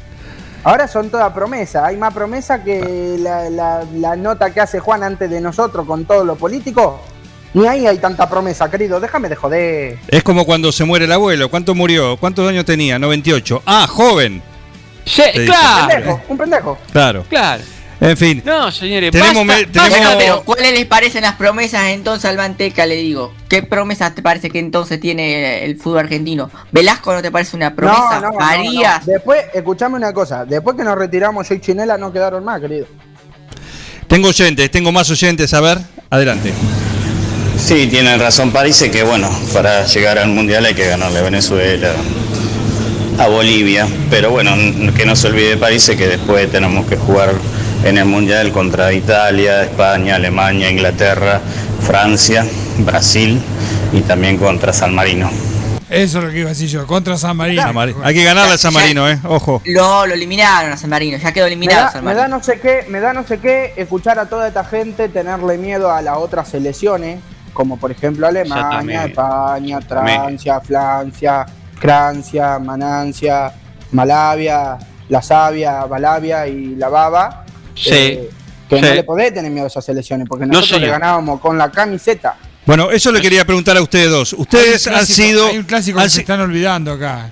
Ahora 0.64 0.88
son 0.88 1.10
toda 1.10 1.34
promesa. 1.34 1.86
Hay 1.86 1.96
más 1.96 2.12
promesa 2.12 2.62
que 2.64 3.16
la, 3.20 3.48
la- 3.50 3.84
la 3.94 4.16
nota 4.16 4.52
que 4.52 4.60
hace 4.60 4.80
Juan 4.80 5.02
antes 5.02 5.30
de 5.30 5.40
nosotros 5.40 5.86
con 5.86 6.04
todo 6.04 6.24
lo 6.24 6.36
político. 6.36 7.00
Ni 7.54 7.66
ahí 7.66 7.86
hay 7.86 7.98
tanta 7.98 8.28
promesa, 8.28 8.70
querido. 8.70 9.00
Déjame 9.00 9.28
de 9.28 9.36
joder. 9.36 9.98
Es 10.08 10.22
como 10.22 10.44
cuando 10.44 10.70
se 10.72 10.84
muere 10.84 11.04
el 11.06 11.12
abuelo. 11.12 11.48
¿Cuánto 11.48 11.74
murió? 11.74 12.16
¿Cuántos 12.18 12.46
años 12.48 12.64
tenía? 12.64 12.98
98. 12.98 13.62
Ah, 13.64 13.86
joven. 13.88 14.42
Sí, 15.04 15.22
Te 15.32 15.40
dice. 15.40 15.40
Un 15.40 15.46
claro, 15.46 15.88
pendejo, 15.88 16.20
un 16.28 16.38
pendejo. 16.38 16.78
Claro. 16.92 17.24
claro. 17.28 17.62
En 18.00 18.16
fin. 18.16 18.42
No, 18.44 18.70
señores, 18.70 19.10
Tenemos 19.10 19.46
basta, 19.46 19.66
tenemos-. 19.66 19.88
Bueno, 19.90 20.10
pero 20.18 20.42
¿cuáles 20.44 20.72
les 20.72 20.86
parecen 20.86 21.22
las 21.22 21.34
promesas 21.34 21.88
entonces 21.88 22.24
al 22.26 22.36
Manteca? 22.36 22.86
Le 22.86 22.96
digo, 22.96 23.34
¿qué 23.48 23.62
promesas 23.62 24.14
te 24.14 24.22
parece 24.22 24.50
que 24.50 24.60
entonces 24.60 25.00
tiene 25.00 25.64
el 25.64 25.76
fútbol 25.76 26.00
argentino? 26.00 26.50
¿Velasco 26.70 27.12
no 27.12 27.22
te 27.22 27.32
parece 27.32 27.56
una 27.56 27.74
promesa? 27.74 28.20
No, 28.20 28.28
no, 28.28 28.30
no, 28.32 28.38
¿Farías? 28.38 29.06
no. 29.06 29.12
Después, 29.12 29.42
escuchame 29.52 29.96
una 29.96 30.12
cosa. 30.12 30.44
Después 30.44 30.76
que 30.76 30.84
nos 30.84 30.96
retiramos 30.96 31.48
yo 31.48 31.56
y 31.56 31.60
Chinela 31.60 31.98
no 31.98 32.12
quedaron 32.12 32.44
más, 32.44 32.60
querido. 32.60 32.86
Tengo 34.06 34.28
oyentes, 34.28 34.70
tengo 34.70 34.92
más 34.92 35.10
oyentes. 35.10 35.52
A 35.52 35.60
ver, 35.60 35.78
adelante. 36.08 36.52
Sí, 37.58 37.88
tiene 37.88 38.16
razón 38.16 38.52
Parece 38.52 38.88
que 38.90 39.02
bueno, 39.02 39.28
para 39.52 39.84
llegar 39.84 40.16
al 40.18 40.28
Mundial 40.28 40.64
hay 40.64 40.74
que 40.74 40.86
ganarle 40.86 41.18
a 41.18 41.22
Venezuela, 41.22 41.92
a 43.18 43.26
Bolivia, 43.26 43.88
pero 44.08 44.30
bueno, 44.30 44.54
que 44.96 45.04
no 45.04 45.16
se 45.16 45.26
olvide 45.26 45.56
Parece 45.56 45.96
que 45.96 46.06
después 46.06 46.50
tenemos 46.52 46.86
que 46.86 46.96
jugar 46.96 47.34
en 47.84 47.98
el 47.98 48.04
Mundial 48.04 48.52
contra 48.52 48.92
Italia, 48.92 49.62
España, 49.62 50.16
Alemania, 50.16 50.70
Inglaterra, 50.70 51.40
Francia, 51.80 52.44
Brasil 52.78 53.40
y 53.92 54.00
también 54.02 54.36
contra 54.38 54.72
San 54.72 54.94
Marino. 54.94 55.30
Eso 55.88 56.18
es 56.18 56.24
lo 56.24 56.30
que 56.30 56.40
iba 56.40 56.48
a 56.48 56.50
decir 56.50 56.68
yo, 56.68 56.86
contra 56.86 57.16
San 57.16 57.34
Marino. 57.36 57.62
San 57.62 57.74
Marino. 57.74 58.00
Hay 58.04 58.14
que 58.14 58.22
ganarle 58.22 58.54
a 58.54 58.58
San 58.58 58.74
Marino, 58.74 59.08
¿eh? 59.08 59.18
Ojo. 59.24 59.62
Lo, 59.64 60.06
lo 60.06 60.12
eliminaron 60.12 60.70
a 60.72 60.76
San 60.76 60.90
Marino, 60.90 61.16
ya 61.16 61.32
quedó 61.32 61.44
Me 61.46 61.52
eliminado 61.52 61.84
da, 61.84 61.90
San 61.92 62.00
me 62.04 62.12
Marino. 62.12 62.22
da 62.22 62.28
no 62.28 62.42
sé 62.42 62.60
qué, 62.60 62.84
me 62.90 63.00
da 63.00 63.14
no 63.14 63.26
sé 63.26 63.38
qué 63.38 63.72
escuchar 63.76 64.18
a 64.18 64.26
toda 64.26 64.48
esta 64.48 64.64
gente 64.64 65.08
tenerle 65.08 65.56
miedo 65.56 65.90
a 65.90 66.02
las 66.02 66.18
otras 66.18 66.48
selecciones, 66.48 67.20
como 67.54 67.78
por 67.78 67.90
ejemplo 67.90 68.26
Alemania. 68.26 69.06
España, 69.06 69.80
Francia, 69.80 70.60
Francia, 70.60 71.46
Francia, 71.80 72.58
Manancia, 72.58 73.52
Malavia, 73.92 74.76
La 75.08 75.22
Sabia, 75.22 75.86
Balavia 75.86 76.46
y 76.46 76.74
La 76.76 76.90
Baba. 76.90 77.44
Sí. 77.78 77.90
eh, 77.92 78.30
que 78.68 78.82
no 78.82 78.94
le 78.94 79.02
podés 79.02 79.32
tener 79.32 79.50
miedo 79.50 79.64
a 79.64 79.68
esas 79.68 79.84
selecciones, 79.84 80.26
porque 80.28 80.44
No, 80.44 80.54
nosotros 80.54 80.80
le 80.80 80.88
ganábamos 80.88 81.40
con 81.40 81.56
la 81.56 81.70
camiseta. 81.70 82.36
Bueno, 82.66 82.90
eso 82.90 83.10
le 83.10 83.22
quería 83.22 83.46
preguntar 83.46 83.76
a 83.78 83.82
ustedes 83.82 84.10
dos. 84.10 84.34
Ustedes 84.34 84.86
han 84.88 85.06
sido. 85.06 85.46
Hay 85.46 85.58
un 85.58 85.64
clásico 85.64 85.98
han 85.98 86.04
que 86.04 86.10
se 86.10 86.20
están 86.20 86.40
olvidando 86.40 86.92
acá. 86.92 87.30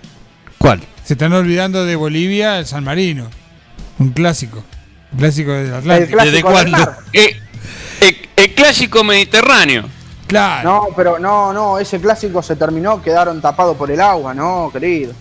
¿Cuál? 0.57 0.81
Se 1.05 1.13
están 1.13 1.33
olvidando 1.35 1.85
de 1.85 1.95
Bolivia, 1.95 2.59
el 2.59 2.67
San 2.67 2.85
Marino. 2.85 3.29
Un 3.99 4.11
clásico. 4.13 4.65
Un 5.13 5.19
clásico 5.19 5.53
del 5.53 5.75
Atlántico. 5.75 6.25
¿Desde 6.25 6.43
cuándo? 6.43 6.79
Eh, 7.13 7.37
eh, 8.01 8.29
el 8.35 8.55
clásico 8.55 9.05
mediterráneo. 9.05 9.85
Claro. 10.27 10.69
No, 10.69 10.89
pero 10.97 11.19
no, 11.19 11.53
no, 11.53 11.79
ese 11.79 12.01
clásico 12.01 12.43
se 12.43 12.57
terminó, 12.57 13.01
quedaron 13.01 13.41
tapados 13.41 13.77
por 13.77 13.91
el 13.91 14.01
agua, 14.01 14.35
no, 14.35 14.71
querido. 14.73 15.13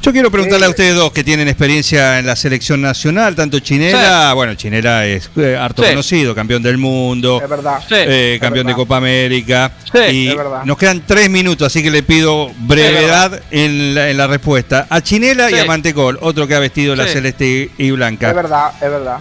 Yo 0.00 0.12
quiero 0.12 0.30
preguntarle 0.30 0.64
a 0.64 0.68
Eh. 0.68 0.70
ustedes 0.70 0.94
dos 0.94 1.12
que 1.12 1.24
tienen 1.24 1.48
experiencia 1.48 2.20
en 2.20 2.26
la 2.26 2.36
selección 2.36 2.80
nacional, 2.80 3.34
tanto 3.34 3.58
Chinela, 3.58 4.32
bueno, 4.32 4.54
Chinela 4.54 5.04
es 5.04 5.28
eh, 5.36 5.56
harto 5.60 5.82
Sí. 5.82 5.88
conocido, 5.90 6.34
campeón 6.36 6.62
del 6.62 6.78
mundo, 6.78 7.40
Es 7.42 7.50
verdad. 7.50 7.80
Sí. 7.80 7.94
eh, 7.96 8.34
es 8.34 8.40
campeón 8.40 8.66
de. 8.68 8.74
Copa 8.74 8.98
América. 8.98 9.72
Sí, 9.92 9.98
y 10.12 10.28
es 10.28 10.36
verdad. 10.36 10.62
nos 10.64 10.78
quedan 10.78 11.02
tres 11.04 11.28
minutos, 11.28 11.66
así 11.66 11.82
que 11.82 11.90
le 11.90 12.04
pido 12.04 12.52
brevedad 12.60 13.42
en 13.50 13.94
la, 13.96 14.08
en 14.08 14.16
la 14.16 14.28
respuesta. 14.28 14.86
A 14.88 15.00
Chinela 15.00 15.50
y 15.50 15.58
a 15.58 15.64
Mantecol, 15.64 16.16
otro 16.22 16.46
que 16.46 16.54
ha 16.54 16.60
vestido 16.60 16.94
la 16.94 17.06
celeste 17.08 17.70
y 17.76 17.90
blanca. 17.90 18.28
Es 18.30 18.36
verdad, 18.36 18.70
es 18.80 18.90
verdad. 18.90 19.18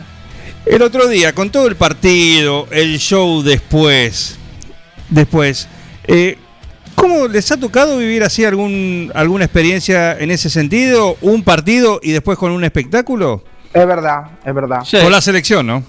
El 0.67 0.81
otro 0.83 1.07
día, 1.07 1.33
con 1.33 1.49
todo 1.49 1.65
el 1.67 1.75
partido, 1.75 2.67
el 2.71 2.99
show 2.99 3.41
después, 3.41 4.35
después, 5.09 5.67
eh, 6.07 6.37
¿cómo 7.07 7.27
les 7.27 7.49
ha 7.51 7.57
tocado 7.57 7.97
vivir 7.97 8.23
así 8.23 8.43
algún, 8.43 9.11
alguna 9.15 9.45
experiencia 9.45 10.17
en 10.19 10.29
ese 10.29 10.49
sentido? 10.49 11.15
¿Un 11.21 11.41
partido 11.43 11.99
y 12.03 12.11
después 12.11 12.37
con 12.37 12.51
un 12.51 12.63
espectáculo? 12.65 13.43
Es 13.73 13.87
verdad, 13.87 14.31
es 14.43 14.53
verdad. 14.53 14.81
Sí. 14.83 14.97
Con 15.01 15.11
la 15.11 15.21
selección, 15.21 15.65
¿no? 15.65 15.83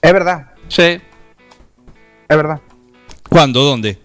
Es 0.00 0.12
verdad, 0.12 0.46
Sí. 0.68 0.82
es 0.82 2.36
verdad. 2.36 2.60
¿Cuándo? 3.28 3.62
¿Dónde? 3.64 3.98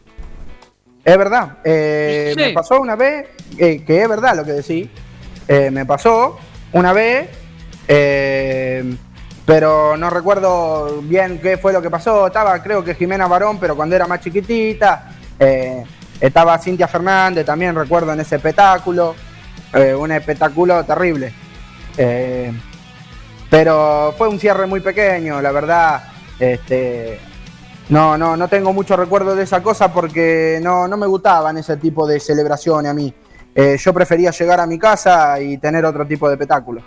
Es 1.06 1.18
verdad. 1.18 1.58
Eh, 1.64 2.34
Sí. 2.36 2.42
Me 2.44 2.54
pasó 2.54 2.80
una 2.82 2.96
vez, 2.96 3.28
eh, 3.58 3.84
que 3.86 4.02
es 4.02 4.10
verdad 4.10 4.36
lo 4.36 4.44
que 4.44 4.54
decís. 4.54 4.88
Eh, 5.48 5.70
me 5.72 5.86
pasó 5.86 6.40
una 6.74 6.92
vez, 6.92 7.30
eh, 7.88 8.84
pero 9.46 9.96
no 9.96 10.10
recuerdo 10.10 11.02
bien 11.04 11.40
qué 11.40 11.58
fue 11.58 11.72
lo 11.72 11.82
que 11.84 11.90
pasó. 11.92 12.28
Estaba, 12.28 12.62
creo 12.64 12.84
que 12.84 12.96
Jimena 12.96 13.28
Barón, 13.28 13.60
pero 13.60 13.76
cuando 13.76 13.96
era 13.96 14.08
más 14.08 14.22
chiquitita. 14.22 15.12
Estaba 16.20 16.58
Cintia 16.58 16.88
Fernández, 16.88 17.46
también 17.46 17.76
recuerdo 17.76 18.14
en 18.14 18.20
ese 18.20 18.38
espectáculo. 18.38 19.16
Eh, 19.74 19.94
un 19.94 20.12
espectáculo 20.12 20.84
terrible. 20.84 21.34
Eh, 21.98 22.52
pero 23.50 24.14
fue 24.18 24.28
un 24.28 24.40
cierre 24.40 24.66
muy 24.66 24.80
pequeño, 24.80 25.42
la 25.42 25.52
verdad. 25.52 26.04
Este, 26.40 27.20
no, 27.90 28.18
no, 28.18 28.36
no 28.36 28.48
tengo 28.48 28.74
mucho 28.74 28.98
recuerdo 28.98 29.36
de 29.36 29.44
esa 29.44 29.62
cosa 29.64 29.92
porque 29.94 30.60
no, 30.62 30.88
no 30.88 30.98
me 30.98 31.08
gustaban 31.08 31.58
ese 31.58 31.78
tipo 31.78 32.08
de 32.08 32.20
celebraciones 32.20 32.92
a 32.92 32.94
mí. 32.94 33.14
Eh, 33.56 33.78
yo 33.80 33.94
prefería 33.94 34.32
llegar 34.32 34.60
a 34.60 34.68
mi 34.68 34.78
casa 34.78 35.40
y 35.42 35.58
tener 35.58 35.86
otro 35.86 36.06
tipo 36.06 36.28
de 36.28 36.36
espectáculo. 36.36 36.82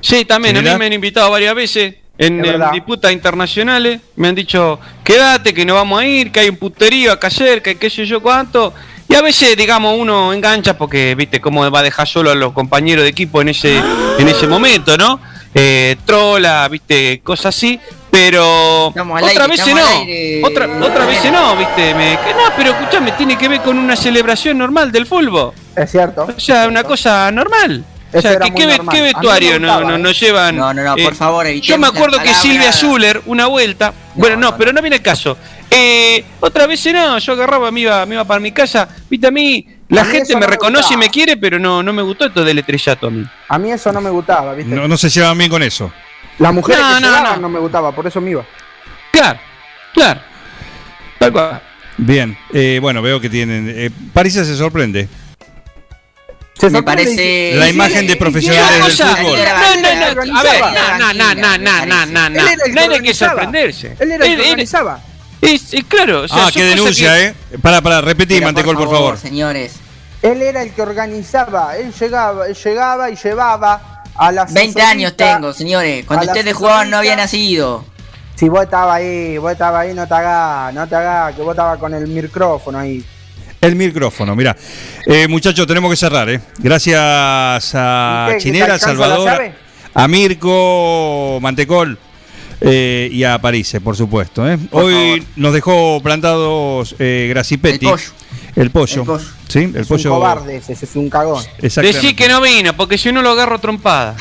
Sí, 0.00 0.24
también, 0.24 0.56
a 0.56 0.62
mí 0.62 0.78
me 0.78 0.86
han 0.86 0.92
invitado 0.92 1.30
varias 1.30 1.54
veces 1.54 1.94
en, 2.20 2.44
en 2.44 2.70
disputas 2.72 3.10
internacionales. 3.10 4.00
Me 4.14 4.28
han 4.28 4.34
dicho, 4.34 4.78
quédate, 5.02 5.52
que 5.52 5.64
no 5.64 5.74
vamos 5.74 6.00
a 6.00 6.06
ir, 6.06 6.30
que 6.30 6.40
hay 6.40 6.48
un 6.48 6.56
puterío 6.56 7.10
acá 7.12 7.30
cerca, 7.30 7.70
y 7.70 7.76
qué 7.76 7.88
sé 7.90 8.04
yo 8.06 8.20
cuánto. 8.20 8.72
Y 9.08 9.14
a 9.14 9.22
veces, 9.22 9.56
digamos, 9.56 9.98
uno 9.98 10.32
engancha 10.32 10.78
porque, 10.78 11.14
viste, 11.16 11.40
cómo 11.40 11.68
va 11.70 11.80
a 11.80 11.82
dejar 11.82 12.06
solo 12.06 12.30
a 12.30 12.34
los 12.34 12.52
compañeros 12.52 13.02
de 13.02 13.10
equipo 13.10 13.40
en 13.40 13.48
ese, 13.48 13.76
en 14.18 14.28
ese 14.28 14.46
momento, 14.46 14.96
¿no? 14.96 15.18
Eh, 15.52 15.96
trola, 16.04 16.68
viste, 16.68 17.20
cosas 17.24 17.56
así. 17.56 17.80
Pero 18.10 18.88
otra 18.88 19.02
estamos 19.28 19.58
no, 19.68 20.46
otra, 20.48 20.68
otra 20.82 21.06
veces 21.06 21.32
no, 21.32 21.56
viste, 21.56 21.94
me, 21.94 22.18
que 22.24 22.34
no, 22.34 22.42
pero 22.56 22.70
escuchame, 22.70 23.12
tiene 23.12 23.38
que 23.38 23.48
ver 23.48 23.60
con 23.60 23.78
una 23.78 23.94
celebración 23.94 24.58
normal 24.58 24.90
del 24.90 25.06
fútbol. 25.06 25.52
Es 25.76 25.92
cierto. 25.92 26.26
O 26.36 26.40
sea, 26.40 26.66
una 26.66 26.82
cosa 26.82 27.30
normal. 27.30 27.84
O 28.12 28.20
sea, 28.20 28.38
¿qué, 28.40 28.52
qué 28.52 28.78
qué 28.90 29.00
vestuario 29.02 29.60
no, 29.60 29.66
gustaba, 29.68 29.90
no, 29.90 29.94
¿eh? 29.94 29.98
no 29.98 30.10
llevan? 30.10 30.56
No, 30.56 30.74
no, 30.74 30.82
no, 30.82 30.96
por 30.96 31.14
favor, 31.14 31.46
evitemos 31.46 31.68
Yo 31.68 31.78
me 31.78 31.86
acuerdo 31.86 32.18
que 32.22 32.34
Silvia. 32.34 32.72
Zuller, 32.72 33.22
una 33.26 33.46
vuelta. 33.46 33.92
bueno, 34.14 34.36
no, 34.36 34.50
no, 34.50 34.56
pero 34.56 34.72
no 34.72 34.80
viene 34.80 34.96
el 34.96 35.02
caso. 35.02 35.36
Eh, 35.70 36.24
otra 36.40 36.66
vez 36.66 36.84
no, 36.92 37.18
yo 37.18 37.32
agarraba, 37.34 37.70
me 37.70 37.80
iba, 37.80 38.04
me 38.06 38.16
iba 38.16 38.24
para 38.24 38.40
mi 38.40 38.50
casa. 38.50 38.88
Viste, 39.08 39.28
a 39.28 39.30
mí, 39.30 39.64
la 39.88 40.00
A 40.00 40.04
mí 40.04 40.10
gente 40.10 40.34
me 40.34 40.40
no 40.40 40.46
me 40.46 40.52
reconoce 40.52 40.80
y 40.80 40.82
gustaba. 40.86 40.98
me 40.98 41.10
quiere, 41.10 41.36
pero 41.36 41.58
no, 41.60 41.82
no 41.82 41.92
me 41.92 42.02
gustó 42.02 42.26
esto 42.26 42.44
del 42.44 42.58
estrellato 42.58 43.06
a 43.06 43.10
mí. 43.10 43.24
A 43.48 43.58
mí 43.58 43.70
eso 43.70 43.92
no 43.92 44.00
me 44.00 44.10
gustaba, 44.10 44.54
¿viste? 44.54 44.74
No, 44.74 44.88
no 44.88 44.96
se 44.96 45.08
llevan 45.08 45.38
bien 45.38 45.50
con 45.50 45.62
eso. 45.62 45.92
Las 46.38 46.52
mujeres 46.52 46.80
No, 46.82 46.94
que 46.96 47.00
no. 47.02 47.36
no. 47.36 47.48
me 47.48 47.60
gustaba, 47.60 47.92
por 47.92 48.06
eso 48.06 48.20
me 48.20 48.30
iba. 48.32 48.44
Claro, 49.12 49.38
claro. 49.94 50.20
Tal 51.18 51.32
cual. 51.32 51.62
Bien, 51.98 52.36
eh, 52.52 52.78
bueno, 52.80 53.02
veo 53.02 53.20
que 53.20 53.28
tienen... 53.28 53.72
eh, 53.76 53.90
París 54.12 54.32
se 54.32 54.56
sorprende. 54.56 55.06
Se 56.60 56.70
Me 56.70 56.82
parece. 56.82 57.52
La 57.56 57.68
imagen 57.68 58.06
de 58.06 58.16
profesionales 58.16 58.96
del 58.98 59.06
fútbol. 59.08 59.38
No, 59.38 59.74
no, 59.76 59.80
no, 59.80 60.38
a 60.38 60.42
ver, 60.42 60.62
organizaba. 60.62 60.98
no, 60.98 61.14
no, 61.14 61.34
no, 61.34 61.58
no, 61.58 61.86
no, 61.86 62.06
no, 62.06 62.28
no, 62.30 62.40
Él 62.40 62.46
era 62.48 62.52
el 62.52 62.60
que 62.62 62.70
no 62.72 62.80
hay 62.80 62.86
organizaba. 62.88 63.30
sorprenderse. 63.32 63.96
Él 63.98 64.12
era 64.12 64.14
el 64.14 64.20
que 64.20 64.26
Él- 64.26 64.40
él- 64.40 64.46
organizaba. 64.50 65.00
es, 65.40 65.62
claro, 65.88 66.22
o 66.22 66.28
sea, 66.28 66.46
ah, 66.46 66.50
qué 66.52 66.64
denuncia, 66.64 67.14
que- 67.14 67.24
¿eh? 67.26 67.34
Para, 67.62 67.80
para, 67.80 68.00
repetí, 68.02 68.40
Mantecol, 68.40 68.76
por 68.76 68.90
favor. 68.90 69.18
Señores, 69.18 69.72
Él 70.22 70.42
era 70.42 70.62
el 70.62 70.72
que 70.72 70.82
organizaba. 70.82 71.76
Él 71.78 71.94
llegaba, 71.98 72.46
él 72.46 72.54
llegaba 72.54 73.10
y 73.10 73.16
llevaba 73.16 74.02
a 74.14 74.30
las 74.32 74.52
20 74.52 74.82
años 74.82 75.16
tengo, 75.16 75.54
señores. 75.54 76.04
Cuando 76.04 76.26
ustedes 76.26 76.54
jugaban 76.54 76.90
no 76.90 76.98
había 76.98 77.16
nacido. 77.16 77.86
Si 78.36 78.48
vos 78.48 78.62
estabas 78.64 78.96
ahí, 78.96 79.38
vos 79.38 79.50
estabas 79.52 79.82
ahí, 79.86 79.94
no 79.94 80.06
te 80.06 80.12
hagas, 80.14 80.74
no 80.74 80.86
te 80.86 80.94
hagas, 80.94 81.34
que 81.34 81.40
vos 81.42 81.52
estabas 81.52 81.78
con 81.78 81.94
el 81.94 82.06
micrófono 82.06 82.78
ahí. 82.78 83.02
El 83.60 83.76
micrófono, 83.76 84.34
mira. 84.34 84.56
Eh, 85.06 85.28
muchachos, 85.28 85.66
tenemos 85.66 85.90
que 85.90 85.96
cerrar, 85.96 86.30
¿eh? 86.30 86.40
Gracias 86.58 86.98
a 87.74 88.28
¿Y 88.28 88.32
qué, 88.32 88.32
que 88.32 88.38
te 88.38 88.42
Chinela, 88.44 88.64
alcanza 88.74 88.86
la 88.94 88.98
Salvador, 88.98 89.52
a 89.92 90.08
Mirko, 90.08 91.38
Mantecol 91.42 91.98
eh, 92.62 93.10
y 93.12 93.22
a 93.24 93.38
París, 93.38 93.76
por 93.84 93.96
supuesto. 93.96 94.48
¿eh? 94.48 94.56
Por 94.56 94.84
Hoy 94.84 95.26
nos 95.36 95.52
dejó 95.52 96.00
plantados 96.02 96.94
eh, 96.98 97.26
Gracipetti. 97.28 97.86
El 97.86 97.90
pollo. 97.92 98.04
El 98.56 98.70
pollo. 98.70 99.00
El 99.00 99.06
pollo. 99.06 99.24
Sí, 99.48 99.58
el 99.58 99.76
es 99.76 99.86
pollo. 99.86 100.12
un 100.12 100.18
cobarde 100.18 100.56
ese, 100.56 100.72
es 100.72 100.96
un 100.96 101.10
cagón. 101.10 101.44
Exactamente. 101.58 101.98
Decí 101.98 102.14
que 102.14 102.28
no 102.28 102.40
vino, 102.40 102.74
porque 102.74 102.96
si 102.96 103.12
no 103.12 103.20
lo 103.20 103.30
agarro 103.30 103.58
trompada. 103.58 104.16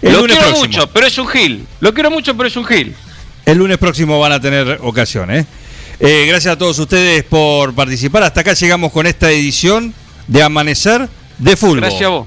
El 0.00 0.12
lo 0.12 0.20
lunes 0.20 0.36
quiero 0.36 0.52
próximo. 0.52 0.66
mucho, 0.66 0.90
pero 0.92 1.06
es 1.06 1.18
un 1.18 1.26
gil. 1.26 1.66
Lo 1.80 1.92
quiero 1.92 2.10
mucho, 2.10 2.36
pero 2.36 2.46
es 2.46 2.56
un 2.56 2.64
gil. 2.66 2.94
El 3.46 3.58
lunes 3.58 3.78
próximo 3.78 4.20
van 4.20 4.32
a 4.32 4.40
tener 4.40 4.78
ocasión, 4.82 5.30
¿eh? 5.30 5.44
Eh, 6.00 6.26
gracias 6.26 6.52
a 6.52 6.58
todos 6.58 6.78
ustedes 6.78 7.22
por 7.24 7.74
participar. 7.74 8.24
Hasta 8.24 8.40
acá 8.40 8.52
llegamos 8.54 8.92
con 8.92 9.06
esta 9.06 9.30
edición 9.30 9.94
de 10.26 10.42
Amanecer 10.42 11.08
de 11.38 11.56
Fútbol. 11.56 11.80
Gracias 11.80 12.02
a 12.02 12.08
vos. 12.08 12.26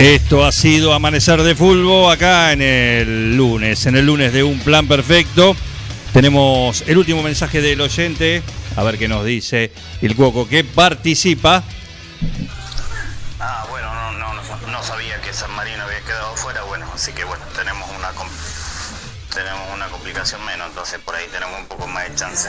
Esto 0.00 0.46
ha 0.46 0.50
sido 0.50 0.94
Amanecer 0.94 1.42
de 1.42 1.54
Fútbol 1.54 2.10
acá 2.10 2.52
en 2.52 2.62
el 2.62 3.36
lunes, 3.36 3.84
en 3.84 3.96
el 3.96 4.06
lunes 4.06 4.32
de 4.32 4.42
Un 4.42 4.58
Plan 4.60 4.88
Perfecto. 4.88 5.54
Tenemos 6.14 6.82
el 6.86 6.96
último 6.96 7.22
mensaje 7.22 7.60
del 7.60 7.82
oyente, 7.82 8.42
a 8.76 8.82
ver 8.82 8.96
qué 8.96 9.08
nos 9.08 9.26
dice 9.26 9.70
el 10.00 10.16
Cuoco 10.16 10.48
que 10.48 10.64
participa. 10.64 11.62
Ah, 13.40 13.66
bueno, 13.68 13.92
no, 13.92 14.12
no, 14.12 14.32
no, 14.32 14.66
no 14.72 14.82
sabía 14.82 15.20
que 15.20 15.34
San 15.34 15.50
Marino 15.50 15.82
había 15.82 16.00
quedado 16.00 16.34
fuera, 16.34 16.62
bueno, 16.62 16.86
así 16.94 17.12
que 17.12 17.24
bueno, 17.24 17.44
tenemos 17.54 17.86
una 17.90 18.08
tenemos 19.34 19.74
una 19.74 19.86
complicación 19.88 20.42
menos, 20.46 20.68
entonces 20.68 20.98
por 21.00 21.14
ahí 21.14 21.26
tenemos 21.30 21.60
un 21.60 21.66
poco 21.66 21.86
más 21.86 22.08
de 22.08 22.14
chance. 22.14 22.48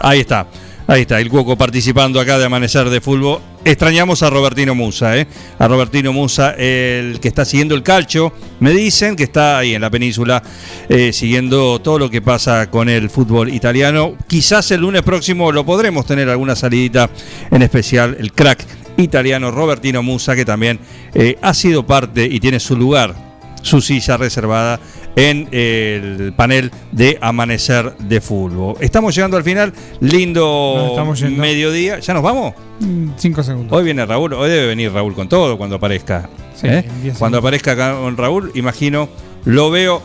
Ahí 0.00 0.20
está. 0.20 0.46
Ahí 0.88 1.00
está, 1.00 1.20
el 1.20 1.28
Cuoco 1.28 1.58
participando 1.58 2.20
acá 2.20 2.38
de 2.38 2.44
Amanecer 2.44 2.88
de 2.90 3.00
Fútbol. 3.00 3.40
Extrañamos 3.64 4.22
a 4.22 4.30
Robertino 4.30 4.76
Musa, 4.76 5.16
¿eh? 5.18 5.26
A 5.58 5.66
Robertino 5.66 6.12
Musa, 6.12 6.52
el 6.52 7.18
que 7.18 7.26
está 7.26 7.44
siguiendo 7.44 7.74
el 7.74 7.82
calcio. 7.82 8.32
Me 8.60 8.70
dicen 8.70 9.16
que 9.16 9.24
está 9.24 9.58
ahí 9.58 9.74
en 9.74 9.80
la 9.80 9.90
península 9.90 10.44
eh, 10.88 11.12
siguiendo 11.12 11.80
todo 11.80 11.98
lo 11.98 12.08
que 12.08 12.22
pasa 12.22 12.70
con 12.70 12.88
el 12.88 13.10
fútbol 13.10 13.52
italiano. 13.52 14.14
Quizás 14.28 14.70
el 14.70 14.82
lunes 14.82 15.02
próximo 15.02 15.50
lo 15.50 15.66
podremos 15.66 16.06
tener 16.06 16.28
alguna 16.28 16.54
salidita 16.54 17.10
en 17.50 17.62
especial, 17.62 18.16
el 18.20 18.32
crack 18.32 18.64
italiano 18.96 19.50
Robertino 19.50 20.04
Musa, 20.04 20.36
que 20.36 20.44
también 20.44 20.78
eh, 21.14 21.36
ha 21.42 21.52
sido 21.52 21.84
parte 21.84 22.24
y 22.30 22.38
tiene 22.38 22.60
su 22.60 22.76
lugar, 22.76 23.25
su 23.66 23.80
silla 23.80 24.16
reservada 24.16 24.78
en 25.16 25.48
el 25.50 26.32
panel 26.36 26.70
de 26.92 27.18
Amanecer 27.20 27.96
de 27.98 28.20
Fútbol. 28.20 28.76
Estamos 28.80 29.14
llegando 29.14 29.36
al 29.36 29.42
final, 29.44 29.72
lindo 30.00 30.74
Nos 30.76 30.90
estamos 30.90 31.18
yendo. 31.20 31.40
mediodía. 31.42 31.98
¿Ya 31.98 32.14
nos 32.14 32.22
vamos? 32.22 32.54
Mm, 32.80 33.08
Cinco 33.16 33.42
segundos. 33.42 33.76
Hoy 33.76 33.84
viene 33.84 34.06
Raúl, 34.06 34.32
hoy 34.34 34.48
debe 34.48 34.66
venir 34.68 34.92
Raúl 34.92 35.14
con 35.14 35.28
todo 35.28 35.58
cuando 35.58 35.76
aparezca. 35.76 36.28
Sí, 36.54 36.68
¿eh? 36.68 36.84
Cuando 37.18 37.38
aparezca 37.38 37.72
acá 37.72 37.94
con 37.98 38.16
Raúl, 38.16 38.52
imagino, 38.54 39.08
lo 39.44 39.70
veo, 39.70 40.00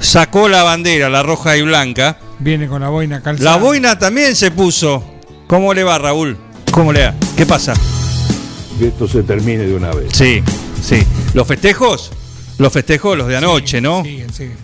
sacó 0.00 0.48
la 0.48 0.62
bandera, 0.64 1.08
la 1.08 1.22
roja 1.22 1.56
y 1.56 1.62
blanca. 1.62 2.18
Viene 2.40 2.66
con 2.68 2.82
la 2.82 2.88
boina 2.88 3.22
calzada. 3.22 3.52
La 3.52 3.56
boina 3.62 3.98
también 3.98 4.34
se 4.34 4.50
puso. 4.50 5.02
¿Cómo 5.46 5.72
le 5.72 5.84
va, 5.84 5.98
Raúl? 5.98 6.36
¿Cómo 6.72 6.92
le 6.92 7.04
va? 7.06 7.14
¿Qué 7.36 7.46
pasa? 7.46 7.74
Que 8.78 8.88
esto 8.88 9.06
se 9.06 9.22
termine 9.22 9.64
de 9.64 9.74
una 9.76 9.92
vez. 9.92 10.08
Sí, 10.12 10.42
sí. 10.82 10.96
¿Los 11.32 11.46
festejos? 11.46 12.10
Los 12.56 12.72
festejos, 12.72 13.18
los 13.18 13.26
de 13.26 13.36
anoche, 13.36 13.80
¿no? 13.80 14.04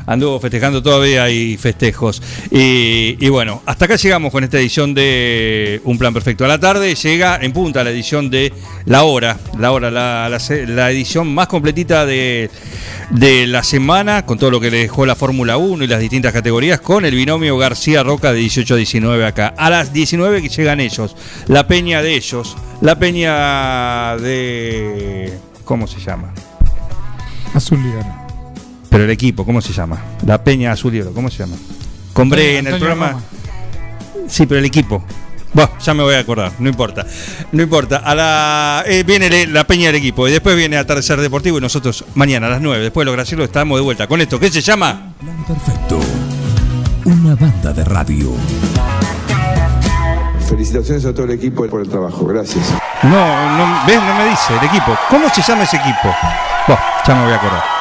Anduvo 0.07 0.39
festejando 0.39 0.83
todavía 0.83 1.25
hay 1.25 1.57
festejos. 1.57 2.23
Y, 2.51 3.17
y 3.19 3.29
bueno, 3.29 3.63
hasta 3.67 3.87
acá 3.87 3.97
llegamos 3.97 4.31
con 4.31 4.45
esta 4.45 4.59
edición 4.59 4.95
de 4.95 5.81
Un 5.85 5.99
Plan 5.99 6.15
Perfecto. 6.15 6.45
A 6.45 6.49
la 6.49 6.61
tarde 6.61 6.95
llega 6.95 7.39
en 7.43 7.53
punta 7.53 7.83
la 7.83 7.91
edición 7.91 8.31
de 8.31 8.53
La 8.85 9.03
Hora, 9.03 9.39
La 9.59 9.73
Hora, 9.73 9.91
la, 9.91 10.29
la 10.29 10.91
edición 10.91 11.35
más 11.35 11.49
completita 11.49 12.07
de, 12.07 12.49
de 13.11 13.47
la 13.49 13.65
semana, 13.65 14.25
con 14.25 14.39
todo 14.39 14.53
lo 14.53 14.61
que 14.61 14.71
le 14.71 14.79
dejó 14.79 15.05
la 15.05 15.17
Fórmula 15.17 15.57
1 15.57 15.83
y 15.83 15.87
las 15.89 16.01
distintas 16.01 16.33
categorías, 16.33 16.81
con 16.81 17.05
el 17.05 17.15
binomio 17.15 17.59
García 17.59 18.05
Roca 18.05 18.33
de 18.33 18.39
18 18.39 18.75
a 18.75 18.77
19 18.77 19.27
acá. 19.27 19.55
A 19.57 19.69
las 19.69 19.93
19 19.93 20.43
que 20.43 20.49
llegan 20.49 20.79
ellos, 20.79 21.17
la 21.49 21.67
peña 21.67 22.03
de 22.03 22.15
ellos, 22.15 22.57
la 22.81 22.99
peña 22.99 24.17
de... 24.19 25.33
¿Cómo 25.65 25.87
se 25.87 26.01
llama? 26.01 26.33
Azul 27.55 27.81
y 27.85 27.89
oro. 27.97 28.15
Pero 28.89 29.05
el 29.05 29.11
equipo, 29.11 29.45
¿cómo 29.45 29.61
se 29.61 29.73
llama? 29.73 30.03
La 30.27 30.43
Peña 30.43 30.73
Azul 30.73 30.95
y 30.95 31.01
Oro, 31.01 31.13
¿cómo 31.13 31.31
se 31.31 31.39
llama? 31.39 31.57
Compré 32.13 32.59
en 32.59 32.67
el 32.67 32.79
programa. 32.79 33.13
Roma. 33.13 33.23
Sí, 34.29 34.47
pero 34.47 34.59
el 34.59 34.65
equipo. 34.65 35.05
Bueno, 35.53 35.71
ya 35.81 35.95
me 35.95 36.03
voy 36.03 36.15
a 36.15 36.21
acordar, 36.21 36.53
no 36.59 36.69
importa. 36.69 37.07
No 37.53 37.63
importa. 37.63 37.99
A 37.99 38.15
la, 38.15 38.85
eh, 38.87 39.03
viene 39.05 39.47
la 39.47 39.67
Peña 39.67 39.87
del 39.87 39.97
equipo 39.97 40.29
y 40.29 40.33
después 40.33 40.57
viene 40.57 40.77
Atardecer 40.77 41.21
Deportivo 41.21 41.59
y 41.59 41.61
nosotros 41.61 42.05
mañana 42.15 42.47
a 42.47 42.51
las 42.51 42.61
9, 42.61 42.83
después 42.83 43.03
de 43.03 43.07
los 43.07 43.15
gracielos, 43.15 43.47
estamos 43.47 43.79
de 43.79 43.83
vuelta 43.83 44.07
con 44.07 44.21
esto. 44.21 44.39
¿Qué 44.39 44.51
se 44.51 44.61
llama? 44.61 45.15
Perfecto. 45.47 46.01
Una 47.05 47.35
banda 47.35 47.73
de 47.73 47.85
radio. 47.85 48.33
Felicitaciones 50.51 51.05
a 51.05 51.13
todo 51.15 51.27
el 51.27 51.31
equipo 51.31 51.65
por 51.69 51.81
el 51.81 51.89
trabajo. 51.89 52.27
Gracias. 52.27 52.75
No, 53.05 53.57
no, 53.57 53.87
¿ves? 53.87 54.03
No 54.03 54.15
me 54.15 54.31
dice 54.31 54.53
el 54.61 54.67
equipo. 54.67 54.97
¿Cómo 55.09 55.29
se 55.31 55.43
llama 55.43 55.63
ese 55.63 55.77
equipo? 55.77 56.13
Bueno, 56.67 56.83
ya 57.07 57.15
me 57.15 57.23
voy 57.23 57.33
a 57.33 57.37
acordar. 57.37 57.80